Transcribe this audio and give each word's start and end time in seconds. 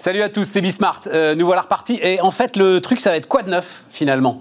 Salut 0.00 0.22
à 0.22 0.30
tous, 0.30 0.46
c'est 0.46 0.62
Bismart. 0.62 1.02
Euh, 1.08 1.34
nous 1.34 1.44
voilà 1.44 1.60
repartis. 1.60 2.00
Et 2.02 2.22
en 2.22 2.30
fait, 2.30 2.56
le 2.56 2.80
truc, 2.80 3.02
ça 3.02 3.10
va 3.10 3.16
être 3.16 3.28
quoi 3.28 3.42
de 3.42 3.50
neuf, 3.50 3.84
finalement? 3.90 4.40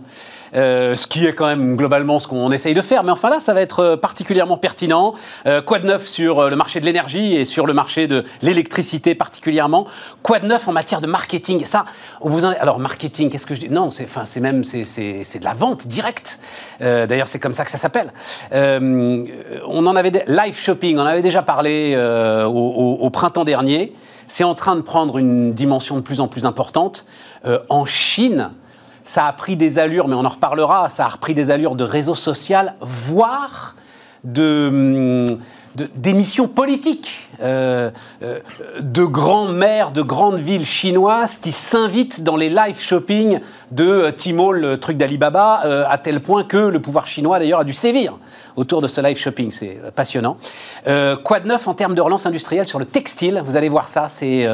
Euh, 0.55 0.96
ce 0.96 1.05
qui 1.05 1.25
est 1.25 1.33
quand 1.33 1.47
même 1.47 1.75
globalement 1.75 2.19
ce 2.19 2.29
qu'on 2.29 2.49
essaye 2.53 2.73
de 2.73 2.81
faire. 2.81 3.03
Mais 3.03 3.12
enfin 3.12 3.29
là, 3.29 3.42
ça 3.42 3.53
va 3.53 3.60
être 3.60 3.79
euh, 3.81 3.97
particulièrement 3.97 4.56
pertinent. 4.56 5.15
quoi 5.65 5.79
de 5.79 5.85
neuf 5.85 6.07
sur 6.07 6.49
le 6.49 6.56
marché 6.56 6.79
de 6.79 6.85
l'énergie 6.85 7.35
et 7.35 7.43
sur 7.43 7.67
le 7.67 7.74
marché 7.74 8.07
de 8.07 8.24
l'électricité 8.42 9.15
particulièrement? 9.15 9.85
Quoi 10.24 10.39
de 10.39 10.47
neuf 10.47 10.65
en 10.69 10.71
matière 10.71 11.01
de 11.01 11.07
marketing? 11.07 11.65
Ça, 11.65 11.83
on 12.21 12.29
vous 12.29 12.46
en... 12.46 12.51
Alors 12.51 12.79
marketing, 12.79 13.29
qu'est-ce 13.29 13.46
que 13.46 13.53
je 13.53 13.60
dis? 13.60 13.69
Non, 13.69 13.91
c'est 13.91 14.05
enfin, 14.05 14.23
même 14.39 14.63
c'est, 14.63 14.79
de 14.79 15.44
la 15.44 15.53
vente 15.53 15.87
directe. 15.89 16.39
d'ailleurs, 16.80 17.27
c'est 17.27 17.39
comme 17.39 17.52
ça 17.52 17.66
que 17.66 17.71
ça 17.71 17.77
s'appelle. 17.77 18.13
on 18.53 19.87
en 19.87 19.95
avait 19.98 20.23
live 20.26 20.57
shopping, 20.57 20.98
on 20.98 21.01
en 21.01 21.05
avait 21.05 21.21
déjà 21.21 21.41
parlé 21.41 21.98
au 22.48 23.09
printemps 23.09 23.43
dernier 23.43 23.93
c'est 24.29 24.45
en 24.45 24.55
train 24.55 24.77
de 24.77 24.81
prendre 24.81 25.17
une 25.17 25.53
dimension 25.53 25.97
de 25.97 26.01
plus 26.01 26.21
en 26.21 26.27
plus 26.27 26.45
importante. 26.45 27.05
Euh, 27.45 27.59
en 27.67 27.85
Chine, 27.85 28.51
ça 29.03 29.25
a 29.25 29.33
pris 29.33 29.57
des 29.57 29.79
allures, 29.79 30.07
mais 30.07 30.15
on 30.15 30.23
en 30.23 30.29
reparlera, 30.29 30.87
ça 30.87 31.05
a 31.05 31.09
repris 31.09 31.33
des 31.33 31.51
allures 31.51 31.75
de 31.75 31.83
réseau 31.83 32.15
social, 32.15 32.75
voire 32.79 33.75
de... 34.23 35.25
Hum, 35.27 35.39
d'émissions 35.95 36.47
politiques 36.47 37.29
euh, 37.41 37.89
euh, 38.21 38.39
de 38.81 39.05
grands 39.05 39.47
maires 39.47 39.91
de 39.91 40.01
grandes 40.01 40.39
villes 40.39 40.65
chinoises 40.65 41.37
qui 41.37 41.53
s'invitent 41.53 42.21
dans 42.21 42.35
les 42.35 42.49
live 42.49 42.79
shopping 42.79 43.39
de 43.71 43.85
euh, 43.85 44.11
Tmall, 44.11 44.59
le 44.59 44.79
truc 44.79 44.97
d'Alibaba, 44.97 45.61
à 45.87 45.97
tel 45.97 46.21
point 46.21 46.43
que 46.43 46.57
le 46.57 46.79
pouvoir 46.79 47.07
chinois 47.07 47.39
d'ailleurs 47.39 47.61
a 47.61 47.63
dû 47.63 47.73
sévir 47.73 48.17
autour 48.55 48.81
de 48.81 48.87
ce 48.87 48.99
live 48.99 49.17
shopping. 49.17 49.51
C'est 49.51 49.79
passionnant. 49.95 50.37
quoi 51.23 51.39
de 51.39 51.48
neuf 51.48 51.67
en 51.67 51.73
termes 51.73 51.95
de 51.95 52.01
relance 52.01 52.26
industrielle 52.26 52.67
sur 52.67 52.79
le 52.79 52.85
textile? 52.85 53.41
Vous 53.45 53.55
allez 53.55 53.70
voir 53.70 53.87
ça, 53.87 54.07
c'est 54.07 54.45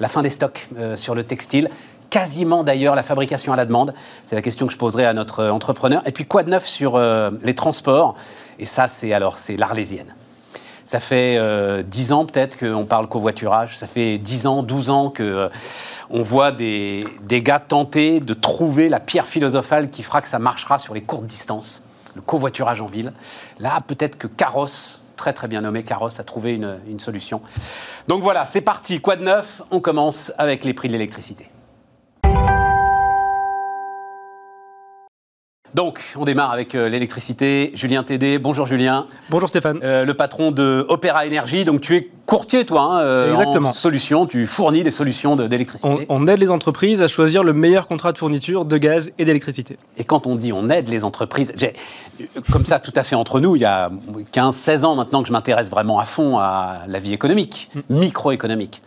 la 0.00 0.08
fin 0.08 0.22
des 0.22 0.30
stocks 0.30 0.68
sur 0.96 1.14
le 1.14 1.24
textile 1.24 1.68
quasiment 2.08 2.64
d'ailleurs 2.64 2.96
la 2.96 3.04
fabrication 3.04 3.52
à 3.52 3.56
la 3.56 3.64
demande 3.64 3.94
C'est 4.24 4.34
la 4.34 4.42
question 4.42 4.66
que 4.66 4.72
je 4.72 4.78
poserai 4.78 5.04
à 5.04 5.12
notre 5.12 5.46
entrepreneur. 5.46 6.02
Et 6.06 6.12
puis 6.12 6.24
quoi 6.24 6.42
de 6.42 6.50
neuf 6.50 6.66
sur 6.66 6.98
les 6.98 7.54
transports? 7.54 8.14
Et 8.58 8.66
ça, 8.66 8.88
c'est 8.88 9.12
alors 9.12 9.38
c'est 9.38 9.56
l'arlésienne. 9.56 10.12
Ça 10.90 10.98
fait 10.98 11.36
euh, 11.38 11.84
dix 11.84 12.06
10 12.06 12.12
ans 12.14 12.26
peut-être 12.26 12.58
qu'on 12.58 12.84
parle 12.84 13.06
covoiturage. 13.06 13.76
Ça 13.76 13.86
fait 13.86 14.18
10 14.18 14.48
ans, 14.48 14.64
12 14.64 14.90
ans 14.90 15.10
qu'on 15.16 15.22
euh, 15.22 15.48
voit 16.10 16.50
des, 16.50 17.04
des, 17.22 17.42
gars 17.42 17.60
tenter 17.60 18.18
de 18.18 18.34
trouver 18.34 18.88
la 18.88 18.98
pierre 18.98 19.26
philosophale 19.26 19.90
qui 19.90 20.02
fera 20.02 20.20
que 20.20 20.26
ça 20.26 20.40
marchera 20.40 20.80
sur 20.80 20.92
les 20.92 21.00
courtes 21.00 21.26
distances, 21.26 21.84
le 22.16 22.22
covoiturage 22.22 22.80
en 22.80 22.86
ville. 22.86 23.12
Là, 23.60 23.80
peut-être 23.86 24.18
que 24.18 24.26
Carrosse, 24.26 25.00
très 25.16 25.32
très 25.32 25.46
bien 25.46 25.60
nommé 25.60 25.84
Carrosse, 25.84 26.18
a 26.18 26.24
trouvé 26.24 26.56
une, 26.56 26.80
une 26.88 26.98
solution. 26.98 27.40
Donc 28.08 28.24
voilà, 28.24 28.44
c'est 28.46 28.60
parti. 28.60 29.00
Quoi 29.00 29.14
de 29.14 29.22
neuf? 29.22 29.62
On 29.70 29.78
commence 29.78 30.32
avec 30.38 30.64
les 30.64 30.74
prix 30.74 30.88
de 30.88 30.94
l'électricité. 30.94 31.50
Donc, 35.74 36.00
on 36.16 36.24
démarre 36.24 36.50
avec 36.50 36.74
euh, 36.74 36.88
l'électricité. 36.88 37.70
Julien 37.74 38.02
Tédé, 38.02 38.38
bonjour 38.40 38.66
Julien. 38.66 39.06
Bonjour 39.28 39.48
Stéphane. 39.48 39.78
Euh, 39.84 40.04
le 40.04 40.14
patron 40.14 40.50
de 40.50 40.84
Opéra 40.88 41.26
Énergie. 41.26 41.64
Donc, 41.64 41.80
tu 41.80 41.94
es 41.94 42.08
courtier, 42.26 42.64
toi, 42.64 42.82
hein, 42.82 43.00
euh, 43.02 43.30
Exactement. 43.30 43.68
en 43.68 43.72
solutions. 43.72 44.26
Tu 44.26 44.46
fournis 44.46 44.82
des 44.82 44.90
solutions 44.90 45.36
d'électricité. 45.36 46.06
On, 46.08 46.26
aide 46.26 46.40
les 46.40 46.50
entreprises 46.50 47.02
à 47.02 47.08
choisir 47.08 47.44
le 47.44 47.52
meilleur 47.52 47.86
contrat 47.86 48.12
de 48.12 48.18
fourniture 48.18 48.64
de 48.64 48.78
gaz 48.78 49.12
et 49.18 49.24
d'électricité. 49.24 49.76
Et 49.96 50.02
quand 50.02 50.26
on 50.26 50.34
dit 50.34 50.52
on 50.52 50.68
aide 50.70 50.88
les 50.88 51.04
entreprises, 51.04 51.54
comme 52.50 52.66
ça, 52.66 52.80
tout 52.80 52.92
à 52.96 53.04
fait 53.04 53.14
entre 53.14 53.38
nous, 53.38 53.54
il 53.54 53.62
y 53.62 53.64
a 53.64 53.90
15-16 54.34 54.84
ans 54.84 54.96
maintenant 54.96 55.22
que 55.22 55.28
je 55.28 55.32
m'intéresse 55.32 55.70
vraiment 55.70 56.00
à 56.00 56.04
fond 56.04 56.38
à 56.38 56.80
la 56.88 56.98
vie 56.98 57.12
économique, 57.12 57.70
mm. 57.74 57.80
microéconomique. 57.90 58.82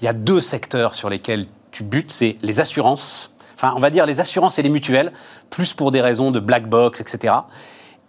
Il 0.00 0.06
y 0.06 0.08
a 0.08 0.14
deux 0.14 0.40
secteurs 0.40 0.94
sur 0.94 1.10
lesquels 1.10 1.46
tu 1.70 1.82
butes, 1.82 2.10
c'est 2.10 2.36
les 2.42 2.60
assurances 2.60 3.33
enfin 3.64 3.74
on 3.76 3.80
va 3.80 3.90
dire 3.90 4.06
les 4.06 4.20
assurances 4.20 4.58
et 4.58 4.62
les 4.62 4.68
mutuelles, 4.68 5.12
plus 5.50 5.72
pour 5.72 5.90
des 5.90 6.00
raisons 6.00 6.30
de 6.30 6.40
black 6.40 6.68
box, 6.68 7.00
etc. 7.00 7.34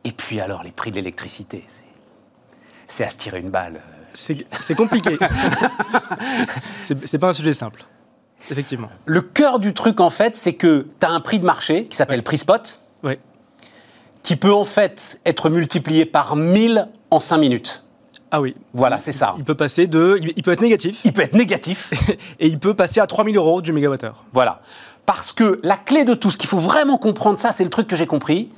Et 0.03 0.11
puis 0.11 0.39
alors 0.39 0.63
les 0.63 0.71
prix 0.71 0.91
de 0.91 0.95
l'électricité, 0.95 1.66
c'est 2.88 3.03
à 3.03 3.09
se 3.09 3.17
tirer 3.17 3.39
une 3.39 3.49
balle. 3.49 3.81
C'est 4.13 4.75
compliqué. 4.75 5.17
c'est 6.81 7.17
pas 7.17 7.29
un 7.29 7.33
sujet 7.33 7.51
simple, 7.51 7.85
effectivement. 8.49 8.89
Le 9.05 9.21
cœur 9.21 9.59
du 9.59 9.73
truc, 9.73 9.99
en 9.99 10.09
fait, 10.09 10.38
c'est 10.38 10.53
que 10.53 10.88
tu 10.99 11.05
as 11.05 11.09
un 11.09 11.19
prix 11.19 11.39
de 11.39 11.45
marché 11.45 11.85
qui 11.87 11.97
s'appelle 11.97 12.23
prix 12.23 12.37
spot, 12.37 12.79
qui 14.23 14.37
peut 14.37 14.53
en 14.53 14.66
fait 14.66 15.19
être 15.25 15.49
multiplié 15.49 16.05
par 16.05 16.35
1000 16.35 16.87
en 17.11 17.19
5 17.19 17.37
minutes. 17.37 17.85
Ah 18.31 18.41
oui. 18.41 18.55
Voilà, 18.73 18.99
c'est 18.99 19.11
ça. 19.11 19.35
Il 19.37 19.43
peut 19.43 19.55
passer 19.55 19.87
de. 19.87 20.19
Il 20.22 20.43
peut 20.43 20.51
être 20.51 20.61
négatif. 20.61 20.99
Il 21.05 21.13
peut 21.13 21.22
être 21.22 21.35
négatif. 21.35 21.91
et 22.39 22.47
il 22.47 22.59
peut 22.59 22.73
passer 22.73 22.99
à 22.99 23.07
3000 23.07 23.37
euros 23.37 23.61
du 23.61 23.72
mégawattheure. 23.72 24.25
Voilà. 24.33 24.61
Parce 25.05 25.33
que 25.33 25.59
la 25.63 25.77
clé 25.77 26.03
de 26.03 26.13
tout, 26.13 26.31
ce 26.31 26.38
qu'il 26.38 26.49
faut 26.49 26.57
vraiment 26.57 26.97
comprendre, 26.97 27.39
ça, 27.39 27.51
c'est 27.51 27.63
le 27.63 27.69
truc 27.69 27.88
que 27.88 27.95
j'ai 27.95 28.07
compris, 28.07 28.49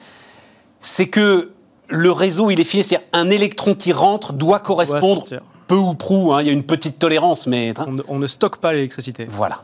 c'est 0.81 1.07
que 1.07 1.51
le 1.89 2.11
réseau, 2.11 2.49
il 2.49 2.59
est 2.59 2.63
fini. 2.63 2.83
C'est-à-dire 2.83 3.07
un 3.13 3.29
électron 3.29 3.75
qui 3.75 3.91
rentre 3.91 4.33
doit 4.33 4.59
correspondre 4.59 5.25
peu 5.67 5.75
ou 5.75 5.93
prou. 5.93 6.33
Hein, 6.33 6.41
il 6.41 6.47
y 6.47 6.49
a 6.49 6.53
une 6.53 6.63
petite 6.63 6.99
tolérance, 6.99 7.47
mais. 7.47 7.73
On 8.07 8.19
ne, 8.19 8.27
stocke 8.27 8.57
pas 8.57 8.73
l'électricité. 8.73 9.27
Voilà. 9.29 9.63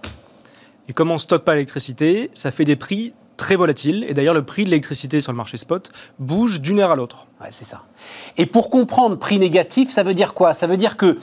Et 0.87 0.93
comme 0.93 1.11
on 1.11 1.15
ne 1.15 1.19
stocke 1.19 1.43
pas 1.43 1.53
l'électricité, 1.53 2.29
ça 2.33 2.51
fait 2.51 2.65
des 2.65 2.75
prix 2.75 3.13
très 3.37 3.55
volatiles. 3.55 4.05
Et 4.07 4.13
d'ailleurs, 4.13 4.33
le 4.33 4.43
prix 4.43 4.65
de 4.65 4.69
l'électricité 4.69 5.21
sur 5.21 5.31
le 5.31 5.37
marché 5.37 5.57
spot 5.57 5.91
bouge 6.19 6.59
d'une 6.59 6.79
heure 6.79 6.91
à 6.91 6.95
l'autre. 6.95 7.27
Ouais, 7.41 7.47
c'est 7.51 7.65
ça. 7.65 7.83
Et 8.37 8.45
pour 8.45 8.69
comprendre 8.69 9.17
prix 9.17 9.39
négatif, 9.39 9.91
ça 9.91 10.03
veut 10.03 10.13
dire 10.13 10.33
quoi? 10.33 10.53
Ça 10.53 10.67
veut 10.67 10.77
dire 10.77 10.97
que 10.97 11.17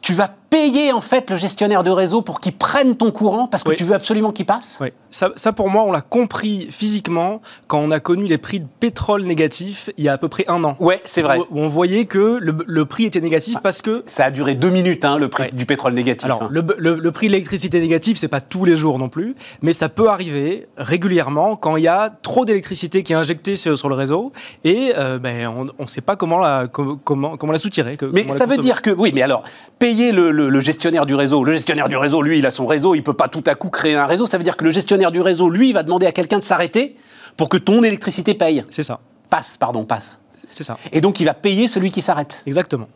tu 0.00 0.14
vas 0.14 0.34
payer 0.50 0.92
en 0.92 1.00
fait 1.00 1.30
le 1.30 1.36
gestionnaire 1.36 1.84
de 1.84 1.90
réseau 1.90 2.22
pour 2.22 2.40
qu'il 2.40 2.52
prenne 2.52 2.96
ton 2.96 3.12
courant 3.12 3.46
parce 3.46 3.62
que 3.62 3.72
tu 3.72 3.84
veux 3.84 3.94
absolument 3.94 4.32
qu'il 4.32 4.46
passe? 4.46 4.78
Oui, 4.80 4.88
ça, 5.10 5.30
ça, 5.36 5.52
pour 5.52 5.70
moi 5.70 5.84
on 5.84 5.92
l'a 5.92 6.00
compris 6.00 6.66
physiquement 6.70 7.40
quand 7.68 7.78
on 7.78 7.90
a 7.92 8.00
connu 8.00 8.24
les 8.24 8.38
prix 8.38 8.58
de 8.58 8.66
pétrole 8.80 9.22
négatifs 9.22 9.90
il 9.96 10.04
y 10.04 10.08
a 10.08 10.12
à 10.12 10.18
peu 10.18 10.28
près 10.28 10.44
un 10.48 10.62
an. 10.64 10.76
Ouais, 10.80 11.00
c'est 11.04 11.22
vrai. 11.22 11.38
Où 11.38 11.60
on 11.60 11.68
voyait 11.68 12.04
que 12.04 12.38
le, 12.40 12.56
le 12.66 12.84
prix 12.84 13.04
était 13.04 13.20
négatif 13.20 13.54
ah, 13.58 13.60
parce 13.62 13.80
que... 13.80 14.02
Ça 14.06 14.24
a 14.24 14.30
duré 14.30 14.56
deux 14.56 14.70
minutes 14.70 15.04
hein, 15.04 15.18
le 15.18 15.28
prix 15.28 15.50
du 15.52 15.66
pétrole 15.66 15.94
négatif. 15.94 16.24
Alors 16.24 16.42
hein. 16.42 16.48
le, 16.50 16.62
le, 16.78 17.12
prix 17.12 17.28
de 17.28 17.32
l'électricité 17.32 17.80
négatif 17.80 18.18
c'est 18.18 18.28
pas 18.28 18.40
tous 18.40 18.64
les 18.64 18.76
jours 18.76 18.98
non 18.98 19.08
plus, 19.08 19.36
mais 19.62 19.72
ça 19.72 19.88
peut 19.88 20.08
arriver 20.08 20.66
régulièrement 20.76 21.54
quand 21.56 21.76
il 21.76 21.84
y 21.84 21.88
a 21.88 22.10
trop 22.10 22.44
d'électricité 22.44 23.04
qui 23.04 23.12
est 23.12 23.16
injectée 23.16 23.54
sur, 23.54 23.78
sur 23.78 23.88
le 23.88 23.94
réseau 23.94 24.32
et 24.64 24.92
euh, 24.96 25.18
ben, 25.18 25.48
on 25.78 25.82
ne 25.82 25.88
sait 25.88 26.00
pas 26.00 26.16
comment 26.16 26.38
la, 26.38 26.66
comment, 26.66 27.36
comment 27.36 27.52
la 27.52 27.58
soutirer. 27.58 27.96
Mais 28.12 28.30
ça 28.32 28.46
veut 28.46 28.56
dire 28.56 28.82
que, 28.82 28.90
oui 28.90 29.12
mais 29.14 29.22
alors, 29.22 29.44
payer 29.78 30.12
le, 30.12 30.30
le 30.48 30.60
gestionnaire 30.60 30.80
gestionnaire 30.80 31.06
du 31.06 31.14
réseau. 31.14 31.44
Le 31.44 31.52
gestionnaire 31.52 31.88
du 31.88 31.96
réseau, 31.96 32.22
lui, 32.22 32.38
il 32.38 32.46
a 32.46 32.50
son 32.50 32.66
réseau, 32.66 32.94
il 32.94 33.02
peut 33.02 33.14
pas 33.14 33.28
tout 33.28 33.44
à 33.46 33.54
coup 33.54 33.68
créer 33.68 33.96
un 33.96 34.06
réseau. 34.06 34.26
Ça 34.26 34.38
veut 34.38 34.44
dire 34.44 34.56
que 34.56 34.64
le 34.64 34.70
gestionnaire 34.70 35.12
du 35.12 35.20
réseau, 35.20 35.50
lui, 35.50 35.72
va 35.72 35.82
demander 35.82 36.06
à 36.06 36.12
quelqu'un 36.12 36.38
de 36.38 36.44
s'arrêter 36.44 36.96
pour 37.36 37.48
que 37.48 37.56
ton 37.56 37.82
électricité 37.82 38.34
paye. 38.34 38.64
C'est 38.70 38.82
ça. 38.82 39.00
Passe, 39.28 39.56
pardon, 39.56 39.84
passe. 39.84 40.20
C'est 40.50 40.64
ça. 40.64 40.78
Et 40.92 41.00
donc, 41.00 41.20
il 41.20 41.26
va 41.26 41.34
payer 41.34 41.68
celui 41.68 41.90
qui 41.90 42.02
s'arrête. 42.02 42.42
Exactement. 42.46 42.88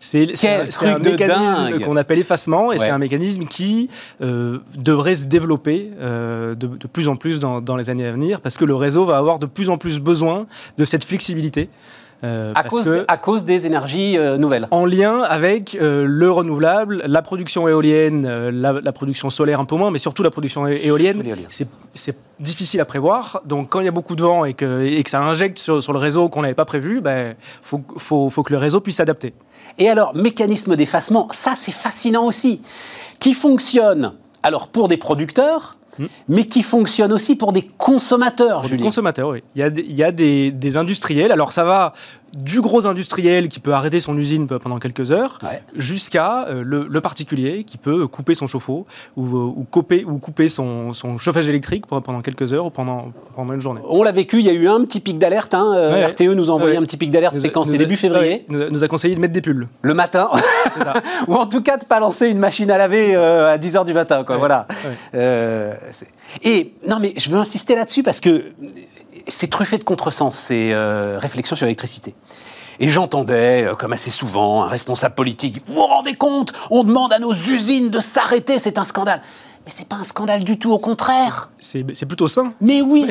C'est 0.00 0.22
un, 0.82 0.98
mécanisme 0.98 1.80
qu'on 1.80 1.96
appelle 1.96 2.18
effacement 2.18 2.70
et 2.70 2.78
c'est 2.78 2.90
un 2.90 2.98
mécanisme 2.98 3.46
qui 3.46 3.88
euh, 4.20 4.58
devrait 4.76 5.16
se 5.16 5.24
développer 5.24 5.90
euh, 5.98 6.54
de, 6.54 6.68
plus 6.86 7.08
en 7.08 7.16
plus 7.16 7.40
dans, 7.40 7.60
dans, 7.60 7.76
les 7.76 7.90
années 7.90 8.06
à 8.06 8.12
venir 8.12 8.40
parce 8.40 8.56
que 8.56 8.64
le 8.64 8.76
réseau 8.76 9.04
va 9.04 9.16
avoir 9.16 9.38
de 9.38 9.46
plus 9.46 9.70
en 9.70 9.78
plus 9.78 9.98
besoin 9.98 10.46
de 10.76 10.84
cette 10.84 11.02
flexibilité. 11.02 11.70
Euh, 12.24 12.52
à, 12.54 12.64
cause, 12.64 13.04
à, 13.08 13.16
cause, 13.18 13.44
des 13.44 13.66
énergies 13.66 14.16
euh, 14.16 14.38
nouvelles. 14.38 14.68
En 14.70 14.86
lien 14.86 15.20
avec 15.20 15.74
euh, 15.74 16.06
le 16.08 16.30
renouvelable, 16.30 17.02
la 17.06 17.20
production 17.20 17.68
éolienne, 17.68 18.26
la, 18.26 18.92
production 18.92 19.28
solaire 19.28 19.60
un 19.60 19.66
peu 19.66 19.76
moins, 19.76 19.90
mais 19.90 19.98
surtout 19.98 20.22
la 20.22 20.30
production 20.30 20.66
éolienne, 20.66 21.22
c'est 21.50 22.16
difficile 22.40 22.80
à 22.80 22.86
prévoir. 22.86 23.42
Donc 23.44 23.68
quand 23.68 23.80
il 23.80 23.84
y 23.84 23.88
a 23.88 23.92
beaucoup 23.92 24.16
de 24.16 24.22
vent 24.22 24.46
et 24.46 24.54
que, 24.54 24.84
et 24.84 25.02
que 25.02 25.10
ça 25.10 25.20
injecte 25.20 25.58
sur, 25.58 25.82
sur 25.82 25.92
le 25.92 25.98
réseau 25.98 26.28
qu'on 26.28 26.42
n'avait 26.42 26.54
pas 26.54 26.64
prévu, 26.64 26.96
il 26.96 27.02
ben, 27.02 27.34
faut, 27.62 27.82
faut, 27.98 28.30
faut 28.30 28.42
que 28.42 28.52
le 28.52 28.58
réseau 28.58 28.80
puisse 28.80 28.96
s'adapter. 28.96 29.34
Et 29.78 29.90
alors, 29.90 30.14
mécanisme 30.16 30.74
d'effacement, 30.74 31.28
ça 31.32 31.52
c'est 31.54 31.72
fascinant 31.72 32.26
aussi, 32.26 32.62
qui 33.20 33.34
fonctionne? 33.34 34.14
Alors 34.42 34.68
pour 34.68 34.88
des 34.88 34.96
producteurs, 34.96 35.76
Hmm. 35.98 36.06
mais 36.28 36.44
qui 36.44 36.62
fonctionne 36.62 37.12
aussi 37.12 37.36
pour 37.36 37.52
des 37.52 37.62
consommateurs. 37.62 38.60
Pour 38.60 38.70
des 38.70 38.76
consommateurs, 38.76 39.28
oui. 39.28 39.42
Il 39.54 39.60
y 39.60 39.62
a, 39.62 39.70
des, 39.70 39.82
il 39.82 39.94
y 39.94 40.04
a 40.04 40.12
des, 40.12 40.50
des, 40.50 40.76
industriels. 40.76 41.32
Alors 41.32 41.52
ça 41.52 41.64
va 41.64 41.92
du 42.36 42.60
gros 42.60 42.86
industriel 42.86 43.48
qui 43.48 43.60
peut 43.60 43.72
arrêter 43.72 44.00
son 44.00 44.16
usine 44.16 44.46
pendant 44.46 44.78
quelques 44.78 45.10
heures, 45.10 45.38
jusqu'à 45.74 46.46
euh, 46.48 46.62
le, 46.64 47.00
particulier 47.00 47.64
qui 47.64 47.78
peut 47.78 48.06
couper 48.06 48.34
son 48.34 48.46
chauffe-eau 48.46 48.86
ou, 49.16 49.22
ou, 49.22 49.66
couper, 49.70 50.04
ou 50.04 50.18
couper 50.18 50.48
son, 50.48 50.92
son, 50.92 51.18
chauffage 51.18 51.48
électrique 51.48 51.86
pendant 51.86 52.20
quelques 52.20 52.52
heures 52.52 52.66
ou 52.66 52.70
pendant, 52.70 53.12
pendant 53.34 53.52
une 53.52 53.60
journée. 53.60 53.80
On 53.88 54.02
l'a 54.02 54.12
vécu, 54.12 54.38
il 54.40 54.44
y 54.44 54.48
a 54.48 54.52
eu 54.52 54.68
un 54.68 54.80
petit 54.84 55.00
pic 55.00 55.18
d'alerte. 55.18 55.54
Hein, 55.54 55.72
euh, 55.76 56.06
RTE 56.06 56.34
nous 56.34 56.50
a 56.50 56.54
envoyé 56.54 56.76
un 56.76 56.82
petit 56.82 56.96
pic 56.96 57.10
d'alerte, 57.10 57.34
c'était 57.34 57.50
quand 57.50 57.64
C'était 57.64 57.78
début 57.78 57.96
février 57.96 58.44
nous, 58.48 58.70
nous, 58.70 58.84
a 58.84 58.88
conseillé 58.88 59.14
de 59.14 59.20
mettre 59.20 59.32
des 59.32 59.40
pulls. 59.40 59.68
Le 59.82 59.94
matin 59.94 60.30
Ou 61.28 61.34
en 61.34 61.46
tout 61.46 61.62
cas 61.62 61.76
de 61.76 61.84
ne 61.84 61.88
pas 61.88 62.00
lancer 62.00 62.26
une 62.26 62.38
machine 62.38 62.70
à 62.70 62.78
laver 62.78 63.14
euh, 63.14 63.54
à 63.54 63.58
10h 63.58 63.84
du 63.84 63.94
matin. 63.94 64.24
Quoi, 64.24 64.36
voilà. 64.36 64.66
et 66.42 66.72
non, 66.88 66.98
mais 67.00 67.14
je 67.16 67.30
veux 67.30 67.38
insister 67.38 67.76
là-dessus 67.76 68.02
parce 68.02 68.20
que 68.20 68.52
c'est 69.26 69.48
truffé 69.48 69.78
de 69.78 69.84
contresens, 69.84 70.36
ces 70.36 70.74
réflexions 71.18 71.56
sur 71.56 71.66
l'électricité. 71.66 72.14
Et 72.78 72.90
j'entendais, 72.90 73.64
euh, 73.64 73.74
comme 73.74 73.92
assez 73.92 74.10
souvent, 74.10 74.64
un 74.64 74.68
responsable 74.68 75.14
politique, 75.14 75.62
vous 75.66 75.74
vous 75.74 75.86
rendez 75.86 76.14
compte 76.14 76.52
On 76.70 76.84
demande 76.84 77.12
à 77.12 77.18
nos 77.18 77.32
usines 77.32 77.88
de 77.88 78.00
s'arrêter, 78.00 78.58
c'est 78.58 78.78
un 78.78 78.84
scandale. 78.84 79.22
Mais 79.64 79.72
c'est 79.74 79.88
pas 79.88 79.96
un 79.96 80.04
scandale 80.04 80.44
du 80.44 80.58
tout, 80.58 80.72
au 80.72 80.78
contraire. 80.78 81.50
C'est 81.60 81.84
plutôt 82.06 82.28
sain. 82.28 82.52
Mais 82.60 82.82
oui 82.82 83.06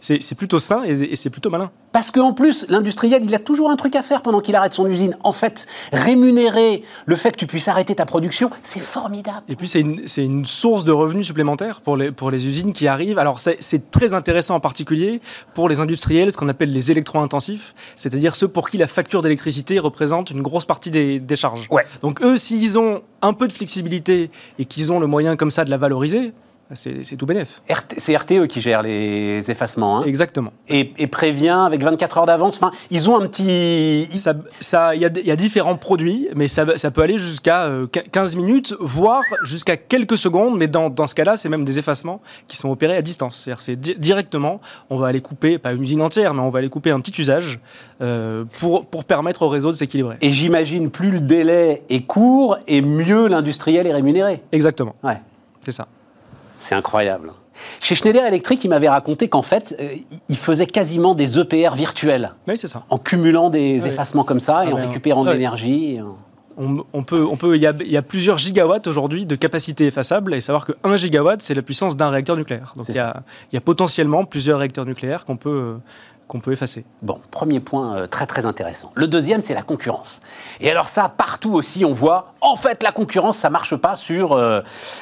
c'est 0.00 0.34
plutôt 0.34 0.58
sain 0.58 0.82
et, 0.84 1.16
c'est 1.16 1.30
plutôt 1.30 1.50
malin. 1.50 1.70
Parce 1.92 2.10
qu'en 2.10 2.32
plus, 2.32 2.66
l'industriel, 2.68 3.24
il 3.24 3.34
a 3.34 3.38
toujours 3.38 3.70
un 3.70 3.76
truc 3.76 3.96
à 3.96 4.02
faire 4.02 4.22
pendant 4.22 4.40
qu'il 4.40 4.54
arrête 4.54 4.72
son 4.72 4.86
usine. 4.86 5.16
En 5.22 5.32
fait, 5.32 5.66
rémunérer 5.92 6.82
le 7.06 7.16
fait 7.16 7.32
que 7.32 7.36
tu 7.36 7.46
puisses 7.46 7.68
arrêter 7.68 7.94
ta 7.94 8.06
production, 8.06 8.50
c'est 8.62 8.80
formidable. 8.80 9.42
Et 9.48 9.56
puis, 9.56 9.68
c'est 9.68 9.80
une, 9.80 10.46
source 10.46 10.84
de 10.84 10.92
revenus 10.92 11.26
supplémentaires 11.26 11.80
pour 11.80 11.96
les, 11.96 12.12
pour 12.12 12.30
les 12.30 12.46
usines 12.46 12.72
qui 12.72 12.88
arrivent. 12.88 13.18
Alors, 13.18 13.40
c'est 13.40 13.90
très 13.90 14.14
intéressant 14.14 14.54
en 14.54 14.60
particulier 14.60 15.20
pour 15.54 15.68
les 15.68 15.80
industriels, 15.80 16.32
ce 16.32 16.36
qu'on 16.36 16.48
appelle 16.48 16.72
les 16.72 16.90
électro-intensifs, 16.90 17.74
c'est-à-dire 17.96 18.36
ceux 18.36 18.48
pour 18.48 18.70
qui 18.70 18.78
la 18.78 18.86
facture 18.86 19.22
d'électricité 19.22 19.78
représente 19.78 20.30
une 20.30 20.42
grosse 20.42 20.64
partie 20.64 20.90
des, 20.90 21.18
des 21.18 21.36
charges. 21.36 21.66
Ouais. 21.70 21.84
Donc, 22.02 22.22
eux, 22.22 22.36
s'ils 22.36 22.78
ont 22.78 23.02
un 23.22 23.32
peu 23.32 23.48
de 23.48 23.52
flexibilité 23.52 24.30
et 24.58 24.64
qu'ils 24.64 24.92
ont 24.92 25.00
le 25.00 25.06
moyen 25.06 25.36
comme 25.36 25.50
ça 25.50 25.64
de 25.64 25.70
la 25.70 25.76
valoriser, 25.76 26.32
c'est 26.74 27.16
tout 27.16 27.26
bénef. 27.26 27.62
C'est 27.96 28.16
RTE 28.16 28.46
qui 28.46 28.60
gère 28.60 28.82
les 28.82 29.50
effacements. 29.50 29.98
Hein. 29.98 30.04
Exactement. 30.06 30.52
Et, 30.68 30.84
prévient 31.10 31.64
avec 31.66 31.82
24 31.82 32.18
heures 32.18 32.26
d'avance. 32.26 32.56
Enfin, 32.56 32.70
ils 32.90 33.10
ont 33.10 33.20
un 33.20 33.26
petit. 33.26 34.08
Il 34.12 34.18
ça, 34.18 34.94
y, 34.94 35.04
a, 35.04 35.10
y, 35.24 35.30
a 35.30 35.36
différents 35.36 35.76
produits, 35.76 36.28
mais 36.36 36.46
ça, 36.46 36.64
ça 36.76 36.90
peut 36.90 37.02
aller 37.02 37.18
jusqu'à 37.18 37.68
15 38.12 38.36
euh, 38.36 38.38
minutes, 38.38 38.74
voire 38.78 39.22
jusqu'à 39.42 39.76
quelques 39.76 40.16
secondes. 40.16 40.56
Mais 40.56 40.68
dans, 40.68 40.88
dans 40.88 41.06
ce 41.06 41.14
cas-là, 41.16 41.36
c'est 41.36 41.48
même 41.48 41.64
des 41.64 41.78
effacements 41.78 42.20
qui 42.46 42.56
sont 42.56 42.70
opérés 42.70 42.96
à 42.96 43.02
distance. 43.02 43.38
C'est-à-dire, 43.38 43.60
c'est 43.60 44.00
directement, 44.00 44.60
on 44.88 44.96
va 44.96 45.08
aller 45.08 45.20
couper, 45.20 45.58
pas 45.58 45.72
une 45.72 45.82
usine 45.82 46.02
entière, 46.02 46.34
mais 46.34 46.42
on 46.42 46.48
va 46.48 46.60
aller 46.60 46.68
couper 46.68 46.90
un 46.90 47.00
petit 47.00 47.20
usage 47.20 47.58
euh, 48.00 48.44
pour, 48.58 48.86
pour 48.86 49.04
permettre 49.04 49.42
au 49.42 49.48
réseau 49.48 49.72
de 49.72 49.76
s'équilibrer. 49.76 50.16
Et 50.20 50.32
j'imagine, 50.32 50.90
plus 50.90 51.10
le 51.10 51.20
délai 51.20 51.82
est 51.88 52.02
court, 52.02 52.58
et 52.66 52.80
mieux 52.80 53.26
l'industriel 53.26 53.86
est 53.86 53.92
rémunéré. 53.92 54.42
Exactement. 54.52 54.94
Ouais. 55.02 55.20
C'est 55.60 55.72
ça. 55.72 55.88
C'est 56.60 56.76
incroyable. 56.76 57.32
Chez 57.80 57.94
Schneider 57.94 58.24
Electric, 58.24 58.62
il 58.64 58.68
m'avait 58.68 58.88
raconté 58.88 59.28
qu'en 59.28 59.42
fait, 59.42 59.74
euh, 59.80 59.88
il 60.28 60.36
faisait 60.36 60.66
quasiment 60.66 61.14
des 61.14 61.38
EPR 61.38 61.74
virtuels. 61.74 62.34
Oui, 62.46 62.56
c'est 62.56 62.68
ça. 62.68 62.84
En 62.88 62.98
cumulant 62.98 63.50
des 63.50 63.86
effacements 63.86 64.24
comme 64.24 64.40
ça 64.40 64.64
et 64.64 64.68
ah 64.70 64.74
en 64.74 64.76
récupérant 64.76 65.24
de 65.24 65.32
l'énergie. 65.32 66.00
On, 66.56 67.02
peut, 67.04 67.24
on 67.24 67.38
peut, 67.38 67.56
il 67.56 67.62
y, 67.62 67.96
a, 67.96 68.02
plusieurs 68.02 68.36
gigawatts 68.36 68.86
aujourd'hui 68.86 69.24
de 69.24 69.34
capacité 69.34 69.86
effaçable 69.86 70.34
et 70.34 70.42
savoir 70.42 70.66
que 70.66 70.72
1 70.84 70.96
gigawatt, 70.98 71.40
c'est 71.40 71.54
la 71.54 71.62
puissance 71.62 71.96
d'un 71.96 72.10
réacteur 72.10 72.36
nucléaire. 72.36 72.74
Donc 72.76 72.86
il 72.90 72.96
y, 72.96 72.98
a, 72.98 73.22
il 73.50 73.54
y, 73.54 73.56
a, 73.56 73.62
potentiellement 73.62 74.26
plusieurs 74.26 74.58
réacteurs 74.58 74.84
nucléaires 74.84 75.24
qu'on 75.24 75.38
peut, 75.38 75.76
qu'on 76.30 76.38
peut 76.38 76.52
effacer. 76.52 76.84
Bon, 77.02 77.18
premier 77.32 77.58
point 77.58 77.96
euh, 77.96 78.06
très 78.06 78.24
très 78.24 78.46
intéressant. 78.46 78.92
Le 78.94 79.08
deuxième, 79.08 79.40
c'est 79.40 79.52
la 79.52 79.62
concurrence. 79.62 80.20
Et 80.60 80.70
alors 80.70 80.88
ça, 80.88 81.08
partout 81.08 81.54
aussi, 81.54 81.84
on 81.84 81.92
voit, 81.92 82.34
en 82.40 82.54
fait, 82.54 82.84
la 82.84 82.92
concurrence, 82.92 83.36
ça 83.36 83.50
marche 83.50 83.74
pas 83.74 83.96
sur 83.96 84.32
euh, 84.32 84.60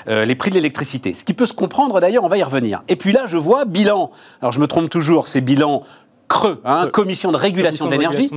euh, 0.08 0.24
les 0.24 0.34
prix 0.34 0.48
de 0.48 0.54
l'électricité. 0.54 1.12
Ce 1.12 1.26
qui 1.26 1.34
peut 1.34 1.44
se 1.44 1.52
comprendre, 1.52 2.00
d'ailleurs, 2.00 2.24
on 2.24 2.28
va 2.28 2.38
y 2.38 2.42
revenir. 2.42 2.82
Et 2.88 2.96
puis 2.96 3.12
là, 3.12 3.26
je 3.26 3.36
vois 3.36 3.66
bilan. 3.66 4.10
Alors 4.40 4.52
je 4.52 4.58
me 4.58 4.66
trompe 4.66 4.88
toujours, 4.88 5.28
c'est 5.28 5.42
bilan 5.42 5.82
creux, 6.28 6.60
hein, 6.64 6.88
commission 6.92 7.32
de 7.32 7.36
régulation 7.36 7.86
de 7.86 7.90
l'énergie. 7.90 8.30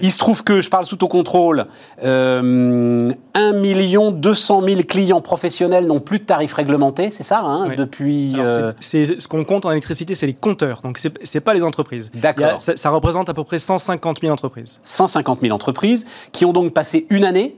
Il 0.00 0.10
se 0.10 0.18
trouve 0.18 0.42
que, 0.42 0.60
je 0.60 0.70
parle 0.70 0.86
sous 0.86 0.96
ton 0.96 1.06
contrôle, 1.06 1.66
euh, 2.02 3.10
1 3.34 4.10
200 4.12 4.62
000 4.62 4.82
clients 4.88 5.20
professionnels 5.20 5.86
n'ont 5.86 6.00
plus 6.00 6.18
de 6.18 6.24
tarifs 6.24 6.54
réglementés, 6.54 7.10
c'est 7.10 7.22
ça, 7.22 7.40
hein, 7.40 7.68
depuis... 7.76 8.34
Euh, 8.38 8.72
c'est 8.80 9.20
ce 9.20 9.28
qu'on 9.28 9.44
compte 9.44 9.66
en 9.66 9.70
électricité, 9.70 10.14
c'est 10.14 10.26
les 10.26 10.34
compteurs, 10.34 10.80
donc 10.82 10.98
ce 10.98 11.08
n'est 11.08 11.40
pas 11.40 11.54
les 11.54 11.62
entreprises. 11.62 12.10
D'accord. 12.14 12.58
Ça, 12.58 12.90
représente 12.90 13.28
à 13.28 13.34
peu 13.34 13.44
près 13.44 13.58
150 13.58 14.20
000 14.20 14.32
entreprises. 14.32 14.80
150 14.84 15.40
000 15.40 15.54
entreprises 15.54 16.04
qui 16.32 16.44
ont 16.44 16.52
donc 16.52 16.72
passé 16.72 17.06
une 17.10 17.24
année 17.24 17.56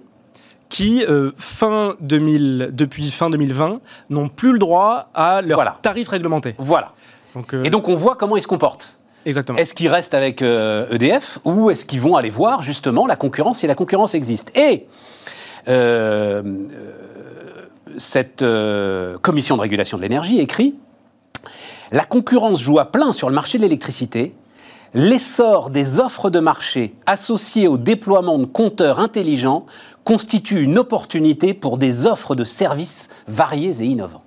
qui, 0.69 1.05
euh, 1.05 1.31
fin 1.37 1.95
2000, 2.01 2.71
depuis 2.73 3.11
fin 3.11 3.31
2020, 3.31 3.81
n'ont 4.11 4.29
plus 4.29 4.53
le 4.53 4.59
droit 4.59 5.11
à 5.15 5.41
leurs 5.41 5.81
tarifs 5.81 6.09
réglementés. 6.09 6.55
Voilà. 6.59 6.93
Donc, 7.35 7.55
euh, 7.55 7.63
Et 7.65 7.71
donc 7.71 7.89
on 7.89 7.95
voit 7.95 8.17
comment 8.17 8.37
ils 8.37 8.43
se 8.43 8.47
comportent. 8.47 8.97
Est-ce 9.25 9.75
qu'ils 9.75 9.89
restent 9.89 10.15
avec 10.15 10.43
EDF 10.43 10.45
euh, 10.45 10.97
e 10.97 11.49
ou 11.49 11.71
est-ce 11.71 11.85
qu'ils 11.85 12.01
vont 12.01 12.17
aller 12.17 12.31
voir 12.31 12.63
justement 12.63 13.07
la 13.07 13.17
concurrence 13.17 13.59
si 13.59 13.67
la 13.67 13.75
concurrence 13.75 14.15
existe? 14.15 14.57
Et 14.57 14.87
euh, 15.69 16.43
cette 17.97 18.43
euh, 18.43 19.17
commission 19.19 19.57
de 19.57 19.63
régulation 19.63 19.97
de 19.97 20.03
l'énergie 20.03 20.41
écrit 20.41 20.75
La 21.91 22.05
concurrence 22.05 22.61
joue 22.61 22.79
à 22.79 22.91
plein 22.91 23.13
sur 23.13 23.29
le 23.29 23.35
marché 23.35 23.59
de 23.59 23.63
l'électricité. 23.63 24.35
L'essor 24.93 25.71
des 25.71 26.01
offres 26.01 26.31
de 26.31 26.39
marché 26.39 26.95
associées 27.07 27.67
au 27.67 27.79
déploiement 27.79 28.39
de 28.39 28.47
compteurs 28.47 29.01
intelligents 29.01 29.67
constitue 30.05 30.61
une 30.61 30.79
opportunité 30.79 31.55
pour 31.55 31.79
des 31.79 32.07
offres 32.07 32.35
de 32.35 32.45
services 32.45 33.09
variés 33.27 33.83
et 33.83 33.87
innovants. 33.87 34.24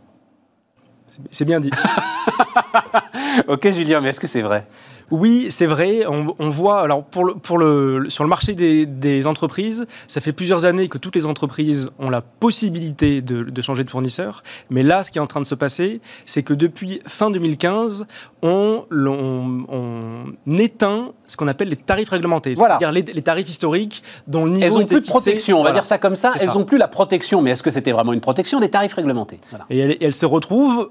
C'est 1.31 1.45
bien 1.45 1.59
dit. 1.59 1.71
ok, 3.47 3.71
Julien, 3.71 4.01
mais 4.01 4.09
est-ce 4.09 4.19
que 4.19 4.27
c'est 4.27 4.41
vrai? 4.41 4.65
Oui, 5.09 5.47
c'est 5.49 5.65
vrai. 5.65 6.05
On, 6.05 6.49
voit, 6.49 6.81
alors 6.81 7.03
pour 7.03 7.23
le, 7.23 7.35
pour 7.35 7.57
le, 7.57 8.09
sur 8.09 8.23
le 8.23 8.29
marché 8.29 8.53
des, 8.53 9.27
entreprises, 9.27 9.85
ça 10.05 10.21
fait 10.21 10.33
plusieurs 10.33 10.65
années 10.65 10.89
que 10.89 10.97
toutes 10.97 11.15
les 11.15 11.25
entreprises 11.25 11.89
ont 11.97 12.09
la 12.09 12.21
possibilité 12.21 13.21
de, 13.21 13.61
changer 13.61 13.83
de 13.83 13.89
fournisseur. 13.89 14.43
Mais 14.69 14.81
là, 14.81 15.03
ce 15.03 15.11
qui 15.11 15.17
est 15.17 15.21
en 15.21 15.27
train 15.27 15.41
de 15.41 15.45
se 15.45 15.55
passer, 15.55 16.01
c'est 16.25 16.43
que 16.43 16.53
depuis 16.53 17.01
fin 17.07 17.31
2015, 17.31 18.05
on, 18.41 18.85
on, 18.91 20.57
éteint 20.57 21.11
ce 21.27 21.37
qu'on 21.37 21.47
appelle 21.47 21.69
les 21.69 21.75
tarifs 21.75 22.09
réglementés, 22.09 22.55
c'est-à-dire 22.55 22.91
les, 22.91 23.03
tarifs 23.21 23.47
historiques 23.47 24.03
dont 24.27 24.45
le 24.45 24.51
niveau 24.51 24.65
Elles 24.65 24.73
n'ont 24.73 24.85
plus 24.85 25.01
de 25.01 25.05
protection, 25.05 25.59
on 25.59 25.63
va 25.63 25.71
dire 25.71 25.85
ça 25.85 25.97
comme 25.97 26.15
ça. 26.15 26.33
Elles 26.39 26.47
n'ont 26.47 26.65
plus 26.65 26.77
la 26.77 26.87
protection, 26.87 27.41
mais 27.41 27.51
est-ce 27.51 27.63
que 27.63 27.71
c'était 27.71 27.91
vraiment 27.91 28.13
une 28.13 28.21
protection 28.21 28.59
des 28.59 28.69
tarifs 28.69 28.93
réglementés? 28.93 29.39
Et 29.69 30.03
elles 30.03 30.13
se 30.13 30.25
retrouvent 30.25 30.89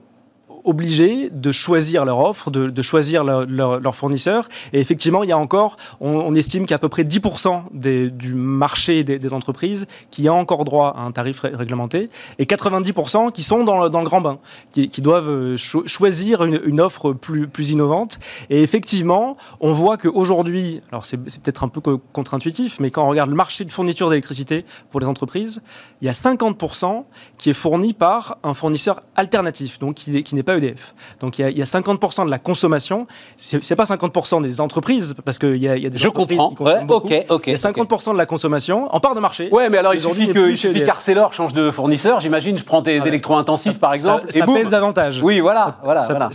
obligés 0.66 1.30
de 1.30 1.52
choisir 1.52 2.04
leur 2.04 2.18
offre, 2.18 2.50
de, 2.50 2.82
choisir 2.82 3.24
leur, 3.24 3.94
fournisseur. 3.94 4.48
Et 4.72 4.80
effectivement, 4.80 5.22
il 5.22 5.30
y 5.30 5.32
a 5.32 5.38
encore, 5.38 5.76
on, 6.00 6.34
estime 6.34 6.64
qu'il 6.64 6.72
y 6.72 6.74
a 6.74 6.76
à 6.76 6.80
peu 6.80 6.88
près 6.88 7.04
10% 7.04 7.62
des, 7.72 8.10
du 8.10 8.34
marché 8.34 9.04
des, 9.04 9.32
entreprises 9.32 9.86
qui 10.10 10.28
a 10.28 10.34
encore 10.34 10.64
droit 10.64 10.94
à 10.96 11.00
un 11.00 11.12
tarif 11.12 11.40
réglementé 11.40 12.10
et 12.38 12.44
90% 12.44 13.32
qui 13.32 13.42
sont 13.42 13.64
dans 13.64 13.82
le, 13.82 13.88
grand 13.88 14.20
bain, 14.20 14.38
qui, 14.72 15.00
doivent 15.00 15.30
euh, 15.30 15.56
choisir 15.56 16.44
une, 16.44 16.80
offre 16.80 17.12
plus, 17.12 17.70
innovante. 17.70 18.19
Et 18.50 18.62
effectivement, 18.62 19.36
on 19.60 19.72
voit 19.72 19.96
qu'aujourd'hui, 19.96 20.80
alors 20.90 21.06
c'est 21.06 21.16
peut-être 21.16 21.64
un 21.64 21.69
peu 21.69 21.80
contre-intuitif, 22.12 22.81
mais 22.81 22.91
quand 22.91 23.05
on 23.05 23.08
regarde 23.08 23.31
le 23.31 23.36
marché 23.36 23.64
de 23.64 23.72
fourniture 23.72 24.10
d'électricité 24.10 24.64
pour 24.91 25.00
les 25.00 25.06
entreprises, 25.06 25.62
il 26.00 26.06
y 26.06 26.08
a 26.08 26.12
50% 26.12 27.05
qui 27.38 27.50
est 27.50 27.55
fourni 27.55 27.93
par 27.93 28.38
un 28.43 28.55
fournisseur 28.55 29.02
alternatif, 29.14 29.79
donc 29.79 29.94
qui 29.94 30.34
n'est 30.34 30.43
pas 30.43 30.56
EDF. 30.56 30.94
Donc 31.20 31.39
il 31.39 31.56
y, 31.56 31.63
a 31.63 31.65
50% 31.65 32.27
de 32.27 32.31
la 32.31 32.39
consommation. 32.39 33.06
C'est 33.36 33.69
n'est 33.69 33.77
pas 33.77 33.84
50% 33.84 34.43
des 34.43 34.60
entreprises, 34.60 35.15
parce 35.25 35.39
qu'il 35.39 35.63
y, 35.63 35.69
a, 35.69 35.77
y 35.77 35.86
a 35.86 35.91
des 35.91 35.98
Je 35.98 36.08
entreprises 36.08 36.39
comprends. 36.39 36.51
qui 36.51 36.56
consomment 36.56 36.86
beaucoup. 36.86 37.08
il 37.08 37.51
y 37.51 37.55
a 37.55 37.56
50% 37.56 38.13
de 38.13 38.19
la 38.19 38.27
consommation 38.27 38.94
en 38.94 39.01
part 39.01 39.15
de 39.15 39.20
marché. 39.20 39.48
Ouais, 39.51 39.70
mais 39.70 39.79
alors 39.79 39.94
il 39.94 40.01
suffit, 40.01 40.56
suffit 40.56 40.84
qu'Arcelor 40.84 41.32
change 41.32 41.53
de 41.53 41.70
fournisseur. 41.70 42.20
J'imagine, 42.20 42.58
je 42.58 42.65
prends 42.65 42.82
tes 42.82 43.01
ah 43.01 43.06
électro-intensifs 43.06 43.79
par 43.79 43.93
exemple. 43.93 44.27
Ça, 44.31 44.46
pèse 44.46 44.70
davantage. 44.70 45.22
Oui, 45.22 45.41
voilà. 45.41 45.65
Ça, 45.65 45.79
voilà, 45.82 46.29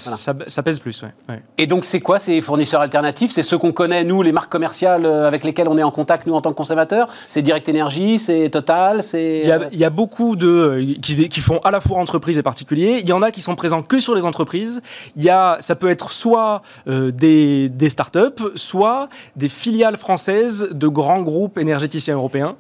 ça, 0.48 0.63
pèse 0.63 0.80
plus. 0.80 1.04
Ouais. 1.04 1.42
Et 1.58 1.68
donc 1.68 1.86
c'est 1.86 2.00
quoi 2.00 2.20
ces 2.20 2.42
fournisseurs 2.42 2.82
alternatifs? 2.82 3.32
C'est 3.32 3.44
ceux 3.44 3.58
qu'on 3.58 3.72
connaît, 3.72 4.04
nous, 4.04 4.22
les 4.22 4.32
marques 4.32 4.51
commerciales 4.51 5.06
euh, 5.06 5.28
avec 5.28 5.44
lesquelles 5.44 5.68
on 5.68 5.78
est 5.78 5.84
en 5.84 5.92
contact, 5.92 6.28
nous, 6.28 6.34
en 6.34 6.42
tant 6.42 6.51
que 6.51 6.58
consommateurs? 6.58 7.08
C'est 7.28 7.42
Direct 7.42 7.68
Energy, 7.70 8.20
c'est 8.20 8.50
Total 8.50 8.72
c'est... 9.04 9.42
Il, 9.72 9.80
y 9.80 9.84
a, 9.84 9.90
beaucoup 9.90 10.36
de... 10.36 10.48
Euh, 10.48 10.96
qui, 11.01 11.30
qui 11.30 11.42
font 11.42 11.60
à 11.63 11.72
la 11.72 11.82
fois 11.82 11.98
entreprises 11.98 12.38
et 12.38 12.44
particuliers. 12.44 13.00
Il 13.01 13.10
y 13.10 13.13
en 13.13 13.22
a 13.22 13.32
qui 13.32 13.42
sont 13.42 13.56
présents 13.56 13.82
que 13.82 14.00
sur 14.00 14.11
les 14.13 14.25
entreprises. 14.25 14.82
Il 15.15 15.24
y 15.24 15.30
a, 15.30 15.58
ça 15.60 15.75
peut 15.75 15.89
être 15.89 16.12
soit 16.12 16.62
euh, 16.88 17.12
des, 17.12 17.70
des 17.70 17.89
startups, 17.89 18.44
soit 18.56 19.10
des 19.36 19.50
filiales 19.50 19.98
françaises 19.98 20.70
de 20.72 20.88
grands 20.88 21.22
groupes 21.22 21.58
énergéticiens 21.58 22.15
européens. 22.15 22.56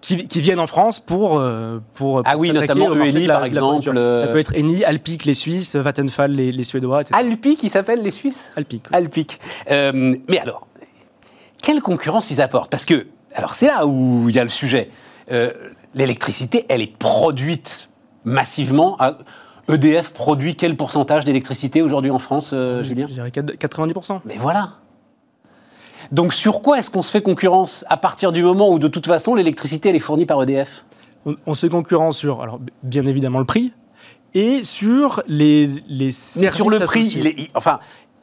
Qui, 0.00 0.16
viennent 0.40 0.60
en 0.60 0.68
France 0.68 1.00
pour 1.00 1.40
euh, 1.40 1.80
pour, 1.94 2.22
ah 2.24 2.36
oui 2.36 2.52
notamment 2.52 2.94
Eni 2.94 3.26
par 3.26 3.44
exemple 3.44 3.92
ça 4.20 4.28
peut 4.28 4.38
être 4.38 4.54
Eni 4.54 4.84
Alpic 4.84 5.24
les 5.24 5.34
Suisses 5.34 5.74
Vattenfall 5.74 6.30
les, 6.30 6.52
les 6.52 6.62
Suédois 6.62 7.00
etc. 7.00 7.18
Alpic 7.18 7.64
ils 7.64 7.68
s'appellent 7.68 8.04
les 8.04 8.12
Suisses 8.12 8.52
Alpic 8.54 8.84
Alpic 8.92 9.40
euh, 9.72 10.14
mais 10.28 10.38
alors 10.38 10.68
quelle 11.60 11.82
concurrence 11.82 12.30
ils 12.30 12.40
apportent? 12.40 12.70
Parce 12.70 12.84
que 12.84 13.08
alors 13.34 13.54
c'est 13.54 13.66
là 13.66 13.88
où 13.88 14.28
il 14.28 14.36
y 14.36 14.38
a 14.38 14.44
le 14.44 14.50
sujet 14.50 14.88
l'électricité 15.96 16.64
elle 16.68 16.80
est 16.80 16.96
produite 16.96 17.88
massivement 18.24 18.96
à, 19.00 19.18
EDF 19.68 20.12
produit 20.12 20.56
quel 20.56 20.76
pourcentage 20.76 21.24
d'électricité 21.24 21.82
aujourd'hui 21.82 22.10
en 22.10 22.18
France, 22.18 22.50
euh, 22.52 22.82
Julien 22.82 23.06
Je 23.08 23.14
dirais 23.14 23.30
90%. 23.30 24.20
Mais 24.24 24.36
voilà. 24.38 24.74
Donc 26.12 26.32
sur 26.32 26.62
quoi 26.62 26.78
est-ce 26.78 26.90
qu'on 26.90 27.02
se 27.02 27.10
fait 27.10 27.22
concurrence 27.22 27.84
à 27.88 27.96
partir 27.96 28.32
du 28.32 28.42
moment 28.42 28.70
où 28.70 28.78
de 28.78 28.88
toute 28.88 29.06
façon 29.06 29.34
l'électricité 29.34 29.90
elle 29.90 29.96
est 29.96 30.00
fournie 30.00 30.26
par 30.26 30.42
EDF 30.42 30.84
on, 31.46 31.52
se 31.52 31.66
fait 31.66 31.70
concurrence 31.70 32.16
sur, 32.16 32.40
alors 32.40 32.58
bien 32.82 33.04
évidemment 33.04 33.38
le 33.38 33.44
prix, 33.44 33.72
et 34.32 34.62
sur 34.62 35.22
les, 35.26 35.66
les 35.88 36.10
Mais 36.36 36.48
sur 36.48 36.70
le 36.70 36.78
prix, 36.78 37.06
il 37.16 37.26
est, 37.26 37.50
enfin, 37.54 37.80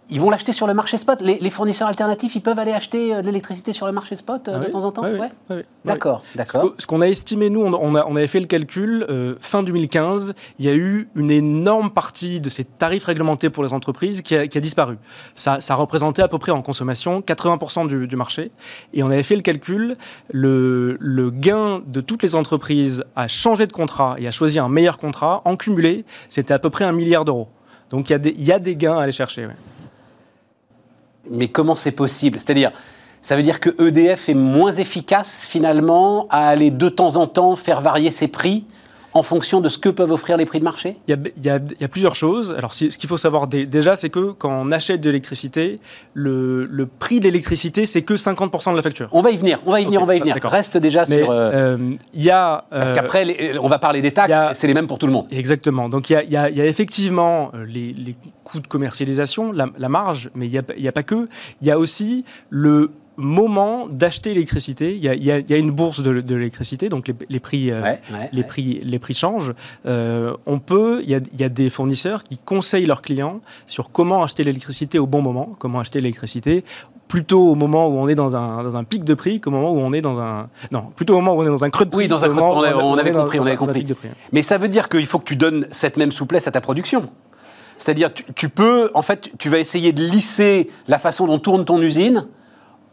ils 0.09 0.21
vont 0.21 0.29
l'acheter 0.29 0.53
sur 0.53 0.67
le 0.67 0.73
marché 0.73 0.97
spot. 0.97 1.21
Les, 1.21 1.49
fournisseurs 1.49 1.87
alternatifs, 1.87 2.35
ils 2.35 2.41
peuvent 2.41 2.59
aller 2.59 2.71
acheter 2.71 3.15
euh, 3.15 3.21
de 3.21 3.27
l'électricité 3.27 3.73
sur 3.73 3.85
le 3.85 3.91
marché 3.91 4.15
spot 4.15 4.47
euh, 4.47 4.57
ah 4.57 4.65
de 4.65 4.71
temps 4.71 4.83
en 4.83 4.91
temps 4.91 5.03
oui, 5.03 5.19
oui, 5.49 5.57
D'accord, 5.83 6.23
d'accord. 6.35 6.73
Ce 6.77 6.85
qu'on 6.85 7.01
a 7.01 7.07
estimé, 7.07 7.49
nous, 7.49 7.61
on, 7.61 7.95
a, 7.95 8.05
on, 8.05 8.15
avait 8.15 8.27
fait 8.27 8.39
le 8.39 8.45
calcul, 8.45 9.05
euh, 9.09 9.35
fin 9.39 9.63
2015, 9.63 10.33
il 10.59 10.65
y 10.65 10.69
a 10.69 10.73
eu 10.73 11.09
une 11.15 11.31
énorme 11.31 11.91
partie 11.91 12.39
de 12.39 12.49
ces 12.49 12.65
tarifs 12.65 13.05
réglementés 13.05 13.49
pour 13.49 13.63
les 13.63 13.73
entreprises 13.73 14.21
qui 14.21 14.35
a, 14.35 14.45
disparu. 14.47 14.97
Ça, 15.35 15.61
ça, 15.61 15.75
représentait 15.75 16.21
à 16.21 16.27
peu 16.27 16.37
près 16.37 16.51
en 16.51 16.61
consommation 16.61 17.21
80% 17.21 17.87
du, 17.87 18.07
du, 18.07 18.15
marché. 18.15 18.51
Et 18.93 19.03
on 19.03 19.09
avait 19.09 19.23
fait 19.23 19.35
le 19.35 19.41
calcul, 19.41 19.95
le, 20.31 20.97
le 20.99 21.29
gain 21.31 21.81
de 21.85 22.01
toutes 22.01 22.23
les 22.23 22.35
entreprises 22.35 23.03
à 23.15 23.27
changer 23.27 23.67
de 23.67 23.73
contrat 23.73 24.15
et 24.17 24.27
à 24.27 24.31
choisir 24.31 24.65
un 24.65 24.69
meilleur 24.69 24.97
contrat, 24.97 25.41
en 25.45 25.55
cumulé, 25.55 26.05
c'était 26.29 26.53
à 26.53 26.59
peu 26.59 26.69
près 26.69 26.85
un 26.85 26.91
milliard 26.91 27.25
d'euros. 27.25 27.49
Donc 27.89 28.09
y, 28.09 28.13
il 28.13 28.43
y 28.43 28.51
a 28.51 28.59
des 28.59 28.75
gains 28.75 28.97
à 28.97 29.03
aller 29.03 29.11
chercher 29.11 29.47
mais 31.29 31.47
comment 31.47 31.75
c'est 31.75 31.91
possible? 31.91 32.39
C'est-à-dire, 32.39 32.71
ça 33.21 33.35
veut 33.35 33.43
dire 33.43 33.59
que 33.59 33.69
EDF 33.81 34.29
est 34.29 34.35
moins 34.35 34.71
efficace 34.71 35.45
finalement 35.49 36.27
à 36.29 36.47
aller 36.47 36.71
de 36.71 36.89
temps 36.89 37.15
en 37.15 37.27
temps 37.27 37.55
faire 37.55 37.81
varier 37.81 38.11
ses 38.11 38.27
prix? 38.27 38.65
En 39.15 39.23
fonction 39.23 39.61
de 39.61 39.69
ce 39.69 39.77
que 39.77 39.87
peuvent 39.87 40.11
offrir 40.11 40.35
les 40.35 40.45
prix 40.45 40.59
de 40.59 40.65
marché? 40.65 40.97
Il 41.07 41.17
y, 41.41 41.49
a, 41.49 41.87
plusieurs 41.87 42.15
choses. 42.15 42.53
Alors, 42.57 42.73
ce 42.73 42.85
qu'il 42.97 43.07
faut 43.07 43.17
savoir 43.17 43.47
déjà, 43.47 43.95
c'est 43.95 44.09
que 44.09 44.33
quand 44.33 44.51
on 44.51 44.71
achète 44.71 44.99
de 44.99 45.09
l'électricité, 45.09 45.79
le, 46.13 46.85
prix 46.99 47.21
de 47.21 47.25
l'électricité, 47.25 47.85
c'est 47.85 48.01
que 48.01 48.15
50% 48.15 48.71
de 48.71 48.75
la 48.75 48.81
facture. 48.81 49.07
On 49.13 49.21
va 49.21 49.31
y 49.31 49.37
venir, 49.37 49.61
on 49.65 49.71
va 49.71 49.79
y 49.79 49.85
venir, 49.85 50.03
on 50.03 50.05
va 50.05 50.15
y 50.17 50.19
venir. 50.19 50.37
Reste 50.43 50.77
déjà 50.77 51.05
sur. 51.05 51.31
Euh, 51.31 51.51
euh, 51.53 51.95
il 52.13 52.23
y 52.23 52.29
a. 52.29 52.65
Parce 52.69 52.91
euh, 52.91 52.95
qu'après, 52.95 53.57
on 53.57 53.69
va 53.69 53.79
parler 53.79 54.01
des 54.01 54.11
taxes, 54.11 54.59
c'est 54.59 54.67
les 54.67 54.73
mêmes 54.73 54.87
pour 54.87 54.99
tout 54.99 55.07
le 55.07 55.13
monde. 55.13 55.27
Exactement. 55.31 55.87
Donc, 55.87 56.09
il 56.09 56.29
y 56.29 56.35
a, 56.35 56.49
effectivement 56.49 57.51
les, 57.65 58.17
coûts 58.43 58.59
de 58.59 58.67
commercialisation, 58.67 59.53
la, 59.53 59.89
marge, 59.89 60.29
mais 60.35 60.47
il 60.47 60.51
n'y 60.51 60.57
a, 60.57 60.89
a 60.89 60.91
pas 60.91 61.03
que. 61.03 61.29
Il 61.61 61.67
y 61.67 61.71
a 61.71 61.79
aussi 61.79 62.25
le 62.49 62.91
moment 63.17 63.87
d'acheter 63.87 64.33
l'électricité. 64.33 64.95
Il, 64.95 65.03
y 65.03 65.31
a 65.31 65.57
une 65.57 65.71
bourse 65.71 66.01
de, 66.01 66.11
l'électricité, 66.11 66.89
donc 66.89 67.11
les, 67.29 67.39
prix, 67.39 67.71
euh, 67.71 67.93
les, 68.31 68.43
Prix, 68.43 68.81
les 68.83 68.99
prix 68.99 69.13
changent. 69.13 69.53
Euh, 69.85 70.35
on 70.45 70.59
peut, 70.59 71.01
il 71.03 71.09
y, 71.09 71.43
a, 71.43 71.49
des 71.49 71.69
fournisseurs 71.69 72.23
qui 72.23 72.37
conseillent 72.37 72.85
leurs 72.85 73.01
clients 73.01 73.41
sur 73.67 73.91
comment 73.91 74.23
acheter 74.23 74.43
l'électricité 74.43 74.99
au 74.99 75.07
bon 75.07 75.21
moment, 75.21 75.55
comment 75.59 75.79
acheter 75.79 75.99
l'électricité 75.99 76.63
plutôt 77.07 77.51
au 77.51 77.55
moment 77.55 77.87
où 77.87 77.97
on 77.97 78.07
est 78.07 78.15
dans 78.15 78.35
un, 78.35 78.63
dans 78.63 78.75
un 78.75 78.83
pic 78.83 79.03
de 79.03 79.13
prix 79.13 79.39
qu'au 79.39 79.51
moment 79.51 79.71
où 79.71 79.77
on 79.77 79.93
est 79.93 80.01
dans 80.01 80.19
un 80.19 80.49
non 80.71 80.85
plutôt 80.95 81.13
au 81.13 81.21
moment 81.21 81.35
où 81.35 81.43
on 81.43 81.45
est 81.45 81.49
dans 81.49 81.63
un 81.63 81.69
creux 81.69 81.85
de 81.85 81.91
prix. 81.91 82.05
Oui, 82.05 82.07
dans 82.07 82.23
un 82.23 82.29
creux. 82.29 82.41
On, 82.41 82.61
on, 82.63 82.97
avait 82.97 83.11
compris, 83.11 83.39
on 83.39 83.45
avait 83.45 83.55
compris. 83.55 83.85
Mais 84.31 84.41
ça 84.41 84.57
veut 84.57 84.67
dire 84.67 84.89
qu'il 84.89 85.05
faut 85.05 85.19
que 85.19 85.25
tu 85.25 85.35
donnes 85.35 85.67
cette 85.71 85.97
même 85.97 86.11
souplesse 86.11 86.47
à 86.47 86.51
ta 86.51 86.61
production. 86.61 87.11
C'est-à-dire, 87.77 88.13
tu, 88.13 88.23
tu 88.35 88.49
peux, 88.49 88.89
en 88.93 89.01
fait, 89.01 89.31
tu 89.37 89.49
vas 89.49 89.59
essayer 89.59 89.91
de 89.91 90.01
lisser 90.01 90.69
la 90.87 90.97
façon 90.97 91.27
dont 91.27 91.39
tourne 91.39 91.65
ton 91.65 91.81
usine 91.81 92.25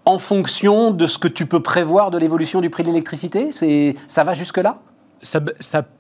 en 0.05 0.19
fonction 0.19 0.91
de 0.91 1.07
ce 1.07 1.19
que 1.19 1.29
tu 1.29 1.47
peux 1.47 1.61
prévoir 1.61 2.11
de 2.11 2.19
l'évolution 2.19 2.61
du 2.61 2.71
prix 2.71 2.83
de 2.83 2.89
l'électricité? 2.89 3.53
C'est 3.53 3.95
Ça 4.09 4.25
va 4.25 4.35
jusque-là? 4.35 4.81
Ça, 5.21 5.41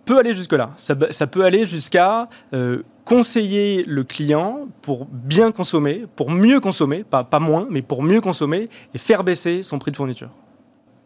peut 0.05 0.19
aller 0.19 0.33
jusque-là. 0.33 0.71
Ça, 0.77 0.97
peut 0.97 1.45
aller 1.45 1.65
jusqu'à 1.65 2.29
euh, 2.55 2.83
conseiller 3.05 3.85
le 3.87 4.03
client 4.03 4.67
pour 4.83 5.07
bien 5.07 5.53
consommer, 5.53 6.07
pour 6.17 6.29
mieux 6.29 6.59
consommer, 6.59 7.05
pas, 7.05 7.23
pas 7.23 7.39
moins, 7.39 7.69
mais 7.71 7.83
pour 7.83 8.03
mieux 8.03 8.21
consommer 8.21 8.69
et 8.95 8.99
faire 8.99 9.23
baisser 9.23 9.63
son 9.63 9.79
prix 9.79 9.93
de 9.93 9.97
fourniture. 9.97 10.31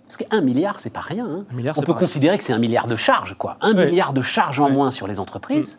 Parce 0.07 0.17
qu'un 0.17 0.41
milliard, 0.41 0.81
c'est 0.81 0.91
pas 0.91 1.01
rien. 1.01 1.27
Hein. 1.27 1.45
On 1.77 1.83
peut 1.83 1.93
considérer 1.93 2.39
que 2.39 2.45
c'est 2.45 2.53
un 2.55 2.59
milliard 2.59 2.87
de 2.87 2.97
charges, 2.97 3.35
quoi. 3.37 3.59
Un 3.61 3.75
milliard 3.75 4.15
de 4.15 4.23
charges 4.23 4.61
en 4.61 4.71
moins 4.71 4.91
sur 4.91 5.07
les 5.07 5.21
entreprises 5.21 5.79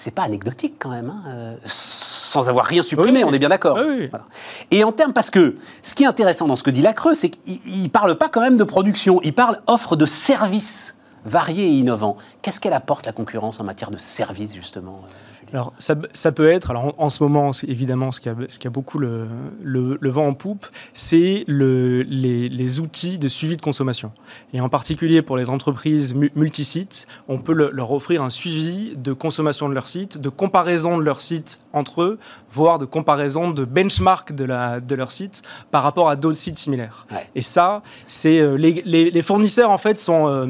c'est 0.00 0.10
pas 0.10 0.22
anecdotique 0.22 0.76
quand 0.78 0.90
même, 0.90 1.10
hein, 1.10 1.22
euh, 1.28 1.54
sans 1.64 2.48
avoir 2.48 2.64
rien 2.64 2.82
supprimé, 2.82 3.22
on 3.22 3.32
est 3.32 3.38
bien 3.38 3.50
d'accord. 3.50 3.78
Et 4.70 4.82
en 4.82 4.92
termes, 4.92 5.12
parce 5.12 5.30
que 5.30 5.56
ce 5.82 5.94
qui 5.94 6.04
est 6.04 6.06
intéressant 6.06 6.46
dans 6.46 6.56
ce 6.56 6.62
que 6.62 6.70
dit 6.70 6.80
Lacreux, 6.80 7.14
c'est 7.14 7.28
qu'il 7.28 7.82
ne 7.82 7.88
parle 7.88 8.16
pas 8.16 8.28
quand 8.28 8.40
même 8.40 8.56
de 8.56 8.64
production, 8.64 9.20
il 9.22 9.34
parle 9.34 9.60
offre 9.66 9.96
de 9.96 10.06
services 10.06 10.96
variés 11.26 11.64
et 11.64 11.72
innovants. 11.72 12.16
Qu'est-ce 12.40 12.60
qu'elle 12.60 12.72
apporte 12.72 13.04
la 13.04 13.12
concurrence 13.12 13.60
en 13.60 13.64
matière 13.64 13.90
de 13.90 13.98
services 13.98 14.54
justement 14.54 15.02
euh? 15.04 15.29
Alors, 15.52 15.72
ça, 15.78 15.94
peut 16.32 16.48
être, 16.48 16.70
alors 16.70 16.94
en, 16.98 17.08
ce 17.08 17.22
moment, 17.22 17.50
évidemment, 17.66 18.12
ce 18.12 18.20
qui 18.20 18.28
a, 18.28 18.36
ce 18.48 18.58
qui 18.58 18.66
a 18.66 18.70
beaucoup 18.70 18.98
le, 18.98 19.26
le, 19.62 20.10
vent 20.10 20.28
en 20.28 20.34
poupe, 20.34 20.66
c'est 20.94 21.44
le, 21.48 22.02
les, 22.02 22.48
les, 22.48 22.80
outils 22.80 23.18
de 23.18 23.28
suivi 23.28 23.56
de 23.56 23.62
consommation. 23.62 24.12
Et 24.52 24.60
en 24.60 24.68
particulier 24.68 25.22
pour 25.22 25.36
les 25.36 25.50
entreprises 25.50 26.14
multisites, 26.14 27.06
on 27.28 27.38
peut 27.38 27.52
leur 27.52 27.90
offrir 27.90 28.22
un 28.22 28.30
suivi 28.30 28.94
de 28.96 29.12
consommation 29.12 29.68
de 29.68 29.74
leur 29.74 29.88
site, 29.88 30.18
de 30.18 30.28
comparaison 30.28 30.98
de 30.98 31.02
leur 31.02 31.20
site 31.20 31.58
entre 31.72 32.02
eux, 32.02 32.18
voire 32.52 32.78
de 32.78 32.84
comparaison 32.84 33.50
de 33.50 33.64
benchmark 33.64 34.32
de, 34.32 34.44
la, 34.44 34.80
de 34.80 34.94
leur 34.94 35.10
site 35.10 35.42
par 35.70 35.82
rapport 35.82 36.08
à 36.08 36.16
d'autres 36.16 36.36
sites 36.36 36.58
similaires. 36.58 37.06
Et 37.34 37.42
ça, 37.42 37.82
c'est 38.08 38.38
euh, 38.38 38.56
les, 38.56 38.82
les, 38.84 39.22
fournisseurs, 39.22 39.70
en 39.70 39.78
fait, 39.78 39.98
sont 39.98 40.28
euh, 40.28 40.46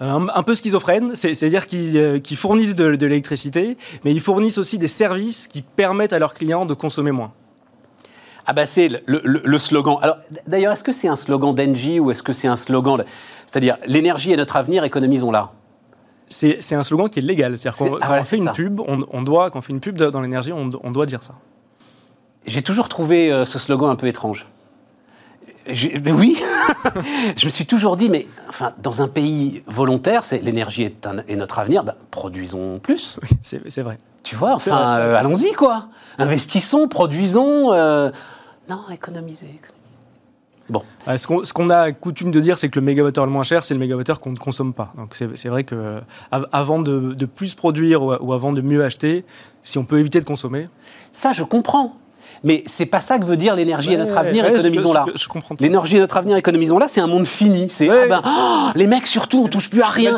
un, 0.00 0.42
peu 0.42 0.54
schizophrènes, 0.54 1.16
c'est-à-dire 1.16 1.66
qu'ils 1.66 1.96
euh, 1.96 2.20
fournissent 2.36 2.76
de, 2.76 2.94
de 2.94 3.06
l'électricité, 3.06 3.76
mais 4.04 4.12
ils 4.12 4.20
fournissent 4.20 4.43
aussi 4.58 4.78
des 4.78 4.88
services 4.88 5.48
qui 5.48 5.62
permettent 5.62 6.12
à 6.12 6.18
leurs 6.18 6.34
clients 6.34 6.66
de 6.66 6.74
consommer 6.74 7.10
moins. 7.10 7.32
Ah 8.46 8.52
bah 8.52 8.66
c'est 8.66 8.88
le, 9.06 9.58
slogan. 9.58 9.96
Alors 10.02 10.16
d'ailleurs, 10.46 10.72
est-ce 10.72 10.84
que 10.84 10.92
c'est 10.92 11.08
un 11.08 11.16
slogan 11.16 11.54
d'Engie 11.54 11.98
ou 11.98 12.10
est-ce 12.10 12.22
que 12.22 12.32
c'est 12.34 12.48
un 12.48 12.56
slogan, 12.56 13.04
c'est-à-dire 13.46 13.78
l'énergie 13.86 14.32
est 14.32 14.36
notre 14.36 14.56
avenir, 14.56 14.84
économisons-la? 14.84 15.52
C'est 16.28 16.74
un 16.74 16.82
slogan 16.82 17.08
qui 17.08 17.20
est 17.20 17.22
légal. 17.22 17.56
C'est-à-dire 17.56 17.78
qu'on 17.78 17.98
ah 18.00 18.22
fait 18.22 18.36
une 18.36 18.52
pub, 18.52 18.80
on, 18.80 19.22
doit, 19.22 19.50
quand 19.50 19.60
on 19.60 19.62
fait 19.62 19.72
une 19.72 19.80
pub 19.80 19.96
dans 19.96 20.20
l'énergie, 20.20 20.52
on, 20.52 20.66
doit 20.66 21.06
dire 21.06 21.22
ça. 21.22 21.34
J'ai 22.46 22.62
toujours 22.62 22.88
trouvé 22.88 23.32
euh, 23.32 23.44
ce 23.44 23.58
slogan 23.58 23.88
un 23.88 23.94
peu 23.94 24.06
étrange. 24.06 24.46
Mais 25.66 26.12
oui, 26.12 26.40
je 27.36 27.44
me 27.46 27.50
suis 27.50 27.64
toujours 27.64 27.96
dit, 27.96 28.10
mais 28.10 28.26
enfin, 28.48 28.74
dans 28.82 29.02
un 29.02 29.08
pays 29.08 29.62
volontaire, 29.66 30.24
c'est 30.24 30.42
l'énergie 30.42 30.82
est, 30.82 31.36
notre 31.36 31.58
avenir, 31.58 31.84
bah, 31.84 31.96
produisons 32.10 32.78
plus. 32.78 33.18
Oui, 33.22 33.28
c'est 33.42 33.82
vrai. 33.82 33.98
Tu 34.22 34.36
vois, 34.36 34.54
enfin, 34.54 34.98
euh, 34.98 35.16
allons-y, 35.16 35.52
quoi. 35.52 35.88
Investissons, 36.18 36.88
produisons. 36.88 37.72
Euh, 37.72 38.10
non, 38.68 38.80
économisez. 38.90 39.60
Bon. 40.70 40.82
Ce 41.06 41.52
qu'on 41.52 41.70
a 41.70 41.92
coutume 41.92 42.30
de 42.30 42.40
dire, 42.40 42.56
c'est 42.56 42.68
que 42.68 42.78
le 42.78 42.84
mégawattheure 42.84 43.26
le 43.26 43.32
moins 43.32 43.42
cher, 43.42 43.64
c'est 43.64 43.74
le 43.74 43.80
mégawattheure 43.80 44.20
qu'on 44.20 44.32
ne 44.32 44.38
consomme 44.38 44.72
pas. 44.72 44.92
Donc 44.96 45.14
c'est 45.14 45.48
vrai 45.48 45.64
que 45.64 46.00
avant 46.30 46.80
de, 46.80 47.26
plus 47.26 47.54
produire 47.54 48.02
ou, 48.02 48.32
avant 48.32 48.52
de 48.52 48.62
mieux 48.62 48.82
acheter, 48.82 49.24
si 49.62 49.78
on 49.78 49.84
peut 49.84 49.98
éviter 49.98 50.20
de 50.20 50.24
consommer. 50.24 50.64
Ça, 51.12 51.32
je 51.32 51.42
comprends. 51.42 51.96
Mais 52.42 52.62
c'est 52.66 52.86
pas 52.86 53.00
ça 53.00 53.18
que 53.18 53.24
veut 53.24 53.36
dire 53.36 53.54
l'énergie 53.54 53.92
est 53.92 53.96
notre 53.96 54.16
avenir, 54.16 54.46
économisons-la. 54.46 55.06
L'énergie 55.60 55.96
est 55.96 56.00
notre 56.00 56.16
avenir, 56.16 56.36
économisons-la, 56.36 56.88
c'est 56.88 57.00
un 57.00 57.06
monde 57.06 57.26
fini. 57.26 57.68
C'est 57.70 57.88
ah 57.88 58.06
ben, 58.08 58.22
oh, 58.24 58.70
les 58.74 58.86
mecs 58.86 59.06
surtout, 59.06 59.42
on 59.44 59.48
touche 59.48 59.70
plus 59.70 59.82
à 59.82 59.88
rien. 59.88 60.16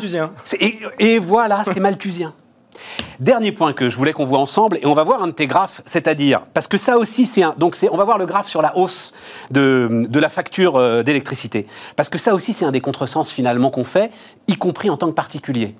Et, 0.60 0.78
et 0.98 1.18
voilà, 1.18 1.62
c'est 1.64 1.80
malthusien. 1.80 2.32
Dernier 3.20 3.52
point 3.52 3.72
que 3.72 3.88
je 3.88 3.96
voulais 3.96 4.12
qu'on 4.12 4.24
voit 4.24 4.38
ensemble, 4.38 4.78
et 4.82 4.86
on 4.86 4.94
va 4.94 5.04
voir 5.04 5.22
un 5.22 5.28
de 5.28 5.32
tes 5.32 5.46
graphes, 5.46 5.82
c'est-à-dire, 5.86 6.42
parce 6.54 6.68
que 6.68 6.78
ça 6.78 6.98
aussi, 6.98 7.26
c'est 7.26 7.42
un. 7.42 7.54
Donc, 7.56 7.76
on 7.90 7.96
va 7.96 8.04
voir 8.04 8.18
le 8.18 8.26
graphe 8.26 8.48
sur 8.48 8.62
la 8.62 8.76
hausse 8.76 9.12
de, 9.50 10.06
de 10.08 10.20
la 10.20 10.28
facture 10.28 10.76
euh, 10.76 11.02
d'électricité. 11.02 11.66
Parce 11.96 12.08
que 12.08 12.18
ça 12.18 12.34
aussi, 12.34 12.52
c'est 12.52 12.64
un 12.64 12.72
des 12.72 12.80
contresens 12.80 13.30
finalement 13.30 13.70
qu'on 13.70 13.84
fait, 13.84 14.10
y 14.48 14.56
compris 14.56 14.90
en 14.90 14.96
tant 14.96 15.08
que 15.08 15.14
particulier. 15.14 15.74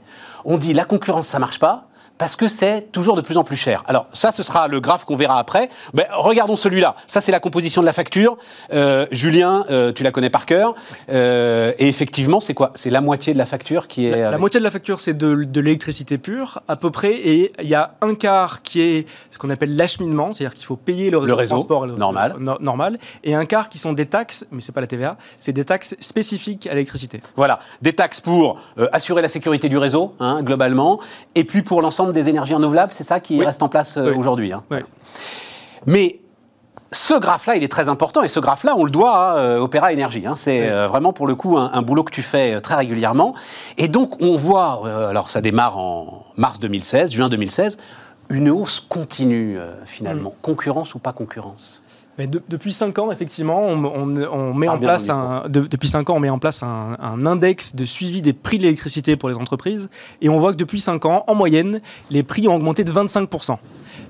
On 0.45 0.59
dit 0.59 0.75
la 0.75 0.85
concurrence, 0.85 1.29
ça 1.29 1.39
marche 1.39 1.59
pas 1.59 1.89
parce 2.19 2.37
que 2.37 2.49
c'est 2.49 2.93
toujours 2.93 3.17
de 3.17 3.21
plus 3.21 3.37
en 3.37 3.45
plus 3.45 3.57
cher. 3.57 3.83
Alors 3.87 4.07
ça, 4.13 4.33
ce 4.33 4.43
sera 4.43 4.69
le 4.69 4.81
graphe 4.81 5.05
qu'on 5.05 5.17
verra 5.17 5.39
après. 5.39 5.69
Mais 5.95 6.07
regardons 6.13 6.57
celui-là. 6.57 6.95
Ça, 7.07 7.21
c'est 7.21 7.33
la 7.33 7.41
composition 7.41 7.83
de 7.83 7.87
la 7.87 7.93
facture. 7.93 8.37
Euh, 8.73 9.07
Julien, 9.11 9.65
euh, 9.71 9.93
tu 9.93 10.03
la 10.03 10.11
connais 10.11 10.31
par 10.31 10.47
cœur. 10.47 10.75
Euh, 11.11 11.73
et 11.79 11.89
effectivement, 11.89 12.41
c'est 12.41 12.55
quoi? 12.55 12.73
C'est 12.75 12.91
la 12.91 13.01
moitié 13.01 13.33
de 13.33 13.39
la 13.39 13.47
facture 13.47 13.89
qui 13.89 14.07
est... 14.07 14.31
La, 14.31 14.39
moitié 14.39 14.61
de 14.61 14.65
la 14.65 14.71
facture, 14.71 15.01
c'est 15.01 15.15
de, 15.15 15.61
l'électricité 15.61 16.19
pure, 16.19 16.61
à 16.69 16.77
peu 16.77 16.91
près. 16.91 17.13
Et 17.13 17.53
il 17.63 17.69
y 17.69 17.75
a 17.75 17.95
un 18.01 18.15
quart 18.15 18.63
qui 18.63 18.81
est 18.81 19.09
ce 19.31 19.39
qu'on 19.39 19.51
appelle 19.51 19.77
l'acheminement, 19.77 20.33
c'est-à-dire 20.33 20.55
qu'il 20.55 20.67
faut 20.67 20.77
payer 20.77 21.11
le 21.11 21.19
réseau, 21.19 21.37
de 21.37 21.45
transport 21.45 21.87
normal. 21.87 22.37
normal. 22.61 22.99
Et 23.25 23.35
un 23.35 23.45
quart 23.45 23.69
qui 23.69 23.79
sont 23.79 23.93
des 23.93 24.07
taxes, 24.07 24.47
mais 24.51 24.61
c'est 24.61 24.73
pas 24.73 24.81
la 24.81 24.87
TVA, 24.87 25.17
c'est 25.39 25.53
des 25.53 25.65
taxes 25.65 25.95
spécifiques 26.01 26.67
à 26.67 26.71
l'électricité. 26.71 27.21
Voilà, 27.37 27.59
des 27.83 27.93
taxes 27.93 28.21
pour 28.21 28.61
assurer 28.93 29.23
la 29.23 29.29
sécurité 29.29 29.69
du 29.69 29.79
réseau, 29.79 30.15
hein, 30.21 30.43
globalement, 30.43 31.01
et 31.35 31.45
puis 31.45 31.63
pour 31.63 31.83
l'ensemble 31.83 32.06
des 32.13 32.29
énergies 32.29 32.55
renouvelables, 32.55 32.93
c'est 32.93 33.05
ça 33.05 33.21
qui 33.21 33.45
reste 33.45 33.63
en 33.63 33.69
place 33.69 33.97
euh, 33.97 34.15
aujourd'hui. 34.15 34.53
Hein. 34.53 34.63
Mais 35.87 36.21
ce 36.93 37.15
graphe-là, 37.15 37.57
il 37.57 37.65
est 37.65 37.69
très 37.69 37.89
important 37.89 38.23
et 38.23 38.29
ce 38.29 38.41
graphe-là, 38.41 38.75
on 38.77 38.85
le 38.85 38.91
doit 38.91 39.17
à 39.17 39.37
euh, 39.39 39.59
Opéra 39.59 39.93
Énergie. 39.93 40.27
Hein. 40.27 40.35
C'est 40.37 40.69
euh, 40.69 40.87
vraiment 40.87 41.13
pour 41.13 41.27
le 41.27 41.35
coup 41.35 41.59
un, 41.59 41.83
boulot 41.83 42.05
que 42.05 42.13
tu 42.13 42.23
fais 42.23 42.61
très 42.61 42.77
régulièrement. 42.77 43.35
Et 43.77 43.89
donc 43.89 44.21
on 44.21 44.37
voit, 44.37 44.83
alors 45.09 45.31
ça 45.31 45.41
démarre 45.41 45.79
en 45.79 46.25
mars 46.37 46.59
2016, 46.61 47.13
juin 47.13 47.29
2016, 47.29 47.77
une 48.31 48.51
hausse 48.51 48.81
continue 48.81 49.59
finalement. 49.85 50.31
Mm. 50.31 50.43
Concurrence 50.43 50.95
ou 50.95 50.99
pas 50.99 51.13
concurrence? 51.13 51.83
Mais 52.19 52.27
depuis 52.27 52.73
5 52.73 52.99
ans, 52.99 53.13
effectivement, 53.13 53.63
on, 53.63 54.55
met 54.55 54.69
en 54.69 54.79
place 54.79 55.11
un, 55.11 55.45
depuis 55.49 55.89
5 55.89 56.09
ans, 56.09 56.15
on 56.17 56.21
met 56.21 56.31
en 56.31 56.39
place 56.39 56.63
un, 56.63 57.27
index 57.27 57.75
de 57.75 57.85
suivi 57.85 58.23
des 58.23 58.33
prix 58.33 58.57
de 58.57 58.63
l'électricité 58.63 59.17
pour 59.17 59.29
les 59.29 59.37
entreprises. 59.37 59.91
Et 60.23 60.31
on 60.31 60.39
voit 60.39 60.53
que 60.53 60.57
depuis 60.57 60.81
5 60.81 61.05
ans, 61.05 61.25
en 61.27 61.35
moyenne, 61.35 61.81
les 62.11 62.23
prix 62.23 62.49
ont 62.49 62.55
augmenté 62.55 62.85
de 62.85 62.93
25%. 62.93 63.59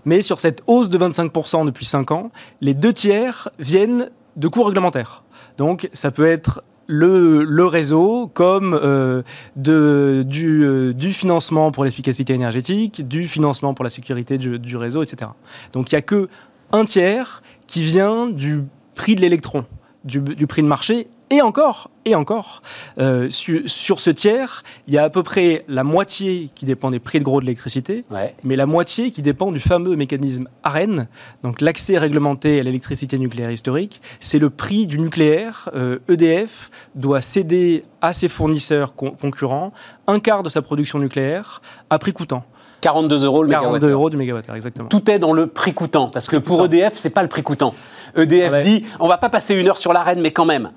Mais 0.05 0.23
sur 0.23 0.39
cette 0.39 0.63
hausse 0.69 0.89
de 0.89 0.99
25% 0.99 1.67
depuis 1.67 1.85
5 1.85 2.13
ans, 2.13 2.31
les 2.61 2.75
deux 2.75 2.93
tiers 2.93 3.49
viennent 3.59 4.11
de 4.37 4.49
coûts 4.49 4.63
réglementaires. 4.63 5.25
Donc 5.57 5.89
ça 5.93 6.11
peut 6.13 6.27
être 6.27 6.63
le, 6.87 7.65
réseau 7.67 8.31
comme 8.33 8.75
euh, 8.75 9.23
euh, 9.69 10.23
du, 10.23 11.13
financement 11.13 11.71
pour 11.71 11.85
l'efficacité 11.85 12.35
énergétique, 12.35 13.07
du 13.07 13.25
financement 13.25 13.75
pour 13.75 13.85
la 13.85 13.91
sécurité 13.91 14.39
du, 14.39 14.77
réseau, 14.77 15.03
etc. 15.03 15.31
Donc 15.73 15.91
il 15.91 15.95
n'y 15.95 15.99
a 15.99 16.03
que 16.03 16.29
un 16.73 16.85
tiers 16.85 17.43
qui 17.67 17.83
vient 17.83 18.29
du 18.29 18.65
prix 18.95 19.15
de 19.15 19.21
l'électron, 19.21 19.65
du, 20.07 20.21
du, 20.21 20.47
prix 20.47 20.63
de 20.63 20.69
marché, 20.69 21.09
et 21.31 21.43
encore, 21.43 21.91
et 22.05 22.15
encore, 22.15 22.63
euh, 22.99 23.29
sur, 23.31 24.01
ce 24.01 24.11
tiers, 24.11 24.63
il 24.87 24.95
y 24.95 24.99
a 24.99 25.03
à 25.03 25.11
peu 25.11 25.25
près 25.25 25.65
la 25.67 25.83
moitié 25.83 26.51
qui 26.55 26.65
dépend 26.65 26.91
des 26.91 27.01
prix 27.01 27.19
de 27.19 27.25
gros 27.25 27.41
de 27.41 27.47
l'électricité, 27.47 28.05
mais 28.45 28.55
la 28.55 28.67
moitié 28.67 29.11
qui 29.11 29.23
dépend 29.23 29.51
du 29.51 29.59
fameux 29.59 29.97
mécanisme 29.97 30.49
AREN, 30.63 31.09
donc 31.43 31.61
l'accès 31.61 31.99
réglementé 31.99 32.61
à 32.61 32.63
l'électricité 32.63 33.19
nucléaire 33.19 33.51
historique. 33.51 34.01
C'est 34.21 34.39
le 34.39 34.51
prix 34.51 34.87
du 34.87 35.01
nucléaire. 35.01 35.69
EDF 36.09 36.71
euh, 36.71 36.99
e 36.99 36.99
doit 37.01 37.21
céder 37.21 37.83
à 38.01 38.13
ses 38.13 38.29
fournisseurs 38.29 38.95
concurrents 38.95 39.73
un 40.07 40.21
quart 40.21 40.45
de 40.45 40.49
sa 40.49 40.63
production 40.63 41.01
nucléaire 41.01 41.61
à 41.91 41.99
prix 41.99 42.13
coûtant. 42.13 42.45
42 42.81 43.25
euros 43.25 43.43
le 43.43 43.51
42 43.51 43.91
euros 43.91 44.11
du 44.11 44.17
mégawattheure, 44.17 44.55
exactement. 44.55 44.89
Tout 44.89 45.11
est 45.11 45.19
dans 45.19 45.33
le 45.33 45.47
prix 45.47 45.75
coûtant, 45.75 46.09
parce 46.09 46.27
que 46.27 46.37
pour 46.37 46.65
EDF, 46.65 46.93
c'est 46.97 47.11
pas 47.11 47.23
le 47.23 47.29
prix 47.29 47.43
coûtant. 47.43 47.75
EDF 48.17 48.65
dit, 48.65 48.85
on 49.01 49.09
va 49.09 49.19
pas 49.19 49.29
passer 49.29 49.55
une 49.55 49.69
heure 49.69 49.79
sur 49.79 49.93
l'arène, 49.93 50.21
mais 50.21 50.31
quand 50.31 50.45
même. 50.45 50.71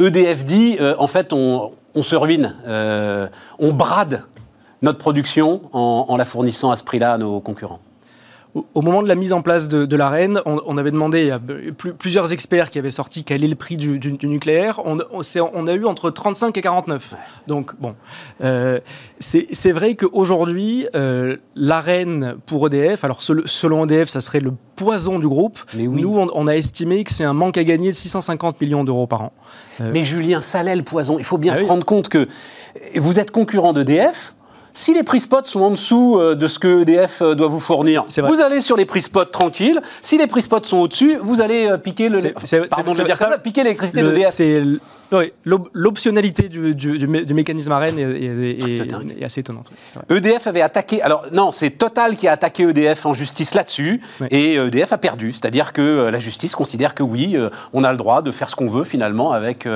EDF 0.00 0.44
dit, 0.44 0.76
euh, 0.80 0.94
en 0.98 1.06
fait, 1.06 1.32
on, 1.32 1.72
se 2.02 2.16
ruine, 2.16 2.54
euh, 2.66 3.28
on 3.58 3.72
brade 3.72 4.24
notre 4.82 4.98
production 4.98 5.62
en 5.72 6.16
la 6.16 6.26
fournissant 6.26 6.70
à 6.70 6.76
ce 6.76 6.84
prix-là 6.84 7.14
à 7.14 7.18
nos 7.18 7.40
concurrents 7.40 7.80
au 8.54 8.82
moment 8.82 9.02
de 9.02 9.08
la 9.08 9.16
mise 9.16 9.32
en 9.32 9.42
place 9.42 9.66
de, 9.66 9.84
de 9.84 9.96
l'AREN, 9.96 10.40
on, 10.46 10.78
avait 10.78 10.92
demandé 10.92 11.30
à 11.30 11.40
plusieurs 11.98 12.32
experts 12.32 12.70
qui 12.70 12.78
avaient 12.78 12.92
sorti 12.92 13.24
quel 13.24 13.42
est 13.42 13.48
le 13.48 13.56
prix 13.56 13.76
du, 13.76 13.98
nucléaire. 14.22 14.80
On, 14.84 14.96
on, 15.12 15.66
a 15.66 15.72
eu 15.72 15.84
entre 15.84 16.10
35 16.10 16.56
et 16.56 16.60
49. 16.60 17.14
Donc, 17.48 17.72
bon. 17.80 17.96
Euh, 18.42 18.78
c'est 19.18 19.72
vrai 19.72 19.96
qu'aujourd'hui, 19.96 20.86
euh, 20.94 21.36
l'AREN 21.56 22.36
pour 22.46 22.68
EDF, 22.68 23.04
alors 23.04 23.22
selon 23.22 23.86
EDF, 23.86 24.08
ça 24.08 24.20
serait 24.20 24.40
le 24.40 24.52
poison 24.76 25.18
du 25.18 25.26
groupe. 25.26 25.58
Mais 25.74 25.84
Nous, 25.84 26.24
on, 26.32 26.46
a 26.46 26.54
estimé 26.54 27.02
que 27.02 27.12
c'est 27.12 27.24
un 27.24 27.32
manque 27.34 27.58
à 27.58 27.64
gagner 27.64 27.90
de 27.90 27.96
650 27.96 28.60
millions 28.60 28.84
d'euros 28.84 29.08
par 29.08 29.22
an. 29.22 29.32
Euh, 29.80 29.90
Mais 29.92 30.04
Julien, 30.04 30.40
ça 30.40 30.62
l'est 30.62 30.76
le 30.76 30.84
poison. 30.84 31.18
Il 31.18 31.24
faut 31.24 31.38
bien 31.38 31.54
ah 31.56 31.60
se 31.60 31.64
rendre 31.64 31.84
compte 31.84 32.08
que 32.08 32.28
vous 32.96 33.18
êtes 33.18 33.32
concurrent 33.32 33.72
d'EDF 33.72 34.34
si 34.74 34.92
les 34.92 35.04
prix 35.04 35.20
spot 35.20 35.46
sont 35.46 35.60
en 35.60 35.70
dessous 35.70 36.18
euh, 36.18 36.34
de 36.34 36.48
ce 36.48 36.58
que 36.58 36.82
EDF 36.82 37.22
euh, 37.22 37.34
doit 37.34 37.46
vous 37.46 37.60
fournir, 37.60 38.04
vous 38.24 38.40
allez 38.40 38.60
sur 38.60 38.76
les 38.76 38.84
prix 38.84 39.02
spot 39.02 39.30
tranquilles. 39.30 39.80
Si 40.02 40.18
les 40.18 40.26
prix 40.26 40.42
spot 40.42 40.66
sont 40.66 40.78
au-dessus, 40.78 41.16
vous 41.22 41.40
allez 41.40 41.68
euh, 41.68 41.78
piquer 41.78 42.08
le, 42.08 42.20
pardon 42.68 42.92
de 42.92 43.02
dire 43.04 43.16
ça, 43.16 43.38
piquer 43.38 43.62
l'électricité 43.62 44.02
d'EDF. 44.02 44.30
C'est 44.30 44.62
l'optionnalité 45.74 46.48
du, 46.48 46.74
du, 46.74 47.34
mécanisme 47.34 47.70
AREN 47.70 47.96
est, 47.98 49.24
assez 49.24 49.40
étonnante. 49.40 49.70
EDF 50.10 50.48
avait 50.48 50.62
attaqué. 50.62 51.00
Alors 51.02 51.26
non, 51.30 51.52
c'est 51.52 51.70
Total 51.70 52.16
qui 52.16 52.26
a 52.26 52.32
attaqué 52.32 52.64
EDF 52.64 53.06
en 53.06 53.14
justice 53.14 53.54
là-dessus, 53.54 54.00
et 54.30 54.54
EDF 54.56 54.92
a 54.92 54.98
perdu. 54.98 55.32
C'est-à-dire 55.32 55.72
que 55.72 56.08
la 56.10 56.18
justice 56.18 56.56
considère 56.56 56.94
que 56.94 57.04
oui, 57.04 57.36
on 57.72 57.84
a 57.84 57.92
le 57.92 57.98
droit 57.98 58.22
de 58.22 58.32
faire 58.32 58.50
ce 58.50 58.56
qu'on 58.56 58.68
veut 58.68 58.84
finalement 58.84 59.30
avec 59.30 59.68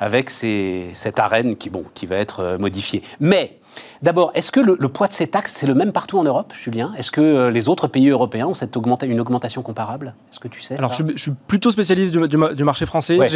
avec 0.00 0.28
cette 0.28 1.18
arène 1.20 1.56
qui 1.56 1.70
bon 1.70 1.84
qui 1.94 2.06
va 2.06 2.16
être 2.16 2.56
modifiée. 2.58 3.04
Mais 3.20 3.58
D'abord, 4.02 4.32
est-ce 4.34 4.50
que 4.50 4.60
le, 4.60 4.76
poids 4.88 5.08
de 5.08 5.14
ces 5.14 5.26
taxes, 5.26 5.54
c'est 5.56 5.66
le 5.66 5.74
même 5.74 5.92
partout 5.92 6.18
en 6.18 6.24
Europe, 6.24 6.52
Julien? 6.58 6.92
Est-ce 6.96 7.10
que 7.10 7.20
euh, 7.20 7.50
les 7.50 7.68
autres 7.68 7.88
pays 7.88 8.08
européens 8.08 8.46
ont 8.46 8.54
cette 8.54 8.76
une 9.02 9.20
augmentation 9.20 9.62
comparable? 9.62 10.14
Est-ce 10.30 10.40
que 10.40 10.48
tu 10.48 10.60
sais 10.60 10.76
Alors, 10.76 10.92
je, 10.92 11.04
suis 11.16 11.32
plutôt 11.46 11.70
spécialiste 11.70 12.14
du, 12.16 12.64
marché 12.64 12.86
français. 12.86 13.16
ce, 13.28 13.34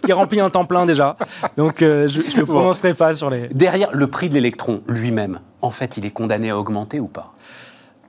qui, 0.00 0.12
remplit 0.12 0.40
un 0.40 0.50
temps 0.50 0.64
plein 0.64 0.84
déjà. 0.86 1.16
Donc, 1.56 1.82
euh, 1.82 2.06
je 2.06 2.20
ne 2.20 2.40
me 2.40 2.44
prononcerai 2.44 2.94
pas 2.94 3.14
sur 3.14 3.30
les... 3.30 3.48
Derrière 3.48 3.90
le 3.92 4.06
prix 4.08 4.28
de 4.28 4.34
l'électron 4.34 4.82
lui-même, 4.86 5.40
en 5.62 5.70
fait, 5.70 5.96
il 5.96 6.04
est 6.04 6.10
condamné 6.10 6.50
à 6.50 6.58
augmenter 6.58 7.00
ou 7.00 7.08
pas? 7.08 7.33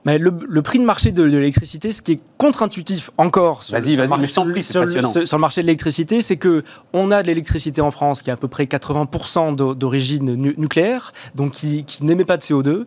Mais 0.06 0.18
le, 0.18 0.62
prix 0.62 0.78
de 0.78 0.84
marché 0.84 1.10
de, 1.10 1.24
l'électricité, 1.24 1.90
ce 1.90 2.00
qui 2.00 2.12
est 2.12 2.20
contre-intuitif 2.38 3.10
encore 3.18 3.64
sur, 3.64 3.76
vas-y, 3.76 3.96
sans 4.28 4.44
sur, 4.62 4.84
le 4.84 5.38
marché 5.38 5.62
de 5.62 5.66
l'électricité, 5.66 6.22
c'est 6.22 6.36
que 6.36 6.62
on 6.92 7.10
a 7.10 7.22
de 7.22 7.26
l'électricité 7.26 7.80
en 7.80 7.90
France 7.90 8.22
qui 8.22 8.30
est 8.30 8.32
à 8.32 8.36
peu 8.36 8.46
près 8.46 8.66
80% 8.66 9.56
d'origine 9.74 10.36
nucléaire, 10.56 11.12
donc 11.34 11.50
qui, 11.50 11.84
qui 11.84 12.04
n'émet 12.04 12.24
pas 12.24 12.36
de 12.36 12.42
CO2, 12.42 12.84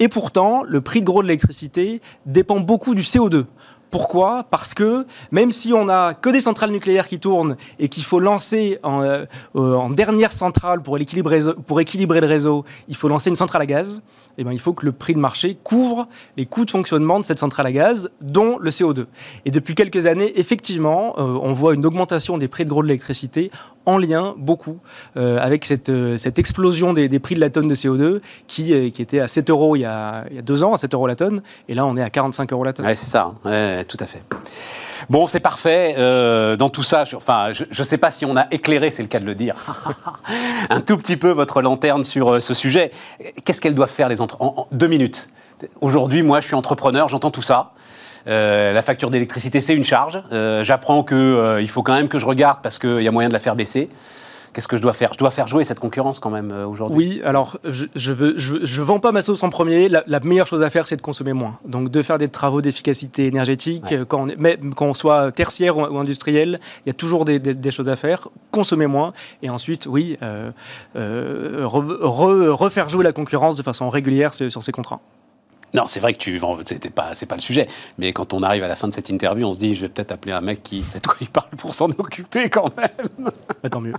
et 0.00 0.08
pourtant 0.08 0.62
le 0.66 0.80
prix 0.80 1.00
de 1.00 1.04
gros 1.04 1.22
de 1.22 1.28
l'électricité 1.28 2.00
dépend 2.24 2.58
beaucoup 2.58 2.94
du 2.94 3.02
CO2. 3.02 3.44
Pourquoi? 3.92 4.44
Parce 4.50 4.72
que 4.72 5.06
même 5.30 5.52
si 5.52 5.74
on 5.74 5.84
n'a 5.84 6.14
que 6.14 6.30
des 6.30 6.40
centrales 6.40 6.70
nucléaires 6.70 7.06
qui 7.06 7.20
tournent 7.20 7.56
et 7.78 7.88
qu'il 7.88 8.02
faut 8.02 8.20
lancer 8.20 8.78
en, 8.82 9.02
euh, 9.02 9.26
en 9.54 9.90
dernière 9.90 10.32
centrale 10.32 10.80
pour 10.80 10.96
équilibrer, 10.96 11.40
pour 11.66 11.78
équilibrer 11.78 12.22
le 12.22 12.26
réseau, 12.26 12.64
il 12.88 12.96
faut 12.96 13.06
lancer 13.06 13.28
une 13.28 13.36
centrale 13.36 13.62
à 13.62 13.66
gaz 13.66 14.02
eh 14.38 14.44
ben, 14.44 14.52
il 14.52 14.58
faut 14.58 14.72
que 14.72 14.86
le 14.86 14.92
prix 14.92 15.14
de 15.14 15.18
marché 15.18 15.56
couvre 15.62 16.08
les 16.36 16.46
coûts 16.46 16.64
de 16.64 16.70
fonctionnement 16.70 17.20
de 17.20 17.24
cette 17.24 17.38
centrale 17.38 17.66
à 17.66 17.72
gaz, 17.72 18.10
dont 18.20 18.58
le 18.58 18.70
CO2. 18.70 19.06
Et 19.44 19.50
depuis 19.50 19.74
quelques 19.74 20.06
années, 20.06 20.38
effectivement, 20.38 21.14
euh, 21.18 21.38
on 21.42 21.52
voit 21.52 21.74
une 21.74 21.84
augmentation 21.84 22.38
des 22.38 22.48
prix 22.48 22.64
de 22.64 22.70
gros 22.70 22.82
de 22.82 22.88
l'électricité 22.88 23.50
en 23.84 23.98
lien 23.98 24.34
beaucoup 24.38 24.78
euh, 25.16 25.38
avec 25.40 25.64
cette, 25.64 25.88
euh, 25.88 26.16
cette 26.16 26.38
explosion 26.38 26.92
des, 26.92 27.08
prix 27.18 27.34
de 27.34 27.40
la 27.40 27.50
tonne 27.50 27.66
de 27.66 27.74
CO2 27.74 28.20
qui, 28.46 28.90
qui 28.92 29.02
était 29.02 29.20
à 29.20 29.28
7 29.28 29.50
euros 29.50 29.76
il 29.76 29.80
y, 29.80 29.84
a, 29.84 30.24
deux 30.42 30.64
ans, 30.64 30.74
à 30.74 30.78
7 30.78 30.94
euros 30.94 31.06
la 31.06 31.16
tonne, 31.16 31.42
et 31.68 31.74
là 31.74 31.84
on 31.84 31.96
est 31.96 32.02
à 32.02 32.10
45 32.10 32.52
euros 32.52 32.64
la 32.64 32.72
tonne. 32.72 32.86
C'est 32.94 33.06
ça, 33.06 33.34
tout 33.84 33.96
à 34.00 34.06
fait. 34.06 34.22
Bon, 35.10 35.26
c'est 35.26 35.40
parfait. 35.40 35.94
Euh, 35.98 36.56
dans 36.56 36.70
tout 36.70 36.82
ça, 36.82 37.04
je, 37.04 37.16
enfin, 37.16 37.52
je 37.52 37.64
ne 37.64 37.84
sais 37.84 37.98
pas 37.98 38.10
si 38.10 38.24
on 38.24 38.36
a 38.36 38.46
éclairé, 38.50 38.90
c'est 38.90 39.02
le 39.02 39.08
cas 39.08 39.20
de 39.20 39.24
le 39.24 39.34
dire, 39.34 39.56
un 40.70 40.80
tout 40.80 40.96
petit 40.96 41.16
peu 41.16 41.30
votre 41.30 41.62
lanterne 41.62 42.04
sur 42.04 42.34
euh, 42.34 42.40
ce 42.40 42.54
sujet. 42.54 42.90
Qu'est-ce 43.44 43.60
qu'elles 43.60 43.74
doivent 43.74 43.90
faire 43.90 44.08
les 44.08 44.20
entreprises 44.20 44.52
en, 44.56 44.68
deux 44.72 44.86
minutes. 44.86 45.30
Aujourd'hui, 45.80 46.22
moi, 46.22 46.40
je 46.40 46.46
suis 46.46 46.54
entrepreneur, 46.54 47.08
j'entends 47.08 47.30
tout 47.30 47.42
ça. 47.42 47.72
Euh, 48.28 48.72
la 48.72 48.82
facture 48.82 49.10
d'électricité, 49.10 49.60
c'est 49.60 49.74
une 49.74 49.84
charge. 49.84 50.22
J'apprends 50.62 51.02
qu'il 51.04 51.68
faut 51.68 51.82
quand 51.82 51.94
même 51.94 52.08
que 52.08 52.18
je 52.18 52.26
regarde 52.26 52.60
parce 52.62 52.78
qu'il 52.78 53.02
y 53.02 53.08
a 53.08 53.10
moyen 53.10 53.28
de 53.28 53.34
la 53.34 53.40
faire 53.40 53.56
baisser. 53.56 53.88
Qu'est-ce 54.52 54.68
que 54.68 54.76
je 54.76 54.82
dois 54.82 54.92
faire? 54.92 55.12
Je 55.14 55.18
dois 55.18 55.30
faire 55.30 55.46
jouer 55.46 55.64
cette 55.64 55.80
concurrence 55.80 56.18
quand 56.18 56.30
même 56.30 56.50
euh, 56.52 56.66
aujourd'hui. 56.66 56.96
Oui, 56.96 57.22
alors 57.24 57.58
je 57.64 57.86
je, 57.94 58.12
veux, 58.12 58.34
je, 58.36 58.82
vends 58.82 59.00
pas 59.00 59.10
ma 59.10 59.22
sauce 59.22 59.42
en 59.42 59.48
premier. 59.48 59.88
La, 59.88 60.20
meilleure 60.20 60.46
chose 60.46 60.62
à 60.62 60.68
faire, 60.68 60.86
c'est 60.86 60.96
de 60.96 61.02
consommer 61.02 61.32
moins. 61.32 61.58
Donc 61.64 61.90
de 61.90 62.02
faire 62.02 62.18
des 62.18 62.28
travaux 62.28 62.60
d'efficacité 62.60 63.26
énergétique, 63.26 63.92
euh, 63.92 64.04
quand, 64.04 64.22
on 64.22 64.26
même 64.36 64.74
quand 64.74 64.86
on 64.86 64.94
soit 64.94 65.32
tertiaire 65.32 65.78
ou, 65.78 65.98
industriel, 65.98 66.60
il 66.84 66.88
y 66.88 66.90
a 66.90 66.94
toujours 66.94 67.24
des, 67.24 67.38
des, 67.38 67.70
choses 67.70 67.88
à 67.88 67.96
faire. 67.96 68.28
Consommer 68.50 68.86
moins 68.86 69.12
et 69.42 69.48
ensuite, 69.48 69.86
oui, 69.86 70.16
euh, 70.22 70.50
refaire 71.64 72.88
jouer 72.88 73.04
la 73.04 73.12
concurrence 73.12 73.56
de 73.56 73.62
façon 73.62 73.88
régulière 73.88 74.34
sur 74.34 74.62
ces 74.62 74.72
contrats. 74.72 75.00
Non, 75.74 75.86
c'est 75.86 76.00
vrai 76.00 76.12
que 76.12 76.18
tu 76.18 76.38
c'était 76.66 76.90
pas 76.90 77.14
c'est 77.14 77.26
pas 77.26 77.34
le 77.34 77.40
sujet, 77.40 77.66
mais 77.96 78.12
quand 78.12 78.34
on 78.34 78.42
arrive 78.42 78.62
à 78.62 78.68
la 78.68 78.76
fin 78.76 78.88
de 78.88 78.94
cette 78.94 79.08
interview, 79.08 79.46
on 79.46 79.54
se 79.54 79.58
dit 79.58 79.74
je 79.74 79.82
vais 79.82 79.88
peut-être 79.88 80.12
appeler 80.12 80.32
un 80.32 80.42
mec 80.42 80.62
qui 80.62 80.82
sait 80.82 81.00
de 81.00 81.06
quoi 81.06 81.16
il 81.20 81.28
parle 81.28 81.48
pour 81.56 81.72
s'en 81.72 81.88
occuper 81.90 82.50
quand 82.50 82.76
même. 82.76 83.30
Bah, 83.62 83.70
tant 83.70 83.80
mieux. 83.80 83.94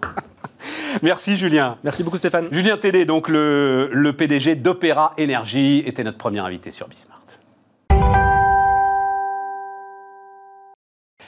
Merci 1.01 1.35
Julien. 1.35 1.77
Merci 1.83 2.03
beaucoup 2.03 2.17
Stéphane. 2.17 2.47
Julien 2.51 2.77
Tédé, 2.77 3.05
donc 3.05 3.27
le, 3.27 3.89
le 3.91 4.13
PDG 4.13 4.55
d'Opéra 4.55 5.13
Énergie, 5.17 5.83
était 5.85 6.03
notre 6.03 6.19
premier 6.19 6.39
invité 6.39 6.69
sur 6.69 6.87
Bismart. 6.87 7.19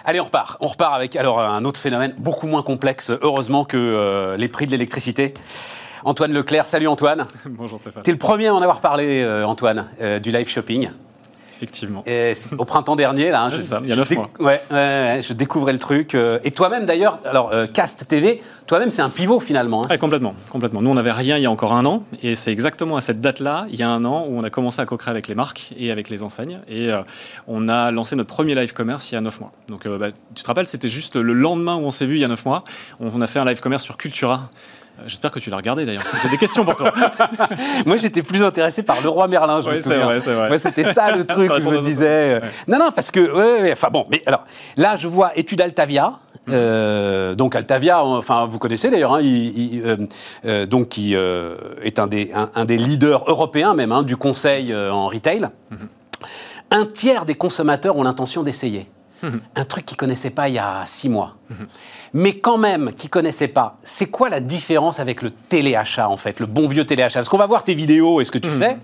Allez, 0.08 0.20
on 0.20 0.26
repart. 0.26 0.58
On 0.60 0.68
repart 0.68 0.94
avec 0.94 1.16
alors 1.16 1.40
un 1.40 1.66
autre 1.66 1.80
phénomène 1.80 2.14
beaucoup 2.20 2.46
moins 2.46 2.62
complexe, 2.62 3.10
heureusement, 3.24 3.66
que 3.66 3.76
euh, 3.76 4.38
les 4.38 4.48
prix 4.48 4.68
de 4.68 4.72
l'électricité. 4.72 5.34
Antoine 6.06 6.34
Leclerc. 6.34 6.68
Salut 6.68 6.88
Antoine. 6.88 7.26
Bonjour 7.50 7.80
Stéphane. 7.80 8.04
Tu 8.04 8.12
es 8.12 8.14
le 8.14 8.20
premier 8.20 8.48
à 8.48 8.54
en 8.54 8.62
avoir 8.62 8.80
parlé, 8.80 9.24
euh, 9.24 9.44
Antoine, 9.44 9.90
euh, 10.00 10.20
du 10.20 10.32
live 10.32 10.48
shopping. 10.48 10.90
Effectivement. 11.56 12.04
au 12.58 12.66
printemps 12.66 12.98
dernier, 12.98 13.30
là. 13.30 13.46
Hein, 13.46 13.58
ça, 13.58 13.80
il 13.82 13.90
y 13.90 13.94
a 13.94 13.96
mois. 13.96 14.30
Ouais, 14.40 14.62
je 14.70 15.34
découvrais 15.34 15.72
le 15.72 15.80
truc. 15.80 16.14
Euh, 16.14 16.38
et 16.44 16.52
toi-même, 16.52 16.86
d'ailleurs, 16.86 17.20
alors, 17.24 17.50
Cast 17.74 18.10
TV, 18.10 18.42
toi-même, 18.68 18.92
c'est 18.92 19.02
un 19.02 19.10
pivot 19.10 19.40
finalement. 19.40 19.84
Hein. 19.90 19.98
complètement, 19.98 20.36
complètement. 20.52 20.82
Nous, 20.82 20.92
on 20.92 20.96
n'avait 20.96 21.14
rien 21.14 21.38
il 21.38 21.44
y 21.44 21.46
a 21.46 21.52
encore 21.52 21.74
un 21.74 21.86
an. 21.86 22.04
Et 22.22 22.36
c'est 22.36 22.52
exactement 22.52 22.98
à 22.98 23.02
cette 23.02 23.22
date-là, 23.22 23.66
il 23.70 23.78
y 23.78 23.84
a 23.84 23.90
un 23.90 24.04
an, 24.04 24.26
où 24.28 24.38
on 24.38 24.44
a 24.44 24.50
commencé 24.50 24.82
à 24.82 24.86
co-créer 24.86 25.12
avec 25.12 25.30
les 25.30 25.34
marques 25.34 25.72
et 25.78 25.92
avec 25.92 26.10
les 26.10 26.24
enseignes. 26.24 26.60
Et 26.70 26.92
on 27.48 27.70
a 27.70 27.92
lancé 27.92 28.18
notre 28.18 28.30
premier 28.30 28.54
live 28.54 28.74
commerce 28.74 29.12
il 29.12 29.16
y 29.16 29.18
a 29.18 29.22
neuf 29.22 29.40
mois. 29.40 29.54
Donc, 29.70 29.88
bah, 29.88 30.10
tu 30.36 30.44
te 30.44 30.48
rappelles, 30.48 30.68
c'était 30.68 30.90
juste 30.90 31.16
le 31.16 31.34
lendemain 31.34 31.76
où 31.76 31.86
on 31.86 31.92
s'est 31.92 32.06
vu 32.06 32.16
il 32.16 32.22
y 32.22 32.26
a 32.26 32.28
neuf 32.28 32.46
mois. 32.46 32.66
on 33.00 33.22
a 33.22 33.28
fait 33.28 33.40
un 33.40 33.46
live 33.46 33.62
commerce 33.62 33.86
sur 33.86 33.96
Cultura. 33.96 34.50
Euh, 34.98 35.04
j'espère 35.08 35.32
que 35.32 35.40
tu 35.40 35.50
l'as 35.50 35.58
regardé 35.58 35.86
d'ailleurs. 35.86 36.04
J'ai 36.22 36.30
des 36.30 36.38
questions 36.38 36.64
pour 36.64 36.76
toi. 36.76 36.92
Moi, 37.86 37.98
j'étais 37.98 38.24
plus 38.24 38.44
intéressé 38.44 38.84
par 38.84 39.02
le 39.02 39.10
roi 39.10 39.28
Merlin, 39.28 39.62
je 39.62 39.70
me 39.70 39.78
souviens. 39.78 40.20
c'était 40.58 40.94
ça 40.94 41.16
le 41.16 41.24
truc 41.26 41.50
que 41.50 41.64
je 41.64 41.70
me 41.70 41.82
disais. 41.82 42.42
Non, 42.68 42.80
non, 42.80 42.92
parce 42.96 43.12
que, 43.12 43.72
enfin 43.72 43.90
bon, 43.92 44.06
mais 44.10 44.22
alors, 44.26 44.46
là, 44.78 44.96
je 44.96 45.08
vois 45.08 45.38
étude 45.38 45.62
Altavia. 45.62 46.20
donc 46.48 47.56
Altavia, 47.56 48.04
enfin 48.04 48.46
vous 48.46 48.60
connaissez 48.60 48.90
d'ailleurs, 48.90 49.16
hein, 49.16 49.22
donc 50.68 50.90
qui 50.90 51.14
est 51.16 52.00
un 52.00 52.08
des, 52.08 52.32
un, 52.56 52.66
des 52.66 52.78
leaders 52.78 53.24
européens 53.28 53.74
même 53.74 53.92
hein, 53.92 54.04
du 54.04 54.16
conseil 54.16 54.74
en 54.76 55.08
retail. 55.08 55.50
Un 56.72 56.86
tiers 56.86 57.26
des 57.26 57.36
consommateurs 57.36 57.96
ont 57.96 58.04
l'intention 58.04 58.44
d'essayer. 58.44 58.88
Un 59.24 59.66
truc 59.66 59.86
qu'ils 59.86 59.96
ne 59.96 60.00
connaissaient 60.00 60.30
pas 60.30 60.50
il 60.50 60.56
y 60.56 60.60
a 60.60 60.84
six 60.86 61.10
mois. 61.10 61.36
Mais 62.14 62.38
quand 62.38 62.58
même, 62.58 62.94
qui 62.94 63.08
ne 63.08 63.10
connaissaient 63.10 63.48
pas, 63.48 63.78
c'est 63.84 64.08
quoi 64.08 64.30
la 64.30 64.40
différence 64.40 65.00
avec 65.00 65.22
le 65.22 65.30
téléachat, 65.30 66.08
en 66.10 66.18
fait, 66.18 66.40
le 66.40 66.46
bon 66.46 66.68
vieux 66.68 66.86
téléachat? 66.86 67.20
Parce 67.20 67.30
qu'on 67.30 67.38
va 67.38 67.48
voir 67.48 67.64
tes 67.64 67.74
vidéos 67.74 68.22
et 68.22 68.26
ce 68.26 68.32
que 68.32 68.38
tu 68.38 68.50
fais. 68.50 68.78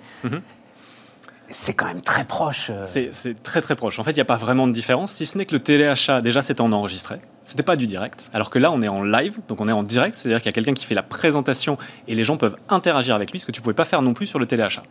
c'est 1.50 1.74
quand 1.74 1.86
même 1.86 2.02
très 2.02 2.24
proche. 2.24 2.70
Euh. 2.70 2.86
C'est 2.86 3.44
très 3.44 3.62
très 3.62 3.76
proche. 3.76 4.00
En 4.00 4.04
fait, 4.04 4.12
il 4.12 4.16
n'y 4.16 4.22
a 4.22 4.26
pas 4.26 4.38
vraiment 4.38 4.68
de 4.68 4.74
différence, 4.74 5.12
si 5.12 5.26
ce 5.26 5.38
n'est 5.38 5.46
que 5.46 5.54
le 5.54 5.60
téléachat, 5.60 6.22
déjà, 6.22 6.42
c'est 6.42 6.62
en 6.62 6.72
enregistré. 6.72 7.18
C'était 7.52 7.64
pas 7.64 7.76
du 7.76 7.86
direct. 7.86 8.30
Alors 8.34 8.50
que 8.50 8.60
là, 8.60 8.72
on 8.72 8.82
est 8.82 8.88
en 8.88 9.04
live, 9.04 9.40
donc 9.50 9.60
on 9.60 9.68
est 9.68 9.74
en 9.74 9.84
direct, 9.84 10.16
c'est-à-dire 10.16 10.40
qu'il 10.40 10.46
y 10.46 10.50
a 10.50 10.54
quelqu'un 10.54 10.74
qui 10.74 10.86
fait 10.86 10.96
la 10.96 11.04
présentation 11.04 11.78
et 12.08 12.16
les 12.16 12.24
gens 12.24 12.38
peuvent 12.38 12.56
interagir 12.70 13.14
avec 13.14 13.30
lui, 13.30 13.42
ce 13.42 13.46
que 13.46 13.52
tu 13.52 13.60
pouvais 13.60 13.74
pas 13.74 13.84
faire 13.84 14.02
non 14.02 14.14
plus 14.14 14.26
sur 14.26 14.40
le 14.40 14.46
téléachat. 14.46 14.84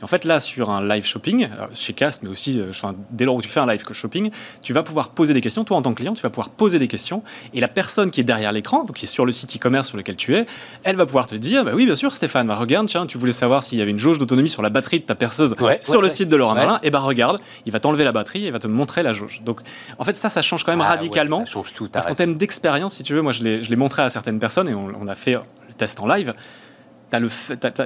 Et 0.00 0.04
en 0.04 0.06
fait, 0.06 0.24
là, 0.24 0.38
sur 0.38 0.70
un 0.70 0.86
live 0.86 1.04
shopping, 1.04 1.48
chez 1.72 1.92
Cast, 1.92 2.22
mais 2.22 2.28
aussi 2.28 2.60
euh, 2.60 2.70
dès 3.10 3.24
lors 3.24 3.34
où 3.34 3.42
tu 3.42 3.48
fais 3.48 3.58
un 3.58 3.66
live 3.66 3.82
shopping, 3.90 4.30
tu 4.62 4.72
vas 4.72 4.84
pouvoir 4.84 5.08
poser 5.08 5.34
des 5.34 5.40
questions. 5.40 5.64
Toi, 5.64 5.76
en 5.76 5.82
tant 5.82 5.90
que 5.90 5.96
client, 5.96 6.14
tu 6.14 6.22
vas 6.22 6.30
pouvoir 6.30 6.50
poser 6.50 6.78
des 6.78 6.86
questions 6.86 7.24
et 7.52 7.58
la 7.58 7.66
personne 7.66 8.12
qui 8.12 8.20
est 8.20 8.24
derrière 8.24 8.52
l'écran, 8.52 8.84
donc 8.84 8.94
qui 8.94 9.06
est 9.06 9.08
sur 9.08 9.26
le 9.26 9.32
site 9.32 9.56
e-commerce 9.56 9.88
sur 9.88 9.96
lequel 9.96 10.14
tu 10.14 10.36
es, 10.36 10.46
elle 10.84 10.94
va 10.94 11.06
pouvoir 11.06 11.26
te 11.26 11.34
dire, 11.34 11.64
bah 11.64 11.72
oui, 11.74 11.84
bien 11.84 11.96
sûr, 11.96 12.14
Stéphane, 12.14 12.46
bah, 12.46 12.54
regarde, 12.54 12.86
tiens, 12.86 13.06
tu 13.06 13.18
voulais 13.18 13.32
savoir 13.32 13.64
s'il 13.64 13.80
y 13.80 13.82
avait 13.82 13.90
une 13.90 13.98
jauge 13.98 14.18
d'autonomie 14.18 14.50
sur 14.50 14.62
la 14.62 14.70
batterie 14.70 15.00
de 15.00 15.04
ta 15.04 15.16
perceuse 15.16 15.56
sur 15.82 16.00
le 16.00 16.08
site 16.08 16.28
de 16.28 16.36
Laurent 16.36 16.54
Merlin, 16.54 16.78
et 16.84 16.90
bah 16.90 17.00
regarde, 17.00 17.40
il 17.66 17.72
va 17.72 17.80
t'enlever 17.80 18.04
la 18.04 18.12
batterie 18.12 18.44
et 18.44 18.46
il 18.46 18.52
va 18.52 18.60
te 18.60 18.68
montrer 18.68 19.02
la 19.02 19.12
jauge. 19.12 19.40
Donc, 19.44 19.62
en 19.98 20.04
fait, 20.04 20.14
ça, 20.14 20.28
ça 20.28 20.42
change 20.42 20.62
quand 20.62 20.70
même 20.70 20.80
ah 20.80 20.90
radicalement. 20.90 21.44
ça 21.44 21.50
change 21.50 21.74
tout. 21.74 21.88
Parce 22.04 22.16
qu'en 22.16 22.24
termes 22.24 22.36
d'expérience 22.36 22.94
si 22.94 23.02
tu 23.02 23.14
veux, 23.14 23.22
moi 23.22 23.32
je 23.32 23.42
l'ai 23.42 23.76
montré 23.76 24.02
à 24.02 24.08
certaines 24.08 24.38
personnes 24.38 24.68
et 24.68 24.74
on, 24.74 25.06
a 25.06 25.14
fait 25.14 25.34
le 25.34 25.74
test 25.76 26.00
en 26.00 26.06
live. 26.06 26.34
le, 27.12 27.28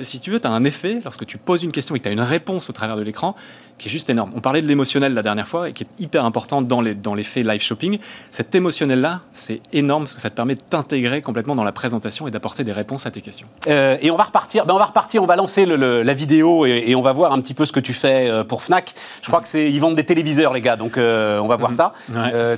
si 0.02 0.20
tu 0.20 0.30
veux, 0.30 0.40
tu 0.40 0.48
as 0.48 0.50
un 0.50 0.64
effet 0.64 1.00
lorsque 1.04 1.24
tu 1.24 1.38
poses 1.38 1.62
une 1.62 1.72
question 1.72 1.94
et 1.94 1.98
que 1.98 2.04
tu 2.04 2.08
as 2.08 2.12
une 2.12 2.20
réponse 2.20 2.68
au 2.68 2.72
travers 2.72 2.96
de 2.96 3.02
l'écran 3.02 3.36
qui 3.78 3.88
est 3.88 3.90
juste 3.90 4.10
énorme. 4.10 4.32
On 4.34 4.40
parlait 4.40 4.60
de 4.60 4.66
l'émotionnel 4.66 5.14
la 5.14 5.22
dernière 5.22 5.46
fois 5.46 5.68
et 5.68 5.72
qui 5.72 5.84
est 5.84 6.02
hyper 6.02 6.24
important 6.24 6.60
dans 6.62 6.80
les, 6.80 6.94
dans 6.94 7.14
faits 7.22 7.46
live 7.46 7.60
shopping. 7.60 7.98
Cet 8.30 8.54
émotionnel-là, 8.54 9.22
c'est 9.32 9.60
énorme 9.72 10.04
parce 10.04 10.14
que 10.14 10.20
ça 10.20 10.30
te 10.30 10.34
permet 10.34 10.54
de 10.54 10.60
t'intégrer 10.60 11.22
complètement 11.22 11.54
dans 11.54 11.64
la 11.64 11.72
présentation 11.72 12.26
et 12.26 12.30
d'apporter 12.30 12.64
des 12.64 12.72
réponses 12.72 13.06
à 13.06 13.10
tes 13.10 13.20
questions. 13.20 13.46
Euh, 13.68 13.96
et 14.00 14.10
on 14.10 14.16
va 14.16 14.24
repartir, 14.24 14.66
ben 14.66 14.74
on 14.74 14.78
va 14.78 14.86
repartir, 14.86 15.22
on 15.22 15.26
va 15.26 15.36
lancer 15.36 15.64
la 15.66 16.14
vidéo 16.14 16.66
et, 16.66 16.94
on 16.94 17.02
va 17.02 17.12
voir 17.12 17.32
un 17.32 17.40
petit 17.40 17.54
peu 17.54 17.64
ce 17.64 17.72
que 17.72 17.80
tu 17.80 17.92
fais 17.92 18.28
euh, 18.28 18.42
pour 18.42 18.62
Fnac. 18.62 18.94
Je 19.22 19.28
crois 19.28 19.40
que 19.40 19.46
c'est 19.46 19.70
ils 19.70 19.78
vendent 19.78 19.94
des 19.94 20.04
téléviseurs 20.04 20.52
les 20.52 20.60
gars, 20.60 20.76
donc 20.76 20.98
euh, 20.98 21.38
on 21.38 21.46
va 21.46 21.56
voir 21.56 21.70
mhm. 21.70 21.76
ça. 21.76 21.92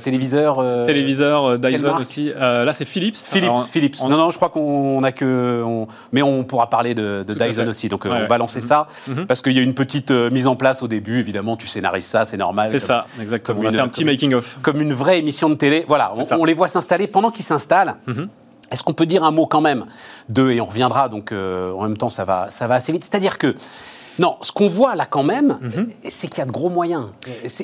téléviseur. 0.03 0.85
téléviseur 0.87 1.59
Dyson 1.59 1.97
aussi. 1.99 2.33
là 2.39 2.73
c'est 2.73 2.87
Philips. 2.87 3.17
Philips. 3.17 3.51
Philips. 3.71 3.97
Non 4.03 4.17
non, 4.17 4.31
je 4.31 4.37
crois 4.37 4.49
qu'on 4.49 5.03
a 5.03 5.13
que, 5.13 5.65
mais 6.13 6.23
on 6.23 6.45
pourra 6.45 6.71
parler 6.71 6.95
de, 6.95 7.25
Dyson 7.29 7.69
aussi. 7.69 7.89
Donc 7.89 8.07
on 8.07 8.27
va 8.27 8.39
lancer 8.39 8.61
mhm. 8.61 8.67
ça 8.67 8.87
mhm. 9.09 9.27
parce 9.27 9.43
qu'il 9.43 9.53
y 9.53 9.59
a 9.59 9.63
une 9.63 9.75
petite 9.75 10.11
mise 10.11 10.47
en 10.47 10.57
place 10.57 10.83
au 10.83 10.89
début 10.89 11.10
évidemment, 11.19 11.57
tu 11.57 11.67
scénarises 11.67 12.07
ça, 12.07 12.25
c'est 12.25 12.37
normal. 12.37 12.71
C'est 12.71 12.79
ça, 12.79 13.07
exactement. 13.21 13.61
on 13.63 13.67
a 13.67 13.73
fait 13.73 13.81
un 13.81 13.89
petit 13.89 14.05
making-of. 14.05 14.59
Comme 14.63 14.81
une 14.81 14.93
vraie 14.93 15.19
émission 15.19 15.49
de 15.49 15.55
télé. 15.55 15.85
Voilà, 15.89 16.13
on, 16.39 16.45
les 16.45 16.55
voit 16.55 16.69
s'installer. 16.69 17.07
Pendant 17.07 17.31
qu'ils 17.31 17.45
s'installent, 17.45 17.97
mhm. 18.07 18.29
est-ce 18.71 18.83
qu'on 18.83 18.93
peut 18.93 19.07
dire 19.07 19.25
un 19.25 19.31
mot 19.31 19.47
quand 19.47 19.61
même 19.61 19.87
de, 20.29 20.51
et 20.51 20.61
on 20.61 20.67
reviendra, 20.67 21.09
donc 21.09 21.33
euh, 21.33 21.73
en 21.73 21.83
même 21.83 21.97
temps, 21.97 22.11
ça 22.11 22.25
va, 22.25 22.49
ça 22.51 22.67
va 22.67 22.77
assez 22.77 22.93
vite. 22.93 23.05
C'est-à-dire 23.05 23.39
que 23.39 23.55
non, 24.19 24.37
ce 24.43 24.53
qu'on 24.53 24.69
voit 24.69 24.97
là 24.97 25.07
quand 25.07 25.23
même, 25.23 25.59
mhm. 25.61 25.89
c'est 26.09 26.29
qu'il 26.29 26.39
y 26.39 26.43
a 26.43 26.47
de 26.47 26.53
gros 26.53 26.69
moyens. 26.69 27.07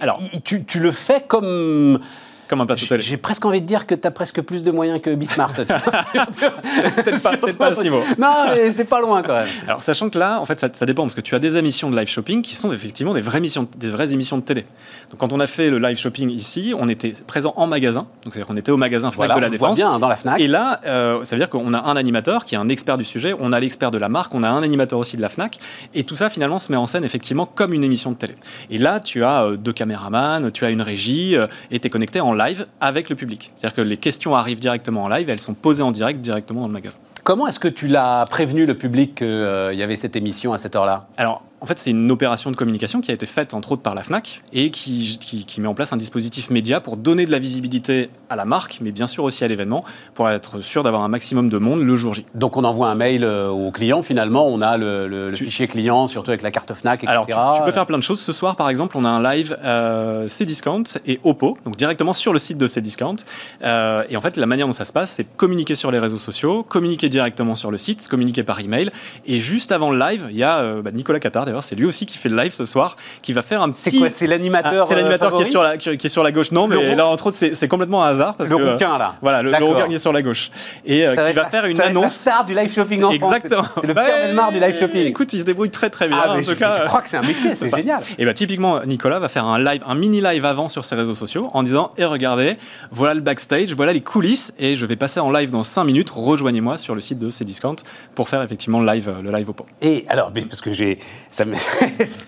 Alors, 0.01 0.21
tu, 0.45 0.65
tu, 0.65 0.81
le 0.81 0.91
fais 0.91 1.21
comme 1.21 2.01
comme 2.49 2.61
un 2.61 2.67
plateau 2.67 2.87
télé. 2.87 3.03
J'ai 3.03 3.17
presque 3.17 3.45
envie 3.45 3.61
de 3.61 3.67
dire 3.67 3.87
que 3.87 3.95
tu 3.95 4.07
as 4.07 4.11
presque 4.11 4.41
plus 4.43 4.63
de 4.63 4.71
moyens 4.71 5.01
que 5.01 5.15
Bismarck. 5.15 5.57
Peut-être 5.57 7.23
pas, 7.23 7.37
pas, 7.37 7.67
à 7.67 7.73
ce 7.73 7.83
niveau. 7.83 8.03
Non, 8.19 8.47
c'est 8.73 8.85
pas 8.85 9.01
loin 9.01 9.23
quand 9.23 9.35
même. 9.35 9.49
Alors, 9.67 9.83
sachant 9.83 10.11
que 10.11 10.19
là, 10.19 10.41
en 10.41 10.45
fait, 10.45 10.61
ça, 10.61 10.87
dépend, 10.87 11.03
parce 11.03 11.15
que 11.15 11.21
tu 11.21 11.35
as 11.35 11.39
des 11.39 11.57
émissions 11.57 11.91
de 11.91 11.97
live 11.97 12.09
shopping 12.09 12.43
qui 12.43 12.55
sont 12.55 12.73
effectivement 12.73 13.15
des 13.15 13.21
vraies, 13.21 13.41
missions, 13.41 13.69
des 13.77 13.91
vraies 13.91 14.13
émissions 14.13 14.39
de 14.39 14.43
télé. 14.43 14.65
Donc, 15.11 15.19
quand 15.19 15.33
on 15.33 15.41
a 15.41 15.47
fait 15.47 15.71
le 15.71 15.79
live 15.79 15.99
shopping 15.99 16.31
ici, 16.31 16.75
on 16.79 16.89
était 16.89 17.13
présent 17.27 17.53
en 17.57 17.67
magasin. 17.67 18.07
Donc, 18.25 18.35
c'est-à-dire 18.35 18.47
qu'on 18.47 18.57
était 18.57 18.73
au 18.73 18.77
magasin 18.77 19.11
Fnac 19.11 19.35
de 19.35 19.41
la 19.41 19.51
Défense. 19.51 19.77
bien, 19.77 19.99
dans 19.99 20.09
la 20.09 20.17
Fnac. 20.17 20.41
Et 20.41 20.47
là, 20.47 20.81
euh, 20.87 21.25
ça 21.25 21.37
veut 21.37 21.41
dire 21.41 21.51
qu'on 21.51 21.75
a 21.75 21.81
un 21.81 21.97
animateur 21.97 22.45
qui 22.45 22.55
est 22.55 22.59
un 22.59 22.69
expert 22.69 22.99
du 22.99 23.05
sujet, 23.05 23.35
on 23.39 23.53
a 23.53 23.61
l'expert 23.61 23.91
de 23.91 23.99
la 23.99 24.09
marque, 24.09 24.35
on 24.35 24.43
a 24.43 24.49
un 24.49 24.63
animateur 24.63 24.99
aussi 24.99 25.17
de 25.17 25.23
la 25.23 25.29
Fnac. 25.29 25.59
Et 25.95 26.05
tout 26.05 26.17
ça, 26.17 26.31
finalement, 26.31 26.59
se 26.59 26.71
met 26.71 26.79
en 26.79 26.87
scène 26.87 27.05
effectivement 27.05 27.47
comme 27.47 27.73
une 27.73 27.85
émission 27.85 28.13
de 28.13 28.17
télé. 28.17 28.35
Et 28.71 28.79
là, 28.79 29.01
tu 29.01 29.25
as 29.25 29.45
euh, 29.45 29.57
deux 29.57 29.73
caméramans, 29.73 30.51
tu 30.53 30.65
as 30.65 30.71
une 30.71 30.83
régie, 30.83 31.37
euh, 31.37 31.47
et 31.71 31.81
tu 31.81 31.87
es 31.87 31.91
connecté 31.91 32.21
en 32.21 32.33
live 32.37 32.66
avec 32.81 33.09
le 33.09 33.16
public. 33.16 33.53
C'est-à-dire 33.55 33.77
que 33.77 33.83
les 33.83 33.96
questions 33.96 34.35
arrivent 34.35 34.61
directement 34.61 35.05
en 35.05 35.09
live, 35.09 35.29
elles 35.29 35.40
sont 35.40 35.55
posées 35.55 35.83
en 35.83 35.90
direct 35.90 36.20
directement 36.20 36.62
dans 36.62 36.68
le 36.68 36.72
magasin. 36.72 36.99
Comment 37.27 37.49
est-ce 37.49 37.59
que 37.59 37.67
tu 37.67 37.89
l'as 37.89 38.25
prévenu 38.31 38.67
le 38.67 38.79
public 38.79 39.17
qu'il 39.17 39.27
euh, 39.27 39.75
y 39.75 39.83
avait 39.83 39.97
cette 39.97 40.15
émission 40.15 40.53
à 40.53 40.59
cette 40.59 40.77
heure-là? 40.77 41.09
Alors, 41.17 41.43
en 41.61 41.67
fait, 41.67 41.79
c'est 41.79 41.91
une 41.91 42.11
opération 42.11 42.51
de 42.51 42.57
communication 42.57 43.01
qui 43.01 43.11
a 43.11 43.15
été 43.15 43.27
faite 43.27 43.55
entre 43.55 43.73
autres 43.73 43.83
par 43.83 43.95
la 43.95 44.03
FNAC 44.03 44.43
et 44.53 44.71
qui, 44.71 45.19
qui, 45.19 45.61
met 45.61 45.69
en 45.69 45.75
place 45.75 45.93
un 45.93 45.97
dispositif 45.97 46.51
média 46.51 46.81
pour 46.81 46.97
donner 46.97 47.25
de 47.25 47.31
la 47.31 47.39
visibilité 47.39 48.11
à 48.29 48.37
la 48.37 48.45
marque, 48.45 48.79
mais 48.83 48.93
bien 48.93 49.07
sûr 49.07 49.25
aussi 49.25 49.43
à 49.43 49.49
l'événement, 49.49 49.83
pour 50.15 50.29
être 50.29 50.61
sûr 50.61 50.83
d'avoir 50.83 51.03
un 51.03 51.09
maximum 51.09 51.49
de 51.49 51.59
monde 51.59 51.81
le 51.81 51.97
jour 51.97 52.12
J. 52.12 52.27
Donc 52.35 52.57
on 52.57 52.65
envoie 52.65 52.89
un 52.89 52.95
mail 52.95 53.25
euh, 53.25 53.49
au 53.49 53.71
client, 53.71 54.03
finalement, 54.03 54.47
on 54.47 54.61
a 54.61 54.77
le, 54.77 55.33
fichier 55.35 55.67
client, 55.67 56.07
surtout 56.09 56.31
avec 56.31 56.43
la 56.43 56.51
carte 56.51 56.75
FNAC, 56.75 57.05
etc. 57.05 57.12
Alors 57.12 57.57
tu, 57.57 57.62
peux 57.62 57.73
faire 57.73 57.87
plein 57.87 57.99
de 57.99 58.03
choses. 58.03 58.21
Ce 58.21 58.33
soir, 58.33 58.57
par 58.57 58.69
exemple, 58.69 58.97
on 58.99 59.05
a 59.05 59.09
un 59.09 59.23
live 59.23 59.57
euh, 59.65 60.29
Cdiscount 60.29 60.85
et 61.07 61.19
Oppo, 61.25 61.57
donc 61.65 61.77
directement 61.77 62.12
sur 62.12 62.33
le 62.33 62.39
site 62.39 62.59
de 62.59 62.67
Cdiscount. 62.67 63.17
Euh, 63.65 64.05
et 64.11 64.17
en 64.17 64.21
fait, 64.21 64.37
la 64.37 64.47
manière 64.47 64.67
dont 64.67 64.73
ça 64.73 64.85
se 64.85 64.93
passe, 64.93 65.12
c'est 65.12 65.25
communiquer 65.37 65.75
sur 65.75 65.91
les 65.91 65.99
réseaux 65.99 66.19
sociaux, 66.19 66.62
communiquer 66.62 67.09
directement 67.16 67.55
sur 67.55 67.70
le 67.70 67.79
site, 67.79 68.09
communiquer 68.09 68.42
par 68.42 68.61
email. 68.61 68.90
Et 69.26 69.40
juste 69.40 69.72
avant 69.72 69.90
le 69.90 69.98
live, 69.98 70.26
il 70.31 70.37
y 70.37 70.42
a 70.42 70.59
euh, 70.59 70.83
bah, 70.83 70.90
Nicolas 70.92 71.18
Qatar, 71.18 71.46
d'ailleurs, 71.46 71.64
c'est 71.64 71.74
lui 71.74 71.87
aussi 71.87 72.05
qui 72.05 72.18
fait 72.18 72.29
le 72.29 72.37
live 72.37 72.52
ce 72.52 72.64
soir, 72.64 72.96
qui 73.22 73.33
va 73.33 73.40
faire 73.40 73.62
un 73.62 73.70
petit. 73.70 73.90
C'est 73.90 73.96
quoi 73.96 74.09
C'est 74.11 74.26
l'animateur 74.26 74.85
ah, 74.85 74.87
C'est 74.87 74.94
l'animateur 74.94 75.33
qui, 75.33 75.42
est 75.42 75.46
sur 75.46 75.62
la, 75.62 75.79
qui, 75.79 75.88
est 75.88 76.09
sur 76.09 76.22
la 76.22 76.33
gauche. 76.33 76.52
Non, 76.52 76.66
mais 76.66 76.94
là, 76.94 77.07
entre 77.07 77.29
autres, 77.29 77.38
c'est 77.52 77.68
complètement 77.68 78.05
un 78.05 78.09
hasard. 78.09 78.35
Parce 78.35 78.50
le 78.50 78.57
que, 78.57 78.81
là. 78.81 79.14
Voilà, 79.22 79.42
le, 79.42 79.50
le 79.50 79.88
qui 79.88 79.94
est 79.94 79.98
sur 79.98 80.12
la 80.12 80.22
gauche. 80.22 80.50
Et 80.85 81.07
euh, 81.07 81.16
qui 81.16 81.33
va, 81.33 81.46
faire 81.46 81.66
une 81.66 81.81
annonce. 81.81 82.12
C'est 82.12 82.31
la 82.31 82.37
star 82.37 82.44
du 82.44 82.55
live 82.55 82.72
shopping 82.72 83.02
en 83.02 83.12
France. 83.12 83.35
Exactement. 83.35 83.64
C'est 83.81 83.87
le 83.87 83.94
Pierre 83.94 84.26
Belmar 84.26 84.52
du 84.52 84.61
live 84.61 84.79
shopping. 84.79 85.07
Écoute, 85.07 85.33
il 85.33 85.40
se 85.40 85.44
débrouille 85.44 85.70
très 85.70 85.90
très 85.90 86.09
bien. 86.09 86.18
Ah, 86.22 86.33
en 86.33 86.42
tout 86.42 86.57
cas, 86.57 86.81
je 86.83 86.88
crois 86.88 87.00
que 87.00 87.09
c'est 87.09 87.16
un 87.16 87.22
métier, 87.22 87.55
c'est 87.55 87.74
génial. 87.74 88.02
Et 88.18 88.24
bah, 88.24 88.35
typiquement, 88.35 88.81
Nicolas 88.85 89.18
va 89.18 89.29
faire 89.29 89.46
un 89.46 89.59
live, 89.59 89.83
un 89.87 89.94
mini 89.94 90.20
live 90.20 90.44
avant 90.44 90.68
sur 90.68 90.85
ses 90.85 90.94
réseaux 90.94 91.14
sociaux 91.14 91.48
en 91.55 91.62
disant 91.62 91.92
Et 91.96 92.05
regardez, 92.05 92.57
voilà 92.90 93.14
le 93.14 93.20
backstage, 93.20 93.72
voilà 93.74 93.92
les 93.92 94.00
coulisses, 94.00 94.52
et 94.59 94.76
je 94.76 94.87
vais 94.87 94.96
passer 94.96 95.20
en 95.20 95.31
live 95.31 95.50
dans 95.50 95.62
5 95.62 95.85
minutes. 95.85 96.11
Rejoignez-moi 96.11 96.79
sur 96.79 96.94
le 96.94 97.00
site 97.07 97.19
de 97.19 97.31
Cdiscount 97.31 97.77
pour 98.14 98.29
faire 98.29 98.42
effectivement 98.42 98.81
le 98.81 98.87
live, 98.87 99.12
le 99.23 99.31
live 99.31 99.49
au 99.49 99.53
pot. 99.53 99.66
Et 99.81 100.05
alors, 100.09 100.33
parce 100.33 100.61
que 100.61 100.73
j'ai, 100.73 100.99
ça 101.31 101.45
me, 101.45 101.55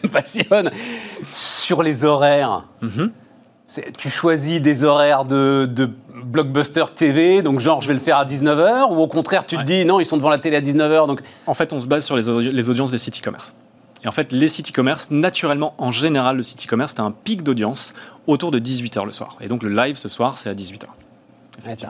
passionne, 0.09 0.71
sur 1.33 1.83
les 1.83 2.05
horaires. 2.05 2.67
Mhm. 2.83 3.11
Tu 3.99 4.09
choisis 4.09 4.62
des 4.62 4.85
horaires 4.85 5.27
de, 5.27 5.91
blockbuster 6.25 6.85
TV, 6.95 7.43
donc 7.43 7.61
genre 7.61 7.83
je 7.83 7.88
vais 7.88 7.95
le 7.95 8.01
faire 8.01 8.17
à 8.17 8.25
19h, 8.25 8.93
ou 8.93 8.97
au 8.97 9.09
contraire 9.09 9.47
tu 9.47 9.57
te 9.57 9.62
dis 9.62 9.85
non, 9.85 10.01
ils 10.01 10.07
sont 10.07 10.17
devant 10.17 10.31
la 10.31 10.38
télé 10.38 10.57
à 10.57 10.62
19h. 10.62 11.07
Donc... 11.07 11.21
En 11.47 11.53
fait, 11.53 11.73
on 11.75 11.81
se 11.81 11.87
base 11.87 12.05
sur 12.05 12.17
les, 12.17 12.51
les 12.51 12.71
audiences 12.71 12.91
des 12.91 12.99
sites 12.99 13.19
e-commerce. 13.19 13.55
Et 14.05 14.09
en 14.09 14.12
fait, 14.12 14.33
les 14.33 14.49
sites 14.49 14.71
e-commerce, 14.71 15.11
naturellement, 15.11 15.75
en 15.79 15.93
général, 15.93 16.37
le 16.37 16.43
site 16.43 16.64
e-commerce, 16.64 16.95
tu 16.95 17.01
as 17.01 17.05
un 17.05 17.11
pic 17.11 17.43
d'audience 17.43 17.95
autour 18.27 18.51
de 18.51 18.59
18h 18.59 19.05
le 19.05 19.11
soir. 19.11 19.37
Et 19.41 19.49
donc 19.49 19.62
le 19.62 19.71
live 19.71 19.97
ce 19.97 20.09
soir, 20.09 20.38
c'est 20.38 20.49
à 20.49 20.55
18h. 20.55 20.87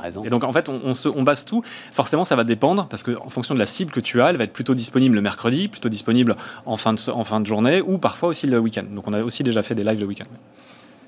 Raison. 0.01 0.23
Et 0.25 0.31
donc 0.31 0.45
en 0.45 0.53
fait, 0.53 0.69
on, 0.69 0.93
on, 1.15 1.23
base 1.23 1.45
tout. 1.45 1.63
Forcément, 1.93 2.25
ça 2.25 2.37
va 2.37 2.45
dépendre 2.45 2.87
parce 2.89 3.03
qu'en 3.03 3.31
fonction 3.31 3.55
de 3.55 3.59
la 3.59 3.67
cible 3.67 3.91
que 3.91 4.01
tu 4.01 4.21
as, 4.21 4.31
elle 4.31 4.37
va 4.37 4.45
être 4.45 4.53
plutôt 4.53 4.75
disponible 4.75 5.15
le 5.15 5.23
mercredi, 5.23 5.69
plutôt 5.69 5.89
disponible 5.89 6.37
en 6.67 6.77
fin 6.77 6.93
de, 6.93 7.11
en 7.11 7.25
fin 7.25 7.41
de 7.41 7.47
journée 7.47 7.81
ou 7.81 7.99
parfois 7.99 8.29
aussi 8.31 8.47
le 8.47 8.59
week-end. 8.59 8.85
Donc 8.91 9.07
on 9.07 9.13
a 9.13 9.23
aussi 9.23 9.43
déjà 9.43 9.63
fait 9.63 9.75
des 9.75 9.85
lives 9.85 10.01
le 10.01 10.07
week-end. 10.07 10.27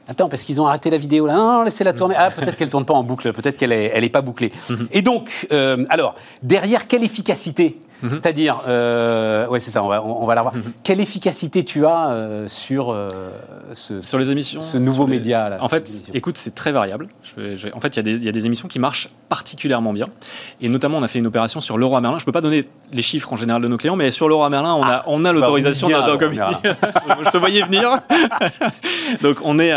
Attends, 0.09 0.29
parce 0.29 0.43
qu'ils 0.43 0.61
ont 0.61 0.67
arrêté 0.67 0.91
la 0.91 0.99
vidéo 0.99 1.27
là. 1.27 1.37
Non, 1.37 1.63
laissez-la 1.63 1.93
tourner. 1.93 2.17
Ah, 2.19 2.31
peut-être 2.31 2.57
qu'elle 2.57 2.71
tourne 2.71 2.85
pas 2.85 2.95
en 2.95 3.05
boucle. 3.05 3.33
Peut-être 3.33 3.57
qu'elle 3.57 3.73
est, 3.73 3.93
elle 3.95 4.03
est 4.03 4.09
pas 4.09 4.23
bouclée. 4.23 4.51
Mhm. 4.69 4.89
Et 4.91 5.03
donc, 5.03 5.47
euh, 5.53 5.85
alors, 5.89 6.17
derrière, 6.43 6.89
quelle 6.89 7.05
efficacité 7.05 7.79
Mhm. 8.03 8.11
C'est-à-dire, 8.15 8.63
euh, 8.69 9.47
ouais, 9.49 9.61
c'est 9.61 9.71
ça, 9.71 9.83
on 9.83 9.89
va, 9.89 10.03
on, 10.03 10.27
va 10.27 10.35
la 10.35 10.43
voir. 10.43 10.55
Mhm. 10.55 10.73
Quelle 10.83 11.01
efficacité 11.01 11.65
tu 11.65 11.87
as 11.87 12.11
euh, 12.11 12.49
sur, 12.49 12.91
euh, 12.91 13.09
ce, 13.75 14.03
sur 14.03 14.19
les 14.19 14.31
émissions 14.31 14.61
Ce 14.61 14.77
nouveau 14.77 15.07
média 15.07 15.49
là, 15.49 15.59
En 15.61 15.69
fait, 15.69 16.11
écoute, 16.15 16.37
c'est 16.37 16.55
très 16.55 16.73
variable. 16.73 17.09
en 17.75 17.81
fait, 17.81 17.97
il 17.97 18.25
y, 18.25 18.29
a 18.29 18.33
des 18.33 18.47
émissions 18.47 18.69
qui 18.69 18.79
marchent 18.79 19.09
particulièrement 19.29 19.93
bien. 19.93 20.09
Et 20.61 20.69
notamment, 20.69 20.99
on 20.99 21.03
a 21.03 21.09
fait 21.09 21.19
une 21.19 21.27
opération 21.27 21.61
sur 21.61 21.79
Leroy 21.79 22.01
Merlin. 22.01 22.19
Je 22.19 22.23
ne 22.23 22.27
peux 22.27 22.33
pas 22.33 22.41
donner 22.41 22.69
les 22.93 23.03
chiffres 23.03 23.33
en 23.33 23.37
général 23.37 23.63
de 23.63 23.69
nos 23.69 23.77
clients, 23.77 23.97
mais 23.97 24.11
sur 24.11 24.29
Leroy 24.29 24.49
Merlin, 24.51 24.75
on 24.75 24.83
a, 24.83 24.89
ah, 24.91 25.05
on 25.07 25.25
a 25.25 25.33
l'autorisation 25.33 25.89
de 25.89 25.95
Je 25.95 27.31
te 27.31 27.37
voyais 27.37 27.63
venir. 27.63 28.01
Donc, 29.23 29.39
on 29.45 29.59
est 29.59 29.73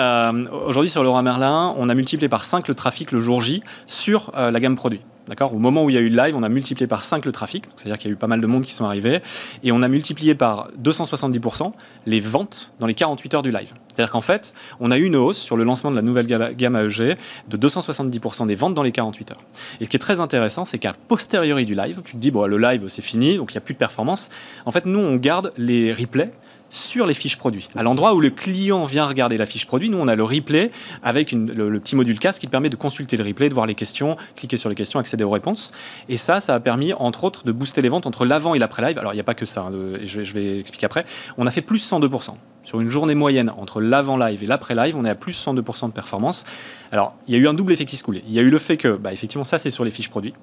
aujourd'hui 0.65 0.89
sur 0.89 1.03
Leroy 1.03 1.21
Merlin, 1.21 1.73
on 1.77 1.89
a 1.89 1.93
multiplié 1.93 2.29
par 2.29 2.43
5 2.43 2.67
le 2.67 2.75
trafic 2.75 3.11
le 3.11 3.19
jour 3.19 3.41
J 3.41 3.61
sur 3.87 4.31
la 4.35 4.59
gamme 4.59 4.75
produit. 4.75 5.01
D'accord? 5.27 5.53
Au 5.53 5.59
moment 5.59 5.85
où 5.85 5.89
il 5.89 5.93
y 5.93 5.97
a 5.97 6.01
eu 6.01 6.09
le 6.09 6.17
live, 6.17 6.35
on 6.35 6.43
a 6.43 6.49
multiplié 6.49 6.85
par 6.87 7.03
5 7.03 7.25
le 7.25 7.31
trafic, 7.31 7.65
c'est-à-dire 7.75 7.97
qu'il 7.97 8.09
y 8.09 8.13
a 8.13 8.15
eu 8.15 8.17
pas 8.17 8.27
mal 8.27 8.41
de 8.41 8.47
monde 8.47 8.63
qui 8.63 8.73
sont 8.73 8.85
arrivés, 8.85 9.21
et 9.63 9.71
on 9.71 9.81
a 9.81 9.87
multiplié 9.87 10.35
par 10.35 10.65
270% 10.83 11.71
les 12.05 12.19
ventes 12.19 12.73
dans 12.79 12.87
les 12.87 12.93
48 12.93 13.33
heures 13.35 13.41
du 13.41 13.51
live. 13.51 13.73
C'est-à-dire 13.87 14.11
qu'en 14.11 14.21
fait, 14.21 14.53
on 14.79 14.91
a 14.91 14.97
eu 14.97 15.05
une 15.05 15.15
hausse 15.15 15.37
sur 15.37 15.55
le 15.55 15.63
lancement 15.63 15.91
de 15.91 15.95
la 15.95 16.01
nouvelle 16.01 16.27
gamme 16.27 16.75
AEG 16.75 17.17
de 17.47 17.57
270% 17.57 18.47
des 18.47 18.55
ventes 18.55 18.73
dans 18.73 18.83
les 18.83 18.91
48 18.91 19.31
heures. 19.31 19.41
Et 19.79 19.85
ce 19.85 19.89
qui 19.89 19.95
est 19.95 19.99
très 19.99 20.19
intéressant, 20.19 20.65
c'est 20.65 20.79
qu'à 20.79 20.93
posteriori 21.07 21.65
du 21.65 21.75
live, 21.75 22.01
tu 22.03 22.13
te 22.13 22.17
dis, 22.17 22.31
bon, 22.31 22.45
le 22.45 22.57
live, 22.57 22.87
c'est 22.87 23.01
fini, 23.01 23.37
donc 23.37 23.51
il 23.51 23.55
n'y 23.55 23.59
a 23.59 23.61
plus 23.61 23.73
de 23.73 23.79
performance. 23.79 24.29
En 24.65 24.71
fait, 24.71 24.85
nous, 24.85 24.99
on 24.99 25.15
garde 25.15 25.51
les 25.57 25.93
replays 25.93 26.31
sur 26.73 27.05
les 27.07 27.13
fiches 27.13 27.37
produits. 27.37 27.67
À 27.75 27.83
l'endroit 27.83 28.13
où 28.13 28.21
le 28.21 28.29
client 28.29 28.85
vient 28.85 29.05
regarder 29.05 29.37
la 29.37 29.45
fiche 29.45 29.65
produit, 29.65 29.89
nous, 29.89 29.97
on 29.97 30.07
a 30.07 30.15
le 30.15 30.23
replay 30.23 30.71
avec 31.01 31.31
le, 31.31 31.79
petit 31.79 31.95
module 31.95 32.19
casque 32.19 32.41
qui 32.41 32.47
permet 32.47 32.69
de 32.69 32.75
consulter 32.75 33.17
le 33.17 33.23
replay, 33.23 33.49
de 33.49 33.53
voir 33.53 33.65
les 33.65 33.75
questions, 33.75 34.15
cliquer 34.35 34.57
sur 34.57 34.69
les 34.69 34.75
questions, 34.75 34.99
accéder 34.99 35.23
aux 35.23 35.29
réponses. 35.29 35.71
Et 36.09 36.17
ça, 36.17 36.39
ça 36.39 36.55
a 36.55 36.59
permis, 36.59 36.93
entre 36.93 37.23
autres, 37.23 37.43
de 37.43 37.51
booster 37.51 37.81
les 37.81 37.89
ventes 37.89 38.05
entre 38.05 38.25
l'avant 38.25 38.55
et 38.55 38.59
l'après-live. 38.59 38.97
Alors, 38.97 39.13
il 39.13 39.17
n'y 39.17 39.21
a 39.21 39.25
pas 39.25 39.35
que 39.35 39.45
ça, 39.45 39.61
hein, 39.61 39.71
je, 40.01 40.19
vais, 40.19 40.25
je 40.25 40.33
vais 40.33 40.59
expliquer 40.59 40.85
après. 40.85 41.05
On 41.37 41.45
a 41.45 41.51
fait 41.51 41.61
plus 41.61 41.89
102% 41.89 42.35
sur 42.63 42.79
une 42.79 42.89
journée 42.89 43.15
moyenne 43.15 43.51
entre 43.57 43.81
l'avant-live 43.81 44.43
et 44.43 44.47
l'après-live, 44.47 44.95
on 44.97 45.05
est 45.05 45.09
à 45.09 45.15
plus 45.15 45.33
102% 45.45 45.87
de 45.87 45.93
performance. 45.93 46.43
Alors, 46.91 47.15
il 47.27 47.33
y 47.33 47.37
a 47.37 47.39
eu 47.39 47.47
un 47.47 47.53
double 47.53 47.73
effet 47.73 47.85
qui 47.85 47.97
se 47.97 48.03
coulait. 48.03 48.23
Il 48.27 48.33
y 48.33 48.39
a 48.39 48.41
eu 48.41 48.49
le 48.49 48.57
fait 48.57 48.77
que, 48.77 48.95
bah, 48.95 49.13
effectivement, 49.13 49.43
ça, 49.43 49.57
c'est 49.57 49.69
sur 49.69 49.83
les 49.83 49.91
fiches 49.91 50.09
produits. 50.09 50.33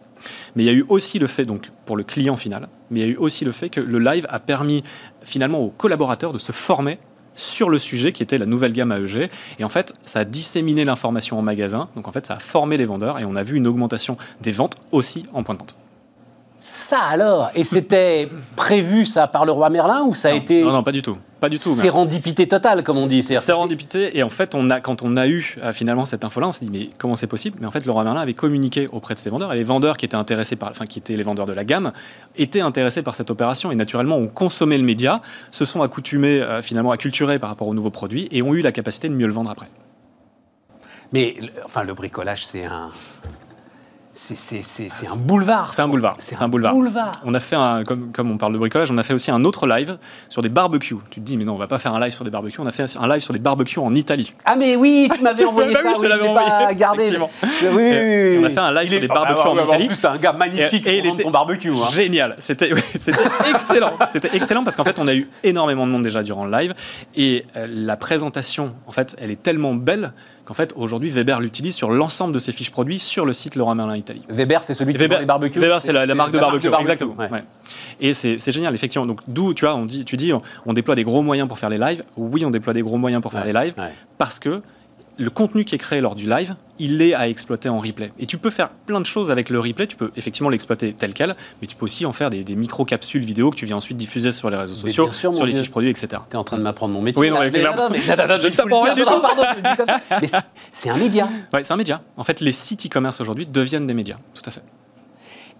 Mais 0.54 0.62
il 0.64 0.66
y 0.66 0.70
a 0.70 0.72
eu 0.72 0.84
aussi 0.88 1.18
le 1.18 1.26
fait, 1.26 1.44
donc, 1.44 1.70
pour 1.86 1.96
le 1.96 2.04
client 2.04 2.36
final, 2.36 2.68
mais 2.90 3.00
il 3.00 3.02
y 3.02 3.06
a 3.06 3.12
eu 3.12 3.16
aussi 3.16 3.44
le 3.44 3.52
fait 3.52 3.70
que 3.70 3.80
le 3.80 3.98
live 3.98 4.26
a 4.28 4.38
permis, 4.38 4.84
finalement, 5.22 5.60
aux 5.60 5.70
collaborateurs 5.70 6.32
de 6.32 6.38
se 6.38 6.52
former 6.52 6.98
sur 7.34 7.70
le 7.70 7.78
sujet 7.78 8.12
qui 8.12 8.22
était 8.22 8.38
la 8.38 8.46
nouvelle 8.46 8.72
gamme 8.72 8.92
AEG. 8.92 9.30
Et 9.58 9.64
en 9.64 9.68
fait, 9.68 9.94
ça 10.04 10.20
a 10.20 10.24
disséminé 10.24 10.84
l'information 10.84 11.38
en 11.38 11.42
magasin. 11.42 11.88
Donc, 11.96 12.06
en 12.06 12.12
fait, 12.12 12.26
ça 12.26 12.34
a 12.34 12.38
formé 12.38 12.76
les 12.76 12.84
vendeurs 12.84 13.18
et 13.18 13.24
on 13.24 13.36
a 13.36 13.42
vu 13.42 13.56
une 13.56 13.66
augmentation 13.66 14.16
des 14.40 14.52
ventes 14.52 14.76
aussi 14.92 15.24
en 15.32 15.42
point 15.42 15.54
de 15.54 15.60
vente. 15.60 15.76
Ça 16.62 17.00
alors 17.00 17.50
Et 17.54 17.64
c'était 17.64 18.28
prévu 18.54 19.06
ça 19.06 19.26
par 19.26 19.46
le 19.46 19.52
roi 19.52 19.70
Merlin 19.70 20.02
ou 20.02 20.12
ça 20.12 20.28
a 20.28 20.32
été 20.32 20.62
Non 20.62 20.72
non 20.72 20.82
pas 20.82 20.92
du 20.92 21.00
tout, 21.00 21.16
pas 21.40 21.48
du 21.48 21.58
tout. 21.58 21.74
Sérendipité 21.74 22.46
totale 22.46 22.82
comme 22.82 22.98
on 22.98 23.06
dit. 23.06 23.22
Sérendipité 23.22 24.18
et 24.18 24.22
en 24.22 24.28
fait 24.28 24.54
on 24.54 24.68
a 24.68 24.78
quand 24.80 25.02
on 25.02 25.16
a 25.16 25.26
eu 25.26 25.56
euh, 25.62 25.72
finalement 25.72 26.04
cette 26.04 26.22
info 26.22 26.38
là 26.38 26.48
on 26.48 26.52
s'est 26.52 26.66
dit 26.66 26.70
mais 26.70 26.90
comment 26.98 27.16
c'est 27.16 27.26
possible? 27.26 27.56
Mais 27.60 27.66
en 27.66 27.70
fait 27.70 27.86
le 27.86 27.90
roi 27.90 28.04
Merlin 28.04 28.20
avait 28.20 28.34
communiqué 28.34 28.90
auprès 28.92 29.14
de 29.14 29.18
ses 29.18 29.30
vendeurs 29.30 29.54
et 29.54 29.56
les 29.56 29.64
vendeurs 29.64 29.96
qui 29.96 30.04
étaient 30.04 30.16
intéressés 30.16 30.56
par 30.56 30.68
enfin 30.68 30.84
qui 30.84 30.98
étaient 30.98 31.16
les 31.16 31.22
vendeurs 31.22 31.46
de 31.46 31.54
la 31.54 31.64
gamme 31.64 31.92
étaient 32.36 32.60
intéressés 32.60 33.02
par 33.02 33.14
cette 33.14 33.30
opération 33.30 33.72
et 33.72 33.74
naturellement 33.74 34.16
ont 34.18 34.28
consommé 34.28 34.76
le 34.76 34.84
média, 34.84 35.22
se 35.50 35.64
sont 35.64 35.80
accoutumés 35.80 36.42
euh, 36.42 36.60
finalement 36.60 36.90
acculturés 36.90 37.38
par 37.38 37.48
rapport 37.48 37.68
aux 37.68 37.74
nouveaux 37.74 37.90
produits 37.90 38.28
et 38.32 38.42
ont 38.42 38.52
eu 38.52 38.60
la 38.60 38.72
capacité 38.72 39.08
de 39.08 39.14
mieux 39.14 39.26
le 39.26 39.32
vendre 39.32 39.50
après. 39.50 39.68
Mais 41.12 41.36
enfin 41.64 41.84
le 41.84 41.94
bricolage 41.94 42.44
c'est 42.44 42.66
un 42.66 42.90
c'est 44.12 45.06
un 45.06 45.16
boulevard. 45.24 45.72
C'est 45.72 45.82
un 45.82 45.88
boulevard. 45.88 46.16
C'est 46.18 46.42
un, 46.42 46.48
boulevard. 46.48 46.74
On 47.24 47.32
a 47.32 47.40
fait 47.40 47.54
un, 47.54 47.84
comme, 47.84 48.10
comme, 48.10 48.30
on 48.30 48.38
parle 48.38 48.52
de 48.52 48.58
bricolage, 48.58 48.90
on 48.90 48.98
a 48.98 49.04
fait 49.04 49.14
aussi 49.14 49.30
un 49.30 49.44
autre 49.44 49.68
live 49.68 49.98
sur 50.28 50.42
des 50.42 50.48
barbecues. 50.48 50.96
Tu 51.10 51.20
te 51.20 51.24
dis, 51.24 51.36
mais 51.36 51.44
non, 51.44 51.54
on 51.54 51.58
va 51.58 51.68
pas 51.68 51.78
faire 51.78 51.94
un 51.94 52.00
live 52.00 52.12
sur 52.12 52.24
des 52.24 52.30
barbecues. 52.30 52.60
On 52.60 52.66
a 52.66 52.72
fait 52.72 52.84
un 52.96 53.08
live 53.08 53.20
sur 53.20 53.32
des 53.32 53.38
barbecues 53.38 53.78
en 53.78 53.94
Italie. 53.94 54.34
Ah 54.44 54.56
mais 54.56 54.74
oui, 54.74 55.08
tu 55.14 55.20
m'avais 55.22 55.44
envoyé 55.44 55.72
bah 55.72 55.80
ça. 55.82 55.88
Oui, 55.88 55.94
je 55.96 56.00
te 56.00 56.06
l'avais 56.06 56.28
envoyé. 56.28 56.74
Gardé. 56.74 57.18
Oui, 57.18 57.28
oui, 57.72 57.72
oui, 57.72 58.38
On 58.40 58.44
a 58.44 58.50
fait 58.50 58.58
un 58.58 58.72
live 58.74 58.90
sur 58.90 59.00
des 59.00 59.08
barbecues 59.08 59.48
en 59.48 59.64
Italie. 59.64 59.84
En 59.84 59.86
plus, 59.86 60.00
t'es 60.00 60.06
un 60.06 60.16
gars 60.16 60.32
magnifique 60.32 60.86
et, 60.86 61.02
pour 61.02 61.16
ton 61.16 61.30
barbecue. 61.30 61.70
Hein. 61.70 61.88
Génial. 61.92 62.34
C'était 62.38 62.70
excellent. 63.48 63.92
C'était 64.12 64.36
excellent 64.36 64.64
parce 64.64 64.76
qu'en 64.76 64.84
fait, 64.84 64.98
on 64.98 65.06
a 65.06 65.14
eu 65.14 65.28
énormément 65.44 65.86
de 65.86 65.92
monde 65.92 66.02
déjà 66.02 66.22
durant 66.22 66.44
le 66.44 66.50
live 66.50 66.74
et 67.14 67.44
euh, 67.56 67.66
la 67.70 67.96
présentation, 67.96 68.74
en 68.86 68.92
fait, 68.92 69.16
elle 69.20 69.30
est 69.30 69.42
tellement 69.42 69.74
belle 69.74 70.12
en 70.50 70.54
fait, 70.54 70.72
aujourd'hui, 70.74 71.10
Weber 71.10 71.38
l'utilise 71.38 71.76
sur 71.76 71.90
l'ensemble 71.92 72.34
de 72.34 72.40
ses 72.40 72.50
fiches 72.50 72.72
produits 72.72 72.98
sur 72.98 73.24
le 73.24 73.32
site 73.32 73.54
Leroy 73.54 73.72
Merlin 73.76 73.96
Italie. 73.96 74.22
Weber, 74.28 74.64
c'est 74.64 74.74
celui 74.74 74.94
qui 74.94 74.98
Weber, 74.98 75.20
les 75.20 75.24
barbecues 75.24 75.60
Weber, 75.60 75.80
c'est 75.80 75.92
la, 75.92 76.12
marque 76.12 76.32
de 76.32 76.40
barbecue, 76.40 76.68
exactement. 76.80 77.14
Et 78.00 78.12
c'est 78.12 78.50
génial, 78.50 78.74
effectivement. 78.74 79.06
Donc, 79.06 79.20
d'où, 79.28 79.54
tu 79.54 79.64
vois, 79.64 79.76
on 79.76 79.86
dit, 79.86 80.04
tu 80.04 80.16
dis, 80.16 80.32
on, 80.66 80.72
déploie 80.72 80.96
des 80.96 81.04
gros 81.04 81.22
moyens 81.22 81.46
pour 81.46 81.56
faire 81.56 81.70
les 81.70 81.78
lives. 81.78 82.02
Oui, 82.16 82.44
on 82.44 82.50
déploie 82.50 82.72
des 82.72 82.82
gros 82.82 82.98
moyens 82.98 83.22
pour 83.22 83.32
faire 83.32 83.44
les 83.44 83.52
lives, 83.52 83.74
parce 84.18 84.40
que 84.40 84.60
le 85.20 85.30
contenu 85.30 85.64
qui 85.64 85.74
est 85.74 85.78
créé 85.78 86.00
lors 86.00 86.14
du 86.14 86.28
live, 86.28 86.56
il 86.78 87.02
est 87.02 87.12
à 87.12 87.28
exploiter 87.28 87.68
en 87.68 87.78
replay. 87.78 88.10
Et 88.18 88.24
tu 88.24 88.38
peux 88.38 88.48
faire 88.48 88.70
plein 88.70 89.00
de 89.00 89.06
choses 89.06 89.30
avec 89.30 89.50
le 89.50 89.60
replay. 89.60 89.86
Tu 89.86 89.96
peux 89.96 90.10
effectivement 90.16 90.48
l'exploiter 90.48 90.94
tel 90.94 91.12
quel, 91.12 91.36
mais 91.60 91.68
tu 91.68 91.76
peux 91.76 91.84
aussi 91.84 92.06
en 92.06 92.12
faire 92.12 92.30
des, 92.30 92.42
micro-capsules 92.56 93.22
vidéo 93.22 93.50
que 93.50 93.56
tu 93.56 93.66
viens 93.66 93.76
ensuite 93.76 93.98
diffuser 93.98 94.32
sur 94.32 94.48
les 94.48 94.56
réseaux 94.56 94.74
sociaux, 94.74 95.10
sur 95.12 95.44
les 95.44 95.52
fiches 95.52 95.70
produits, 95.70 95.90
etc. 95.90 96.08
Tu 96.30 96.36
es 96.36 96.38
en 96.38 96.44
train 96.44 96.56
de 96.56 96.62
m'apprendre 96.62 96.94
mon 96.94 97.02
métier. 97.02 97.20
Oui, 97.20 97.30
non, 97.30 97.38
mais, 97.40 97.52
je 97.52 97.58
ne 97.60 98.54
t'apprends 98.54 98.82
rien 98.82 98.94
du 98.94 99.04
tout. 99.04 99.20
Pardon, 99.20 99.42
je 99.56 99.70
dis 99.70 99.76
comme 99.76 99.86
ça. 99.86 100.00
Mais 100.20 100.28
c'est 100.72 100.88
un 100.88 100.96
média. 100.96 101.28
Oui, 101.52 101.60
c'est 101.62 101.72
un 101.72 101.76
média. 101.76 102.00
En 102.16 102.24
fait, 102.24 102.40
les 102.40 102.52
sites 102.52 102.86
e-commerce 102.86 103.20
aujourd'hui 103.20 103.46
deviennent 103.46 103.86
des 103.86 103.94
médias. 103.94 104.16
Tout 104.34 104.42
à 104.46 104.50
fait. 104.50 104.62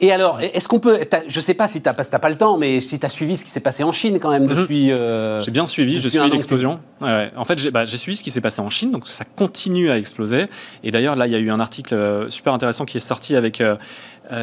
Et 0.03 0.13
alors, 0.13 0.41
est-ce 0.41 0.67
qu'on 0.67 0.81
peut. 0.81 0.99
Je 1.29 1.37
ne 1.37 1.43
sais 1.43 1.55
pas 1.55 1.69
si 1.69 1.83
tu 1.83 1.89
n'as 1.89 1.95
pas 1.95 2.31
le 2.31 2.37
temps, 2.37 2.57
mais 2.57 2.81
si 2.81 2.99
tu 2.99 3.05
as 3.05 3.11
suivi 3.11 3.37
ce 3.37 3.45
qui 3.45 3.51
s'est 3.51 3.61
passé 3.61 3.85
en 3.85 3.93
Chine 3.93 4.19
quand 4.19 4.31
même 4.31 4.45
mhm. 4.45 4.57
depuis. 4.57 4.93
Euh, 4.93 5.41
j'ai 5.43 5.51
bien 5.51 5.67
suivi, 5.67 6.01
j'ai 6.01 6.09
suivi 6.09 6.31
l'explosion. 6.31 6.81
En 7.01 7.45
fait, 7.45 7.69
bah, 7.69 7.85
j'ai 7.85 7.97
suivi 7.97 8.17
ce 8.17 8.23
qui 8.23 8.31
s'est 8.31 8.41
passé 8.41 8.63
en 8.63 8.71
Chine, 8.71 8.93
donc 8.93 9.07
ça 9.07 9.25
continue 9.25 9.91
à 9.91 9.99
exploser. 9.99 10.47
Et 10.83 10.91
d'ailleurs, 10.91 11.17
là, 11.17 11.27
il 11.27 11.33
y 11.33 11.37
a 11.37 11.39
eu 11.39 11.51
un 11.51 11.61
article 11.61 11.95
euh, 11.95 12.29
super 12.31 12.55
intéressant 12.55 12.85
qui 12.85 12.97
est 12.97 13.01
sorti 13.01 13.37
avec. 13.37 13.61
Euh, 13.61 13.77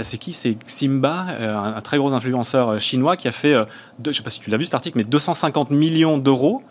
c'est 0.03 0.17
qui? 0.17 0.33
C'est 0.33 0.57
Simba, 0.65 1.25
un, 1.39 1.79
très 1.79 1.97
gros 1.97 2.13
influenceur 2.13 2.77
chinois 2.77 3.15
qui 3.15 3.29
a 3.29 3.31
fait, 3.31 3.53
je 3.53 4.09
ne 4.09 4.11
sais 4.11 4.21
pas 4.21 4.29
si 4.29 4.41
tu 4.41 4.49
l'as 4.49 4.57
vu 4.57 4.65
cet 4.65 4.73
article, 4.73 4.97
mais 4.97 5.05
250 5.05 5.71
millions 5.71 6.17
d'euros 6.17 6.61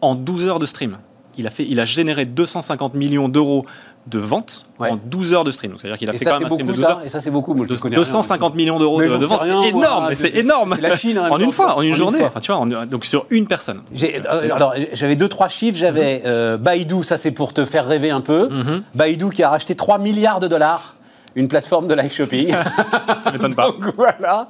en 0.00 0.14
12 0.14 0.46
heures 0.46 0.58
de 0.58 0.64
stream. 0.64 0.96
Il 1.36 1.46
a, 1.46 1.50
fait, 1.50 1.64
il 1.68 1.80
a 1.80 1.84
généré 1.84 2.26
250 2.26 2.94
millions 2.94 3.28
d'euros 3.28 3.66
de 4.06 4.18
vente 4.18 4.66
en 4.78 4.96
12 4.96 5.32
heures 5.32 5.44
de 5.44 5.50
stream. 5.50 5.74
C'est-à-dire 5.76 5.98
qu'il 5.98 6.08
a 6.10 6.12
fait 6.12 6.24
quand 6.24 6.34
même 6.38 6.44
un 6.44 6.48
stream 6.48 6.66
de 6.66 6.72
12 6.72 6.84
heures. 6.84 7.00
Et 7.04 7.08
ça, 7.08 7.20
c'est 7.20 7.30
beaucoup. 7.30 7.54
Moi, 7.54 7.66
250 7.66 8.54
millions 8.54 8.78
d'euros 8.78 9.02
de, 9.02 9.06
vente, 9.06 9.40
c'est 9.42 9.68
énorme. 9.68 10.06
Mais 10.08 10.14
c'est 10.14 10.34
énorme. 10.34 10.76
La 10.80 10.96
Chine, 10.96 11.18
en 11.18 11.38
une 11.38 11.52
fois, 11.52 11.76
en 11.76 11.82
une 11.82 11.94
journée. 11.94 12.22
Enfin, 12.22 12.40
tu 12.40 12.52
vois, 12.52 12.86
donc 12.86 13.04
sur 13.04 13.26
une 13.30 13.46
personne. 13.46 13.82
Euh, 14.02 14.48
alors, 14.54 14.74
j'avais 14.92 15.16
deux, 15.16 15.28
trois 15.28 15.48
chiffres. 15.48 15.78
J'avais 15.78 16.22
mm 16.24 16.56
Baidu, 16.64 17.04
ça 17.04 17.16
c'est 17.16 17.30
pour 17.30 17.52
te 17.52 17.64
faire 17.64 17.86
rêver 17.86 18.10
un 18.10 18.20
peu. 18.20 18.48
Mhm. 18.48 18.82
Baidu 18.94 19.30
qui 19.30 19.42
a 19.42 19.50
racheté 19.50 19.74
3 19.74 19.98
milliards 19.98 20.40
de 20.40 20.48
dollars 20.48 20.94
une 21.34 21.48
plateforme 21.48 21.86
de 21.86 21.94
live 21.94 22.12
shopping. 22.12 22.50
Ça 23.24 23.32
m'étonne 23.32 23.54
pas. 23.54 23.66
Donc 23.70 23.94
voilà. 23.96 24.46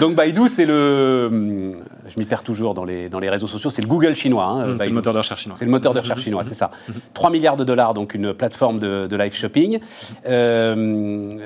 Donc 0.00 0.14
Baidu, 0.14 0.48
c'est 0.48 0.66
le. 0.66 1.72
Je 2.14 2.20
m'y 2.20 2.26
perds 2.26 2.42
toujours 2.42 2.74
dans 2.74 2.84
les, 2.84 3.08
dans 3.08 3.20
les 3.20 3.30
réseaux 3.30 3.46
sociaux, 3.46 3.70
c'est 3.70 3.82
le 3.82 3.88
Google 3.88 4.14
chinois. 4.14 4.44
Hein, 4.44 4.66
mmh, 4.66 4.78
c'est 4.78 4.86
le 4.86 4.92
moteur 4.92 5.14
de 5.14 5.18
recherche 5.18 5.42
chinois. 5.42 5.56
C'est 5.58 5.64
le 5.64 5.70
moteur 5.70 5.94
de 5.94 6.00
recherche 6.00 6.20
mmh. 6.20 6.24
chinois, 6.24 6.44
c'est 6.44 6.54
ça. 6.54 6.70
3 7.14 7.30
mmh. 7.30 7.32
milliards 7.32 7.56
de 7.56 7.64
dollars, 7.64 7.94
donc 7.94 8.14
une 8.14 8.34
plateforme 8.34 8.78
de, 8.78 9.06
de 9.06 9.16
live 9.16 9.34
shopping. 9.34 9.80
Euh, 10.26 11.38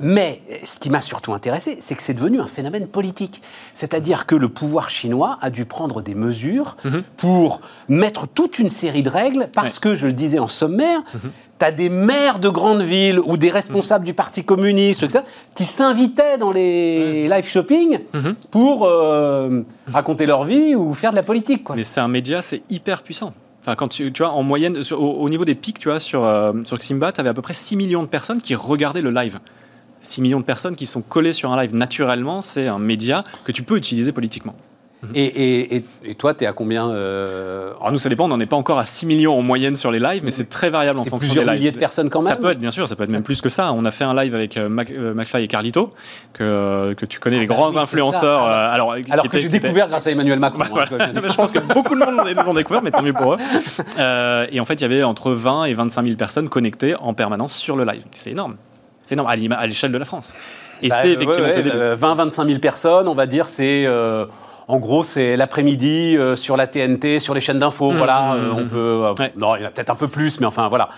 mais 0.00 0.40
ce 0.64 0.78
qui 0.78 0.88
m'a 0.88 1.02
surtout 1.02 1.34
intéressé, 1.34 1.76
c'est 1.80 1.94
que 1.94 2.02
c'est 2.02 2.14
devenu 2.14 2.40
un 2.40 2.46
phénomène 2.46 2.86
politique. 2.86 3.42
C'est-à-dire 3.74 4.24
que 4.26 4.34
le 4.34 4.48
pouvoir 4.48 4.88
chinois 4.88 5.38
a 5.42 5.50
dû 5.50 5.66
prendre 5.66 6.00
des 6.02 6.14
mesures 6.14 6.76
mhm. 6.84 7.02
pour 7.18 7.60
mettre 7.88 8.26
toute 8.26 8.58
une 8.58 8.70
série 8.70 9.02
de 9.02 9.10
règles, 9.10 9.48
parce 9.52 9.78
que, 9.78 9.94
je 9.94 10.06
le 10.06 10.12
disais 10.14 10.38
en 10.38 10.48
sommaire, 10.48 11.00
mhm. 11.12 11.30
tu 11.58 11.64
as 11.64 11.70
des 11.70 11.90
maires 11.90 12.38
de 12.38 12.48
grandes 12.48 12.82
villes 12.82 13.20
ou 13.20 13.36
des 13.36 13.50
responsables 13.50 14.04
du 14.04 14.14
Parti 14.14 14.42
communiste 14.42 15.02
etc., 15.02 15.24
qui 15.54 15.66
s'invitaient 15.66 16.38
dans 16.38 16.52
les 16.52 17.28
live 17.28 17.46
shopping 17.46 17.98
mhm. 18.14 18.34
pour 18.50 18.86
euh, 18.86 19.62
raconter 19.86 20.24
leur 20.24 20.44
vie 20.44 20.74
ou 20.74 20.94
faire 20.94 21.10
de 21.10 21.16
la 21.16 21.22
politique. 21.22 21.68
Mais 21.74 21.82
c'est 21.82 22.00
un 22.00 22.08
média, 22.08 22.40
c'est 22.40 22.62
hyper 22.70 23.02
puissant. 23.02 23.34
Enfin, 23.60 23.74
quand 23.74 23.88
tu, 23.88 24.10
tu 24.10 24.22
vois, 24.22 24.32
en 24.32 24.42
moyenne, 24.42 24.80
au, 24.92 25.28
niveau 25.28 25.44
des 25.44 25.54
pics, 25.54 25.78
tu 25.78 25.88
vois, 25.88 26.00
sur, 26.00 26.24
euh, 26.24 26.52
sur 26.64 26.78
Ximba, 26.78 27.12
tu 27.12 27.20
avais 27.20 27.28
à 27.28 27.34
peu 27.34 27.42
près 27.42 27.52
6 27.52 27.76
millions 27.76 28.02
de 28.02 28.08
personnes 28.08 28.40
qui 28.40 28.54
regardaient 28.54 29.02
le 29.02 29.10
live. 29.10 29.38
6 30.00 30.22
millions 30.22 30.40
de 30.40 30.44
personnes 30.44 30.76
qui 30.76 30.86
sont 30.86 31.02
collées 31.02 31.32
sur 31.32 31.52
un 31.52 31.60
live 31.60 31.74
naturellement, 31.74 32.42
c'est 32.42 32.68
un 32.68 32.78
média 32.78 33.24
que 33.44 33.52
tu 33.52 33.62
peux 33.62 33.76
utiliser 33.76 34.12
politiquement. 34.12 34.56
Et, 35.14 35.76
et, 35.76 35.84
et, 36.04 36.14
toi, 36.14 36.34
tu 36.34 36.44
es 36.44 36.46
à 36.46 36.52
combien 36.52 36.90
euh... 36.90 37.72
Alors 37.80 37.92
nous, 37.92 37.98
ça 37.98 38.10
dépend, 38.10 38.26
on 38.26 38.28
n'en 38.28 38.38
est 38.38 38.46
pas 38.46 38.56
encore 38.56 38.78
à 38.78 38.84
6 38.84 39.06
millions 39.06 39.36
en 39.36 39.40
moyenne 39.40 39.74
sur 39.74 39.90
les 39.90 39.98
lives, 39.98 40.20
mais 40.22 40.30
c'est 40.30 40.48
très 40.48 40.68
variable 40.68 40.98
en 40.98 41.04
fonction 41.04 41.32
des 41.32 41.40
lives. 41.40 41.52
milliers 41.52 41.72
de 41.72 41.78
personnes 41.78 42.10
quand 42.10 42.20
même 42.20 42.28
Ça 42.28 42.36
peut 42.36 42.50
être, 42.50 42.58
bien 42.58 42.70
sûr, 42.70 42.86
ça 42.86 42.96
peut 42.96 43.04
être 43.04 43.10
même 43.10 43.22
plus 43.22 43.40
que 43.40 43.48
ça. 43.48 43.72
On 43.72 43.84
a 43.86 43.90
fait 43.90 44.04
un 44.04 44.14
live 44.14 44.34
avec 44.34 44.56
euh, 44.56 44.68
euh 44.90 45.14
McFly 45.14 45.44
et 45.44 45.48
Carlito, 45.48 45.94
que, 46.34 46.92
que 46.94 47.06
tu 47.06 47.18
connais, 47.18 47.38
les 47.38 47.44
ah 47.44 47.54
grands 47.54 47.76
influenceurs. 47.76 48.42
Alors 48.42 48.94
alors 49.10 49.28
que 49.28 49.38
j'ai 49.38 49.48
découvert 49.48 49.88
grâce 49.88 50.06
à 50.06 50.10
Emmanuel 50.10 50.38
Macron. 50.38 50.64
Hein, 50.78 51.12
je 51.26 51.34
pense 51.34 51.50
que 51.50 51.60
beaucoup 51.60 51.94
de 51.94 52.00
monde 52.00 52.26
les 52.26 52.38
ont 52.38 52.52
découvert, 52.52 52.82
mais 52.82 52.90
tant 52.90 53.02
mieux 53.02 53.14
pour 53.14 53.34
eux. 53.34 53.38
Et 54.52 54.60
en 54.60 54.66
fait, 54.66 54.74
il 54.74 54.82
y 54.82 54.84
avait 54.84 55.02
entre 55.02 55.32
20 55.32 55.64
et 55.64 55.74
25 55.74 56.04
000 56.04 56.16
personnes 56.16 56.48
connectées 56.50 56.94
en 56.96 57.14
permanence 57.14 57.54
sur 57.54 57.76
le 57.76 57.84
live. 57.84 58.04
C'est 58.12 58.32
énorme. 58.32 58.56
C'est 59.04 59.14
énorme, 59.14 59.28
à 59.28 59.66
l'échelle 59.66 59.92
de 59.92 59.98
la 59.98 60.04
France. 60.04 60.34
Et 60.82 60.88
bah, 60.88 60.96
c'est 61.02 61.12
effectivement. 61.12 61.46
20-25 61.46 62.46
000 62.46 62.58
personnes, 62.58 63.08
on 63.08 63.14
va 63.14 63.26
dire, 63.26 63.48
c'est. 63.48 63.84
Euh, 63.86 64.26
en 64.68 64.78
gros, 64.78 65.02
c'est 65.02 65.36
l'après-midi 65.36 66.16
euh, 66.16 66.36
sur 66.36 66.56
la 66.56 66.68
TNT, 66.68 67.18
sur 67.18 67.34
les 67.34 67.40
chaînes 67.40 67.58
d'infos. 67.58 67.90
Mmh, 67.90 67.96
voilà, 67.96 68.20
mmh, 68.20 68.38
euh, 68.38 68.52
on 68.52 68.60
mmh. 68.60 68.68
peut. 68.68 69.24
Non, 69.36 69.56
il 69.56 69.62
y 69.62 69.64
en 69.64 69.66
a 69.66 69.70
peut-être 69.72 69.90
un 69.90 69.96
peu 69.96 70.06
plus, 70.06 70.38
mais 70.38 70.46
enfin 70.46 70.68
voilà. 70.68 70.90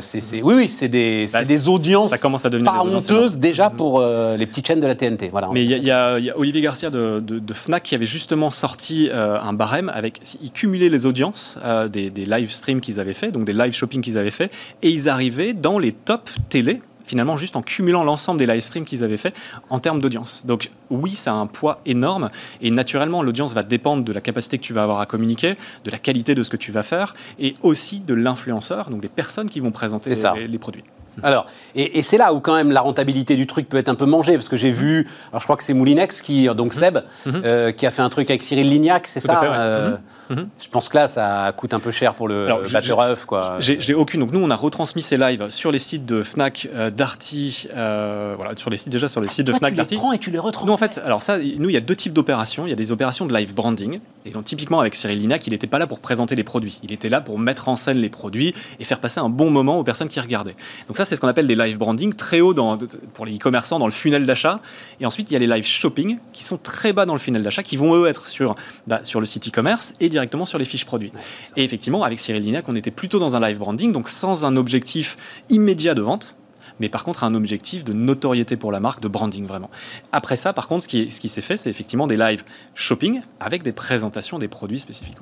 c'est, 0.00 0.42
oui, 0.42 0.54
oui, 0.54 0.68
c'est 0.68 0.88
des, 0.88 1.26
bah, 1.32 1.42
des 1.42 1.68
audiences. 1.68 2.10
Ça 2.10 2.18
commence 2.18 2.44
à 2.44 2.50
devenir 2.50 2.70
pas 2.70 2.84
honteuses 2.84 3.38
déjà 3.38 3.70
pour 3.70 4.02
les 4.02 4.46
petites 4.46 4.66
chaînes 4.66 4.80
de 4.80 4.86
la 4.86 4.94
TNT. 4.94 5.30
Voilà. 5.30 5.48
Mais 5.52 5.64
il 5.64 5.84
y, 5.84 5.90
a 5.90 6.18
Olivier 6.36 6.60
Garcia 6.60 6.90
de, 6.90 7.54
Fnac 7.54 7.82
qui 7.82 7.94
avait 7.94 8.06
justement 8.06 8.50
sorti 8.50 9.10
un 9.12 9.52
barème 9.54 9.90
avec. 9.94 10.20
Il 10.42 10.52
cumulait 10.52 10.90
les 10.90 11.06
audiences 11.06 11.56
des, 11.90 12.10
des 12.10 12.26
live 12.26 12.52
streams 12.52 12.82
qu'ils 12.82 13.00
avaient 13.00 13.14
fait, 13.14 13.32
donc 13.32 13.46
des 13.46 13.54
live 13.54 13.72
shopping 13.72 14.02
qu'ils 14.02 14.18
avaient 14.18 14.30
fait, 14.30 14.52
et 14.82 14.90
ils 14.90 15.08
arrivaient 15.08 15.54
dans 15.54 15.78
les 15.78 15.92
top 15.92 16.28
télé 16.50 16.82
finalement 17.08 17.36
juste 17.36 17.56
en 17.56 17.62
cumulant 17.62 18.04
l'ensemble 18.04 18.38
des 18.38 18.46
live 18.46 18.60
streams 18.60 18.84
qu'ils 18.84 19.02
avaient 19.02 19.16
fait 19.16 19.34
en 19.70 19.80
termes 19.80 20.00
d'audience. 20.00 20.42
Donc 20.44 20.70
oui, 20.90 21.12
ça 21.14 21.32
a 21.32 21.34
un 21.34 21.46
poids 21.46 21.80
énorme 21.86 22.30
et 22.60 22.70
naturellement 22.70 23.22
l'audience 23.22 23.54
va 23.54 23.62
dépendre 23.62 24.04
de 24.04 24.12
la 24.12 24.20
capacité 24.20 24.58
que 24.58 24.62
tu 24.62 24.72
vas 24.72 24.82
avoir 24.82 25.00
à 25.00 25.06
communiquer, 25.06 25.54
de 25.84 25.90
la 25.90 25.98
qualité 25.98 26.34
de 26.34 26.42
ce 26.42 26.50
que 26.50 26.56
tu 26.56 26.70
vas 26.70 26.82
faire 26.82 27.14
et 27.38 27.54
aussi 27.62 28.00
de 28.00 28.14
l'influenceur, 28.14 28.90
donc 28.90 29.00
des 29.00 29.08
personnes 29.08 29.48
qui 29.48 29.60
vont 29.60 29.70
présenter 29.70 30.14
les, 30.14 30.48
les 30.48 30.58
produits. 30.58 30.84
Alors, 31.22 31.46
et, 31.74 32.02
c'est 32.02 32.18
là 32.18 32.32
où 32.32 32.40
quand 32.40 32.54
même 32.54 32.72
la 32.72 32.80
rentabilité 32.80 33.36
du 33.36 33.46
truc 33.46 33.68
peut 33.68 33.76
être 33.76 33.88
un 33.88 33.94
peu 33.94 34.06
mangée, 34.06 34.34
parce 34.34 34.48
que 34.48 34.56
j'ai 34.56 34.70
vu, 34.70 35.08
alors 35.30 35.40
je 35.40 35.46
crois 35.46 35.56
que 35.56 35.64
c'est 35.64 35.74
Moulinex 35.74 36.22
qui, 36.22 36.46
donc 36.48 36.74
mhm. 36.74 36.80
Seb, 36.80 36.98
mhm. 37.26 37.42
Euh, 37.44 37.72
qui 37.72 37.86
a 37.86 37.90
fait 37.90 38.02
un 38.02 38.08
truc 38.08 38.30
avec 38.30 38.42
Cyril 38.42 38.68
Lignac, 38.68 39.06
c'est 39.06 39.20
ça 39.20 39.40
euh, 39.42 39.96
mhm. 40.30 40.48
Je 40.60 40.68
pense 40.68 40.88
que 40.88 40.96
là, 40.96 41.08
ça 41.08 41.52
coûte 41.56 41.74
un 41.74 41.80
peu 41.80 41.90
cher 41.90 42.14
pour 42.14 42.28
le 42.28 42.48
batteur 42.72 43.26
quoi. 43.26 43.56
J'ai 43.60 43.94
aucune. 43.94 44.20
Donc 44.20 44.32
nous, 44.32 44.40
on 44.40 44.50
a 44.50 44.56
retransmis 44.56 45.02
ces 45.02 45.16
lives 45.16 45.50
sur 45.50 45.72
les 45.72 45.78
sites 45.78 46.06
de 46.06 46.22
Fnac, 46.22 46.68
euh, 46.74 46.90
Darty, 46.90 47.68
voilà, 47.74 48.52
sur 48.56 48.70
les 48.70 48.76
sites 48.76 48.92
déjà 48.92 49.08
sur 49.08 49.20
les 49.20 49.28
sites 49.28 49.46
de 49.46 49.52
Fnac, 49.52 49.74
Darty. 49.74 49.90
Tu 49.90 49.94
les 49.94 50.00
prends 50.00 50.12
et 50.12 50.18
tu 50.18 50.30
les 50.30 50.38
retransmets. 50.38 50.68
Nous, 50.68 50.74
en 50.74 50.78
fait, 50.78 51.00
alors 51.04 51.22
ça, 51.22 51.38
nous, 51.38 51.68
il 51.68 51.72
y 51.72 51.76
a 51.76 51.80
deux 51.80 51.96
types 51.96 52.12
d'opérations. 52.12 52.66
Il 52.66 52.70
y 52.70 52.72
a 52.72 52.76
des 52.76 52.92
opérations 52.92 53.26
de 53.26 53.34
live 53.34 53.54
branding, 53.54 54.00
et 54.26 54.30
donc 54.30 54.44
typiquement 54.44 54.80
avec 54.80 54.94
Cyril 54.94 55.18
Lignac, 55.18 55.46
il 55.46 55.50
n'était 55.50 55.66
pas 55.66 55.78
là 55.78 55.86
pour 55.86 56.00
présenter 56.00 56.34
les 56.34 56.44
produits. 56.44 56.80
Il 56.82 56.92
était 56.92 57.08
là 57.08 57.20
pour 57.20 57.38
mettre 57.38 57.68
en 57.68 57.76
scène 57.76 57.98
les 57.98 58.08
produits 58.08 58.54
et 58.80 58.84
faire 58.84 59.00
passer 59.00 59.20
un 59.20 59.28
bon 59.28 59.50
moment 59.50 59.78
aux 59.78 59.84
personnes 59.84 60.08
qui 60.08 60.20
regardaient. 60.20 60.56
Donc 60.86 60.96
ça, 60.96 61.04
c'est 61.08 61.16
ce 61.16 61.20
qu'on 61.20 61.28
appelle 61.28 61.46
des 61.46 61.56
live 61.56 61.78
branding 61.78 62.12
très 62.12 62.40
haut 62.40 62.54
dans, 62.54 62.78
pour 63.14 63.26
les 63.26 63.36
e-commerçants 63.36 63.78
dans 63.78 63.86
le 63.86 63.92
funnel 63.92 64.26
d'achat. 64.26 64.60
Et 65.00 65.06
ensuite, 65.06 65.30
il 65.30 65.34
y 65.34 65.36
a 65.36 65.40
les 65.40 65.46
live 65.46 65.66
shopping 65.66 66.18
qui 66.32 66.44
sont 66.44 66.58
très 66.58 66.92
bas 66.92 67.06
dans 67.06 67.14
le 67.14 67.18
funnel 67.18 67.42
d'achat, 67.42 67.62
qui 67.62 67.76
vont 67.76 67.94
eux 67.94 68.06
être 68.06 68.26
sur, 68.26 68.54
bah, 68.86 69.00
sur 69.02 69.20
le 69.20 69.26
site 69.26 69.48
e-commerce 69.48 69.94
et 70.00 70.08
directement 70.08 70.44
sur 70.44 70.58
les 70.58 70.64
fiches 70.64 70.84
produits. 70.84 71.12
et 71.56 71.64
effectivement, 71.64 72.02
avec 72.04 72.18
Cyril 72.18 72.42
Lignac, 72.42 72.68
on 72.68 72.74
était 72.74 72.90
plutôt 72.90 73.18
dans 73.18 73.36
un 73.36 73.40
live 73.40 73.58
branding, 73.58 73.92
donc 73.92 74.08
sans 74.08 74.44
un 74.44 74.56
objectif 74.56 75.16
immédiat 75.48 75.94
de 75.94 76.02
vente 76.02 76.34
mais 76.80 76.88
par 76.88 77.02
contre 77.02 77.24
un 77.24 77.34
objectif 77.34 77.84
de 77.84 77.92
notoriété 77.92 78.56
pour 78.56 78.70
la 78.70 78.78
marque, 78.78 79.00
de 79.00 79.08
branding 79.08 79.46
vraiment. 79.46 79.68
Après 80.12 80.36
ça, 80.36 80.52
par 80.52 80.68
contre, 80.68 80.84
ce 80.84 80.88
qui, 80.88 81.10
ce 81.10 81.18
qui 81.18 81.28
s'est 81.28 81.40
fait, 81.40 81.56
c'est 81.56 81.70
effectivement 81.70 82.06
des 82.06 82.16
live 82.16 82.44
shopping 82.76 83.20
avec 83.40 83.64
des 83.64 83.72
présentations 83.72 84.38
des 84.38 84.46
produits 84.46 84.78
spécifiques. 84.78 85.16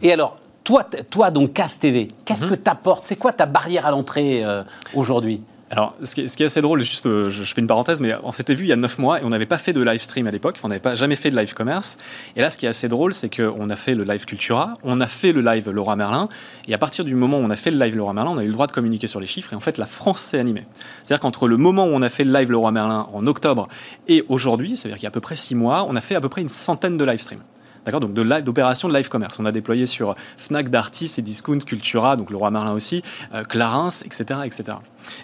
Et 0.00 0.10
alors, 0.10 0.38
toi, 0.64 0.84
toi 1.10 1.30
donc 1.30 1.52
Casse 1.52 1.78
TV, 1.78 2.08
qu'est-ce 2.24 2.44
mhm. 2.44 2.50
que 2.50 2.56
tu 2.56 2.70
apportes 2.70 3.06
C'est 3.06 3.16
quoi 3.16 3.32
ta 3.32 3.46
barrière 3.46 3.86
à 3.86 3.90
l'entrée 3.90 4.44
euh, 4.44 4.62
aujourd'hui? 4.94 5.42
Alors, 5.72 5.94
ce 6.02 6.14
qui, 6.14 6.20
est, 6.20 6.42
assez 6.42 6.60
drôle, 6.60 6.82
juste, 6.82 7.06
euh, 7.06 7.30
je, 7.30 7.42
fais 7.44 7.62
une 7.62 7.66
parenthèse, 7.66 8.02
mais 8.02 8.14
on 8.24 8.30
s'était 8.30 8.52
vu 8.52 8.66
il 8.66 8.68
y 8.68 8.74
a 8.74 8.76
9 8.76 8.98
mois 8.98 9.22
et 9.22 9.24
on 9.24 9.30
n'avait 9.30 9.46
pas 9.46 9.56
fait 9.56 9.72
de 9.72 9.80
live 9.80 10.02
stream 10.02 10.26
à 10.26 10.30
l'époque, 10.30 10.58
on 10.62 10.68
n'avait 10.68 10.82
pas 10.82 10.94
jamais 10.94 11.16
fait 11.16 11.30
de 11.30 11.36
live 11.36 11.54
commerce. 11.54 11.96
Et 12.36 12.42
là, 12.42 12.50
ce 12.50 12.58
qui 12.58 12.66
est 12.66 12.68
assez 12.68 12.88
drôle, 12.88 13.14
c'est 13.14 13.34
qu'on 13.34 13.70
a 13.70 13.76
fait 13.76 13.94
le 13.94 14.04
live 14.04 14.26
Cultura, 14.26 14.74
on 14.82 15.00
a 15.00 15.06
fait 15.06 15.32
le 15.32 15.40
live 15.40 15.70
Laura 15.70 15.96
Merlin, 15.96 16.28
et 16.68 16.74
à 16.74 16.78
partir 16.78 17.06
du 17.06 17.14
moment 17.14 17.38
où 17.38 17.42
on 17.42 17.48
a 17.48 17.56
fait 17.56 17.70
le 17.70 17.78
live 17.78 17.96
Laura 17.96 18.12
Merlin, 18.12 18.32
on 18.32 18.36
a 18.36 18.44
eu 18.44 18.48
le 18.48 18.52
droit 18.52 18.66
de 18.66 18.72
communiquer 18.72 19.06
sur 19.06 19.18
les 19.18 19.26
chiffres, 19.26 19.54
et 19.54 19.56
en 19.56 19.60
fait, 19.60 19.78
la 19.78 19.86
France 19.86 20.20
s'est 20.20 20.38
animée. 20.38 20.64
C'est-à-dire 21.04 21.22
qu'entre 21.22 21.48
le 21.48 21.56
moment 21.56 21.86
où 21.86 21.90
on 21.94 22.02
a 22.02 22.10
fait 22.10 22.24
le 22.24 22.34
live 22.34 22.50
Laura 22.50 22.70
Merlin 22.70 23.08
en 23.10 23.26
octobre 23.26 23.66
et 24.08 24.26
aujourd'hui, 24.28 24.76
c'est-à-dire 24.76 24.98
qu'il 24.98 25.04
y 25.04 25.06
a 25.06 25.08
à 25.08 25.12
peu 25.12 25.20
près 25.22 25.36
6 25.36 25.54
mois, 25.54 25.86
on 25.88 25.96
a 25.96 26.02
fait 26.02 26.16
à 26.16 26.20
peu 26.20 26.28
près 26.28 26.42
une 26.42 26.48
centaine 26.48 26.98
de 26.98 27.04
live 27.06 27.20
streams. 27.20 27.40
D'accord 27.84 28.00
Donc 28.00 28.12
d'opérations 28.12 28.88
de, 28.88 28.94
live 28.94 29.08
commerce. 29.08 29.38
On 29.40 29.44
a 29.44 29.52
déployé 29.52 29.86
sur 29.86 30.14
Fnac, 30.36 30.68
Darty, 30.68 31.12
et 31.18 31.22
Discount, 31.22 31.58
Cultura, 31.58 32.16
donc 32.16 32.30
le 32.30 32.36
Roi 32.36 32.50
Merlin 32.50 32.72
aussi, 32.72 33.02
euh, 33.34 33.42
Clarins, 33.42 33.90
etc., 34.04 34.40
etc. 34.44 34.78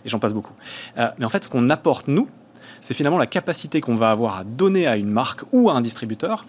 Et 0.04 0.08
j'en 0.08 0.18
passe 0.18 0.32
beaucoup. 0.32 0.54
Euh, 0.98 1.08
mais 1.18 1.24
en 1.24 1.28
fait, 1.28 1.44
ce 1.44 1.48
qu'on 1.48 1.68
apporte, 1.70 2.08
nous, 2.08 2.28
c'est 2.80 2.94
finalement 2.94 3.18
la 3.18 3.26
capacité 3.26 3.80
qu'on 3.80 3.96
va 3.96 4.10
avoir 4.10 4.38
à 4.38 4.44
donner 4.44 4.86
à 4.86 4.96
une 4.96 5.10
marque 5.10 5.42
ou 5.52 5.70
à 5.70 5.74
un 5.74 5.80
distributeur 5.80 6.46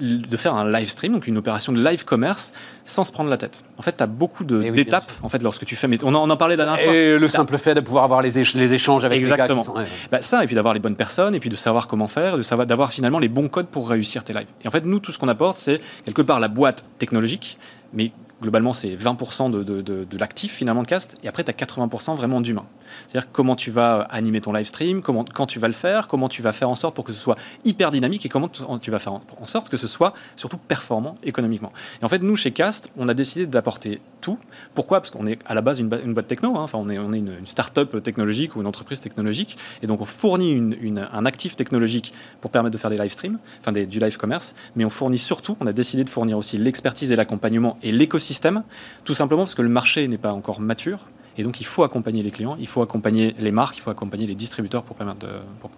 de 0.00 0.36
faire 0.36 0.54
un 0.54 0.70
live 0.70 0.88
stream, 0.88 1.12
donc 1.12 1.26
une 1.26 1.38
opération 1.38 1.72
de 1.72 1.82
live 1.82 2.04
commerce, 2.04 2.52
sans 2.84 3.04
se 3.04 3.12
prendre 3.12 3.30
la 3.30 3.36
tête. 3.36 3.64
En 3.78 3.82
fait, 3.82 3.96
tu 3.96 4.02
as 4.02 4.06
beaucoup 4.06 4.44
eh 4.62 4.70
d'étapes 4.70 5.12
en 5.22 5.28
fait, 5.28 5.42
lorsque 5.42 5.64
tu 5.64 5.76
fais. 5.76 5.88
Mais 5.88 5.98
on, 6.04 6.14
en, 6.14 6.28
on 6.28 6.30
en 6.30 6.36
parlait 6.36 6.56
la 6.56 6.64
dernière 6.64 6.82
fois. 6.84 6.94
Et 6.94 7.18
le 7.18 7.28
simple 7.28 7.58
fait 7.58 7.74
de 7.74 7.80
pouvoir 7.80 8.04
avoir 8.04 8.22
les, 8.22 8.30
les 8.30 8.72
échanges 8.74 9.04
avec 9.04 9.18
Exactement. 9.18 9.64
les 9.76 9.82
gars. 9.82 9.88
Bah, 10.10 10.22
ça, 10.22 10.42
et 10.42 10.46
puis 10.46 10.54
d'avoir 10.54 10.74
les 10.74 10.80
bonnes 10.80 10.96
personnes, 10.96 11.34
et 11.34 11.40
puis 11.40 11.50
de 11.50 11.56
savoir 11.56 11.86
comment 11.86 12.08
faire, 12.08 12.36
de 12.36 12.42
savoir 12.42 12.66
d'avoir 12.66 12.92
finalement 12.92 13.18
les 13.18 13.28
bons 13.28 13.48
codes 13.48 13.68
pour 13.68 13.88
réussir 13.88 14.24
tes 14.24 14.32
lives. 14.32 14.48
Et 14.64 14.68
en 14.68 14.70
fait, 14.70 14.84
nous, 14.84 15.00
tout 15.00 15.12
ce 15.12 15.18
qu'on 15.18 15.28
apporte, 15.28 15.58
c'est 15.58 15.80
quelque 16.04 16.22
part 16.22 16.40
la 16.40 16.48
boîte 16.48 16.84
technologique, 16.98 17.58
mais 17.92 18.12
globalement, 18.40 18.72
c'est 18.72 18.94
20% 18.94 19.50
de, 19.50 19.62
de, 19.62 19.82
de, 19.82 20.04
de 20.04 20.18
l'actif 20.18 20.52
finalement 20.54 20.82
de 20.82 20.86
cast, 20.86 21.16
et 21.22 21.28
après, 21.28 21.44
tu 21.44 21.50
as 21.50 21.54
80% 21.54 22.16
vraiment 22.16 22.40
d'humain. 22.40 22.64
C'est-à-dire 23.06 23.30
comment 23.32 23.56
tu 23.56 23.70
vas 23.70 24.00
animer 24.10 24.40
ton 24.40 24.52
live 24.52 24.66
stream, 24.66 25.02
comment, 25.02 25.24
quand 25.24 25.46
tu 25.46 25.58
vas 25.58 25.68
le 25.68 25.74
faire, 25.74 26.08
comment 26.08 26.28
tu 26.28 26.42
vas 26.42 26.52
faire 26.52 26.68
en 26.68 26.74
sorte 26.74 26.94
pour 26.94 27.04
que 27.04 27.12
ce 27.12 27.20
soit 27.20 27.36
hyper 27.64 27.90
dynamique 27.90 28.24
et 28.26 28.28
comment 28.28 28.48
tu 28.48 28.90
vas 28.90 28.98
faire 28.98 29.14
en 29.14 29.46
sorte 29.46 29.68
que 29.68 29.76
ce 29.76 29.86
soit 29.86 30.14
surtout 30.36 30.58
performant 30.58 31.16
économiquement. 31.22 31.72
Et 32.00 32.04
en 32.04 32.08
fait, 32.08 32.22
nous, 32.22 32.36
chez 32.36 32.50
Cast, 32.50 32.90
on 32.96 33.08
a 33.08 33.14
décidé 33.14 33.46
d'apporter 33.46 34.00
tout. 34.20 34.38
Pourquoi? 34.74 35.00
Parce 35.00 35.10
qu'on 35.10 35.26
est 35.26 35.38
à 35.46 35.54
la 35.54 35.60
base 35.60 35.78
une, 35.78 35.88
boîte 35.88 36.26
techno, 36.26 36.56
hein. 36.56 36.62
enfin, 36.62 36.78
on 36.78 36.88
est, 36.90 36.94
est 36.94 37.18
une, 37.18 37.46
start-up 37.46 38.02
technologique 38.02 38.56
ou 38.56 38.60
une 38.60 38.66
entreprise 38.66 39.00
technologique, 39.00 39.56
et 39.82 39.86
donc 39.86 40.00
on 40.00 40.04
fournit 40.04 40.52
une, 40.52 41.06
un 41.12 41.26
actif 41.26 41.56
technologique 41.56 42.12
pour 42.40 42.50
permettre 42.50 42.72
de 42.72 42.78
faire 42.78 42.90
des 42.90 42.98
live 42.98 43.12
streams, 43.12 43.38
enfin 43.60 43.72
du 43.72 43.98
live 43.98 44.16
commerce, 44.16 44.54
mais 44.76 44.84
on 44.84 44.90
fournit 44.90 45.18
surtout, 45.18 45.56
on 45.60 45.66
a 45.66 45.72
décidé 45.72 46.04
de 46.04 46.08
fournir 46.08 46.38
aussi 46.38 46.58
l'expertise 46.58 47.10
et 47.10 47.16
l'accompagnement 47.16 47.78
et 47.82 47.92
l'écosystème, 47.92 48.62
tout 49.04 49.14
simplement 49.14 49.42
parce 49.42 49.54
que 49.54 49.62
le 49.62 49.68
marché 49.68 50.06
n'est 50.08 50.18
pas 50.18 50.32
encore 50.32 50.60
mature, 50.60 51.00
et 51.38 51.44
donc, 51.44 51.60
il 51.60 51.64
faut 51.64 51.84
accompagner 51.84 52.24
les 52.24 52.32
clients, 52.32 52.56
il 52.58 52.66
faut 52.66 52.82
accompagner 52.82 53.32
les 53.38 53.52
marques, 53.52 53.78
il 53.78 53.80
faut 53.80 53.90
accompagner 53.90 54.26
les 54.26 54.34
distributeurs 54.34 54.82
pour, 54.82 54.96
permettre 54.96 55.24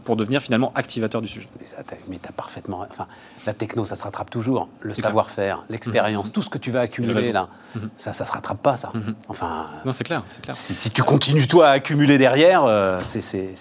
pour, 0.05 0.17
devenir 0.17 0.41
finalement 0.41 0.73
activateur 0.75 1.21
du 1.21 1.29
sujet. 1.29 1.49
Mais 2.09 2.19
tu 2.19 2.27
as 2.27 2.33
parfaitement. 2.33 2.87
Enfin, 2.91 3.07
la 3.45 3.53
techno, 3.53 3.85
ça 3.85 3.95
se 3.95 4.05
rattrape 4.05 4.31
toujours. 4.31 4.71
Le 4.81 4.95
savoir-faire, 4.95 5.65
l'expérience, 5.69 6.29
mhm. 6.29 6.33
tout 6.33 6.41
ce 6.41 6.49
que 6.49 6.57
tu 6.57 6.71
vas 6.71 6.81
accumuler 6.81 7.31
là, 7.31 7.49
mhm. 7.75 7.91
ça, 7.99 8.15
ça 8.15 8.25
se 8.25 8.33
rattrape 8.33 8.63
pas, 8.63 8.79
ça. 8.79 8.91
Mhm. 8.95 9.15
Enfin. 9.29 9.67
Non, 9.85 9.93
c'est 9.93 10.05
clair, 10.05 10.23
clair. 10.43 10.57
Si, 10.57 10.91
tu 10.91 11.03
continues, 11.03 11.47
toi, 11.47 11.69
à 11.69 11.73
accumuler 11.73 12.17
derrière, 12.17 12.65
euh, 12.65 12.99
c'est. 13.03 13.53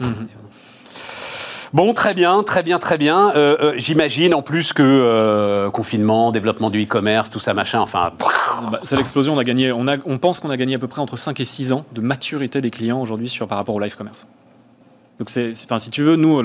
Bon, 1.71 1.93
très 1.93 2.15
bien, 2.15 2.41
très 2.41 2.63
bien, 2.63 2.79
très 2.79 2.97
bien. 2.97 3.31
Euh, 3.35 3.55
euh, 3.61 3.73
j'imagine 3.77 4.33
en 4.33 4.41
plus 4.41 4.73
que 4.73 4.81
euh, 4.81 5.69
confinement, 5.69 6.31
développement 6.31 6.71
du 6.71 6.83
e-commerce, 6.83 7.29
tout 7.29 7.39
ça, 7.39 7.53
machin, 7.53 7.79
enfin. 7.79 8.11
Bah, 8.71 8.79
c'est 8.81 8.95
l'explosion. 8.95 9.35
On 9.35 9.37
a 9.37 9.43
gagné. 9.43 9.71
On, 9.71 10.17
pense 10.17 10.39
qu'on 10.39 10.49
a 10.49 10.57
gagné 10.57 10.75
à 10.75 10.79
peu 10.79 10.87
près 10.87 11.01
entre 11.01 11.15
5 11.15 11.39
et 11.39 11.45
6 11.45 11.71
ans 11.71 11.85
de 11.93 12.01
maturité 12.01 12.59
des 12.59 12.71
clients 12.71 12.99
aujourd'hui 12.99 13.31
par 13.47 13.57
rapport 13.57 13.75
au 13.75 13.79
live 13.79 13.95
commerce. 13.95 14.27
Donc, 15.19 15.29
c'est, 15.29 15.51
enfin, 15.65 15.79
si 15.79 15.89
tu 15.89 16.01
veux, 16.01 16.15
nous, 16.15 16.41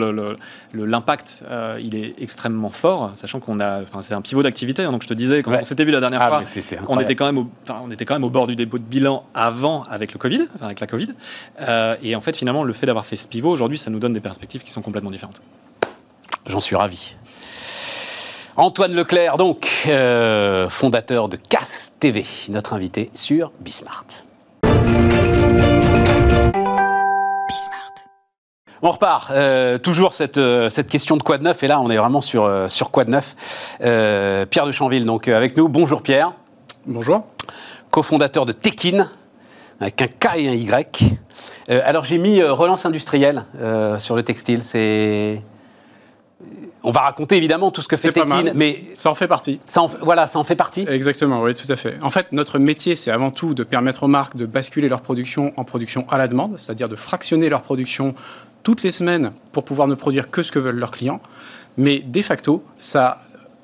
l'impact, 0.75 1.45
euh, 1.49 1.79
il 1.81 1.95
est 1.95 2.17
extrêmement 2.21 2.71
fort, 2.71 3.13
sachant 3.15 3.39
qu'on 3.39 3.61
a, 3.61 3.83
enfin, 3.83 4.03
c'est 4.03 4.15
un 4.15 4.21
pivot 4.21 4.43
d'activité. 4.43 4.83
Hein. 4.83 4.91
donc, 4.91 5.05
je 5.05 5.09
te 5.09 5.15
disais, 5.15 5.43
quand 5.43 5.53
on 5.53 5.63
s'était 5.63 5.85
vu 5.85 5.93
la 5.93 6.01
dernière 6.01 6.21
ah, 6.21 6.29
fois, 6.29 6.43
on 6.89 6.99
était 6.99 7.15
quand 7.15 7.27
même, 7.27 7.39
au, 7.39 7.49
on 7.85 7.91
était 7.93 8.05
quand 8.05 8.15
même 8.15 8.25
au 8.25 8.31
bord 8.31 8.49
du 8.49 8.57
dépôt 8.57 8.79
de 8.79 8.83
bilan 8.83 9.25
avant 9.33 9.85
avec 9.85 10.13
le 10.13 10.19
Covid, 10.19 10.49
avec 10.61 10.81
la 10.81 10.89
Covid. 10.89 11.11
Euh, 11.61 11.95
et 12.03 12.17
en 12.17 12.21
fait, 12.21 12.37
finalement, 12.37 12.65
le 12.65 12.73
fait 12.73 12.87
d'avoir 12.87 13.07
fait 13.07 13.17
ce 13.17 13.29
pivot 13.29 13.51
aujourd'hui, 13.51 13.79
ça 13.79 13.91
nous 13.91 14.01
donne 14.01 14.13
des 14.13 14.21
perspectives 14.21 14.65
qui 14.65 14.73
sont 14.73 14.83
complètement 14.83 15.13
différentes. 15.13 15.41
J'en 16.47 16.61
suis 16.61 16.75
ravi. 16.75 17.15
Antoine 18.57 18.95
Leclerc, 18.95 19.37
donc, 19.37 19.69
euh, 19.87 20.69
fondateur 20.69 21.29
de 21.29 21.37
CAS 21.37 21.93
TV, 22.01 22.27
notre 22.49 22.73
invité 22.73 23.11
sur 23.15 23.53
Bismart. 23.61 24.25
On 28.87 28.91
repart. 28.91 29.31
Euh, 29.31 29.79
toujours 29.79 30.13
cette, 30.13 30.37
euh, 30.37 30.69
cette 30.69 30.91
question 30.91 31.17
de 31.17 31.23
quoi 31.23 31.39
de 31.39 31.43
neuf. 31.43 31.63
Et 31.63 31.69
là, 31.69 31.81
on 31.81 31.89
est 31.89 31.97
vraiment 31.97 32.21
sur, 32.21 32.45
euh, 32.45 32.69
sur 32.69 32.91
quoi 32.91 33.07
de 33.07 33.13
neuf. 33.13 33.35
Pierre 33.81 34.67
de 34.67 34.73
Chanville, 34.73 35.07
donc 35.07 35.27
avec 35.27 35.57
nous. 35.57 35.71
Bonjour 35.71 36.03
Pierre. 36.03 36.35
Bonjour. 36.85 37.25
Cofondateur 37.91 38.45
de 38.45 38.53
Tekin, 38.53 39.09
avec 39.81 40.03
un 40.03 40.07
K 40.07 40.37
et 40.37 40.49
un 40.49 40.53
Y. 40.53 41.03
alors 41.69 42.05
j'ai 42.05 42.19
mis 42.19 42.43
relance 42.43 42.85
industrielle 42.85 43.47
sur 43.99 44.17
le 44.17 44.23
textile. 44.23 44.63
C'est 44.63 45.41
on 46.85 46.91
va 46.91 47.01
raconter 47.01 47.37
évidemment 47.37 47.71
tout 47.71 47.81
ce 47.81 47.89
que 47.89 47.97
fait 47.97 48.13
Tekin, 48.13 48.53
mais 48.55 48.85
ça 48.95 49.11
en 49.11 49.15
fait 49.15 49.27
partie. 49.27 49.59
Ça 49.67 49.87
voilà, 50.03 50.27
ça 50.27 50.39
en 50.39 50.45
fait 50.45 50.55
partie. 50.55 50.85
Exactement, 50.87 51.41
oui, 51.41 51.55
tout 51.55 51.71
à 51.73 51.77
fait. 51.77 51.97
En 52.03 52.11
fait, 52.11 52.31
notre 52.33 52.59
métier, 52.59 52.95
c'est 52.95 53.11
avant 53.11 53.31
tout 53.31 53.55
de 53.55 53.65
permettre 53.65 54.03
aux 54.03 54.09
marques 54.09 54.37
de 54.37 54.45
basculer 54.45 54.89
leur 54.89 55.01
production 55.01 55.53
en 55.57 55.65
production 55.65 56.07
à 56.11 56.19
la 56.19 56.29
demande, 56.29 56.59
c'est-à-dire 56.59 56.91
de 56.91 56.97
fractionner 56.97 57.49
leur 57.49 57.63
production 57.63 58.15
toutes 58.65 58.83
les 58.83 58.91
semaines 58.91 59.31
pour 59.53 59.65
pouvoir 59.65 59.87
ne 59.87 59.95
produire 59.95 60.31
que 60.31 60.43
ce 60.43 60.51
que 60.51 60.59
veulent 60.59 60.79
leurs 60.79 60.91
clients. 60.91 61.21
Mais 61.77 62.01
de 62.01 62.23
facto, 62.23 62.65
ça 62.77 63.19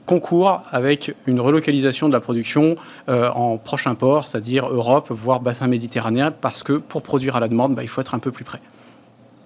concourt 0.06 0.62
avec 0.70 1.14
une 1.26 1.40
relocalisation 1.40 2.08
de 2.08 2.12
la 2.12 2.20
production 2.20 2.76
euh, 3.08 3.30
en 3.30 3.58
prochain 3.58 3.94
port, 3.94 4.28
c'est-à-dire 4.28 4.68
Europe, 4.68 5.08
voire 5.10 5.40
bassin 5.40 5.68
méditerranéen, 5.68 6.32
parce 6.32 6.62
que 6.62 6.74
pour 6.74 7.02
produire 7.02 7.36
à 7.36 7.40
la 7.40 7.48
demande, 7.48 7.74
bah, 7.74 7.82
il 7.82 7.88
faut 7.88 8.00
être 8.00 8.14
un 8.14 8.18
peu 8.18 8.30
plus 8.30 8.44
près. 8.44 8.60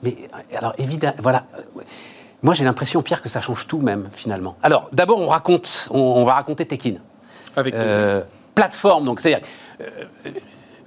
Mais 0.03 0.17
alors 0.57 0.75
évidemment, 0.79 1.17
voilà. 1.23 1.47
Moi, 2.43 2.55
j'ai 2.55 2.65
l'impression, 2.65 3.03
Pierre, 3.03 3.23
que 3.23 3.29
ça 3.29 3.41
change 3.41 3.67
tout 3.67 3.81
même, 3.81 4.11
finalement. 4.13 4.57
Alors, 4.63 4.89
d'abord, 4.93 5.19
on 5.19 5.29
raconte, 5.29 5.89
on, 5.91 6.25
va 6.25 6.35
raconter 6.35 6.67
Tekin. 6.67 6.97
Avec 7.57 7.75
euh, 7.75 8.23
plateforme, 8.55 9.07
donc 9.07 9.21
c'est-à-dire, 9.21 9.47
euh, 9.81 9.87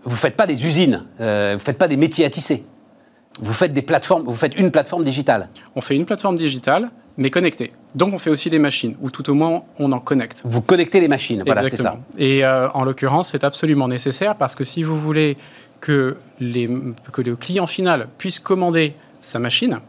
vous 0.03 0.11
ne 0.11 0.15
faites 0.15 0.35
pas 0.35 0.45
des 0.45 0.65
usines, 0.65 1.05
vous 1.19 1.25
ne 1.25 1.57
faites 1.57 1.77
pas 1.77 1.87
des 1.87 1.97
métiers 1.97 2.25
à 2.25 2.29
tisser. 2.29 2.63
Vous 3.41 3.53
faites 3.53 3.73
des 3.73 3.81
plateformes, 3.81 4.23
vous 4.23 4.33
faites 4.33 4.57
une 4.57 4.71
plateforme 4.71 5.03
digitale. 5.03 5.49
On 5.75 5.81
fait 5.81 5.95
une 5.95 6.05
plateforme 6.05 6.35
digitale, 6.35 6.89
mais 7.17 7.29
connectée. 7.29 7.71
Donc 7.95 8.13
on 8.13 8.19
fait 8.19 8.29
aussi 8.29 8.49
des 8.49 8.59
machines, 8.59 8.95
ou 9.01 9.09
tout 9.09 9.29
au 9.29 9.33
moins 9.33 9.63
on 9.79 9.91
en 9.91 9.99
connecte. 9.99 10.43
Vous 10.45 10.61
connectez 10.61 10.99
les 10.99 11.07
machines, 11.07 11.43
voilà, 11.45 11.67
c'est 11.69 11.77
ça. 11.77 11.99
Et 12.17 12.45
euh, 12.45 12.69
en 12.71 12.83
l'occurrence, 12.83 13.29
c'est 13.29 13.43
absolument 13.43 13.87
nécessaire 13.87 14.35
parce 14.35 14.55
que 14.55 14.63
si 14.63 14.83
vous 14.83 14.99
voulez 14.99 15.35
que, 15.81 16.17
les, 16.39 16.69
que 17.11 17.21
le 17.21 17.35
client 17.35 17.67
final 17.67 18.07
puisse 18.17 18.39
commander 18.39 18.93
sa 19.21 19.39
machine, 19.39 19.79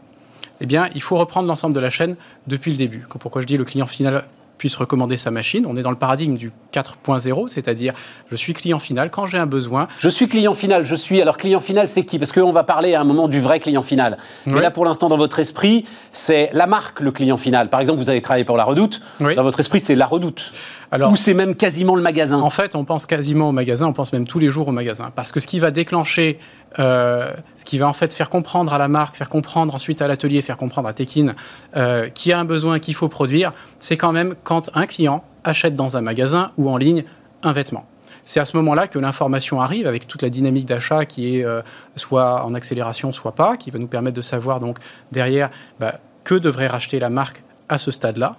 eh 0.61 0.65
bien, 0.65 0.89
il 0.93 1.01
faut 1.01 1.17
reprendre 1.17 1.47
l'ensemble 1.47 1.73
de 1.73 1.79
la 1.79 1.89
chaîne 1.89 2.15
depuis 2.47 2.71
le 2.71 2.77
début. 2.77 3.05
Pourquoi 3.19 3.41
je 3.41 3.47
dis 3.47 3.57
le 3.57 3.63
client 3.63 3.85
final 3.85 4.25
puisse 4.59 4.75
recommander 4.75 5.17
sa 5.17 5.31
machine. 5.31 5.65
On 5.65 5.75
est 5.75 5.81
dans 5.81 5.89
le 5.89 5.97
paradigme 5.97 6.37
du 6.37 6.51
4.0, 6.71 7.47
c'est-à-dire 7.47 7.93
je 8.29 8.35
suis 8.35 8.53
client 8.53 8.77
final 8.77 9.09
quand 9.09 9.25
j'ai 9.25 9.39
un 9.39 9.47
besoin. 9.47 9.87
Je 9.97 10.09
suis 10.09 10.27
client 10.27 10.53
final, 10.53 10.85
je 10.85 10.93
suis. 10.93 11.19
Alors 11.19 11.37
client 11.37 11.61
final, 11.61 11.87
c'est 11.87 12.05
qui? 12.05 12.19
Parce 12.19 12.31
qu'on 12.31 12.51
va 12.51 12.63
parler 12.63 12.93
à 12.93 13.01
un 13.01 13.05
moment 13.05 13.27
du 13.27 13.39
vrai 13.39 13.59
client 13.59 13.81
final. 13.81 14.17
Mais 14.45 14.61
là, 14.61 14.69
pour 14.69 14.85
l'instant, 14.85 15.09
dans 15.09 15.17
votre 15.17 15.39
esprit, 15.39 15.85
c'est 16.11 16.51
la 16.53 16.67
marque 16.67 16.99
le 16.99 17.11
client 17.11 17.37
final. 17.37 17.69
Par 17.69 17.79
exemple, 17.79 17.99
vous 17.99 18.09
avez 18.09 18.21
travaillé 18.21 18.45
pour 18.45 18.57
la 18.57 18.65
Redoute. 18.65 19.01
Dans 19.19 19.43
votre 19.43 19.59
esprit, 19.59 19.79
c'est 19.79 19.95
la 19.95 20.05
Redoute. 20.05 20.51
Alors, 20.91 21.11
Ou 21.11 21.15
c'est 21.15 21.35
même 21.35 21.55
quasiment 21.55 21.95
le 21.95 22.01
magasin 22.01 22.39
En 22.39 22.49
fait, 22.49 22.75
on 22.75 22.83
pense 22.83 23.05
quasiment 23.05 23.49
au 23.49 23.51
magasin, 23.51 23.87
on 23.87 23.93
pense 23.93 24.11
même 24.11 24.25
tous 24.25 24.39
les 24.39 24.49
jours 24.49 24.67
au 24.67 24.71
magasin. 24.71 25.11
Parce 25.15 25.31
que 25.31 25.39
ce 25.39 25.45
qui 25.45 25.59
va 25.59 25.69
déclencher, 25.69 26.39
euh, 26.79 27.31
ce 27.55 27.65
qui 27.65 27.77
va 27.77 27.87
en 27.87 27.93
fait 27.93 28.11
faire 28.11 28.29
comprendre 28.29 28.73
à 28.73 28.79
la 28.79 28.87
marque, 28.87 29.15
faire 29.15 29.29
comprendre 29.29 29.75
ensuite 29.75 30.01
à 30.01 30.07
l'atelier, 30.07 30.41
faire 30.41 30.57
comprendre 30.57 30.87
à 30.87 30.93
Tekin 30.93 31.35
euh, 31.75 32.09
qu'il 32.09 32.31
y 32.31 32.33
a 32.33 32.39
un 32.39 32.45
besoin 32.45 32.79
qu'il 32.79 32.95
faut 32.95 33.07
produire, 33.07 33.53
c'est 33.77 33.97
quand 33.97 34.11
même 34.11 34.33
quand 34.43 34.71
un 34.73 34.87
client 34.87 35.23
achète 35.43 35.75
dans 35.75 35.95
un 35.95 36.01
magasin 36.01 36.51
ou 36.57 36.69
en 36.69 36.77
ligne 36.77 37.03
un 37.43 37.51
vêtement. 37.51 37.85
C'est 38.25 38.39
à 38.39 38.45
ce 38.45 38.57
moment-là 38.57 38.87
que 38.87 38.99
l'information 38.99 39.61
arrive 39.61 39.87
avec 39.87 40.07
toute 40.07 40.21
la 40.21 40.29
dynamique 40.29 40.65
d'achat 40.65 41.05
qui 41.05 41.37
est 41.37 41.45
euh, 41.45 41.61
soit 41.95 42.43
en 42.43 42.53
accélération, 42.55 43.13
soit 43.13 43.33
pas, 43.33 43.57
qui 43.57 43.69
va 43.69 43.79
nous 43.79 43.87
permettre 43.87 44.17
de 44.17 44.21
savoir 44.21 44.59
donc 44.59 44.79
derrière 45.11 45.49
bah, 45.79 45.99
que 46.23 46.35
devrait 46.35 46.67
racheter 46.67 46.99
la 46.99 47.09
marque 47.09 47.43
à 47.69 47.77
ce 47.77 47.91
stade-là 47.91 48.37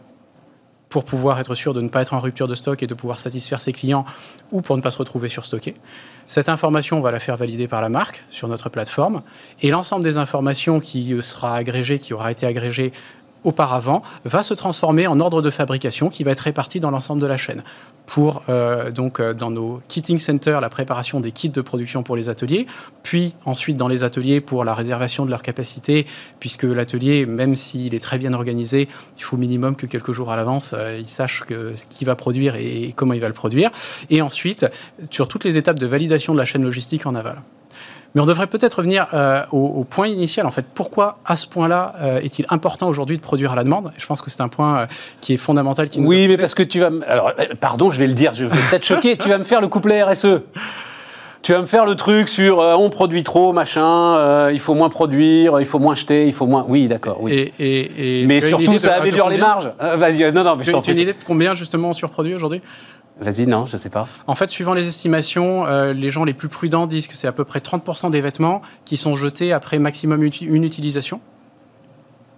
pour 0.91 1.05
pouvoir 1.05 1.39
être 1.39 1.55
sûr 1.55 1.73
de 1.73 1.81
ne 1.81 1.89
pas 1.89 2.03
être 2.03 2.13
en 2.15 2.21
rupture 2.21 2.49
de 2.49 2.55
stock 2.55 2.83
et 2.83 2.87
de 2.87 2.95
pouvoir 2.95 3.21
satisfaire 3.21 3.61
ses 3.61 3.73
clients 3.73 4.05
ou 4.51 4.61
pour 4.61 4.77
ne 4.77 4.83
pas 4.83 4.91
se 4.91 4.99
retrouver 4.99 5.29
surstocké. 5.29 5.77
Cette 6.27 6.49
information, 6.49 6.99
on 6.99 7.01
va 7.01 7.13
la 7.13 7.21
faire 7.21 7.37
valider 7.37 7.69
par 7.69 7.81
la 7.81 7.89
marque 7.89 8.25
sur 8.29 8.49
notre 8.49 8.69
plateforme 8.69 9.23
et 9.63 9.71
l'ensemble 9.71 10.03
des 10.03 10.19
informations 10.19 10.81
qui 10.81 11.17
sera 11.23 11.55
agrégée, 11.55 11.99
qui 11.99 12.13
aura 12.13 12.33
été 12.33 12.45
agrégée 12.45 12.93
auparavant 13.45 14.03
va 14.25 14.43
se 14.43 14.55
transformer 14.55 15.07
en 15.07 15.21
ordre 15.21 15.43
de 15.43 15.51
fabrication 15.51 16.09
qui 16.09 16.25
va 16.25 16.33
être 16.33 16.41
réparti 16.41 16.81
dans 16.81 16.91
l'ensemble 16.91 17.21
de 17.21 17.27
la 17.27 17.37
chaîne. 17.37 17.63
Pour 18.07 18.43
euh, 18.49 18.91
donc 18.91 19.21
euh, 19.21 19.35
dans 19.35 19.51
nos 19.51 19.81
kitting 19.89 20.19
centers 20.19 20.61
la 20.61 20.69
préparation 20.69 21.21
des 21.21 21.33
kits 21.33 21.49
de 21.49 21.61
production 21.61 22.03
pour 22.03 22.17
les 22.17 22.29
ateliers, 22.29 22.67
puis 23.03 23.35
ensuite 23.45 23.77
dans 23.77 23.89
les 23.89 24.05
ateliers 24.05 24.41
pour 24.41 24.65
la 24.65 24.75
réservation 24.75 25.25
de 25.25 25.31
leur 25.31 25.43
capacité, 25.43 26.07
puisque 26.41 26.65
l'atelier, 26.65 27.27
même 27.27 27.55
s'il 27.55 27.95
est 27.95 28.03
très 28.03 28.19
bien 28.19 28.33
organisé, 28.33 28.89
il 29.17 29.23
faut 29.23 29.37
au 29.37 29.41
minimum 29.41 29.77
que 29.77 29.87
quelques 29.87 30.13
jours 30.13 30.31
à 30.31 30.37
l'avance, 30.37 30.75
euh, 30.77 30.99
il 30.99 31.07
sache 31.07 31.43
ce 31.49 31.85
qu'il 31.87 32.07
va 32.07 32.17
produire 32.17 32.57
et 32.57 32.93
comment 32.97 33.15
il 33.15 33.21
va 33.21 33.29
le 33.29 33.35
produire. 33.35 33.71
Et 34.11 34.23
ensuite 34.23 34.67
sur 35.11 35.29
toutes 35.29 35.45
les 35.45 35.57
étapes 35.57 35.79
de 35.79 35.87
validation 35.87 36.33
de 36.33 36.39
la 36.39 36.45
chaîne 36.45 36.63
logistique 36.63 37.07
en 37.07 37.15
aval. 37.15 37.43
Mais 38.15 38.21
on 38.21 38.27
devrait 38.27 38.49
peut-être 38.49 38.75
revenir 38.75 39.07
euh, 39.15 39.43
au, 39.53 39.85
point 39.85 40.09
initial, 40.09 40.47
en 40.47 40.51
fait. 40.51 40.65
Pourquoi, 40.75 41.19
à 41.25 41.37
ce 41.37 41.47
point-là, 41.47 41.95
euh, 42.01 42.21
est-il 42.21 42.45
important 42.51 42.89
aujourd'hui 42.89 43.17
de 43.17 43.23
produire 43.23 43.53
à 43.53 43.57
la 43.57 43.65
demande? 43.65 43.93
Je 43.97 44.07
pense 44.07 44.21
que 44.21 44.31
c'est 44.31 44.43
un 44.43 44.49
point 44.49 44.79
euh, 44.79 44.87
qui 45.21 45.35
est 45.35 45.37
fondamental. 45.37 45.89
Qui 45.89 46.01
oui, 46.01 46.27
mais 46.27 46.37
parce 46.37 46.55
que 46.55 46.63
tu 46.63 46.81
vas... 46.81 46.91
Alors, 47.07 47.33
pardon, 47.61 47.91
je 47.91 47.99
vais 47.99 48.09
le 48.09 48.15
dire, 48.15 48.35
je 48.35 48.45
vais 48.45 48.57
peut-être 48.71 48.85
choquer. 48.85 49.17
tu 49.17 49.29
vas 49.29 49.39
me 49.39 49.45
faire 49.45 49.61
le 49.61 49.69
couplet 49.69 50.03
RSE. 50.03 50.41
Tu 51.43 51.53
vas 51.53 51.61
me 51.63 51.67
faire 51.67 51.87
le 51.87 51.95
truc 51.95 52.29
sur 52.29 52.59
on 52.59 52.91
produit 52.91 53.23
trop, 53.23 53.55
machin, 53.55 54.51
il 54.51 54.61
faut 54.61 54.75
moins 54.75 54.91
produire, 54.91 55.59
il 55.59 55.65
faut 55.65 55.79
moins 55.79 55.95
jeter, 55.95 56.27
il 56.27 56.35
faut 56.35 56.45
moins. 56.45 56.67
Oui, 56.69 56.87
d'accord. 56.87 57.17
Oui. 57.21 57.51
Et, 57.59 58.27
mais 58.27 58.43
surtout, 58.43 58.77
ça 58.77 58.97
améliore 58.97 59.31
les 59.31 59.39
marges. 59.39 59.71
Vas-y, 59.79 60.31
non, 60.33 60.45
non, 60.45 60.57
mais 60.57 60.65
je 60.65 60.73
t'en 60.73 60.83
Tu 60.83 60.91
as 60.91 60.93
une 60.93 60.99
idée 60.99 61.13
de 61.15 61.25
combien 61.27 61.55
justement 61.55 61.91
on 61.91 61.93
surproduit 61.95 62.35
aujourd'hui? 62.35 62.61
Vas-y, 63.21 63.47
non, 63.47 63.67
je 63.67 63.77
ne 63.77 63.79
sais 63.79 63.91
pas. 63.91 64.07
En 64.27 64.35
fait, 64.35 64.49
suivant 64.49 64.73
les 64.73 64.89
estimations, 64.89 65.67
euh, 65.67 65.93
les 65.93 66.11
gens 66.11 66.25
les 66.25 66.33
plus 66.33 66.49
prudents 66.49 66.87
disent 66.87 67.07
que 67.07 67.17
c'est 67.17 67.27
à 67.29 67.33
peu 67.33 67.45
près 67.45 67.59
30% 67.59 68.11
des 68.11 68.21
vêtements 68.21 68.63
qui 68.87 68.97
sont 68.97 69.15
jetés 69.15 69.53
après 69.53 69.79
maximum 69.79 70.23
une 70.23 70.65
utilisation. 70.65 71.21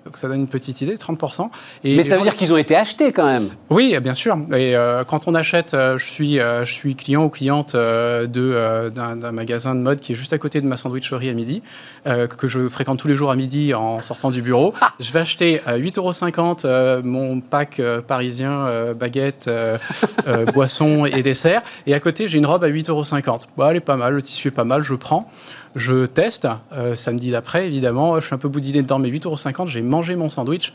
Donc 0.04 0.16
ça 0.16 0.26
donne 0.28 0.40
une 0.40 0.48
petite 0.48 0.80
idée, 0.80 0.96
30%. 0.96 1.48
Et 1.84 1.96
Mais 1.96 2.02
ça 2.02 2.16
veut 2.16 2.22
dire 2.22 2.34
qu'ils 2.34 2.52
ont 2.52 2.56
été 2.56 2.74
achetés 2.74 3.12
quand 3.12 3.26
même. 3.26 3.48
Oui, 3.70 3.96
bien 4.00 4.14
sûr. 4.14 4.36
Et 4.50 4.74
euh, 4.74 5.04
quand 5.04 5.28
on 5.28 5.34
achète, 5.34 5.74
euh, 5.74 5.96
je, 5.96 6.04
suis, 6.04 6.40
euh, 6.40 6.64
je 6.64 6.72
suis 6.72 6.96
client 6.96 7.24
ou 7.24 7.28
cliente 7.28 7.76
de, 7.76 8.90
d'un, 8.90 9.32
magasin 9.32 9.74
de 9.74 9.80
mode 9.80 10.00
qui 10.00 10.12
est 10.12 10.14
juste 10.16 10.32
à 10.32 10.38
côté 10.38 10.60
de 10.60 10.66
ma 10.66 10.76
sandwicherie 10.76 11.30
à 11.30 11.34
midi, 11.34 11.62
que 12.04 12.48
je 12.48 12.68
fréquente 12.68 12.98
tous 12.98 13.08
les 13.08 13.14
jours 13.14 13.30
à 13.30 13.36
midi 13.36 13.74
en 13.74 14.00
sortant 14.00 14.30
du 14.30 14.42
bureau. 14.42 14.74
Ah. 14.80 14.92
Je 14.98 15.12
vais 15.12 15.20
acheter 15.20 15.60
à 15.66 15.78
8,50 15.78 16.66
euros 16.66 17.02
mon 17.04 17.40
pack 17.40 17.80
parisien, 18.06 18.92
baguette, 18.94 19.50
boisson 20.52 21.06
et 21.06 21.22
dessert. 21.22 21.62
Et 21.86 21.94
à 21.94 22.00
côté, 22.00 22.26
j'ai 22.28 22.38
une 22.38 22.46
robe 22.46 22.64
à 22.64 22.68
8,50 22.68 22.90
euros. 22.90 23.38
Bon, 23.56 23.68
elle 23.68 23.76
est 23.76 23.80
pas 23.80 23.96
mal, 23.96 24.14
le 24.14 24.22
tissu 24.22 24.48
est 24.48 24.52
pas 24.52 24.64
mal, 24.64 24.82
je 24.82 24.94
prends. 24.94 25.30
Je 25.74 26.04
teste, 26.04 26.46
euh, 26.72 26.94
samedi 26.96 27.30
d'après, 27.30 27.66
évidemment, 27.66 28.20
je 28.20 28.26
suis 28.26 28.34
un 28.34 28.38
peu 28.38 28.48
boudinné 28.48 28.82
dedans, 28.82 28.98
mais 28.98 29.08
8,50€, 29.08 29.68
j'ai 29.68 29.82
mangé 29.82 30.16
mon 30.16 30.28
sandwich. 30.28 30.74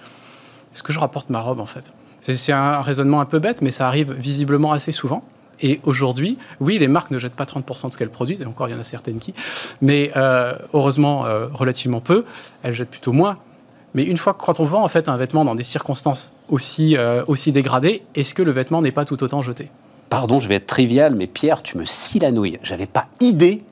Est-ce 0.74 0.84
que 0.84 0.91
je 0.91 1.00
rapporte 1.00 1.30
ma 1.30 1.39
robe, 1.39 1.60
en 1.60 1.66
fait? 1.66 1.91
C'est 2.20 2.52
un 2.52 2.82
raisonnement 2.82 3.22
un 3.22 3.26
peu 3.26 3.39
bête, 3.39 3.62
mais 3.62 3.72
ça 3.72 3.88
arrive 3.88 4.12
visiblement 4.14 4.72
assez 4.72 4.91
souvent. 4.91 5.24
Et 5.62 5.80
aujourd'hui, 5.84 6.38
oui, 6.60 6.78
les 6.78 6.88
marques 6.88 7.12
ne 7.12 7.20
jettent 7.20 7.36
pas 7.36 7.45
30% 7.45 7.88
de 7.88 7.91
ce 7.91 7.98
qu'elles 7.98 8.10
produisent, 8.10 8.41
et 8.41 8.45
encore, 8.45 8.70
il 8.70 8.72
y 8.72 8.76
en 8.76 8.80
a 8.80 8.84
certaines 8.84 9.20
qui, 9.20 9.34
mais 9.82 10.12
euh, 10.16 10.54
heureusement, 10.74 11.26
euh, 11.26 11.48
relativement 11.54 12.00
peu, 12.00 12.26
elles 12.64 12.74
jettent 12.74 12.89
plutôt 12.89 13.14
moins. 13.14 13.38
Mais 13.93 14.04
une 14.04 14.18
fois 14.18 14.34
que 14.34 14.43
quand 14.43 14.60
on 14.60 14.66
vend 14.66 14.84
en 14.84 14.88
fait 14.88 15.10
un 15.10 15.18
vêtement 15.18 15.45
dans 15.45 15.56
des 15.56 15.64
circonstances 15.64 16.32
aussi, 16.50 16.98
aussi 17.26 17.52
dégradées, 17.52 18.04
est-ce 18.14 18.36
que 18.36 18.43
le 18.43 18.52
vêtement 18.52 18.82
n'est 18.82 18.91
pas 18.91 19.06
tout 19.06 19.24
autant 19.24 19.41
jeté? 19.41 19.72
Pardon, 20.10 20.39
je 20.39 20.48
vais 20.48 20.56
être 20.56 20.68
trivial, 20.68 21.16
mais 21.16 21.26
Pierre, 21.26 21.64
tu 21.64 21.78
me 21.78 21.86
scies 21.86 22.20
la 22.20 22.32
nouille. 22.32 22.60
J'avais 22.62 22.86
pas 22.86 23.08
idée 23.22 23.64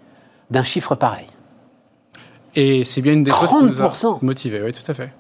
d'un 0.50 0.64
chiffre 0.64 0.96
pareil. 0.96 1.28
Et 2.56 2.84
c'est 2.84 3.02
bien 3.02 3.14
une 3.14 3.24
des 3.24 3.32
choses 3.32 3.50
qui 3.50 3.64
nous 3.64 3.82
a 3.82 4.20
motivés, 4.22 4.62
oui, 4.64 4.72
tout 4.72 4.90
à 4.90 4.94
fait. 4.94 5.12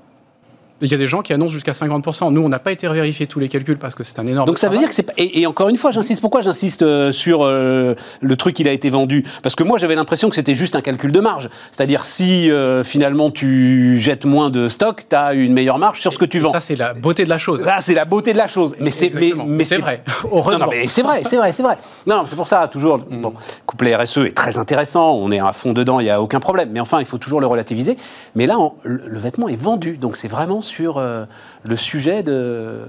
Il 0.82 0.91
y 0.91 0.93
a 0.93 0.97
des 0.97 1.07
gens 1.07 1.21
qui 1.21 1.32
annoncent 1.32 1.53
jusqu'à 1.53 1.71
50%. 1.71 2.34
Nous, 2.34 2.41
on 2.41 2.49
n'a 2.49 2.59
pas 2.59 2.73
été 2.73 2.88
vérifier 2.88 3.28
tous 3.28 3.39
les 3.39 3.47
calculs 3.47 3.78
parce 3.78 3.95
que 3.95 4.03
c'est 4.03 4.19
un 4.19 4.28
énorme. 4.28 4.45
Donc 4.45 4.57
ça 4.57 4.67
veut 4.67 4.78
dire 4.78 4.89
que 4.89 4.95
c'est. 4.95 5.09
Et, 5.17 5.41
et, 5.41 5.47
encore 5.47 5.69
une 5.69 5.78
fois, 5.78 5.91
j'insiste. 5.91 6.19
Pourquoi 6.19 6.41
j'insiste 6.41 6.82
euh, 6.82 7.13
sur 7.13 7.43
euh, 7.43 7.95
le 8.19 8.36
truc 8.36 8.55
qui 8.55 8.67
a 8.67 8.71
été 8.71 8.89
vendu? 8.89 9.26
Parce 9.41 9.55
que 9.55 9.63
moi, 9.63 9.78
j'avais 9.78 9.95
l'impression 9.95 10.30
que 10.30 10.36
c'était 10.36 10.55
juste 10.55 10.76
un 10.76 10.82
calcul 10.82 11.13
de 11.13 11.19
marge. 11.21 11.49
C'est-à-dire, 11.71 12.03
si 12.03 12.51
euh, 12.51 12.84
finalement 12.84 13.32
tu 13.32 13.97
jettes 13.99 14.26
moins 14.26 14.49
de 14.49 14.67
stock, 14.67 15.03
tu 15.09 15.15
as 15.15 15.34
une 15.34 15.53
meilleure 15.53 15.80
marge 15.80 16.01
sur 16.01 16.11
ce 16.11 16.17
que 16.17 16.26
tu 16.26 16.39
vends. 16.39 16.51
ça, 16.51 16.59
c'est 16.59 16.76
la 16.76 16.93
beauté 16.93 17.23
de 17.23 17.30
la 17.30 17.38
chose. 17.38 17.63
Ça, 17.63 17.78
c'est 17.80 17.93
la 17.93 18.05
beauté 18.05 18.34
de 18.34 18.38
la 18.38 18.47
chose. 18.47 18.76
Mais 18.80 18.91
c'est. 18.91 19.13
Mais, 19.15 19.32
mais 19.45 19.63
c'est 19.63 19.78
vrai. 19.78 20.03
Heureusement. 20.30 20.67
c'est 20.88 21.03
vrai, 21.03 21.21
c'est 21.28 21.38
vrai, 21.38 21.53
c'est 21.53 21.63
vrai. 21.63 21.78
Non, 22.05 22.26
c'est 22.28 22.36
pour 22.36 22.47
ça, 22.47 22.67
toujours. 22.67 22.97
Mm. 22.97 23.21
Bon, 23.21 23.34
couplet 23.65 23.95
RSE 23.95 24.17
est 24.17 24.36
très 24.36 24.57
intéressant. 24.57 25.13
On 25.13 25.32
est 25.32 25.39
à 25.39 25.53
fond 25.53 25.71
dedans, 25.71 26.01
il 26.01 26.03
n'y 26.03 26.09
a 26.09 26.21
aucun 26.21 26.41
problème. 26.41 26.69
Mais 26.73 26.82
enfin, 26.82 26.99
il 26.99 27.05
faut 27.05 27.17
toujours 27.17 27.39
le 27.39 27.47
relativiser. 27.47 27.97
Mais 28.36 28.45
là, 28.45 28.57
le, 28.84 29.19
vêtement 29.19 29.47
est 29.47 29.55
vendu. 29.55 29.97
Donc 29.97 30.17
c'est 30.17 30.28
vraiment 30.28 30.61
sur 30.66 30.99
le 30.99 31.78
sujet 31.78 32.24
de... 32.24 32.82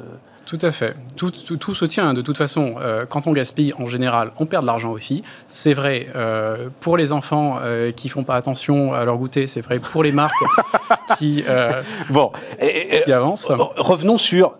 Tout 0.46 0.58
à 0.62 0.70
fait. 0.70 0.94
Tout, 1.16 1.32
tout, 1.32 1.74
se 1.74 1.84
tient. 1.84 2.14
De 2.14 2.22
toute 2.22 2.38
façon, 2.38 2.76
euh, 2.80 3.04
quand 3.04 3.26
on 3.26 3.32
gaspille, 3.32 3.74
en 3.80 3.86
général, 3.86 4.30
on 4.38 4.46
perd 4.46 4.62
de 4.62 4.68
l'argent 4.68 4.92
aussi. 4.92 5.24
C'est 5.48 5.74
vrai 5.74 6.06
euh, 6.14 6.68
pour 6.78 6.96
les 6.96 7.12
enfants 7.12 7.58
euh, 7.60 7.90
qui 7.90 8.08
font 8.08 8.22
pas 8.22 8.36
attention 8.36 8.94
à 8.94 9.04
leur 9.04 9.18
goûter. 9.18 9.48
C'est 9.48 9.60
vrai 9.60 9.80
pour 9.80 10.04
les 10.04 10.12
marques 10.12 10.32
qui, 11.18 11.44
bon, 12.10 12.30
qui 13.04 13.12
avancent. 13.12 13.50
Revenons 13.76 14.18
sur 14.18 14.54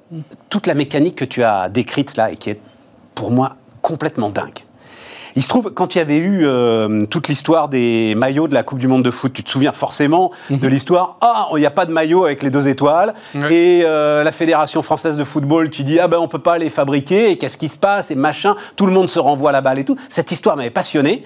toute 0.51 0.67
la 0.67 0.75
mécanique 0.75 1.15
que 1.15 1.25
tu 1.25 1.45
as 1.45 1.69
décrite 1.69 2.17
là 2.17 2.33
et 2.33 2.37
qui 2.37 2.51
est, 2.51 2.61
pour 3.15 3.31
moi, 3.31 3.55
complètement 3.81 4.31
dingue. 4.31 4.66
Il 5.37 5.43
se 5.43 5.49
trouve, 5.49 5.71
quand 5.71 5.95
il 5.95 5.99
y 5.99 6.01
avait 6.01 6.17
eu 6.17 6.41
euh, 6.45 7.05
toute 7.05 7.29
l'histoire 7.29 7.69
des 7.69 8.15
maillots 8.17 8.49
de 8.49 8.55
la 8.55 8.63
Coupe 8.63 8.79
du 8.79 8.89
Monde 8.89 9.05
de 9.05 9.11
foot, 9.11 9.35
tu 9.35 9.45
te 9.45 9.51
souviens 9.51 9.71
forcément 9.71 10.31
mhm. 10.49 10.59
de 10.59 10.67
l'histoire 10.67 11.19
Ah, 11.21 11.49
il 11.53 11.59
n'y 11.59 11.67
a 11.67 11.71
pas 11.71 11.85
de 11.85 11.93
maillot 11.93 12.25
avec 12.25 12.43
les 12.43 12.49
deux 12.49 12.69
étoiles. 12.69 13.13
Et 13.51 13.83
euh, 13.85 14.25
la 14.25 14.33
Fédération 14.33 14.81
française 14.81 15.19
de 15.19 15.25
football, 15.25 15.69
tu 15.69 15.83
dis 15.85 16.01
Ah 16.01 16.09
ben 16.09 16.17
on 16.19 16.27
peut 16.27 16.39
pas 16.39 16.57
les 16.57 16.71
fabriquer, 16.71 17.31
et 17.31 17.37
qu'est-ce 17.37 17.59
qui 17.59 17.69
se 17.69 17.77
passe, 17.77 18.11
et 18.11 18.15
machin. 18.15 18.57
Tout 18.77 18.87
le 18.87 18.93
monde 18.93 19.11
se 19.11 19.19
renvoie 19.19 19.53
la 19.53 19.61
balle 19.61 19.79
et 19.79 19.85
tout. 19.85 19.97
Cette 20.09 20.33
histoire 20.33 20.57
m'avait 20.57 20.71
passionné. 20.71 21.23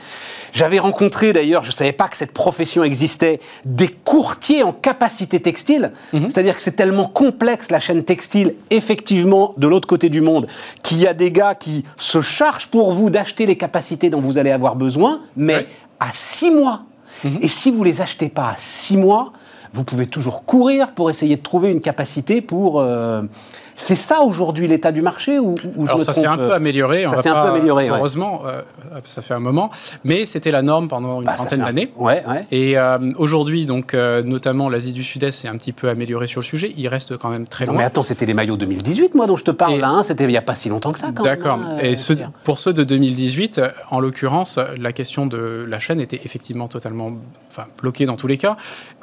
J'avais 0.52 0.78
rencontré 0.78 1.32
d'ailleurs, 1.32 1.62
je 1.62 1.70
ne 1.70 1.74
savais 1.74 1.92
pas 1.92 2.08
que 2.08 2.16
cette 2.16 2.32
profession 2.32 2.84
existait, 2.84 3.40
des 3.64 3.88
courtiers 3.88 4.62
en 4.62 4.72
capacité 4.72 5.40
textile. 5.40 5.92
Mhm. 6.12 6.30
C'est-à-dire 6.30 6.56
que 6.56 6.62
c'est 6.62 6.76
tellement 6.76 7.06
complexe 7.06 7.70
la 7.70 7.80
chaîne 7.80 8.04
textile, 8.04 8.54
effectivement, 8.70 9.54
de 9.56 9.66
l'autre 9.68 9.88
côté 9.88 10.08
du 10.08 10.20
monde, 10.20 10.46
qu'il 10.82 10.98
y 10.98 11.06
a 11.06 11.14
des 11.14 11.32
gars 11.32 11.54
qui 11.54 11.84
se 11.96 12.20
chargent 12.20 12.66
pour 12.66 12.92
vous 12.92 13.10
d'acheter 13.10 13.46
les 13.46 13.56
capacités 13.56 14.10
dont 14.10 14.20
vous 14.20 14.38
allez 14.38 14.50
avoir 14.50 14.76
besoin, 14.76 15.20
mais 15.36 15.66
à 15.98 16.08
six 16.12 16.50
mois. 16.50 16.82
Mhm. 17.24 17.38
Et 17.42 17.48
si 17.48 17.70
vous 17.70 17.84
les 17.84 18.00
achetez 18.00 18.28
pas 18.28 18.48
à 18.50 18.56
six 18.58 18.96
mois, 18.96 19.32
vous 19.72 19.84
pouvez 19.84 20.06
toujours 20.06 20.44
courir 20.44 20.92
pour 20.92 21.10
essayer 21.10 21.36
de 21.36 21.42
trouver 21.42 21.70
une 21.70 21.80
capacité 21.80 22.40
pour. 22.40 22.80
Euh, 22.80 23.22
C'est 23.80 23.96
ça 23.96 24.20
aujourd'hui 24.20 24.68
l'état 24.68 24.92
du 24.92 25.00
marché 25.00 25.38
ou, 25.38 25.54
Alors 25.86 26.02
ça 26.02 26.12
s'est 26.12 26.26
un 26.26 26.36
peu 26.36 26.52
amélioré. 26.52 27.06
Ça 27.06 27.22
s'est 27.22 27.30
un 27.30 27.42
peu 27.42 27.48
amélioré. 27.48 27.88
Heureusement, 27.88 28.42
euh, 28.46 28.60
ça 29.06 29.22
fait 29.22 29.32
un 29.32 29.40
moment, 29.40 29.70
mais 30.04 30.26
c'était 30.26 30.50
la 30.50 30.60
norme 30.60 30.88
pendant 30.88 31.20
une 31.20 31.26
bah, 31.26 31.32
trentaine 31.34 31.60
d'années. 31.60 31.92
Ouais, 31.96 32.22
ouais. 32.28 32.44
Et 32.50 32.78
euh, 32.78 32.98
aujourd'hui, 33.16 33.64
donc 33.64 33.94
euh, 33.94 34.22
notamment 34.22 34.68
l'Asie 34.68 34.92
du 34.92 35.02
Sud-Est 35.02 35.30
s'est 35.30 35.48
un 35.48 35.56
petit 35.56 35.72
peu 35.72 35.88
amélioré 35.88 36.26
sur 36.26 36.40
le 36.40 36.44
sujet. 36.44 36.72
Il 36.76 36.86
reste 36.88 37.16
quand 37.16 37.30
même 37.30 37.48
très 37.48 37.64
loin. 37.64 37.76
mais 37.78 37.84
attends, 37.84 38.02
c'était 38.02 38.26
les 38.26 38.34
maillots 38.34 38.58
2018, 38.58 39.14
moi 39.14 39.26
dont 39.26 39.36
je 39.36 39.44
te 39.44 39.50
parle 39.50 39.78
là. 39.78 39.88
Hein. 39.88 40.02
c'était 40.02 40.24
il 40.24 40.28
n'y 40.28 40.36
a 40.36 40.42
pas 40.42 40.54
si 40.54 40.68
longtemps 40.68 40.92
que 40.92 40.98
ça. 40.98 41.10
D'accord. 41.10 41.58
Hein, 41.58 41.78
et 41.82 41.94
pour 42.44 42.58
ceux 42.58 42.74
de 42.74 42.84
2018, 42.84 43.62
en 43.90 44.00
l'occurrence, 44.00 44.58
la 44.78 44.92
question 44.92 45.26
de 45.26 45.66
la 45.66 45.78
chaîne 45.78 46.00
était 46.00 46.20
effectivement 46.24 46.68
totalement, 46.68 47.12
enfin, 47.48 47.64
bloquée 47.80 48.04
dans 48.04 48.16
tous 48.16 48.26
les 48.26 48.36
cas. 48.36 48.56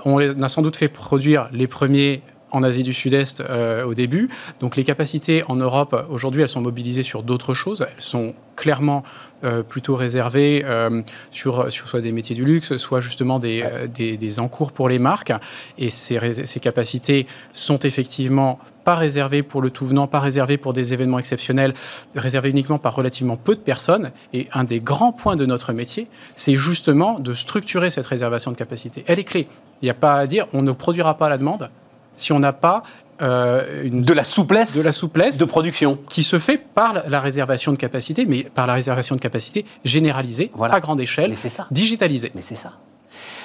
On 0.05 0.19
a 0.19 0.49
sans 0.49 0.61
doute 0.61 0.75
fait 0.75 0.88
produire 0.88 1.49
les 1.51 1.67
premiers 1.67 2.21
en 2.51 2.63
Asie 2.63 2.83
du 2.83 2.93
Sud-Est 2.93 3.41
euh, 3.41 3.85
au 3.85 3.93
début. 3.93 4.29
Donc 4.59 4.75
les 4.75 4.83
capacités 4.83 5.43
en 5.47 5.55
Europe, 5.55 6.07
aujourd'hui, 6.09 6.41
elles 6.41 6.47
sont 6.47 6.61
mobilisées 6.61 7.03
sur 7.03 7.23
d'autres 7.23 7.53
choses. 7.53 7.85
Elles 7.95 8.01
sont 8.01 8.33
clairement 8.55 9.03
euh, 9.43 9.61
plutôt 9.61 9.95
réservées 9.95 10.63
euh, 10.65 11.01
sur, 11.29 11.71
sur, 11.71 11.87
soit 11.87 12.01
des 12.01 12.11
métiers 12.11 12.35
du 12.35 12.43
luxe, 12.43 12.75
soit 12.77 12.99
justement 12.99 13.37
des, 13.39 13.63
des, 13.93 14.39
encours 14.39 14.71
pour 14.71 14.89
les 14.89 14.99
marques. 14.99 15.31
Et 15.77 15.89
ces, 15.89 16.33
ces, 16.45 16.59
capacités 16.59 17.27
sont 17.53 17.79
effectivement 17.79 18.59
pas 18.83 18.95
réservées 18.95 19.43
pour 19.43 19.61
le 19.61 19.69
tout 19.69 19.85
venant, 19.85 20.07
pas 20.07 20.19
réservées 20.19 20.57
pour 20.57 20.73
des 20.73 20.93
événements 20.93 21.19
exceptionnels, 21.19 21.73
réservées 22.15 22.49
uniquement 22.49 22.79
par 22.79 22.95
relativement 22.95 23.35
peu 23.35 23.55
de 23.55 23.59
personnes. 23.59 24.11
Et 24.33 24.47
un 24.53 24.63
des 24.63 24.79
grands 24.79 25.11
points 25.11 25.35
de 25.35 25.45
notre 25.45 25.73
métier, 25.73 26.07
c'est 26.33 26.55
justement 26.55 27.19
de 27.19 27.33
structurer 27.33 27.89
cette 27.89 28.05
réservation 28.05 28.51
de 28.51 28.57
capacité. 28.57 29.03
Elle 29.07 29.19
est 29.19 29.23
clé. 29.23 29.47
Il 29.81 29.85
n'y 29.85 29.91
a 29.91 29.95
pas 29.95 30.15
à 30.15 30.25
dire 30.25 30.47
on 30.53 30.61
ne 30.61 30.71
produira 30.71 31.17
pas 31.17 31.29
la 31.29 31.37
demande 31.37 31.69
si 32.18 32.34
on 32.34 32.39
n'a 32.39 32.51
pas 32.51 32.84
euh, 33.22 33.84
une, 33.86 34.01
de 34.01 34.13
la 34.13 34.24
souplesse, 34.24 34.76
de 34.76 34.84
la 34.84 34.91
souplesse 34.91 35.38
de 35.38 35.45
production 35.45 35.97
qui 36.09 36.22
se 36.22 36.38
fait 36.38 36.57
par 36.57 36.93
la 37.07 37.20
réservation 37.20 37.72
de 37.72 37.78
capacité, 37.78 38.26
mais 38.26 38.43
par 38.43 38.68
la 38.68 38.74
réservation 38.74 39.15
de 39.15 39.22
capacité 39.22 39.65
généralisée 39.86 40.51
à 40.61 40.80
grande 40.80 40.99
échelle, 40.99 41.36
ça. 41.36 41.68
digitalisée. 41.72 42.32
Mais 42.36 42.43
c'est 42.43 42.55
ça. 42.55 42.74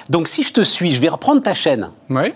Donc 0.09 0.27
si 0.27 0.43
je 0.43 0.51
te 0.53 0.61
suis, 0.61 0.93
je 0.93 0.99
vais 1.01 1.09
reprendre 1.09 1.41
ta 1.41 1.53
chaîne. 1.53 1.89
Oui. 2.09 2.33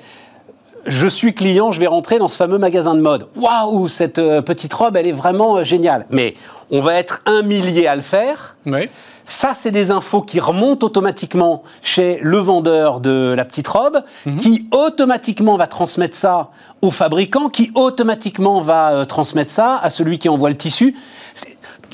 Je 0.88 1.08
suis 1.08 1.34
client, 1.34 1.72
je 1.72 1.80
vais 1.80 1.88
rentrer 1.88 2.18
dans 2.18 2.30
ce 2.30 2.38
fameux 2.38 2.58
magasin 2.58 2.96
de 2.96 3.02
mode. 3.02 3.28
Waouh, 3.36 3.88
cette 3.88 4.20
euh, 4.20 4.42
petite 4.42 4.74
robe, 4.74 4.96
elle 4.96 5.08
est 5.08 5.12
vraiment 5.12 5.58
euh, 5.58 5.64
géniale. 5.64 6.06
Mais 6.10 6.34
on 6.72 6.82
va 6.82 6.96
être 6.96 7.22
un 7.26 7.42
millier 7.42 7.88
à 7.88 7.96
le 7.96 8.02
faire. 8.02 8.56
Oui. 8.66 8.90
Ça, 9.30 9.52
c'est 9.54 9.72
des 9.72 9.92
infos 9.92 10.22
qui 10.22 10.40
remontent 10.40 10.86
automatiquement 10.86 11.64
chez 11.82 12.20
le 12.22 12.38
vendeur 12.38 13.02
de 13.02 13.34
la 13.36 13.44
petite 13.44 13.68
robe, 13.68 14.02
mhm. 14.26 14.38
qui 14.38 14.70
automatiquement 14.72 15.58
va 15.58 15.68
transmettre 15.68 16.16
ça 16.16 16.52
au 16.82 16.92
fabricant, 16.92 17.50
qui 17.50 17.70
automatiquement 17.76 18.62
va 18.62 18.94
euh, 18.94 19.06
transmettre 19.06 19.52
ça 19.52 19.78
à 19.78 19.90
celui 19.90 20.18
qui 20.18 20.30
envoie 20.30 20.50
le 20.50 20.56
tissu 20.56 20.96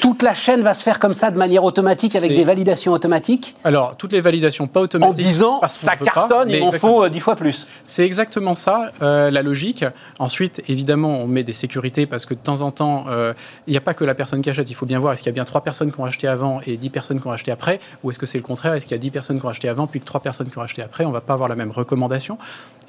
toute 0.03 0.21
la 0.21 0.33
chaîne 0.33 0.63
va 0.63 0.73
se 0.73 0.83
faire 0.83 0.99
comme 0.99 1.13
ça 1.13 1.31
de 1.31 1.37
manière 1.37 1.63
automatique 1.63 2.17
avec 2.17 2.35
des 2.35 2.43
validations 2.43 2.91
automatiques 2.91 3.55
Alors, 3.63 3.95
toutes 3.95 4.11
les 4.11 4.19
validations 4.19 4.67
pas 4.67 4.81
automatiques. 4.81 5.25
En 5.25 5.29
disant, 5.29 5.61
ça 5.69 5.95
cartonne, 5.95 6.49
il 6.49 6.59
m'en 6.59 6.73
faut 6.73 7.05
euh, 7.05 7.09
dix 7.09 7.21
fois 7.21 7.37
plus. 7.37 7.65
C'est 7.85 8.03
exactement 8.03 8.53
ça, 8.53 8.91
euh, 9.01 9.31
la 9.31 9.41
logique. 9.41 9.85
Ensuite, 10.19 10.61
évidemment, 10.67 11.19
on 11.21 11.25
met 11.25 11.43
des 11.43 11.53
sécurités 11.53 12.05
parce 12.05 12.25
que 12.25 12.33
de 12.33 12.39
temps 12.39 12.63
en 12.63 12.71
temps, 12.71 13.05
euh, 13.07 13.33
il 13.65 13.71
n'y 13.71 13.77
a 13.77 13.81
pas 13.81 13.93
que 13.93 14.03
la 14.03 14.13
personne 14.13 14.41
qui 14.41 14.49
achète. 14.49 14.69
Il 14.69 14.73
faut 14.73 14.85
bien 14.85 14.99
voir, 14.99 15.13
est-ce 15.13 15.23
qu'il 15.23 15.29
y 15.29 15.33
a 15.33 15.39
bien 15.39 15.45
trois 15.45 15.61
personnes 15.61 15.89
qui 15.89 15.97
ont 16.01 16.03
acheté 16.03 16.27
avant 16.27 16.59
et 16.67 16.75
dix 16.75 16.89
personnes 16.89 17.21
qui 17.21 17.27
ont 17.27 17.31
acheté 17.31 17.51
après 17.51 17.79
Ou 18.03 18.11
est-ce 18.11 18.19
que 18.19 18.25
c'est 18.25 18.37
le 18.37 18.43
contraire 18.43 18.73
Est-ce 18.73 18.87
qu'il 18.87 18.95
y 18.95 18.99
a 18.99 19.01
dix 19.01 19.09
personnes 19.09 19.39
qui 19.39 19.45
ont 19.45 19.49
acheté 19.49 19.69
avant 19.69 19.87
puis 19.87 20.01
que 20.01 20.05
trois 20.05 20.19
personnes 20.19 20.49
qui 20.49 20.57
ont 20.57 20.63
acheté 20.63 20.81
après 20.81 21.05
On 21.05 21.09
ne 21.09 21.13
va 21.13 21.21
pas 21.21 21.33
avoir 21.33 21.47
la 21.47 21.55
même 21.55 21.71
recommandation. 21.71 22.37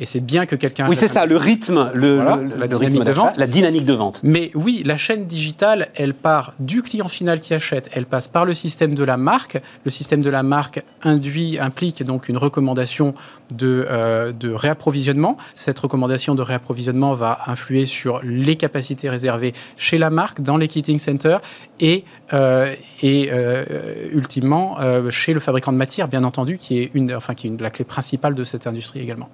Et 0.00 0.04
c'est 0.04 0.18
bien 0.18 0.46
que 0.46 0.56
quelqu'un. 0.56 0.88
Oui, 0.88 0.96
c'est 0.96 1.06
ça, 1.06 1.26
le 1.26 1.36
rythme, 1.36 1.92
le, 1.94 2.18
la 2.56 2.66
dynamique 2.66 3.04
de 3.04 3.12
vente. 3.12 3.36
La 3.36 3.46
dynamique 3.46 3.84
de 3.84 3.94
vente. 3.94 4.18
Mais 4.24 4.50
oui, 4.56 4.82
la 4.84 4.96
chaîne 4.96 5.26
digitale, 5.26 5.90
elle 5.94 6.14
part 6.14 6.54
du 6.58 6.82
client 6.82 7.03
final 7.08 7.40
qui 7.40 7.54
achète, 7.54 7.90
elle 7.92 8.06
passe 8.06 8.28
par 8.28 8.44
le 8.44 8.54
système 8.54 8.94
de 8.94 9.04
la 9.04 9.16
marque. 9.16 9.60
Le 9.84 9.90
système 9.90 10.20
de 10.20 10.30
la 10.30 10.42
marque 10.42 10.82
induit, 11.02 11.58
implique 11.58 12.02
donc 12.02 12.28
une 12.28 12.36
recommandation 12.36 13.14
de, 13.54 13.86
euh, 13.90 14.32
de 14.32 14.50
réapprovisionnement. 14.50 15.36
Cette 15.54 15.78
recommandation 15.78 16.34
de 16.34 16.42
réapprovisionnement 16.42 17.14
va 17.14 17.40
influer 17.46 17.86
sur 17.86 18.20
les 18.22 18.56
capacités 18.56 19.08
réservées 19.08 19.52
chez 19.76 19.98
la 19.98 20.10
marque, 20.10 20.40
dans 20.40 20.56
les 20.56 20.68
kitting 20.68 20.98
centers 20.98 21.40
et, 21.80 22.04
euh, 22.32 22.74
et 23.02 23.30
euh, 23.32 23.64
ultimement 24.12 24.78
chez 25.10 25.32
le 25.32 25.40
fabricant 25.40 25.72
de 25.72 25.76
matière, 25.76 26.08
bien 26.08 26.24
entendu, 26.24 26.58
qui 26.58 26.80
est, 26.80 26.90
une, 26.94 27.14
enfin, 27.14 27.34
qui 27.34 27.48
est 27.48 27.60
la 27.60 27.70
clé 27.70 27.84
principale 27.84 28.34
de 28.34 28.44
cette 28.44 28.66
industrie 28.66 29.00
également 29.00 29.28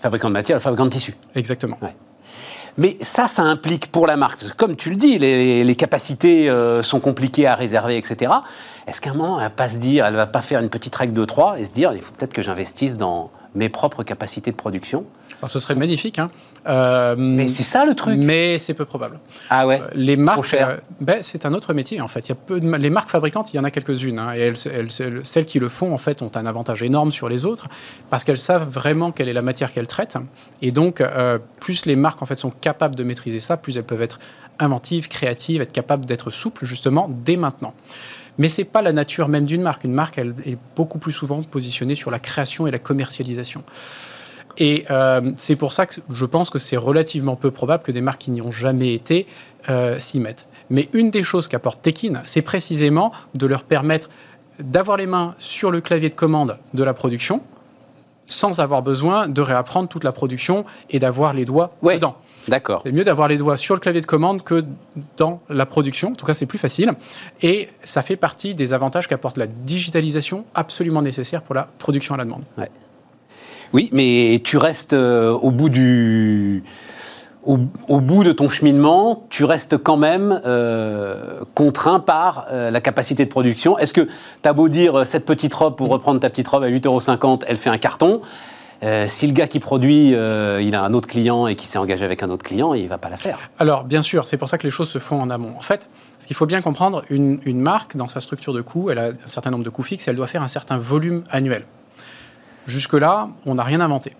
fabricant 0.00 0.28
de 0.28 0.34
matière, 0.34 0.56
le 0.56 0.60
fabricant 0.60 0.86
de 0.86 0.90
tissu. 0.90 1.14
Exactement. 1.34 1.78
Mais 2.78 2.96
ça, 3.00 3.28
ça 3.28 3.42
implique 3.42 3.90
pour 3.90 4.06
la 4.06 4.16
marque, 4.16 4.40
parce 4.40 4.52
que 4.52 4.56
comme 4.56 4.76
tu 4.76 4.90
le 4.90 4.96
dis, 4.96 5.18
les, 5.18 5.76
capacités 5.76 6.50
euh, 6.50 6.82
sont 6.82 7.00
compliquées 7.00 7.46
à 7.46 7.54
réserver, 7.54 7.96
etc. 7.96 8.32
Est-ce 8.86 9.00
qu'à 9.00 9.10
un 9.10 9.14
moment, 9.14 9.38
elle 9.38 9.44
va 9.44 9.50
pas 9.50 9.68
se 9.68 9.76
dire, 9.76 10.04
elle 10.04 10.14
va 10.14 10.26
pas 10.26 10.42
faire 10.42 10.60
une 10.60 10.68
petite 10.68 10.94
règle 10.94 11.14
de 11.14 11.24
3 11.24 11.58
et 11.58 11.64
se 11.64 11.72
dire, 11.72 11.92
il 11.94 12.02
faut 12.02 12.12
peut-être 12.12 12.32
que 12.32 12.42
j'investisse 12.42 12.96
dans 12.96 13.30
mes 13.54 13.68
propres 13.68 14.02
capacités 14.02 14.50
de 14.50 14.56
production? 14.56 15.04
Ce 15.46 15.58
serait 15.58 15.74
magnifique. 15.74 16.18
Hein. 16.18 16.30
Euh, 16.68 17.14
mais 17.18 17.48
c'est 17.48 17.62
ça 17.62 17.84
le 17.84 17.94
truc. 17.94 18.18
Mais 18.18 18.58
c'est 18.58 18.74
peu 18.74 18.84
probable. 18.84 19.18
Ah 19.48 19.66
ouais. 19.66 19.80
Euh, 19.80 19.88
les 19.94 20.16
marques, 20.16 20.54
euh, 20.54 20.76
ben, 21.00 21.22
c'est 21.22 21.46
un 21.46 21.54
autre 21.54 21.72
métier 21.72 22.00
en 22.00 22.08
fait. 22.08 22.28
Il 22.28 22.30
y 22.30 22.32
a 22.32 22.36
peu 22.36 22.60
de, 22.60 22.76
les 22.76 22.90
marques 22.90 23.10
fabricantes, 23.10 23.52
il 23.52 23.56
y 23.56 23.60
en 23.60 23.64
a 23.64 23.70
quelques-unes, 23.70 24.18
hein, 24.18 24.34
et 24.34 24.40
elles, 24.40 24.90
celles 25.24 25.44
qui 25.46 25.58
le 25.58 25.68
font 25.68 25.94
en 25.94 25.98
fait 25.98 26.22
ont 26.22 26.30
un 26.34 26.46
avantage 26.46 26.82
énorme 26.82 27.12
sur 27.12 27.28
les 27.28 27.44
autres 27.44 27.68
parce 28.10 28.24
qu'elles 28.24 28.38
savent 28.38 28.68
vraiment 28.68 29.12
quelle 29.12 29.28
est 29.28 29.32
la 29.34 29.42
matière 29.42 29.72
qu'elles 29.72 29.86
traitent. 29.86 30.18
Et 30.62 30.72
donc, 30.72 31.02
plus 31.60 31.86
les 31.86 31.96
marques 31.96 32.22
en 32.22 32.26
fait 32.26 32.38
sont 32.38 32.50
capables 32.50 32.94
de 32.94 33.04
maîtriser 33.04 33.40
ça, 33.40 33.56
plus 33.56 33.76
elles 33.76 33.84
peuvent 33.84 34.02
être 34.02 34.18
inventives, 34.58 35.08
créatives, 35.08 35.62
être 35.62 35.72
capables 35.72 36.04
d'être 36.04 36.30
souples 36.30 36.64
justement 36.64 37.08
dès 37.24 37.36
maintenant. 37.36 37.74
Mais 38.38 38.48
c'est 38.48 38.64
pas 38.64 38.82
la 38.82 38.92
nature 38.92 39.28
même 39.28 39.44
d'une 39.44 39.62
marque. 39.62 39.84
Une 39.84 39.92
marque, 39.92 40.18
elle 40.18 40.34
est 40.46 40.58
beaucoup 40.76 40.98
plus 40.98 41.12
souvent 41.12 41.42
positionnée 41.42 41.94
sur 41.94 42.10
la 42.10 42.18
création 42.18 42.66
et 42.66 42.70
la 42.70 42.78
commercialisation. 42.78 43.62
Et 44.60 44.84
euh, 44.90 45.32
c'est 45.36 45.56
pour 45.56 45.72
ça 45.72 45.86
que 45.86 45.94
je 46.10 46.24
pense 46.26 46.50
que 46.50 46.58
c'est 46.58 46.76
relativement 46.76 47.34
peu 47.34 47.50
probable 47.50 47.82
que 47.82 47.90
des 47.90 48.02
marques 48.02 48.20
qui 48.20 48.30
n'y 48.30 48.42
ont 48.42 48.52
jamais 48.52 48.94
été 48.94 49.26
euh, 49.70 49.98
s'y 49.98 50.20
mettent. 50.20 50.46
Mais 50.68 50.88
une 50.92 51.10
des 51.10 51.22
choses 51.22 51.48
qu'apporte 51.48 51.82
Tekin, 51.82 52.20
c'est 52.24 52.42
précisément 52.42 53.10
de 53.34 53.46
leur 53.46 53.64
permettre 53.64 54.10
d'avoir 54.60 54.98
les 54.98 55.06
mains 55.06 55.34
sur 55.38 55.70
le 55.70 55.80
clavier 55.80 56.10
de 56.10 56.14
commande 56.14 56.58
de 56.74 56.84
la 56.84 56.94
production 56.94 57.42
sans 58.26 58.60
avoir 58.60 58.82
besoin 58.82 59.26
de 59.26 59.42
réapprendre 59.42 59.88
toute 59.88 60.04
la 60.04 60.12
production 60.12 60.64
et 60.88 61.00
d'avoir 61.00 61.32
les 61.32 61.44
doigts 61.44 61.72
dedans. 61.82 62.16
D'accord. 62.46 62.82
C'est 62.84 62.92
mieux 62.92 63.02
d'avoir 63.02 63.26
les 63.26 63.38
doigts 63.38 63.56
sur 63.56 63.74
le 63.74 63.80
clavier 63.80 64.00
de 64.00 64.06
commande 64.06 64.42
que 64.42 64.64
dans 65.16 65.40
la 65.48 65.66
production. 65.66 66.10
En 66.10 66.12
tout 66.12 66.24
cas, 66.24 66.34
c'est 66.34 66.46
plus 66.46 66.58
facile. 66.58 66.92
Et 67.42 67.68
ça 67.82 68.02
fait 68.02 68.16
partie 68.16 68.54
des 68.54 68.72
avantages 68.72 69.08
qu'apporte 69.08 69.36
la 69.36 69.48
digitalisation 69.48 70.44
absolument 70.54 71.02
nécessaire 71.02 71.42
pour 71.42 71.56
la 71.56 71.64
production 71.78 72.14
à 72.14 72.18
la 72.18 72.24
demande. 72.24 72.44
Ouais. 72.56 72.70
Oui, 73.72 73.88
mais 73.92 74.40
tu 74.44 74.56
restes 74.56 74.94
euh, 74.94 75.30
au 75.32 75.52
bout 75.52 75.68
de 75.68 76.62
ton 78.32 78.48
cheminement, 78.48 79.26
tu 79.30 79.44
restes 79.44 79.78
quand 79.78 79.96
même 79.96 80.40
euh, 80.44 81.40
contraint 81.54 82.00
par 82.00 82.46
euh, 82.50 82.70
la 82.70 82.80
capacité 82.80 83.24
de 83.24 83.30
production. 83.30 83.78
Est-ce 83.78 83.92
que 83.92 84.08
tu 84.42 84.48
as 84.48 84.52
beau 84.52 84.68
dire 84.68 85.06
cette 85.06 85.24
petite 85.24 85.54
robe, 85.54 85.76
pour 85.76 85.88
reprendre 85.88 86.18
ta 86.18 86.30
petite 86.30 86.48
robe 86.48 86.64
à 86.64 86.70
8,50 86.70 86.86
euros, 86.86 87.38
elle 87.46 87.56
fait 87.56 87.70
un 87.70 87.78
carton 87.78 88.20
si 89.08 89.26
le 89.26 89.34
gars 89.34 89.46
qui 89.46 89.60
produit, 89.60 90.12
il 90.12 90.74
a 90.74 90.82
un 90.82 90.94
autre 90.94 91.06
client 91.06 91.46
et 91.46 91.54
qui 91.54 91.66
s'est 91.66 91.76
engagé 91.76 92.02
avec 92.02 92.22
un 92.22 92.30
autre 92.30 92.42
client, 92.42 92.72
il 92.72 92.84
ne 92.84 92.88
va 92.88 92.96
pas 92.96 93.10
la 93.10 93.18
faire. 93.18 93.38
Alors, 93.58 93.84
bien 93.84 94.00
sûr, 94.00 94.24
c'est 94.24 94.38
pour 94.38 94.48
ça 94.48 94.56
que 94.56 94.62
les 94.62 94.70
choses 94.70 94.88
se 94.88 94.98
font 94.98 95.20
en 95.20 95.28
amont. 95.28 95.52
En 95.58 95.60
fait, 95.60 95.90
ce 96.18 96.26
qu'il 96.26 96.34
faut 96.34 96.46
bien 96.46 96.62
comprendre, 96.62 97.02
une, 97.10 97.40
une 97.44 97.60
marque, 97.60 97.94
dans 97.94 98.08
sa 98.08 98.20
structure 98.20 98.54
de 98.54 98.62
coûts, 98.62 98.88
elle 98.90 98.98
a 98.98 99.08
un 99.08 99.26
certain 99.26 99.50
nombre 99.50 99.64
de 99.64 99.68
coûts 99.68 99.82
fixes, 99.82 100.08
elle 100.08 100.16
doit 100.16 100.26
faire 100.26 100.42
un 100.42 100.48
certain 100.48 100.78
volume 100.78 101.24
annuel. 101.30 101.64
Jusque-là, 102.70 103.28
on 103.46 103.56
n'a 103.56 103.64
rien 103.64 103.80
inventé. 103.80 104.14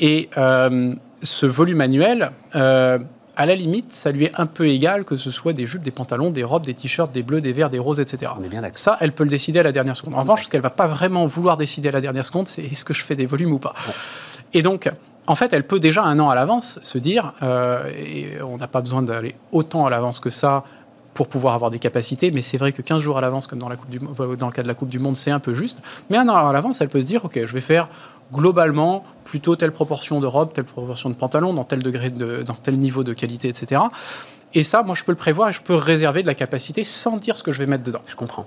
Et 0.00 0.28
euh, 0.36 0.94
ce 1.22 1.46
volume 1.46 1.80
annuel, 1.80 2.30
euh, 2.54 2.98
à 3.36 3.46
la 3.46 3.54
limite, 3.54 3.92
ça 3.92 4.10
lui 4.12 4.24
est 4.24 4.40
un 4.40 4.46
peu 4.46 4.66
égal 4.68 5.04
que 5.04 5.16
ce 5.16 5.30
soit 5.30 5.52
des 5.52 5.66
jupes, 5.66 5.82
des 5.82 5.90
pantalons, 5.90 6.30
des 6.30 6.44
robes, 6.44 6.64
des 6.64 6.74
t-shirts, 6.74 7.12
des 7.12 7.22
bleus, 7.22 7.40
des 7.40 7.52
verts, 7.52 7.70
des 7.70 7.78
roses, 7.78 8.00
etc. 8.00 8.32
On 8.38 8.42
est 8.42 8.48
bien 8.48 8.62
Ça, 8.74 8.96
elle 9.00 9.12
peut 9.12 9.24
le 9.24 9.30
décider 9.30 9.58
à 9.58 9.62
la 9.62 9.72
dernière 9.72 9.96
seconde. 9.96 10.14
En 10.14 10.20
revanche, 10.20 10.44
ce 10.44 10.48
qu'elle 10.48 10.62
va 10.62 10.70
pas 10.70 10.86
vraiment 10.86 11.26
vouloir 11.26 11.56
décider 11.56 11.88
à 11.88 11.92
la 11.92 12.00
dernière 12.00 12.24
seconde, 12.24 12.48
c'est 12.48 12.62
est-ce 12.62 12.84
que 12.84 12.94
je 12.94 13.02
fais 13.02 13.14
des 13.14 13.26
volumes 13.26 13.52
ou 13.52 13.58
pas. 13.58 13.74
Et 14.54 14.62
donc, 14.62 14.90
en 15.26 15.34
fait, 15.34 15.52
elle 15.52 15.66
peut 15.66 15.80
déjà 15.80 16.02
un 16.02 16.18
an 16.18 16.30
à 16.30 16.34
l'avance 16.34 16.78
se 16.82 16.98
dire, 16.98 17.32
euh, 17.42 17.90
et 17.96 18.40
on 18.42 18.56
n'a 18.58 18.68
pas 18.68 18.80
besoin 18.80 19.02
d'aller 19.02 19.34
autant 19.52 19.86
à 19.86 19.90
l'avance 19.90 20.20
que 20.20 20.30
ça 20.30 20.64
pour 21.16 21.28
pouvoir 21.28 21.54
avoir 21.54 21.70
des 21.70 21.78
capacités. 21.80 22.30
Mais 22.30 22.42
c'est 22.42 22.58
vrai 22.58 22.72
que 22.72 22.82
15 22.82 23.00
jours 23.02 23.18
à 23.18 23.20
l'avance, 23.20 23.46
comme 23.46 23.60
euh, 23.62 24.36
dans 24.36 24.46
le 24.46 24.52
cas 24.52 24.62
de 24.62 24.68
la 24.68 24.74
Coupe 24.74 24.90
du 24.90 24.98
Monde, 24.98 25.16
c'est 25.16 25.30
un 25.32 25.40
peu 25.40 25.54
juste. 25.54 25.80
Mais 26.10 26.18
un 26.18 26.28
an 26.28 26.36
à 26.36 26.52
l'avance, 26.52 26.80
elle 26.80 26.90
peut 26.90 27.00
se 27.00 27.06
dire, 27.06 27.24
OK, 27.24 27.40
je 27.44 27.52
vais 27.52 27.60
faire 27.60 27.88
globalement 28.32 29.02
plutôt 29.24 29.56
telle 29.56 29.72
proportion 29.72 30.20
de 30.20 30.26
robe, 30.26 30.52
telle 30.52 30.64
proportion 30.64 31.08
de 31.08 31.14
pantalon, 31.14 31.54
dans 31.54 31.64
tel, 31.64 31.82
degré 31.82 32.10
de, 32.10 32.42
dans 32.42 32.54
tel 32.54 32.78
niveau 32.78 33.02
de 33.02 33.14
qualité, 33.14 33.48
etc. 33.48 33.80
Et 34.52 34.62
ça, 34.62 34.82
moi, 34.82 34.94
je 34.94 35.04
peux 35.04 35.12
le 35.12 35.16
prévoir 35.16 35.48
et 35.48 35.52
je 35.52 35.62
peux 35.62 35.74
réserver 35.74 36.22
de 36.22 36.26
la 36.26 36.34
capacité 36.34 36.84
sans 36.84 37.16
dire 37.16 37.36
ce 37.36 37.42
que 37.42 37.50
je 37.50 37.60
vais 37.60 37.66
mettre 37.66 37.84
dedans. 37.84 38.02
Je 38.06 38.14
comprends. 38.14 38.46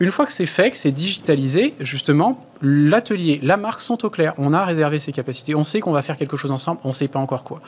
Une 0.00 0.10
fois 0.10 0.26
que 0.26 0.32
c'est 0.32 0.46
fait, 0.46 0.70
que 0.70 0.76
c'est 0.76 0.92
digitalisé, 0.92 1.74
justement, 1.80 2.44
l'atelier, 2.62 3.40
la 3.42 3.56
marque 3.56 3.80
sont 3.80 4.04
au 4.04 4.10
clair. 4.10 4.34
On 4.38 4.52
a 4.52 4.64
réservé 4.64 4.98
ses 4.98 5.12
capacités. 5.12 5.54
On 5.54 5.64
sait 5.64 5.80
qu'on 5.80 5.92
va 5.92 6.02
faire 6.02 6.16
quelque 6.16 6.36
chose 6.36 6.50
ensemble. 6.50 6.80
On 6.84 6.88
ne 6.88 6.92
sait 6.92 7.08
pas 7.08 7.18
encore 7.18 7.44
quoi. 7.44 7.60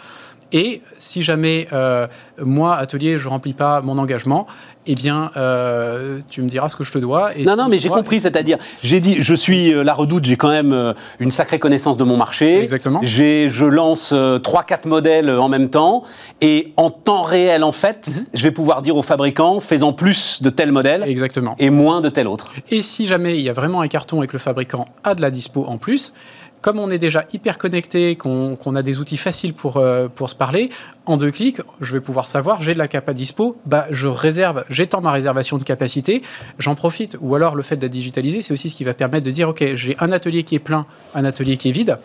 Et 0.52 0.82
si 0.98 1.22
jamais 1.22 1.68
euh, 1.72 2.06
moi, 2.42 2.76
atelier, 2.76 3.18
je 3.18 3.28
remplis 3.28 3.52
pas 3.52 3.80
mon 3.82 3.98
engagement, 3.98 4.46
eh 4.86 4.94
bien, 4.94 5.30
euh, 5.36 6.18
tu 6.28 6.42
me 6.42 6.48
diras 6.48 6.68
ce 6.68 6.76
que 6.76 6.82
je 6.82 6.90
te 6.90 6.98
dois. 6.98 7.36
Et 7.36 7.44
non, 7.44 7.54
non, 7.54 7.68
mais 7.68 7.78
j'ai 7.78 7.88
compris, 7.88 8.20
c'est-à-dire, 8.20 8.58
j'ai 8.82 8.98
dit, 8.98 9.16
je 9.20 9.34
suis 9.34 9.72
euh, 9.72 9.84
la 9.84 9.94
redoute, 9.94 10.24
j'ai 10.24 10.36
quand 10.36 10.50
même 10.50 10.94
une 11.20 11.30
sacrée 11.30 11.58
connaissance 11.58 11.96
de 11.96 12.04
mon 12.04 12.16
marché. 12.16 12.60
Exactement. 12.60 13.00
Je 13.02 13.64
lance 13.64 14.12
trois, 14.42 14.64
4 14.64 14.70
quatre 14.70 14.86
modèles 14.86 15.30
en 15.30 15.48
même 15.48 15.68
temps, 15.68 16.02
et 16.40 16.72
en 16.76 16.90
temps 16.90 17.22
réel, 17.22 17.62
en 17.64 17.72
fait, 17.72 18.08
mhm. 18.08 18.26
je 18.34 18.42
vais 18.42 18.50
pouvoir 18.50 18.82
dire 18.82 18.96
aux 18.96 19.02
fabricants, 19.02 19.60
faisant 19.60 19.92
plus 19.92 20.42
de 20.42 20.50
tel 20.50 20.72
modèle, 20.72 21.04
Exactement. 21.06 21.54
et 21.58 21.70
moins 21.70 22.00
de 22.00 22.08
tel 22.20 22.28
autre. 22.28 22.52
Et 22.70 22.82
si 22.82 23.06
jamais 23.06 23.36
il 23.38 23.42
y 23.42 23.48
a 23.48 23.54
vraiment 23.54 23.80
un 23.80 23.88
carton 23.88 24.22
et 24.22 24.26
que 24.26 24.34
le 24.34 24.38
fabricant 24.38 24.86
a 25.04 25.14
de 25.14 25.22
la 25.22 25.30
dispo 25.30 25.64
en 25.64 25.78
plus, 25.78 26.12
comme 26.60 26.78
on 26.78 26.90
est 26.90 26.98
déjà 26.98 27.24
hyper 27.32 27.56
connecté, 27.56 28.16
qu'on 28.16 28.76
a 28.76 28.82
des 28.82 29.00
outils 29.00 29.16
faciles 29.16 29.54
pour, 29.54 29.78
euh, 29.78 30.08
pour 30.14 30.28
se 30.28 30.34
parler, 30.34 30.68
en 31.06 31.16
deux 31.16 31.30
clics, 31.30 31.62
je 31.80 31.94
vais 31.94 32.02
pouvoir 32.02 32.26
savoir, 32.26 32.60
j'ai 32.60 32.74
de 32.74 32.78
la 32.78 32.88
capa 32.88 33.14
dispo, 33.14 33.56
bah, 33.64 33.86
je 33.90 34.08
réserve, 34.08 34.64
j'étends 34.68 35.00
ma 35.00 35.10
réservation 35.10 35.56
de 35.56 35.64
capacité, 35.64 36.20
j'en 36.58 36.74
profite. 36.74 37.16
Ou 37.22 37.34
alors 37.34 37.54
le 37.54 37.62
fait 37.62 37.76
de 37.76 37.88
digitaliser, 37.88 38.42
c'est 38.42 38.52
aussi 38.52 38.68
ce 38.68 38.76
qui 38.76 38.84
va 38.84 38.92
permettre 38.92 39.24
de 39.24 39.30
dire, 39.30 39.48
OK, 39.48 39.64
j'ai 39.72 39.96
un 40.00 40.12
atelier 40.12 40.42
qui 40.42 40.54
est 40.54 40.60
plein, 40.60 40.84
un 41.14 41.24
atelier 41.24 41.56
qui 41.56 41.70
est 41.70 41.72
vide. 41.72 41.98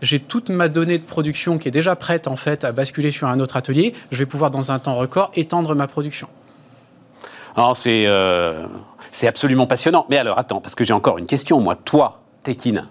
J'ai 0.00 0.18
toute 0.18 0.50
ma 0.50 0.68
donnée 0.68 0.98
de 0.98 1.04
production 1.04 1.58
qui 1.58 1.68
est 1.68 1.72
déjà 1.72 1.94
prête 1.94 2.26
en 2.26 2.34
fait 2.34 2.64
à 2.64 2.72
basculer 2.72 3.12
sur 3.12 3.28
un 3.28 3.38
autre 3.38 3.56
atelier. 3.56 3.94
Je 4.10 4.18
vais 4.18 4.26
pouvoir 4.26 4.50
dans 4.50 4.72
un 4.72 4.80
temps 4.80 4.96
record 4.96 5.30
étendre 5.36 5.76
ma 5.76 5.86
production. 5.86 6.26
Alors 7.54 7.76
c'est 7.76 8.04
euh, 8.06 8.66
c'est 9.12 9.28
absolument 9.28 9.68
passionnant. 9.68 10.06
Mais 10.08 10.18
alors 10.18 10.38
attends, 10.38 10.60
parce 10.60 10.74
que 10.74 10.82
j'ai 10.82 10.94
encore 10.94 11.18
une 11.18 11.26
question. 11.26 11.60
Moi, 11.60 11.76
toi, 11.76 12.22
Tekin, 12.42 12.86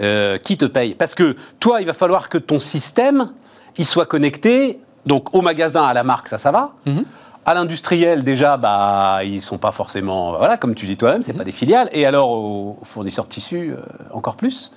euh, 0.00 0.38
qui 0.38 0.56
te 0.56 0.64
paye? 0.64 0.94
Parce 0.94 1.14
que 1.14 1.36
toi, 1.60 1.80
il 1.80 1.86
va 1.86 1.92
falloir 1.92 2.28
que 2.28 2.38
ton 2.38 2.58
système, 2.58 3.30
il 3.76 3.86
soit 3.86 4.06
connecté, 4.06 4.80
donc 5.06 5.32
au 5.34 5.42
magasin, 5.42 5.84
à 5.84 5.94
la 5.94 6.02
marque, 6.02 6.28
ça, 6.28 6.38
ça 6.38 6.50
va. 6.50 6.72
Mhm. 6.86 7.04
À 7.46 7.52
l'industriel, 7.52 8.24
déjà, 8.24 8.56
bah, 8.56 9.20
ils 9.22 9.42
sont 9.42 9.58
pas 9.58 9.70
forcément, 9.70 10.38
voilà, 10.38 10.56
comme 10.56 10.74
tu 10.74 10.86
dis 10.86 10.96
toi-même, 10.96 11.22
c'est 11.22 11.34
mhm. 11.34 11.38
pas 11.38 11.44
des 11.44 11.52
filiales. 11.52 11.90
Et 11.92 12.06
alors 12.06 12.30
aux, 12.30 12.78
fournisseurs 12.84 13.26
de 13.26 13.30
tissus, 13.30 13.70
euh, 13.70 13.82
encore 14.12 14.36
plus. 14.36 14.72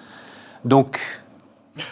Donc, 0.66 1.00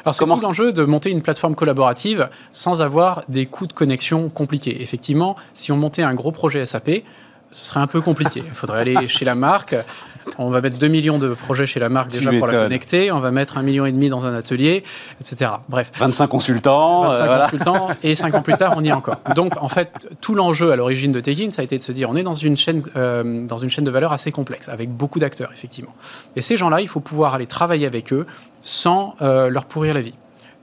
alors 0.04 0.16
c'est 0.16 0.26
tout 0.26 0.42
l'enjeu 0.42 0.74
de 0.74 0.84
monter 0.84 1.12
une 1.12 1.22
plateforme 1.22 1.56
collaborative 1.56 2.30
sans 2.52 2.82
avoir 2.82 3.24
des 3.30 3.46
coûts 3.46 3.68
de 3.68 3.74
connexion 3.74 4.30
compliqués. 4.30 4.82
Effectivement, 4.82 5.36
si 5.54 5.72
on 5.72 5.78
montait 5.78 6.04
un 6.04 6.14
gros 6.14 6.32
projet 6.32 6.66
SAP, 6.66 7.04
ce 7.56 7.66
serait 7.66 7.80
un 7.80 7.88
peu 7.88 8.02
compliqué. 8.02 8.44
Il 8.46 8.54
faudrait 8.54 8.82
aller 8.82 9.08
chez 9.08 9.24
la 9.24 9.34
marque. 9.34 9.76
On 10.38 10.50
va 10.50 10.60
mettre 10.60 10.78
2 10.78 10.88
millions 10.90 11.20
de 11.20 11.30
projets 11.30 11.66
chez 11.66 11.80
la 11.80 11.88
marque 11.88 12.10
déjà 12.10 12.32
pour 12.34 12.48
la 12.48 12.64
connecter. 12.64 13.14
On 13.14 13.20
va 13.20 13.32
mettre 13.32 13.58
un 13.58 13.64
million 13.64 13.86
et 13.86 13.94
demi 13.94 14.10
dans 14.10 14.26
un 14.26 14.34
atelier, 14.36 14.84
etc. 15.22 15.52
Bref. 15.70 15.90
25 15.98 16.28
consultants. 16.28 17.04
25 17.04 17.24
euh, 17.24 17.44
consultants. 17.44 17.90
Et 18.04 18.14
5 18.14 18.36
ans 18.36 18.42
plus 18.42 18.56
tard, 18.56 18.74
on 18.76 18.84
y 18.84 18.90
est 18.90 18.92
encore. 18.92 19.20
Donc, 19.36 19.54
en 19.62 19.70
fait, 19.70 19.90
tout 20.20 20.36
l'enjeu 20.36 20.72
à 20.72 20.76
l'origine 20.76 21.14
de 21.14 21.22
Tekin, 21.22 21.52
ça 21.52 21.62
a 21.62 21.64
été 21.64 21.78
de 21.78 21.84
se 21.84 21.94
dire, 21.94 22.10
on 22.10 22.18
est 22.18 22.24
dans 22.24 22.34
une 22.34 22.58
chaîne, 22.58 22.84
euh, 22.98 23.46
dans 23.48 23.58
une 23.58 23.70
chaîne 23.70 23.86
de 23.86 23.92
valeur 23.92 24.12
assez 24.12 24.34
complexe, 24.34 24.68
avec 24.68 24.90
beaucoup 24.90 25.20
d'acteurs, 25.20 25.52
effectivement. 25.54 25.96
Et 26.36 26.42
ces 26.42 26.58
gens-là, 26.58 26.82
il 26.82 26.90
faut 26.90 27.00
pouvoir 27.00 27.36
aller 27.36 27.48
travailler 27.48 27.86
avec 27.86 28.12
eux 28.12 28.28
sans 28.64 29.16
euh, 29.22 29.50
leur 29.50 29.64
pourrir 29.64 29.94
la 29.94 30.02
vie. 30.02 30.16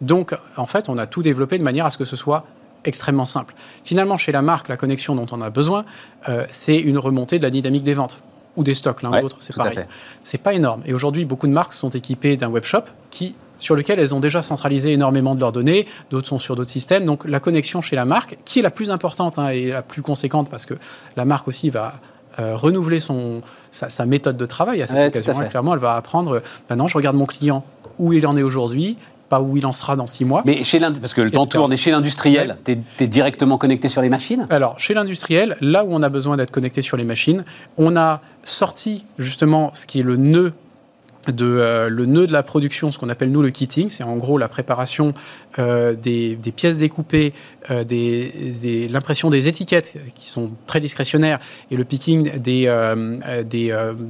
Donc, 0.02 0.34
en 0.58 0.66
fait, 0.66 0.90
on 0.90 0.98
a 0.98 1.06
tout 1.06 1.22
développé 1.22 1.56
de 1.56 1.64
manière 1.64 1.86
à 1.86 1.90
ce 1.90 1.96
que 1.96 2.04
ce 2.04 2.16
soit 2.16 2.44
extrêmement 2.84 3.26
simple. 3.26 3.54
Finalement, 3.84 4.16
chez 4.16 4.32
la 4.32 4.42
marque, 4.42 4.68
la 4.68 4.76
connexion 4.76 5.14
dont 5.14 5.26
on 5.32 5.40
a 5.40 5.50
besoin, 5.50 5.84
euh, 6.28 6.44
c'est 6.50 6.78
une 6.78 6.98
remontée 6.98 7.38
de 7.38 7.44
la 7.44 7.50
dynamique 7.50 7.84
des 7.84 7.94
ventes 7.94 8.18
ou 8.56 8.64
des 8.64 8.74
stocks, 8.74 9.02
l'un 9.02 9.10
ou 9.10 9.22
l'autre, 9.22 9.36
c'est 9.38 9.56
pareil. 9.56 9.78
C'est 10.22 10.38
pas 10.38 10.52
énorme. 10.52 10.82
Et 10.84 10.92
aujourd'hui, 10.92 11.24
beaucoup 11.24 11.46
de 11.46 11.52
marques 11.52 11.72
sont 11.72 11.90
équipées 11.90 12.36
d'un 12.36 12.48
webshop 12.48 12.82
qui 13.10 13.34
sur 13.58 13.76
lequel 13.76 14.00
elles 14.00 14.12
ont 14.12 14.20
déjà 14.20 14.42
centralisé 14.42 14.92
énormément 14.92 15.36
de 15.36 15.40
leurs 15.40 15.52
données, 15.52 15.86
d'autres 16.10 16.26
sont 16.26 16.40
sur 16.40 16.56
d'autres 16.56 16.70
systèmes. 16.70 17.04
Donc 17.04 17.24
la 17.24 17.38
connexion 17.38 17.80
chez 17.80 17.94
la 17.94 18.04
marque, 18.04 18.36
qui 18.44 18.58
est 18.58 18.62
la 18.62 18.72
plus 18.72 18.90
importante 18.90 19.38
hein, 19.38 19.50
et 19.50 19.68
la 19.68 19.82
plus 19.82 20.02
conséquente, 20.02 20.50
parce 20.50 20.66
que 20.66 20.74
la 21.16 21.24
marque 21.24 21.46
aussi 21.46 21.70
va 21.70 21.94
euh, 22.40 22.56
renouveler 22.56 22.98
son, 22.98 23.40
sa, 23.70 24.04
méthode 24.04 24.36
de 24.36 24.46
travail 24.46 24.82
à 24.82 24.86
cette 24.86 25.08
occasion. 25.08 25.34
clairement, 25.48 25.74
elle 25.74 25.80
va 25.80 25.94
apprendre, 25.94 26.42
maintenant 26.68 26.88
je 26.88 26.96
regarde 26.96 27.14
mon 27.14 27.26
client, 27.26 27.64
où 27.98 28.12
il 28.12 28.26
en 28.26 28.36
est 28.36 28.42
aujourd'hui, 28.42 28.96
pas 29.32 29.40
où 29.40 29.56
il 29.56 29.64
en 29.64 29.72
sera 29.72 29.96
dans 29.96 30.06
six 30.06 30.26
mois. 30.26 30.42
Mais 30.44 30.62
chez 30.62 30.78
parce 30.78 31.14
que 31.14 31.22
le 31.22 31.30
temps 31.30 31.46
tourne, 31.46 31.72
et 31.72 31.78
chez 31.78 31.90
l'industriel, 31.90 32.58
tu 32.66 32.76
es, 33.00 33.06
directement 33.06 33.56
connecté 33.56 33.88
sur 33.88 34.02
les 34.02 34.10
machines? 34.10 34.46
Alors, 34.50 34.78
chez 34.78 34.92
l'industriel, 34.92 35.56
là 35.62 35.86
où 35.86 35.88
on 35.90 36.02
a 36.02 36.10
besoin 36.10 36.36
d'être 36.36 36.50
connecté 36.50 36.82
sur 36.82 36.98
les 36.98 37.04
machines, 37.06 37.42
on 37.78 37.96
a 37.96 38.20
sorti 38.44 39.06
justement 39.16 39.70
ce 39.72 39.86
qui 39.86 40.00
est 40.00 40.02
le 40.02 40.16
nœud 40.16 40.52
de, 41.28 41.46
euh, 41.46 41.88
le 41.88 42.04
nœud 42.04 42.26
de 42.26 42.32
la 42.32 42.42
production, 42.42 42.90
ce 42.90 42.98
qu'on 42.98 43.08
appelle 43.08 43.30
nous 43.30 43.40
le 43.40 43.48
kitting, 43.48 43.88
c'est 43.88 44.04
en 44.04 44.16
gros 44.16 44.36
la 44.36 44.48
préparation 44.48 45.14
euh, 45.58 45.94
des, 45.94 46.36
pièces 46.54 46.76
découpées, 46.76 47.32
euh, 47.70 47.84
des, 47.84 48.86
l'impression 48.88 49.30
des 49.30 49.48
étiquettes 49.48 49.96
qui 50.14 50.28
sont 50.28 50.50
très 50.66 50.80
discrétionnaires 50.80 51.38
et 51.70 51.76
le 51.76 51.84
picking 51.84 52.38
des, 52.38 52.68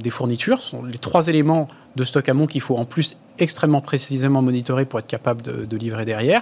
fournitures. 0.09 0.61
Sont 0.61 0.83
les 0.83 0.97
trois 0.97 1.29
éléments 1.29 1.69
de 1.95 2.03
stock 2.03 2.27
amont 2.27 2.45
qu'il 2.47 2.61
faut 2.61 2.75
en 2.75 2.83
plus 2.83 3.15
extrêmement 3.39 3.81
précisément 3.81 4.41
monitorer 4.41 4.85
pour 4.85 4.99
être 4.99 5.07
capable 5.07 5.41
de, 5.41 5.77
livrer 5.77 6.05
derrière. 6.05 6.41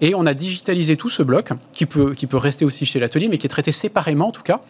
Et 0.00 0.14
on 0.14 0.24
a 0.24 0.34
digitalisé 0.34 0.96
tout 0.96 1.10
ce 1.10 1.22
bloc, 1.22 1.50
qui 1.72 1.86
peut, 1.86 2.14
qui 2.14 2.26
peut 2.26 2.38
rester 2.38 2.64
aussi 2.64 2.86
chez 2.86 2.98
l'atelier, 2.98 3.28
mais 3.28 3.38
qui 3.38 3.46
est 3.46 3.50
traité 3.50 3.72
séparément 3.72 4.28
en 4.28 4.32
tout 4.32 4.42
cas, 4.42 4.60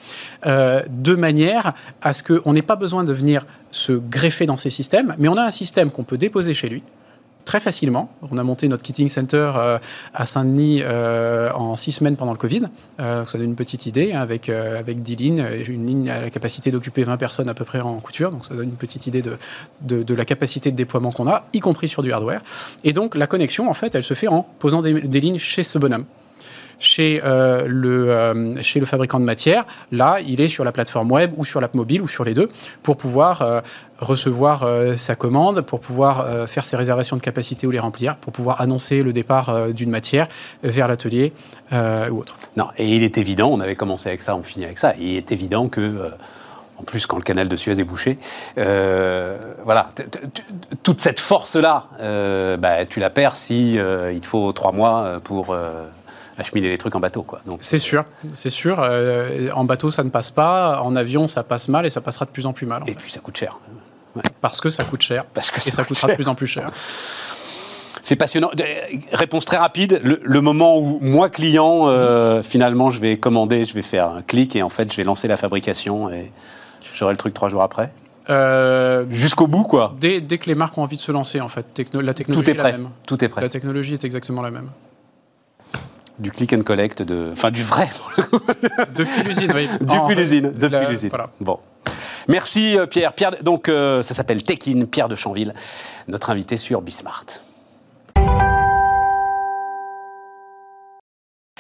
euh, 0.46 0.82
de 0.88 1.14
manière 1.14 1.72
à 2.02 2.12
ce 2.12 2.22
qu'on 2.22 2.52
n'ait 2.52 2.62
pas 2.62 2.76
besoin 2.76 3.04
de 3.04 3.12
venir 3.12 3.46
se 3.70 3.92
greffer 3.92 4.46
dans 4.46 4.56
ces 4.56 4.70
systèmes, 4.70 5.14
mais 5.18 5.28
on 5.28 5.36
a 5.36 5.42
un 5.42 5.50
système 5.50 5.90
qu'on 5.90 6.04
peut 6.04 6.18
déposer 6.18 6.54
chez 6.54 6.68
lui, 6.68 6.82
très 7.50 7.58
facilement. 7.58 8.12
On 8.30 8.38
a 8.38 8.44
monté 8.44 8.68
notre 8.68 8.84
kitting 8.84 9.08
center 9.08 9.50
euh, 9.56 9.78
à 10.14 10.24
Saint-Denis 10.24 10.82
euh, 10.84 11.50
en 11.52 11.74
six 11.74 11.90
semaines 11.90 12.16
pendant 12.16 12.30
le 12.30 12.38
Covid. 12.38 12.62
Euh, 13.00 13.24
ça 13.24 13.38
donne 13.38 13.48
une 13.48 13.56
petite 13.56 13.86
idée 13.86 14.12
hein, 14.12 14.20
avec, 14.20 14.48
avec 14.48 15.02
10 15.02 15.16
lignes. 15.16 15.44
Une 15.66 15.84
ligne 15.84 16.10
a 16.10 16.20
la 16.20 16.30
capacité 16.30 16.70
d'occuper 16.70 17.02
20 17.02 17.16
personnes 17.16 17.48
à 17.48 17.54
peu 17.54 17.64
près 17.64 17.80
en 17.80 17.98
couture. 17.98 18.30
Donc 18.30 18.46
ça 18.46 18.54
donne 18.54 18.68
une 18.68 18.76
petite 18.76 19.08
idée 19.08 19.20
de, 19.20 19.36
de, 19.82 20.14
la 20.14 20.24
capacité 20.24 20.70
de 20.70 20.76
déploiement 20.76 21.10
qu'on 21.10 21.26
a, 21.26 21.46
y 21.52 21.58
compris 21.58 21.88
sur 21.88 22.02
du 22.02 22.12
hardware. 22.12 22.40
Et 22.84 22.92
donc 22.92 23.16
la 23.16 23.26
connexion, 23.26 23.68
en 23.68 23.74
fait, 23.74 23.96
elle 23.96 24.04
se 24.04 24.14
fait 24.14 24.28
en 24.28 24.46
posant 24.60 24.80
des 24.80 25.20
lignes 25.20 25.38
chez 25.38 25.64
ce 25.64 25.76
bonhomme 25.76 26.04
chez, 26.80 27.20
le, 27.22 28.56
chez 28.62 28.80
le 28.80 28.86
fabricant 28.86 29.20
de 29.20 29.24
matière. 29.24 29.64
Là, 29.92 30.18
il 30.26 30.40
est 30.40 30.48
sur 30.48 30.64
la 30.64 30.72
plateforme 30.72 31.12
web 31.12 31.32
ou 31.36 31.44
sur 31.44 31.60
l'app 31.60 31.74
mobile 31.74 32.02
ou 32.02 32.08
sur 32.08 32.24
les 32.24 32.34
deux 32.34 32.48
pour 32.82 32.96
pouvoir 32.96 33.62
recevoir 34.00 34.62
euh, 34.62 34.96
sa 34.96 35.14
commande, 35.14 35.60
pour 35.60 35.80
pouvoir 35.80 36.20
euh, 36.20 36.46
faire 36.46 36.64
ses 36.64 36.76
réservations 36.76 37.16
de 37.16 37.22
capacité 37.22 37.66
ou 37.66 37.70
les 37.70 37.78
remplir, 37.78 38.16
pour 38.16 38.32
pouvoir 38.32 38.60
annoncer 38.60 39.02
le 39.02 39.12
départ 39.12 39.50
euh, 39.50 39.72
d'une 39.72 39.90
matière 39.90 40.26
vers 40.62 40.88
l'atelier 40.88 41.32
ou 41.72 42.18
autre. 42.18 42.36
Non, 42.56 42.68
et 42.76 42.96
il 42.96 43.04
est 43.04 43.16
évident, 43.16 43.48
on 43.52 43.60
avait 43.60 43.76
commencé 43.76 44.08
avec 44.08 44.22
ça, 44.22 44.34
on 44.34 44.42
finit 44.42 44.64
avec 44.64 44.78
ça, 44.78 44.94
il 44.98 45.16
est 45.16 45.30
évident 45.30 45.68
que 45.68 46.10
en 46.78 46.82
plus 46.82 47.06
quand 47.06 47.16
le 47.16 47.22
canal 47.22 47.48
de 47.48 47.56
Suez 47.56 47.78
est 47.78 47.84
bouché. 47.84 48.18
voilà, 48.56 49.86
toute 50.82 51.00
cette 51.00 51.20
force-là, 51.20 51.86
bah, 52.58 52.86
tu 52.86 52.98
la 52.98 53.10
perds 53.10 53.36
si 53.36 53.74
il 53.74 54.20
te 54.20 54.26
faut 54.26 54.50
trois 54.52 54.72
mois 54.72 55.20
pour 55.22 55.54
acheminer 56.40 56.68
les 56.68 56.78
trucs 56.78 56.94
en 56.94 57.00
bateau. 57.00 57.22
Quoi. 57.22 57.40
Donc, 57.46 57.58
c'est 57.62 57.78
sûr, 57.78 58.04
c'est 58.32 58.50
sûr. 58.50 58.78
en 59.54 59.64
bateau, 59.64 59.90
ça 59.90 60.04
ne 60.04 60.10
passe 60.10 60.30
pas. 60.30 60.80
En 60.82 60.96
avion, 60.96 61.28
ça 61.28 61.42
passe 61.42 61.68
mal 61.68 61.86
et 61.86 61.90
ça 61.90 62.00
passera 62.00 62.24
de 62.24 62.30
plus 62.30 62.46
en 62.46 62.52
plus 62.52 62.66
mal. 62.66 62.82
et 62.86 62.94
puis, 62.94 63.12
ça 63.12 63.20
coûte 63.20 63.36
cher. 63.36 63.58
Parce 64.40 64.60
que 64.60 64.70
ça 64.70 64.84
coûte 64.84 65.02
cher. 65.02 65.24
Parce 65.26 65.50
que 65.50 65.58
et 65.58 65.70
ça, 65.70 65.84
coûtera 65.84 66.08
de 66.08 66.14
plus 66.14 66.28
en 66.28 66.34
plus 66.34 66.46
cher. 66.46 66.70
C'est 68.02 68.16
passionnant. 68.16 68.50
Réponse 69.12 69.44
très 69.44 69.56
rapide. 69.56 70.00
Le, 70.02 70.40
moment 70.40 70.78
où 70.78 70.98
moi, 71.00 71.28
client, 71.28 71.86
euh, 71.86 72.42
finalement, 72.42 72.90
je 72.90 73.00
vais 73.00 73.18
commander, 73.18 73.64
je 73.64 73.74
vais 73.74 73.82
faire 73.82 74.08
un 74.08 74.22
clic 74.22 74.56
et 74.56 74.62
en 74.62 74.68
fait, 74.68 74.90
je 74.90 74.96
vais 74.96 75.04
lancer 75.04 75.28
la 75.28 75.36
fabrication 75.36 76.10
et 76.10 76.32
j'aurai 76.94 77.12
le 77.12 77.18
truc 77.18 77.34
trois 77.34 77.48
jours 77.48 77.62
après. 77.62 77.92
Euh, 78.30 79.06
Jusqu'au 79.10 79.46
bout, 79.46 79.64
quoi. 79.64 79.94
Dès, 79.98 80.20
que 80.20 80.46
les 80.46 80.54
marques 80.54 80.76
ont 80.78 80.82
envie 80.82 80.96
de 80.96 81.00
se 81.00 81.12
lancer, 81.12 81.40
en 81.40 81.48
fait, 81.48 81.66
la 81.94 82.14
technologie 82.14 82.44
Tout 82.44 82.50
est, 82.50 82.54
prêt. 82.54 82.72
la 82.72 82.78
même. 82.78 82.90
Tout 83.06 83.24
est 83.24 83.28
prêt. 83.28 83.42
La 83.42 83.48
technologie 83.48 83.94
est 83.94 84.04
exactement 84.04 84.42
la 84.42 84.50
même. 84.50 84.70
Du 86.20 86.30
click 86.30 86.52
and 86.52 86.60
collect, 86.60 87.02
de, 87.02 87.30
enfin 87.32 87.50
du 87.50 87.62
vrai. 87.62 87.88
depuis 88.94 89.22
l'usine, 89.22 89.52
oui. 89.54 89.68
Depuis 89.80 90.14
l'usine, 90.14 90.52
depuis 90.54 90.86
l'usine. 90.88 91.08
Voilà. 91.08 91.30
Bon. 91.40 91.58
Merci 92.28 92.78
euh, 92.78 92.86
Pierre. 92.86 93.14
Pierre 93.14 93.42
donc 93.42 93.68
euh, 93.68 94.02
ça 94.02 94.12
s'appelle 94.14 94.42
Tekin, 94.42 94.84
Pierre 94.84 95.08
de 95.08 95.16
Chanville, 95.16 95.54
notre 96.08 96.30
invité 96.30 96.58
sur 96.58 96.82
Bismart. 96.82 97.24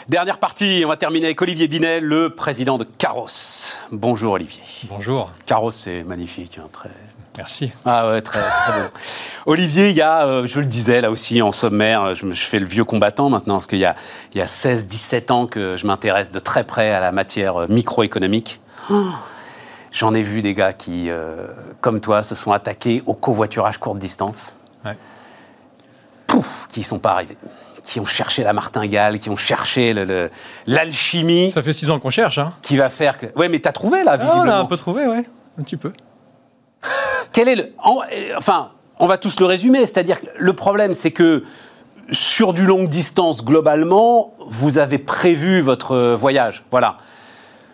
Dernière 0.08 0.38
partie, 0.38 0.82
on 0.84 0.88
va 0.88 0.96
terminer 0.96 1.26
avec 1.26 1.40
Olivier 1.40 1.68
Binet, 1.68 2.00
le 2.00 2.30
président 2.30 2.78
de 2.78 2.84
Caros. 2.84 3.76
Bonjour 3.92 4.32
Olivier. 4.32 4.62
Bonjour. 4.88 5.32
Caros, 5.46 5.70
c'est 5.70 6.02
magnifique, 6.02 6.58
hein, 6.58 6.68
très. 6.72 6.90
Merci. 7.38 7.72
Ah 7.84 8.08
ouais, 8.10 8.20
très, 8.22 8.40
très 8.40 8.80
bon. 8.80 8.88
Olivier, 9.46 9.90
il 9.90 9.96
y 9.96 10.02
a, 10.02 10.26
euh, 10.26 10.46
je 10.46 10.58
le 10.60 10.66
disais 10.66 11.00
là 11.00 11.10
aussi 11.10 11.40
en 11.42 11.52
sommaire, 11.52 12.14
je, 12.14 12.26
fais 12.34 12.58
le 12.58 12.66
vieux 12.66 12.84
combattant 12.84 13.30
maintenant, 13.30 13.54
parce 13.54 13.66
qu'il 13.66 13.78
y 13.78 13.84
a, 13.84 13.94
il 14.34 14.38
y 14.38 14.42
a 14.42 14.46
16-17 14.46 15.32
ans 15.32 15.46
que 15.46 15.76
je 15.76 15.86
m'intéresse 15.86 16.32
de 16.32 16.38
très 16.40 16.64
près 16.64 16.90
à 16.92 17.00
la 17.00 17.12
matière 17.12 17.68
microéconomique. 17.68 18.60
Oh 18.90 19.06
J'en 19.92 20.14
ai 20.14 20.22
vu 20.22 20.42
des 20.42 20.54
gars 20.54 20.72
qui, 20.72 21.10
euh, 21.10 21.46
comme 21.80 22.00
toi, 22.00 22.22
se 22.22 22.34
sont 22.34 22.52
attaqués 22.52 23.02
au 23.06 23.14
covoiturage 23.14 23.78
courte 23.78 23.98
distance. 23.98 24.56
Ouais. 24.84 24.96
Pouf, 26.26 26.66
qui 26.68 26.80
y 26.80 26.82
sont 26.84 26.98
pas 26.98 27.12
arrivés. 27.12 27.36
Qui 27.82 27.98
ont 27.98 28.04
cherché 28.04 28.42
la 28.44 28.52
martingale, 28.52 29.18
qui 29.18 29.30
ont 29.30 29.36
cherché 29.36 29.92
le- 29.94 30.04
le- 30.04 30.30
l'alchimie 30.66 31.50
Ça 31.50 31.62
fait 31.62 31.72
six 31.72 31.90
ans 31.90 31.98
qu'on 31.98 32.10
cherche. 32.10 32.38
Hein. 32.38 32.52
qui 32.62 32.76
va 32.76 32.88
faire 32.90 33.18
que. 33.18 33.26
Ouais, 33.36 33.48
mais 33.48 33.58
t'as 33.58 33.72
trouvé 33.72 34.04
là, 34.04 34.12
Ah, 34.12 34.16
on 34.16 34.24
visiblement. 34.24 34.44
l'a 34.44 34.58
un 34.58 34.64
peu 34.66 34.76
trouvé, 34.76 35.06
ouais. 35.06 35.24
Un 35.58 35.62
petit 35.62 35.76
peu. 35.76 35.92
Quel 37.32 37.48
est 37.48 37.56
le. 37.56 37.72
euh, 37.84 38.34
enfin, 38.36 38.72
on 38.98 39.06
va 39.06 39.18
tous 39.18 39.40
le 39.40 39.46
résumer. 39.46 39.80
C'est-à-dire 39.80 40.20
que 40.20 40.26
le 40.36 40.52
problème, 40.52 40.94
c'est 40.94 41.10
que 41.10 41.44
sur 42.12 42.52
du 42.52 42.64
longue 42.64 42.88
distance, 42.88 43.44
globalement, 43.44 44.34
vous 44.46 44.78
avez 44.78 44.98
prévu 44.98 45.60
votre 45.60 45.92
euh, 45.92 46.16
voyage. 46.16 46.64
Voilà. 46.70 46.98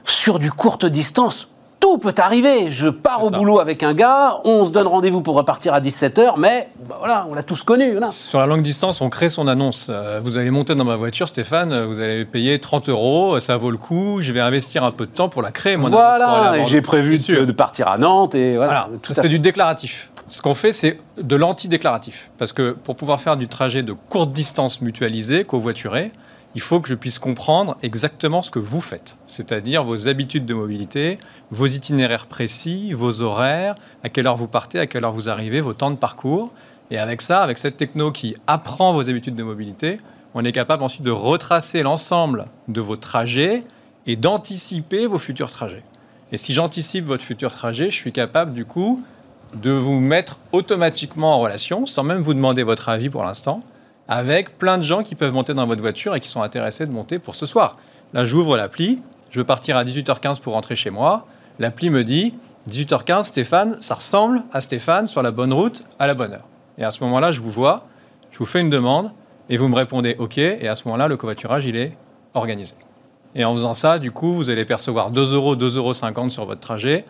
Sur 0.04 0.38
du 0.38 0.50
courte 0.50 0.86
distance, 0.86 1.48
tout 1.87 1.99
peut 1.99 2.14
arriver. 2.18 2.70
Je 2.70 2.89
pars 2.89 3.22
au 3.22 3.30
ça. 3.30 3.39
boulot 3.39 3.61
avec 3.61 3.84
un 3.84 3.95
gars, 3.95 4.41
on 4.45 4.66
se 4.66 4.70
donne 4.70 4.89
rendez-vous 4.89 5.20
pour 5.20 5.37
repartir 5.37 5.72
à 5.72 5.80
17h, 5.80 6.34
mais 6.37 6.68
bah, 6.89 6.97
voilà, 6.99 7.26
on 7.30 7.34
l'a 7.34 7.45
tous 7.45 7.62
connu. 7.62 7.93
voilà. 7.93 8.09
Sur 8.09 8.41
la 8.41 8.47
longue 8.47 8.62
distance, 8.62 9.01
on 9.01 9.09
crée 9.09 9.28
son 9.28 9.47
annonce. 9.47 9.87
Euh, 9.89 10.18
vous 10.20 10.37
allez 10.37 10.51
monter 10.51 10.74
dans 10.74 10.84
ma 10.84 10.97
voiture, 10.97 11.28
Stéphane, 11.28 11.72
euh, 11.72 11.87
vous 11.87 12.01
allez 12.01 12.24
payer 12.24 12.59
30 12.59 12.89
euros, 12.89 13.39
ça 13.39 13.57
vaut 13.57 13.70
le 13.70 13.78
coup, 13.78 14.18
je 14.20 14.32
vais 14.32 14.41
investir 14.41 14.82
un 14.82 14.91
peu 14.91 15.07
de 15.07 15.12
temps 15.12 15.28
pour 15.28 15.43
la 15.43 15.53
créer, 15.53 15.76
mon 15.76 15.89
Voilà, 15.89 16.64
j'ai 16.66 16.82
prévu 16.82 17.18
de, 17.18 17.45
de 17.45 17.53
partir 17.53 17.87
à 17.87 17.99
Nantes 17.99 18.34
et 18.34 18.57
voilà. 18.57 18.89
Voilà, 18.89 18.99
c'est 19.12 19.28
du 19.28 19.39
déclaratif. 19.39 20.11
Ce 20.28 20.43
qu'on 20.43 20.55
fait, 20.55 20.72
c'est 20.72 20.99
de 21.22 21.37
l'anti-déclaratif. 21.37 22.30
Parce 22.37 22.53
que 22.53 22.72
pour 22.72 22.97
pouvoir 22.97 23.20
faire 23.20 23.37
du 23.37 23.47
trajet 23.47 23.84
de 23.84 23.93
courte 23.93 24.32
distance 24.32 24.80
mutualisé, 24.80 25.45
covoituré, 25.45 26.11
il 26.57 26.62
faut 26.62 26.80
que 26.80 26.88
je 26.88 26.94
puisse 26.94 27.18
comprendre 27.18 27.76
exactement 27.82 28.40
ce 28.40 28.50
que 28.50 28.59
vous 28.59 28.80
faites. 28.80 29.18
C'est-à-dire 29.26 29.84
vos 29.84 30.09
habitudes 30.09 30.46
de 30.46 30.54
mobilité, 30.54 31.18
vos 31.50 31.66
itinéraires 31.66 32.24
précis, 32.24 32.94
vos 32.94 33.20
horaires, 33.20 33.74
à 34.02 34.09
quelle 34.09 34.26
heure 34.26 34.38
vous 34.38 34.48
partez, 34.48 34.78
à 34.78 34.86
quelle 34.86 35.04
heure 35.04 35.12
vous 35.12 35.28
arrivez, 35.28 35.61
vos 35.61 35.74
temps 35.74 35.90
de 35.90 35.96
parcours. 35.96 36.54
Et 36.90 36.96
avec 36.96 37.20
ça, 37.20 37.42
avec 37.42 37.59
cette 37.59 37.76
techno 37.76 38.11
qui 38.11 38.34
apprend 38.46 38.94
vos 38.94 39.11
habitudes 39.11 39.34
de 39.34 39.42
mobilité, 39.42 39.98
on 40.32 40.46
est 40.46 40.52
capable 40.52 40.82
ensuite 40.82 41.02
de 41.02 41.11
retracer 41.11 41.82
l'ensemble 41.82 42.46
de 42.68 42.80
vos 42.80 42.96
trajets 42.96 43.62
et 44.07 44.16
d'anticiper 44.16 45.07
vos 45.07 45.18
futurs 45.18 45.50
trajets. 45.50 45.84
Et 46.32 46.38
si 46.38 46.54
j'anticipe 46.54 47.04
votre 47.04 47.22
futur 47.22 47.52
trajet, 47.52 47.90
je 47.90 47.96
suis 47.96 48.12
capable 48.12 48.54
du 48.54 48.64
coup 48.64 49.04
de 49.54 49.72
vous 49.72 50.00
mettre 50.00 50.38
automatiquement 50.52 51.34
en 51.34 51.40
relation, 51.40 51.84
sans 51.84 52.02
même 52.02 52.22
vous 52.22 52.32
demander 52.32 52.62
votre 52.62 52.88
avis 52.88 53.11
pour 53.11 53.24
l'instant, 53.24 53.62
avec 54.09 54.59
plein 54.59 54.78
de 54.78 54.82
gens 54.82 55.02
qui 55.02 55.14
peuvent 55.14 55.32
monter 55.32 55.54
dans 55.54 55.66
votre 55.66 55.80
voiture 55.80 56.14
et 56.14 56.20
qui 56.20 56.28
sont 56.28 56.42
intéressés 56.42 56.86
de 56.86 56.92
monter 56.92 57.18
pour 57.18 57.34
ce 57.34 57.46
soir. 57.46 57.76
Là, 58.12 58.24
j'ouvre 58.24 58.57
l'appli, 58.57 59.02
je 59.30 59.40
veux 59.40 59.44
partir 59.44 59.76
à 59.76 59.84
18h15 59.84 60.40
pour 60.40 60.54
rentrer 60.54 60.76
chez 60.76 60.90
moi. 60.90 61.26
L'appli 61.59 61.90
me 61.90 62.04
dit 62.04 62.34
18h15, 62.68 63.24
Stéphane, 63.24 63.76
ça 63.80 63.94
ressemble 63.94 64.42
à 64.52 64.61
Stéphane 64.61 65.07
sur 65.07 65.22
la 65.22 65.30
bonne 65.30 65.52
route 65.52 65.84
à 65.98 66.07
la 66.07 66.14
bonne 66.14 66.32
heure. 66.32 66.46
Et 66.78 66.84
à 66.84 66.90
ce 66.90 67.02
moment-là, 67.04 67.32
je 67.32 67.40
vous 67.40 67.50
vois, 67.50 67.86
je 68.30 68.38
vous 68.38 68.46
fais 68.46 68.61
une 68.61 68.70
demande 68.70 69.11
et 69.48 69.57
vous 69.57 69.68
me 69.68 69.76
répondez 69.76 70.14
OK. 70.18 70.38
Et 70.38 70.68
à 70.68 70.74
ce 70.74 70.84
moment-là, 70.86 71.09
le 71.09 71.16
covoiturage, 71.16 71.66
il 71.66 71.76
est 71.76 71.96
organisé. 72.34 72.74
Et 73.34 73.44
en 73.44 73.52
faisant 73.52 73.74
ça, 73.74 73.98
du 73.98 74.11
coup, 74.11 74.32
vous 74.32 74.50
allez 74.50 74.64
percevoir 74.64 75.11
2 75.11 75.34
euros, 75.34 75.57
2,50 75.57 75.76
euros 75.76 76.30
sur 76.30 76.44
votre 76.44 76.61
trajet 76.61 77.04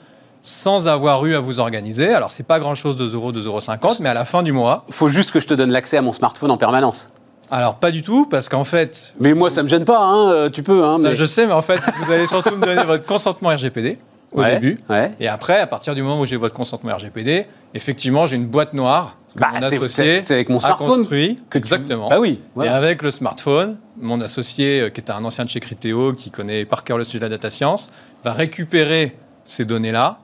sans 0.47 0.86
avoir 0.88 1.26
eu 1.26 1.34
à 1.34 1.40
vous 1.40 1.59
organiser. 1.59 2.12
Alors, 2.14 2.30
c'est 2.30 2.44
pas 2.47 2.59
grand-chose, 2.61 2.97
2 2.97 3.14
euros, 3.14 3.32
2,50 3.32 3.47
euros, 3.47 3.94
mais 4.01 4.09
à 4.09 4.14
la 4.14 4.24
fin 4.24 4.42
du 4.44 4.53
mois, 4.53 4.84
Faut 4.90 5.09
juste 5.09 5.32
que 5.32 5.40
je 5.40 5.47
te 5.47 5.55
donne 5.55 5.70
l'accès 5.72 5.97
à 5.97 6.03
mon 6.03 6.12
smartphone 6.12 6.51
en 6.53 6.57
permanence. 6.57 7.11
alors 7.51 7.76
pas 7.76 7.90
du 7.90 8.01
tout, 8.03 8.26
parce 8.26 8.49
qu'en 8.49 8.62
fait, 8.64 9.14
Mais 9.20 9.34
moi, 9.34 9.51
ça 9.51 9.62
me 9.64 9.68
gêne 9.68 9.84
pas, 9.84 9.99
hein, 9.99 10.30
euh, 10.30 10.49
tu 10.51 10.62
peux. 10.62 10.84
Hein, 10.84 10.97
ça, 10.97 11.03
mais... 11.03 11.14
je 11.16 11.24
sais, 11.24 11.47
mais 11.47 11.53
en 11.53 11.62
fait, 11.62 11.80
vous 12.05 12.12
allez 12.12 12.26
surtout 12.28 12.55
me 12.57 12.64
donner 12.64 12.84
votre 12.84 13.05
consentement 13.05 13.49
RGPD 13.51 13.99
au 14.32 14.40
Ouais, 14.40 14.55
début. 14.55 14.78
ouais. 14.88 15.12
Et 15.18 15.26
après, 15.28 15.59
à 15.59 15.66
partir 15.66 15.94
du 15.97 16.03
moment 16.03 16.20
où 16.20 16.26
j'ai 16.26 16.36
votre 16.36 16.55
consentement 16.55 16.94
RGPD, 16.94 17.47
effectivement, 17.74 18.26
j'ai 18.26 18.36
une 18.36 18.47
boîte 18.47 18.72
noire 18.72 19.16
que 19.34 19.40
Bah, 19.40 19.49
mon 19.53 19.61
c'est- 19.61 19.66
associé 19.76 20.05
c'est- 20.05 20.22
c'est 20.22 20.34
avec 20.34 20.49
mon 20.49 20.59
a 20.59 20.61
smartphone 20.61 20.88
construit. 20.99 21.36
que 21.51 21.59
tu- 21.59 21.59
Exactement. 21.59 22.09
Bah 22.09 22.18
oui, 22.20 22.40
Et 22.62 22.68
avec 22.68 23.03
le 23.03 23.11
smartphone, 23.11 23.76
mon 24.01 24.20
associé, 24.20 24.80
euh, 24.82 24.90
qui 24.90 25.01
est 25.01 25.11
un 25.11 25.24
ancien 25.24 25.44
de 25.44 25.51
chez 25.51 25.61
Criteo, 25.61 26.12
qui 26.14 26.30
connaît 26.30 26.64
par 26.64 26.84
cœur 26.84 26.99
le 26.99 27.05
sujet 27.05 27.18
de 27.18 27.24
la 27.24 27.30
data 27.30 27.51
science, 27.51 27.90
va 28.24 28.32
récupérer 28.32 29.16
ces 29.44 29.64
données-là 29.64 30.18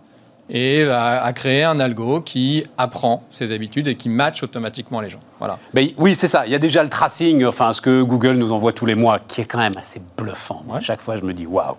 et 0.54 0.84
va 0.84 1.24
à 1.24 1.32
créer 1.32 1.64
un 1.64 1.80
algo 1.80 2.20
qui 2.20 2.62
apprend 2.76 3.22
ses 3.30 3.52
habitudes 3.52 3.88
et 3.88 3.94
qui 3.94 4.10
match 4.10 4.42
automatiquement 4.42 5.00
les 5.00 5.08
gens. 5.08 5.20
Voilà. 5.38 5.58
Ben, 5.72 5.88
oui, 5.96 6.14
c'est 6.14 6.28
ça. 6.28 6.44
Il 6.44 6.52
y 6.52 6.54
a 6.54 6.58
déjà 6.58 6.82
le 6.82 6.90
tracing, 6.90 7.42
enfin 7.46 7.72
ce 7.72 7.80
que 7.80 8.02
Google 8.02 8.32
nous 8.36 8.52
envoie 8.52 8.72
tous 8.72 8.84
les 8.84 8.94
mois, 8.94 9.18
qui 9.18 9.40
est 9.40 9.44
quand 9.46 9.58
même 9.58 9.72
assez 9.78 10.02
bluffant. 10.16 10.62
Moi, 10.66 10.76
Ouais. 10.76 10.82
Chaque 10.82 11.00
fois, 11.00 11.16
je 11.16 11.22
me 11.22 11.32
dis 11.32 11.46
waouh. 11.46 11.76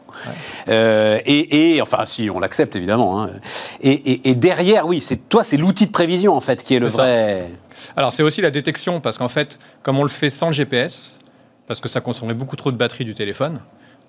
Euh, 0.70 1.20
et, 1.26 1.76
et, 1.76 1.82
enfin, 1.84 2.06
si 2.06 2.30
on 2.32 2.40
l'accepte 2.40 2.76
évidemment. 2.76 3.22
hein. 3.22 3.30
Et, 3.82 3.92
et- 3.92 4.30
et 4.32 4.36
derrière, 4.36 4.88
oui, 4.88 5.02
c'est 5.02 5.30
toi, 5.30 5.44
c'est 5.44 5.58
l'outil 5.58 5.86
de 5.86 5.92
prévision 5.92 6.36
en 6.36 6.42
fait 6.42 6.64
qui 6.64 6.74
est, 6.76 6.80
le 6.80 6.90
ça. 6.90 7.04
vrai. 7.04 7.50
Alors 7.96 8.12
c'est 8.12 8.24
aussi 8.24 8.42
la 8.42 8.50
détection, 8.52 9.02
parce 9.02 9.18
qu'en 9.18 9.28
fait, 9.30 9.60
comme 9.84 10.00
on 10.00 10.04
le 10.04 10.10
fait 10.10 10.30
sans 10.32 10.48
le 10.48 10.54
GPS, 10.54 11.20
parce 11.68 11.80
que 11.80 11.88
ça 11.90 12.02
consommerait 12.02 12.34
beaucoup 12.36 12.56
trop 12.56 12.72
de 12.72 12.78
batterie 12.78 13.06
du 13.06 13.14
téléphone, 13.14 13.60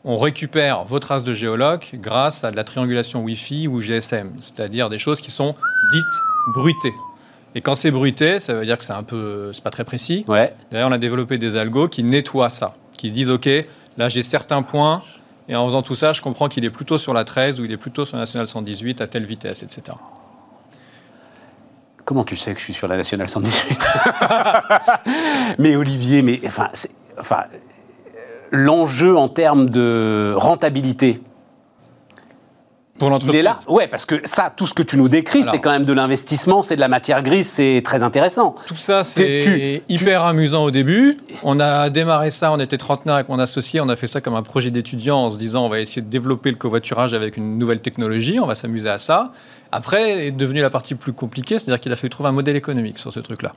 on 0.05 0.19
récupère 0.19 0.85
vos 0.85 0.99
traces 0.99 1.23
de 1.23 1.35
géologue 1.35 1.85
grâce 1.95 2.45
à 2.45 2.51
de 2.51 2.57
la 2.57 2.65
triangulation 2.65 3.23
Wi-Fi 3.23 3.69
ou 3.69 3.81
GSM, 3.81 4.33
c'est-à-dire 4.39 4.91
des 4.91 4.99
choses 4.99 5.21
qui 5.21 5.31
sont 5.31 5.55
dites 5.91 6.55
bruitées. 6.55 6.95
Et 7.55 7.61
quand 7.61 7.75
c'est 7.75 7.91
bruité, 7.91 8.41
ça 8.41 8.53
veut 8.55 8.67
dire 8.67 8.77
que 8.77 8.85
c'est 8.85 8.93
un 8.93 9.03
peu, 9.03 9.53
c'est 9.53 9.63
pas 9.63 9.71
très 9.71 9.85
précis. 9.85 10.25
Ouais. 10.29 10.55
D'ailleurs, 10.71 10.89
on 10.91 10.93
a 10.93 10.99
développé 10.99 11.39
des 11.39 11.57
algos 11.57 11.89
qui 11.89 12.03
nettoient 12.03 12.51
ça, 12.51 12.75
qui 12.97 13.09
se 13.09 13.15
disent 13.15 13.31
OK, 13.31 13.49
là 13.97 14.09
j'ai 14.09 14.23
certains 14.23 14.63
points, 14.63 15.03
et 15.49 15.57
en 15.57 15.67
faisant 15.67 15.83
tout 15.83 15.95
ça, 15.95 16.13
je 16.13 16.21
comprends 16.21 16.49
qu'il 16.49 16.65
est 16.65 16.71
plutôt 16.71 16.99
sur 16.99 17.15
la 17.15 17.25
13 17.25 17.61
ou 17.61 17.65
il 17.65 17.73
est 17.73 17.77
plutôt 17.77 18.05
sur 18.05 18.17
la 18.17 18.23
nationale 18.23 18.47
118 18.47 19.01
à 19.01 19.07
telle 19.07 19.25
vitesse, 19.25 19.63
etc. 19.63 19.97
Comment 22.05 22.25
tu 22.25 22.37
sais 22.37 22.53
que 22.53 22.59
je 22.59 22.65
suis 22.65 22.75
sur 22.75 22.89
la 22.89 22.97
nationale 22.97 23.29
118 23.29 23.79
Mais 25.59 25.77
Olivier, 25.77 26.21
mais 26.21 26.41
enfin, 26.45 26.69
enfin, 27.19 27.45
l'enjeu 28.55 29.17
en 29.17 29.29
termes 29.29 29.69
de 29.71 30.33
rentabilité, 30.37 31.21
Pour 32.99 33.09
il 33.09 33.11
l'entreprise. 33.11 33.41
est 33.41 33.43
là. 33.43 33.57
Ouais, 33.69 33.89
parce 33.89 34.07
que 34.07 34.21
ça, 34.25 34.53
tout 34.57 34.67
ce 34.69 34.75
que 34.75 34.83
tu 34.83 34.97
nous 34.97 35.09
décris, 35.09 35.43
Alors. 35.43 35.53
c'est 35.55 35.61
quand 35.61 35.71
même 35.73 35.85
de 35.85 35.93
l'investissement, 35.93 36.63
c'est 36.63 36.77
de 36.77 36.81
la 36.81 36.87
matière 36.89 37.23
grise, 37.25 37.49
c'est 37.49 37.83
très 37.85 38.05
intéressant. 38.05 38.55
Tout 38.69 38.77
ça, 38.77 39.03
c'est 39.03 39.41
Tu- 39.43 39.83
hyper 39.93 40.23
amusant 40.25 40.63
au 40.65 40.71
début. 40.71 41.19
On 41.43 41.59
a 41.59 41.91
démarré 41.91 42.31
ça, 42.31 42.53
on 42.53 42.61
était 42.61 42.79
trentenaire 42.79 43.17
avec 43.17 43.29
mon 43.29 43.39
associé, 43.41 43.81
on 43.81 43.89
a 43.89 43.97
fait 43.97 44.07
ça 44.07 44.21
comme 44.21 44.35
un 44.37 44.43
projet 44.43 44.71
d'étudiant 44.71 45.19
en 45.19 45.31
se 45.31 45.39
disant 45.39 45.67
on 45.67 45.69
va 45.69 45.81
essayer 45.81 46.03
de 46.03 46.09
développer 46.09 46.51
le 46.51 46.57
covoiturage 46.57 47.15
avec 47.15 47.37
une 47.37 47.59
nouvelle 47.59 47.81
technologie, 47.81 48.39
on 48.41 48.47
va 48.47 48.55
s'amuser 48.55 48.89
à 48.89 48.99
ça. 48.99 49.33
Après 49.73 50.27
est 50.27 50.31
devenue 50.31 50.61
la 50.61 50.71
partie 50.71 50.95
plus 50.95 51.13
compliquée, 51.13 51.59
c'est-à-dire 51.59 51.81
qu'il 51.81 51.91
a 51.93 51.97
fallu 51.97 52.11
trouver 52.11 52.29
un 52.29 52.33
modèle 52.33 52.55
économique 52.55 52.99
sur 52.99 53.13
ce 53.13 53.19
truc-là. 53.19 53.53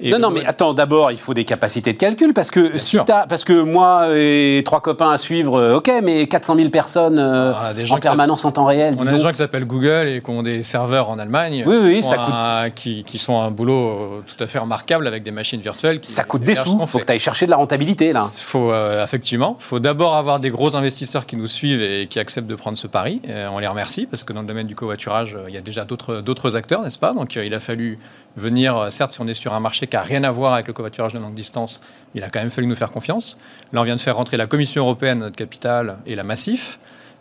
Et 0.00 0.10
non, 0.10 0.18
non, 0.18 0.30
mais 0.30 0.44
attends, 0.46 0.74
d'abord, 0.74 1.10
il 1.12 1.18
faut 1.18 1.34
des 1.34 1.44
capacités 1.44 1.92
de 1.92 1.98
calcul, 1.98 2.32
parce 2.34 2.50
que, 2.50 2.78
si 2.78 2.98
t'as- 3.06 3.26
parce 3.26 3.44
que 3.44 3.52
moi 3.62 4.08
et 4.14 4.62
trois 4.64 4.80
copains 4.80 5.10
à 5.10 5.18
suivre, 5.18 5.56
euh, 5.58 5.76
ok, 5.76 5.90
mais 6.02 6.26
400 6.26 6.56
000 6.56 6.68
personnes 6.70 7.18
euh, 7.18 7.52
On 7.52 7.64
a 7.66 7.74
des 7.74 7.84
gens 7.84 7.96
en 7.96 8.00
permanence 8.00 8.44
en 8.44 8.52
temps 8.52 8.64
réel. 8.64 8.94
On 8.98 9.06
a 9.06 9.12
des 9.12 9.18
gens 9.18 9.30
qui 9.30 9.36
s'appellent 9.36 9.66
Google 9.66 10.08
et 10.08 10.22
qui 10.22 10.30
ont 10.30 10.42
des 10.42 10.62
serveurs 10.62 11.10
en 11.10 11.18
Allemagne. 11.18 11.62
Oui, 11.66 11.76
oui, 11.82 12.00
qui 12.00 12.08
ça 12.08 12.16
coûte- 12.16 12.34
un- 12.34 12.70
Qui, 12.70 13.04
qui 13.04 13.18
sont 13.18 13.40
un 13.40 13.50
boulot 13.50 13.88
euh, 13.90 14.16
tout 14.26 14.42
à 14.42 14.46
fait 14.46 14.58
remarquable 14.58 15.06
avec 15.06 15.22
des 15.22 15.30
machines 15.30 15.60
virtuelles. 15.60 16.00
Qui, 16.00 16.10
Ça 16.12 16.24
coûte 16.24 16.42
des 16.44 16.54
sous, 16.54 16.76
qu'on 16.76 16.86
faut 16.86 16.98
que 16.98 17.04
tu 17.04 17.12
ailles 17.12 17.18
chercher 17.18 17.46
de 17.46 17.50
la 17.50 17.56
rentabilité, 17.56 18.12
là. 18.12 18.24
Faut, 18.40 18.72
euh, 18.72 19.02
effectivement, 19.02 19.56
il 19.60 19.62
faut 19.64 19.78
d'abord 19.80 20.16
avoir 20.16 20.40
des 20.40 20.50
gros 20.50 20.74
investisseurs 20.76 21.26
qui 21.26 21.36
nous 21.36 21.46
suivent 21.46 21.82
et 21.82 22.06
qui 22.08 22.18
acceptent 22.18 22.48
de 22.48 22.54
prendre 22.54 22.76
ce 22.78 22.86
pari. 22.86 23.20
On 23.52 23.58
les 23.58 23.66
remercie 23.66 24.06
parce 24.06 24.24
que 24.24 24.32
dans 24.32 24.40
le 24.40 24.46
domaine 24.46 24.66
du 24.66 24.74
covoiturage, 24.74 25.36
il 25.48 25.54
y 25.54 25.58
a 25.58 25.60
déjà 25.60 25.84
d'autres 25.84 26.20
d'autres 26.20 26.56
acteurs, 26.56 26.82
n'est-ce 26.82 26.98
pas? 26.98 27.12
Donc 27.12 27.36
il 27.36 27.54
a 27.54 27.60
fallu 27.60 27.98
venir, 28.36 28.76
euh, 28.76 28.90
certes, 28.90 29.12
si 29.12 29.20
on 29.20 29.26
est 29.26 29.34
sur 29.34 29.52
un 29.54 29.60
marché 29.60 29.86
qui 29.86 29.96
n'a 29.96 30.02
rien 30.02 30.24
à 30.24 30.30
voir 30.30 30.54
avec 30.54 30.66
le 30.66 30.72
covoiturage 30.72 31.12
de 31.12 31.18
longue 31.18 31.34
distance, 31.34 31.80
il 32.14 32.22
a 32.24 32.28
quand 32.30 32.40
même 32.40 32.50
fallu 32.50 32.66
nous 32.66 32.74
faire 32.76 32.90
confiance. 32.90 33.36
Là, 33.72 33.80
on 33.80 33.84
vient 33.84 33.96
de 33.96 34.00
faire 34.00 34.16
rentrer 34.16 34.36
la 34.36 34.46
Commission 34.46 34.82
européenne, 34.84 35.18
notre 35.20 35.36
capitale, 35.36 35.98
et 36.06 36.14
la 36.14 36.24
Massif. 36.24 36.78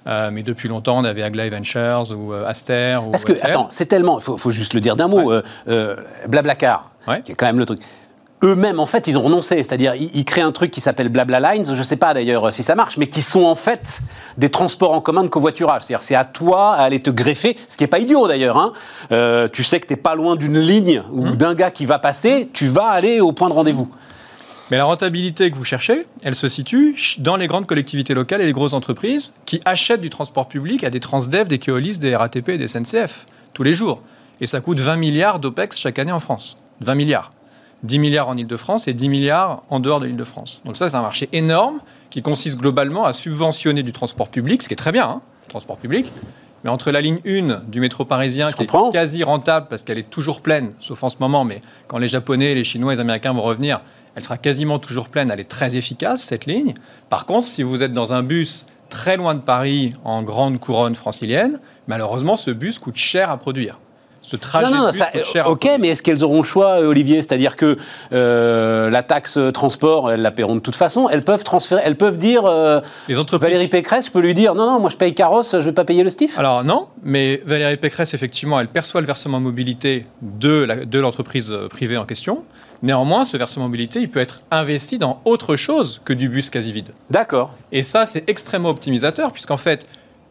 Euh, 0.07 0.31
mais 0.31 0.41
depuis 0.41 0.67
longtemps, 0.67 0.97
on 0.97 1.03
avait 1.03 1.21
Aglaé 1.21 1.49
Ventures 1.49 2.11
ou 2.17 2.33
euh, 2.33 2.47
Aster. 2.47 2.97
Ou 3.05 3.11
Parce 3.11 3.23
que, 3.23 3.35
FR. 3.35 3.45
attends, 3.45 3.67
c'est 3.69 3.85
tellement, 3.85 4.17
il 4.19 4.23
faut, 4.23 4.35
faut 4.35 4.49
juste 4.51 4.73
le 4.73 4.79
dire 4.79 4.95
d'un 4.95 5.07
mot, 5.07 5.31
euh, 5.67 5.95
Blablacar, 6.27 6.89
Ouais. 7.07 7.21
qui 7.21 7.31
est 7.31 7.35
quand 7.35 7.45
même 7.45 7.59
le 7.59 7.65
truc. 7.65 7.81
Eux-mêmes, 8.43 8.79
en 8.79 8.87
fait, 8.87 9.07
ils 9.07 9.17
ont 9.17 9.21
renoncé. 9.21 9.57
C'est-à-dire, 9.57 9.93
ils, 9.95 10.09
ils 10.15 10.25
créent 10.25 10.41
un 10.41 10.51
truc 10.51 10.71
qui 10.71 10.81
s'appelle 10.81 11.09
Blabla 11.09 11.39
Lines, 11.53 11.65
je 11.65 11.73
ne 11.73 11.83
sais 11.83 11.95
pas 11.95 12.13
d'ailleurs 12.13 12.51
si 12.51 12.63
ça 12.63 12.73
marche, 12.75 12.97
mais 12.97 13.07
qui 13.07 13.21
sont 13.21 13.43
en 13.43 13.55
fait 13.55 14.01
des 14.37 14.49
transports 14.49 14.93
en 14.93 15.01
commun 15.01 15.23
de 15.23 15.27
covoiturage. 15.27 15.83
C'est-à-dire, 15.83 16.01
c'est 16.03 16.15
à 16.15 16.25
toi 16.25 16.73
à 16.73 16.81
aller 16.83 16.99
te 16.99 17.11
greffer, 17.11 17.55
ce 17.67 17.77
qui 17.77 17.83
n'est 17.83 17.87
pas 17.87 17.99
idiot 17.99 18.27
d'ailleurs. 18.27 18.57
hein. 18.57 18.71
Euh, 19.11 19.47
tu 19.47 19.63
sais 19.63 19.79
que 19.79 19.85
tu 19.85 19.93
n'es 19.93 19.97
pas 19.97 20.15
loin 20.15 20.35
d'une 20.35 20.59
ligne 20.59 21.03
ou 21.11 21.27
Mmh. 21.27 21.35
d'un 21.35 21.53
gars 21.53 21.71
qui 21.71 21.85
va 21.85 21.99
passer, 21.99 22.49
tu 22.51 22.67
vas 22.67 22.87
aller 22.87 23.19
au 23.19 23.31
point 23.31 23.47
de 23.47 23.53
rendez-vous. 23.53 23.89
Mais 24.71 24.77
la 24.77 24.85
rentabilité 24.85 25.51
que 25.51 25.55
vous 25.57 25.65
cherchez, 25.65 26.05
elle 26.23 26.33
se 26.33 26.47
situe 26.47 26.95
dans 27.19 27.35
les 27.35 27.45
grandes 27.45 27.67
collectivités 27.67 28.13
locales 28.13 28.41
et 28.41 28.45
les 28.45 28.53
grosses 28.53 28.73
entreprises 28.73 29.33
qui 29.45 29.61
achètent 29.65 30.01
du 30.01 30.09
transport 30.09 30.47
public 30.47 30.83
à 30.85 30.89
des 30.89 31.01
Transdev, 31.01 31.47
des 31.49 31.59
Keolis, 31.59 31.99
des 31.99 32.15
RATP 32.15 32.49
et 32.49 32.57
des 32.57 32.67
SNCF 32.69 33.25
tous 33.53 33.63
les 33.63 33.73
jours. 33.73 34.01
Et 34.39 34.47
ça 34.47 34.61
coûte 34.61 34.79
20 34.79 34.95
milliards 34.95 35.39
d'OPEX 35.39 35.77
chaque 35.77 35.99
année 35.99 36.13
en 36.13 36.21
France. 36.21 36.55
20 36.79 36.95
milliards. 36.95 37.31
10 37.83 37.99
milliards 37.99 38.29
en 38.29 38.37
Ile-de-France 38.37 38.87
et 38.87 38.93
10 38.93 39.09
milliards 39.09 39.63
en 39.69 39.79
dehors 39.79 39.99
de 39.99 40.05
l'Île-de-France. 40.05 40.61
Donc 40.65 40.77
ça, 40.77 40.89
c'est 40.89 40.97
un 40.97 41.01
marché 41.01 41.29
énorme 41.33 41.79
qui 42.09 42.21
consiste 42.21 42.57
globalement 42.57 43.05
à 43.05 43.13
subventionner 43.13 43.83
du 43.83 43.91
transport 43.91 44.29
public, 44.29 44.61
ce 44.61 44.67
qui 44.67 44.73
est 44.73 44.77
très 44.77 44.91
bien, 44.91 45.05
hein, 45.07 45.21
le 45.47 45.49
transport 45.49 45.77
public, 45.77 46.11
Mais 46.63 46.69
entre 46.69 46.91
la 46.91 47.01
ligne 47.01 47.19
1 47.25 47.63
du 47.67 47.79
métro 47.79 48.05
parisien, 48.05 48.51
qui 48.51 48.65
comprends. 48.65 48.89
est 48.89 48.93
quasi 48.93 49.23
rentable 49.23 49.65
parce 49.67 49.83
qu'elle 49.83 49.97
est 49.97 50.09
toujours 50.09 50.41
pleine, 50.41 50.73
sauf 50.79 51.03
en 51.03 51.09
ce 51.09 51.15
moment, 51.19 51.43
mais 51.43 51.59
quand 51.87 51.97
les 51.97 52.07
Japonais, 52.07 52.53
les 52.53 52.63
Chinois, 52.63 52.93
les 52.93 52.99
Américains 52.99 53.33
vont 53.33 53.41
revenir, 53.41 53.81
elle 54.15 54.21
sera 54.21 54.37
quasiment 54.37 54.77
toujours 54.77 55.09
pleine. 55.09 55.31
Elle 55.31 55.39
est 55.39 55.49
très 55.49 55.75
efficace, 55.75 56.21
cette 56.21 56.45
ligne. 56.45 56.73
Par 57.09 57.25
contre, 57.25 57.47
si 57.47 57.63
vous 57.63 57.81
êtes 57.81 57.93
dans 57.93 58.13
un 58.13 58.21
bus 58.21 58.67
très 58.89 59.17
loin 59.17 59.33
de 59.33 59.39
Paris, 59.39 59.93
en 60.03 60.21
grande 60.21 60.59
couronne 60.59 60.95
francilienne, 60.95 61.59
malheureusement, 61.87 62.37
ce 62.37 62.51
bus 62.51 62.77
coûte 62.77 62.97
cher 62.97 63.31
à 63.31 63.37
produire. 63.37 63.79
Ce 64.31 64.37
trajet 64.37 64.71
Non, 64.71 64.77
non, 64.77 64.83
de 64.85 64.89
bus 64.91 64.97
ça- 64.97 65.07
coûte 65.07 65.25
cher 65.25 65.47
ok, 65.49 65.67
mais 65.79 65.89
est-ce 65.89 66.01
qu'elles 66.01 66.23
auront 66.23 66.37
le 66.37 66.47
choix, 66.47 66.79
euh, 66.81 66.87
Olivier? 66.87 67.17
C'est-à-dire 67.17 67.57
que 67.57 67.77
euh, 68.13 68.89
la 68.89 69.03
taxe 69.03 69.35
euh, 69.37 69.51
transport, 69.51 70.09
elles 70.11 70.21
la 70.21 70.31
paieront 70.31 70.55
de 70.55 70.61
toute 70.61 70.75
façon. 70.77 71.09
Elles 71.09 71.23
peuvent 71.23 71.43
transférer, 71.43 71.81
elles 71.83 71.97
peuvent 71.97 72.17
dire. 72.17 72.45
euh, 72.45 72.79
Les 73.09 73.19
entreprises 73.19 73.49
Valérie 73.49 73.67
Pécresse, 73.67 74.05
je 74.05 74.11
peux 74.11 74.21
lui 74.21 74.33
dire 74.33 74.55
non, 74.55 74.65
non, 74.65 74.79
moi 74.79 74.89
je 74.89 74.95
paye 74.95 75.13
carrosse, 75.13 75.51
je 75.51 75.57
vais 75.65 75.73
pas 75.73 75.83
payer 75.83 76.03
le 76.03 76.09
stiff. 76.09 76.39
Alors 76.39 76.63
non, 76.63 76.87
mais 77.03 77.41
Valérie 77.45 77.75
Pécresse, 77.77 78.13
effectivement, 78.13 78.59
elle 78.59 78.67
perçoit 78.69 79.01
le 79.01 79.07
versement 79.07 79.39
mobilité 79.41 80.05
de 80.21 80.97
l'entreprise 80.97 81.53
privée 81.69 81.97
en 81.97 82.05
question. 82.05 82.43
Néanmoins, 82.83 83.25
ce 83.25 83.37
versement 83.37 83.65
mobilité, 83.65 83.99
il 83.99 84.09
peut 84.09 84.19
être 84.21 84.41
investi 84.49 84.97
dans 84.97 85.21
autre 85.25 85.55
chose 85.55 86.01
que 86.03 86.13
du 86.13 86.29
bus 86.29 86.49
quasi 86.49 86.71
vide. 86.71 86.89
D'accord. 87.11 87.53
Et 87.71 87.83
ça, 87.83 88.05
c'est 88.05 88.23
extrêmement 88.29 88.69
optimisateur, 88.69 89.31
puisqu'en 89.33 89.57
fait, 89.57 89.85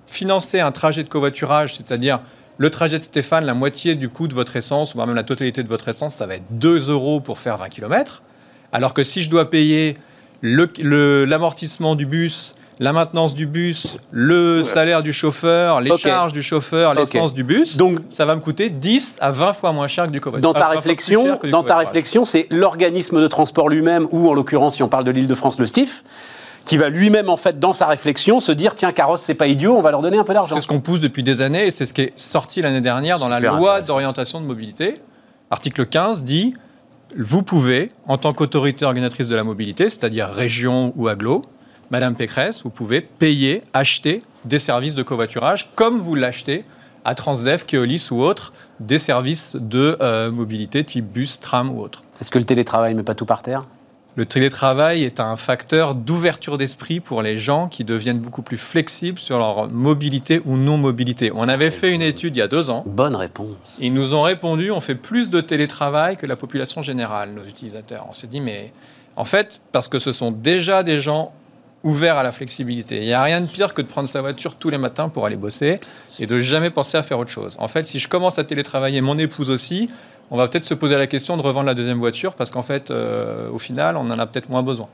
financer 0.07 0.59
un 0.59 0.72
trajet 0.72 1.05
de 1.05 1.09
covoiturage, 1.09 1.76
c'est-à-dire 1.76 2.18
le 2.61 2.68
trajet 2.68 2.98
de 2.98 3.02
Stéphane, 3.02 3.46
la 3.46 3.54
moitié 3.54 3.94
du 3.94 4.11
coût 4.11 4.28
de 4.28 4.34
votre 4.34 4.54
essence, 4.54 4.94
ou 4.94 4.98
même 4.98 5.14
la 5.14 5.22
totalité 5.22 5.62
de 5.62 5.68
votre 5.68 5.88
essence, 5.88 6.14
ça 6.14 6.26
va 6.26 6.34
être 6.34 6.44
2 6.50 6.90
euros 6.90 7.20
pour 7.20 7.38
faire 7.38 7.56
20 7.56 7.70
km. 7.70 8.22
Alors 8.70 8.92
que 8.92 9.02
si 9.02 9.22
je 9.22 9.30
dois 9.30 9.48
payer 9.48 9.96
le- 10.42 10.68
le- 10.82 11.24
l'amortissement 11.24 11.94
du 11.94 12.04
bus, 12.04 12.54
la 12.78 12.92
maintenance 12.92 13.34
du 13.34 13.46
bus, 13.46 13.96
le 14.11 14.62
salaire 14.62 15.02
du 15.02 15.12
chauffeur, 15.14 15.80
les 15.80 15.88
charges 15.96 16.34
du 16.34 16.42
chauffeur, 16.42 16.92
l'essence 16.94 17.32
du 17.32 17.44
bus, 17.44 17.78
Donc, 17.78 17.96
ça 18.11 18.26
va 18.26 18.34
me 18.36 18.40
coûter 18.42 18.68
10 18.68 19.16
à 19.22 19.30
20 19.30 19.54
fois 19.54 19.72
moins 19.72 19.88
cher 19.88 20.06
que 20.06 20.11
du 20.12 20.20
covoiturage. 20.20 20.52
dans 20.54 20.58
ta 20.61 20.66
20 20.66 20.72
fois 20.74 20.82
plus 20.82 20.88
réflexion, 20.90 21.38
dans 21.50 21.62
ta 21.62 21.76
réflexion, 21.78 22.24
c'est 22.26 22.46
l'organisme 22.50 23.22
de 23.22 23.26
transport 23.26 23.70
lui-même, 23.70 24.06
ou 24.11 24.28
en 24.28 24.34
l'occurrence, 24.34 24.76
si 24.76 24.82
on 24.82 24.88
parle 24.88 25.04
de 25.04 25.11
l'Île-de-France, 25.11 25.58
le 25.58 25.64
stiff, 25.66 26.04
qui 26.64 26.76
va 26.76 26.88
lui-même, 26.88 27.28
en 27.28 27.36
fait, 27.36 27.58
dans 27.58 27.72
sa 27.72 27.86
réflexion, 27.86 28.40
se 28.40 28.52
dire 28.52 28.74
tiens, 28.74 28.92
carrosse, 28.92 29.22
c'est 29.22 29.34
pas 29.34 29.46
idiot, 29.46 29.76
on 29.76 29.82
va 29.82 29.90
leur 29.90 30.02
donner 30.02 30.18
un 30.18 30.24
peu 30.24 30.34
d'argent. 30.34 30.54
C'est 30.54 30.62
ce 30.62 30.68
qu'on 30.68 30.80
pousse 30.80 31.00
depuis 31.00 31.22
des 31.22 31.42
années 31.42 31.66
et 31.66 31.70
c'est 31.70 31.86
ce 31.86 31.92
qui 31.92 32.02
est 32.02 32.12
sorti 32.16 32.62
l'année 32.62 32.80
dernière 32.80 33.18
dans 33.18 33.28
la 33.28 33.40
loi 33.40 33.80
d'orientation 33.80 34.40
de 34.40 34.46
mobilité. 34.46 34.94
Article 35.50 35.86
15 35.86 36.22
dit 36.22 36.54
vous 37.16 37.42
pouvez, 37.42 37.88
en 38.06 38.18
tant 38.18 38.32
qu'autorité 38.32 38.84
organisatrice 38.84 39.28
de 39.28 39.34
la 39.34 39.42
mobilité, 39.42 39.90
c'est-à-dire 39.90 40.28
région 40.28 40.92
ou 40.96 41.08
aglo, 41.08 41.42
Madame 41.90 42.14
Pécresse, 42.14 42.62
vous 42.62 42.70
pouvez 42.70 43.00
payer, 43.00 43.62
acheter 43.72 44.22
des 44.44 44.61
services 44.61 44.94
de 44.94 45.02
covoiturage 45.02 45.70
comme 45.74 45.98
vous 45.98 46.14
l'achetez 46.14 46.64
à 47.04 47.14
Transdev, 47.14 47.64
Keolis 47.64 48.08
ou 48.11 48.22
autres, 48.22 48.52
des 48.78 48.98
services 48.98 49.56
de 49.56 49.96
euh, 50.00 50.30
mobilité 50.30 50.84
type 50.84 51.11
bus, 51.11 51.40
tram 51.40 51.70
ou 51.70 51.80
autre. 51.80 52.04
Est-ce 52.20 52.30
que 52.30 52.38
le 52.38 52.44
télétravail 52.44 52.94
met 52.94 53.02
pas 53.02 53.14
tout 53.14 53.26
par 53.26 53.42
terre? 53.42 53.66
Le 54.16 54.26
télétravail 54.26 55.04
est 55.04 55.20
un 55.20 55.36
facteur 55.36 55.94
d'ouverture 55.94 56.58
d'esprit 56.58 56.98
pour 56.98 57.22
les 57.22 57.36
gens 57.36 57.68
qui 57.68 57.84
deviennent 57.84 58.18
beaucoup 58.18 58.42
plus 58.42 58.56
flexibles 58.56 59.18
sur 59.18 59.38
leur 59.38 59.70
mobilité 59.70 60.42
ou 60.46 60.56
non-mobilité. 60.56 61.30
On 61.34 61.48
avait 61.48 61.70
fait 61.70 61.94
une 61.94 62.02
étude 62.02 62.36
il 62.36 62.40
y 62.40 62.42
a 62.42 62.48
deux 62.48 62.70
ans. 62.70 62.82
Bonne 62.86 63.14
réponse. 63.14 63.78
Ils 63.80 63.94
nous 63.94 64.12
ont 64.14 64.22
répondu 64.22 64.70
on 64.72 64.80
fait 64.80 64.96
plus 64.96 65.30
de 65.30 65.40
télétravail 65.40 66.16
que 66.16 66.26
la 66.26 66.36
population 66.36 66.82
générale, 66.82 67.30
nos 67.34 67.44
utilisateurs. 67.44 68.06
On 68.11 68.14
s'est 68.14 68.26
dit 68.26 68.40
mais 68.40 68.72
en 69.16 69.24
fait, 69.24 69.61
parce 69.70 69.86
que 69.86 69.98
ce 69.98 70.12
sont 70.12 70.32
déjà 70.32 70.82
des 70.82 71.00
gens 71.00 71.32
ouverts 71.82 72.18
à 72.18 72.22
la 72.22 72.32
flexibilité. 72.32 72.98
Il 72.98 73.06
n'y 73.06 73.12
a 73.12 73.22
rien 73.22 73.40
de 73.40 73.46
pire 73.46 73.74
que 73.74 73.82
de 73.82 73.86
prendre 73.86 74.08
sa 74.08 74.20
voiture 74.20 74.56
tous 74.56 74.70
les 74.70 74.78
matins 74.78 75.08
pour 75.08 75.24
aller 75.24 75.36
bosser 75.36 75.80
et 76.18 76.26
de 76.26 76.38
jamais 76.38 76.70
penser 76.70 76.98
à 76.98 77.02
faire 77.02 77.18
autre 77.18 77.30
chose. 77.30 77.56
En 77.58 77.68
fait, 77.68 77.86
si 77.86 77.98
je 77.98 78.08
commence 78.08 78.38
à 78.38 78.44
télétravailler, 78.44 79.00
mon 79.00 79.18
épouse 79.18 79.50
aussi, 79.50 79.88
on 80.31 80.37
va 80.37 80.49
peut-être 80.49 80.64
se 80.64 80.74
poser 80.74 80.97
la 80.97 81.07
question 81.07 81.37
de 81.37 81.43
revendre 81.43 81.66
la 81.66 81.74
deuxième 81.74 81.99
voiture 81.99 82.35
parce 82.35 82.51
qu'en 82.51 82.62
fait, 82.62 82.91
euh, 82.91 83.49
au 83.51 83.59
final, 83.59 83.97
on 83.97 84.11
en 84.11 84.18
a 84.18 84.26
peut-être 84.26 84.49
moins 84.49 84.62
besoin. 84.62 84.87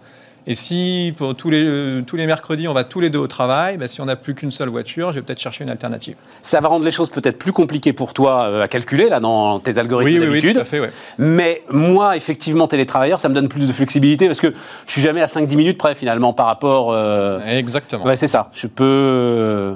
Et 0.48 0.54
si 0.54 1.12
pour 1.18 1.34
tous 1.34 1.50
les, 1.50 1.64
euh, 1.64 2.02
tous 2.06 2.14
les 2.14 2.24
mercredis, 2.24 2.68
on 2.68 2.72
va 2.72 2.84
tous 2.84 3.00
les 3.00 3.10
deux 3.10 3.18
au 3.18 3.26
travail, 3.26 3.78
bah, 3.78 3.88
si 3.88 4.00
on 4.00 4.04
n'a 4.04 4.14
plus 4.14 4.36
qu'une 4.36 4.52
seule 4.52 4.68
voiture, 4.68 5.10
je 5.10 5.16
vais 5.16 5.22
peut-être 5.22 5.40
chercher 5.40 5.64
une 5.64 5.70
alternative. 5.70 6.14
Ça 6.40 6.60
va 6.60 6.68
rendre 6.68 6.84
les 6.84 6.92
choses 6.92 7.10
peut-être 7.10 7.36
plus 7.36 7.50
compliquées 7.52 7.92
pour 7.92 8.14
toi 8.14 8.44
euh, 8.44 8.62
à 8.62 8.68
calculer, 8.68 9.08
là, 9.08 9.18
dans 9.18 9.58
tes 9.58 9.76
algorithmes 9.76 10.20
d'habitude. 10.20 10.54
tout 10.54 10.60
à 10.60 10.64
fait, 10.64 10.78
ouais. 10.78 10.92
Mais 11.18 11.62
moi, 11.68 12.16
effectivement, 12.16 12.68
télétravailleur, 12.68 13.18
ça 13.18 13.28
me 13.28 13.34
donne 13.34 13.48
plus 13.48 13.66
de 13.66 13.72
flexibilité 13.72 14.28
parce 14.28 14.38
que 14.38 14.54
je 14.86 14.92
suis 14.92 15.02
jamais 15.02 15.20
à 15.20 15.26
5-10 15.26 15.56
minutes 15.56 15.78
près, 15.78 15.96
finalement, 15.96 16.32
par 16.32 16.46
rapport. 16.46 16.92
euh, 16.92 17.40
Exactement. 17.44 18.04
Ouais, 18.04 18.16
c'est 18.16 18.28
ça. 18.28 18.50
Je 18.54 18.68
peux. 18.68 19.74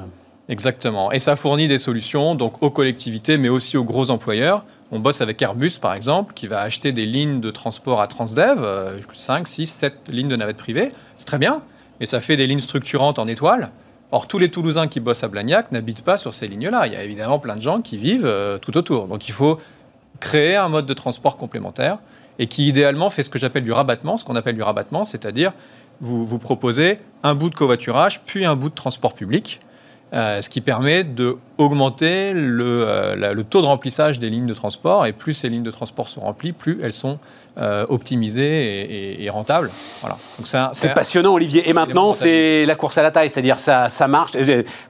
Exactement. 0.48 1.10
Et 1.10 1.18
ça 1.18 1.34
fournit 1.34 1.66
des 1.68 1.78
solutions 1.78 2.36
donc 2.36 2.62
aux 2.62 2.70
collectivités, 2.70 3.38
mais 3.38 3.48
aussi 3.48 3.76
aux 3.76 3.84
gros 3.84 4.10
employeurs. 4.10 4.64
On 4.92 4.98
bosse 4.98 5.20
avec 5.20 5.40
Airbus, 5.40 5.78
par 5.80 5.94
exemple, 5.94 6.34
qui 6.34 6.48
va 6.48 6.60
acheter 6.62 6.92
des 6.92 7.06
lignes 7.06 7.40
de 7.40 7.50
transport 7.50 8.00
à 8.00 8.08
Transdev, 8.08 8.64
euh, 8.64 8.98
5, 9.12 9.46
6, 9.46 9.66
7 9.66 9.94
lignes 10.10 10.28
de 10.28 10.36
navettes 10.36 10.56
privées. 10.56 10.90
C'est 11.16 11.26
très 11.26 11.38
bien, 11.38 11.62
mais 12.00 12.06
ça 12.06 12.20
fait 12.20 12.36
des 12.36 12.46
lignes 12.48 12.60
structurantes 12.60 13.20
en 13.20 13.28
étoiles. 13.28 13.70
Or, 14.10 14.26
tous 14.26 14.38
les 14.38 14.50
Toulousains 14.50 14.88
qui 14.88 14.98
bossent 14.98 15.22
à 15.22 15.28
Blagnac 15.28 15.70
n'habitent 15.70 16.02
pas 16.02 16.16
sur 16.16 16.34
ces 16.34 16.48
lignes-là. 16.48 16.88
Il 16.88 16.92
y 16.92 16.96
a 16.96 17.04
évidemment 17.04 17.38
plein 17.38 17.54
de 17.54 17.62
gens 17.62 17.80
qui 17.80 17.96
vivent 17.96 18.26
euh, 18.26 18.58
tout 18.58 18.76
autour. 18.76 19.06
Donc, 19.06 19.28
il 19.28 19.32
faut 19.32 19.58
créer 20.18 20.56
un 20.56 20.68
mode 20.68 20.86
de 20.86 20.94
transport 20.94 21.36
complémentaire 21.36 21.98
et 22.40 22.48
qui, 22.48 22.66
idéalement, 22.66 23.10
fait 23.10 23.22
ce 23.22 23.30
que 23.30 23.38
j'appelle 23.38 23.62
du 23.62 23.70
rabattement. 23.70 24.18
Ce 24.18 24.24
qu'on 24.24 24.34
appelle 24.34 24.56
du 24.56 24.62
rabattement, 24.62 25.04
c'est-à-dire 25.04 25.52
vous, 26.00 26.24
vous 26.24 26.38
proposez 26.38 26.98
un 27.22 27.36
bout 27.36 27.50
de 27.50 27.54
covoiturage, 27.54 28.22
puis 28.22 28.44
un 28.44 28.56
bout 28.56 28.70
de 28.70 28.74
transport 28.74 29.14
public. 29.14 29.60
Euh, 30.12 30.40
ce 30.42 30.48
qui 30.48 30.60
permet 30.60 31.04
d'augmenter 31.04 32.32
le, 32.32 32.64
euh, 32.84 33.14
la- 33.16 33.32
le 33.32 33.44
taux 33.44 33.60
de 33.60 33.66
remplissage 33.66 34.18
des 34.18 34.28
lignes 34.28 34.46
de 34.46 34.54
transport. 34.54 35.06
Et 35.06 35.12
plus 35.12 35.34
ces 35.34 35.48
lignes 35.48 35.62
de 35.62 35.70
transport 35.70 36.08
sont 36.08 36.22
remplies, 36.22 36.52
plus 36.52 36.80
elles 36.82 36.92
sont 36.92 37.18
euh, 37.58 37.84
optimisées 37.88 38.42
et, 38.82 39.20
et- 39.20 39.24
et 39.24 39.30
rentables. 39.30 39.70
Voilà. 40.00 40.16
Donc 40.38 40.46
c'est 40.72 40.94
passionnant, 40.94 41.34
Olivier. 41.34 41.68
Et 41.68 41.72
maintenant, 41.72 42.14
c'est 42.14 42.64
la 42.64 42.74
course 42.76 42.96
à 42.98 43.02
la 43.02 43.10
taille, 43.10 43.28
c'est-à-dire 43.28 43.58
ça, 43.58 43.88
ça 43.88 44.08
marche. 44.08 44.30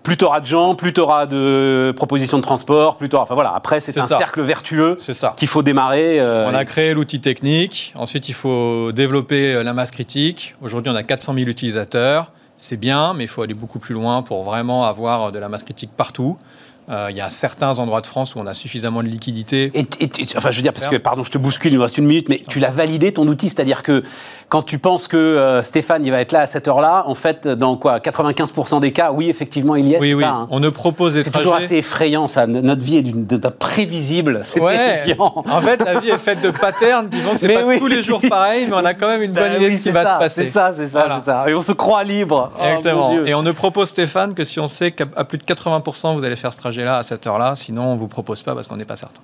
Plus 0.03 0.16
tu 0.16 0.25
auras 0.25 0.41
de 0.41 0.47
gens, 0.47 0.75
plus 0.75 0.93
tu 0.93 1.01
auras 1.01 1.27
de 1.27 1.93
propositions 1.97 2.37
de 2.39 2.43
transport, 2.43 2.97
plus 2.97 3.09
t'auras- 3.09 3.25
Enfin 3.25 3.35
voilà, 3.35 3.53
après, 3.55 3.81
c'est 3.81 3.99
un 3.99 4.07
ça. 4.07 4.18
cercle 4.18 4.43
vertueux 4.43 4.97
C'est 4.99 5.14
ça. 5.14 5.35
qu'il 5.37 5.49
faut 5.49 5.62
démarrer. 5.62 6.21
On 6.23 6.55
a 6.55 6.64
créé 6.64 6.93
l'outil 6.95 7.21
technique. 7.21 7.93
Ensuite, 7.97 8.29
il 8.29 8.35
faut 8.35 8.93
développer 8.93 9.62
la 9.64 9.73
masse 9.73 9.91
critique. 9.91 10.55
Aujourd'hui, 10.62 10.91
on 10.93 10.97
a 10.97 11.03
400 11.03 11.35
000 11.35 11.47
utilisateurs. 11.49 12.31
C'est 12.62 12.76
bien, 12.76 13.14
mais 13.14 13.24
il 13.24 13.28
faut 13.28 13.40
aller 13.40 13.54
beaucoup 13.54 13.78
plus 13.78 13.94
loin 13.94 14.20
pour 14.20 14.44
vraiment 14.44 14.84
avoir 14.84 15.32
de 15.32 15.38
la 15.38 15.48
masse 15.48 15.62
critique 15.62 15.92
partout. 15.96 16.36
Euh, 16.91 17.07
il 17.11 17.16
y 17.16 17.20
a 17.20 17.30
certains 17.30 17.78
endroits 17.78 18.01
de 18.01 18.07
France 18.07 18.34
où 18.34 18.41
on 18.41 18.47
a 18.47 18.55
suffisamment 18.55 19.03
de 19.03 19.09
liquidité. 19.09 19.70
Et, 19.74 19.86
et- 20.01 20.05
et- 20.22 20.26
enfin, 20.36 20.51
je 20.51 20.57
veux 20.57 20.62
dire, 20.62 20.72
parce 20.72 20.86
que, 20.86 20.97
pardon, 20.97 21.22
je 21.22 21.30
te 21.30 21.38
bouscule, 21.38 21.72
il 21.72 21.76
nous 21.76 21.82
reste 21.82 21.99
une 21.99 22.07
minute, 22.07 22.28
mais 22.28 22.43
tu 22.49 22.59
l'as 22.59 22.70
validé 22.70 23.12
ton 23.12 23.28
outil, 23.28 23.49
c'est-à-dire 23.49 23.82
que 23.84 24.03
quand 24.49 24.62
tu 24.62 24.78
penses 24.78 25.07
que 25.07 25.16
euh, 25.16 25.62
Stéphane, 25.62 26.05
il 26.05 26.11
va 26.11 26.20
être 26.20 26.32
là 26.32 26.41
à 26.41 26.47
cette 26.49 26.66
heure-là, 26.66 27.05
en 27.07 27.14
fait, 27.14 27.47
dans 27.47 27.76
quoi 27.76 27.99
95% 28.01 28.80
des 28.80 28.91
cas, 28.93 29.12
oui, 29.12 29.30
effectivement, 29.30 29.76
il 29.76 29.86
y 29.86 29.95
est. 29.95 30.01
Oui, 30.01 30.09
c'est 30.09 30.14
oui. 30.14 30.22
ça, 30.24 30.30
hein. 30.30 30.47
On 30.51 30.59
ne 30.59 30.68
propose 30.68 31.14
des 31.14 31.22
C'est 31.22 31.30
toujours 31.30 31.55
assez 31.55 31.76
effrayant, 31.76 32.26
ça. 32.26 32.47
Notre 32.49 32.82
vie 32.84 32.97
est 32.97 33.03
d'un 33.03 33.51
prévisible. 33.53 34.43
C'est 34.45 34.61
Ouais. 34.61 34.74
effrayant. 34.99 35.45
En 35.49 35.61
fait, 35.61 35.80
la 35.84 36.01
vie 36.01 36.11
est 36.11 36.18
faite 36.18 36.41
de 36.41 36.51
patterns 36.51 37.09
qui 37.09 37.18
font 37.20 37.32
que 37.34 37.38
c'est 37.41 37.55
pas 37.55 37.64
oui. 37.64 37.78
tous 37.78 37.86
les 37.86 38.03
jours 38.03 38.20
pareil, 38.28 38.66
mais 38.68 38.74
on 38.74 38.84
a 38.84 38.95
quand 38.95 39.07
même 39.07 39.22
une 39.22 39.32
bonne 39.32 39.45
Bah 39.51 39.57
idée 39.57 39.66
oui, 39.66 39.72
de 39.72 39.76
ce 39.78 39.82
qui 39.82 39.91
va 39.91 40.03
se 40.14 40.18
passer. 40.18 40.47
C'est 40.47 40.51
ça, 40.51 40.72
c'est 40.74 40.88
ça, 40.88 40.99
Voilà. 41.01 41.18
c'est 41.20 41.30
ça. 41.30 41.45
Et 41.49 41.55
on 41.55 41.61
se 41.61 41.72
croit 41.72 42.03
libre. 42.03 42.51
Oh, 42.59 42.64
Exactement. 42.64 43.12
Dieu. 43.12 43.28
et 43.28 43.34
on 43.34 43.43
ne 43.43 43.53
propose 43.53 43.88
Stéphane 43.91 44.34
que 44.34 44.43
si 44.45 44.59
on 44.59 44.66
sait 44.68 44.91
qu'à 44.91 45.07
plus 45.07 45.38
de 45.38 45.45
80% 45.45 46.14
vous 46.14 46.24
allez 46.24 46.36
faire 46.36 46.53
ce 46.53 46.59
trajet-là 46.81 46.99
à 46.99 47.03
cette 47.03 47.26
heure-là, 47.26 47.55
sinon 47.57 47.85
on 47.93 47.97
vous 47.97 48.09
propose 48.09 48.43
pas 48.43 48.55
parce 48.55 48.66
qu'on 48.68 48.76
n'est 48.76 48.85
pas 48.85 48.97
certain. 48.97 49.22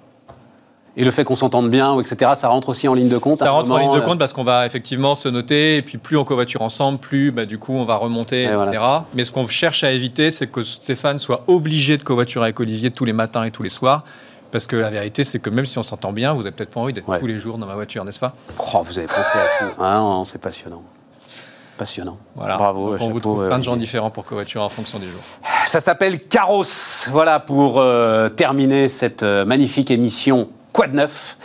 Et 0.98 1.04
le 1.04 1.10
fait 1.10 1.24
qu'on 1.24 1.36
s'entende 1.36 1.70
bien, 1.70 2.00
etc., 2.00 2.32
ça 2.36 2.48
rentre 2.48 2.70
aussi 2.70 2.88
en 2.88 2.94
ligne 2.94 3.10
de 3.10 3.18
compte. 3.18 3.36
Ça 3.36 3.50
rentre 3.50 3.70
en 3.70 3.76
ligne 3.76 3.92
de 3.92 3.98
euh, 3.98 4.00
compte 4.00 4.18
parce 4.18 4.32
qu'on 4.32 4.44
va 4.44 4.64
effectivement 4.64 5.14
se 5.14 5.28
noter, 5.28 5.76
et 5.76 5.82
puis 5.82 5.98
plus 5.98 6.16
on 6.16 6.24
covoiture 6.24 6.62
ensemble, 6.62 6.98
plus 6.98 7.32
bah, 7.32 7.44
du 7.44 7.58
coup 7.58 7.74
on 7.74 7.84
va 7.84 7.96
remonter, 7.96 8.42
Et 8.42 8.46
etc. 8.46 8.56
voilà, 8.56 9.04
Mais 9.14 9.24
ce 9.24 9.30
qu'on 9.32 9.46
cherche 9.46 9.84
à 9.84 9.92
éviter, 9.92 10.30
c'est 10.30 10.46
que 10.46 10.62
Stéphane 10.64 11.18
soit 11.18 11.44
obligé 11.48 11.98
de 11.98 12.02
covoiturer 12.02 12.46
avec 12.46 12.60
Olivier 12.60 12.90
tous 12.90 13.04
les 13.04 13.12
matins 13.12 13.44
et 13.44 13.50
tous 13.50 13.62
les 13.62 13.68
soirs. 13.68 14.04
Parce 14.52 14.66
que 14.66 14.76
la 14.76 14.88
vérité, 14.88 15.22
c'est 15.24 15.38
que 15.38 15.50
même 15.50 15.66
si 15.66 15.76
on 15.76 15.82
s'entend 15.82 16.12
bien, 16.12 16.32
vous 16.32 16.38
n'avez 16.44 16.52
peut-être 16.52 16.70
pas 16.70 16.80
envie 16.80 16.92
d'être 16.94 17.08
Ouais. 17.08 17.18
tous 17.20 17.26
les 17.26 17.38
jours 17.38 17.58
dans 17.58 17.66
ma 17.66 17.74
voiture, 17.74 18.04
n'est-ce 18.04 18.20
pas? 18.20 18.32
Oh, 18.58 18.82
vous 18.86 18.96
avez 18.98 19.08
pensé 19.08 19.20
à 19.20 19.66
tout. 19.66 19.74
Ah, 19.78 19.98
non, 19.98 20.24
c'est 20.24 20.40
passionnant. 20.40 20.82
Passionnant. 21.76 22.18
Voilà. 22.34 22.56
Bravo. 22.56 22.84
Donc, 22.84 22.94
on 22.94 22.98
chapeau, 22.98 23.10
vous 23.10 23.20
trouve 23.20 23.42
euh, 23.44 23.48
plein 23.48 23.58
de 23.58 23.64
gens 23.64 23.76
différents 23.76 24.10
pour 24.10 24.24
covoiturer 24.24 24.64
en 24.64 24.68
fonction 24.68 24.98
des 24.98 25.08
jours. 25.08 25.20
Ça 25.66 25.80
s'appelle 25.80 26.20
Caros. 26.20 26.64
Voilà 27.10 27.38
pour 27.38 27.80
euh, 27.80 28.28
terminer 28.28 28.88
cette 28.88 29.22
euh, 29.22 29.44
magnifique 29.44 29.90
émission 29.90 30.48
Quad 30.72 30.94
9. 30.94 31.36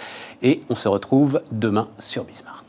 Et 0.44 0.62
on 0.70 0.76
se 0.76 0.88
retrouve 0.88 1.42
demain 1.52 1.88
sur 2.00 2.24
Bismarck. 2.24 2.62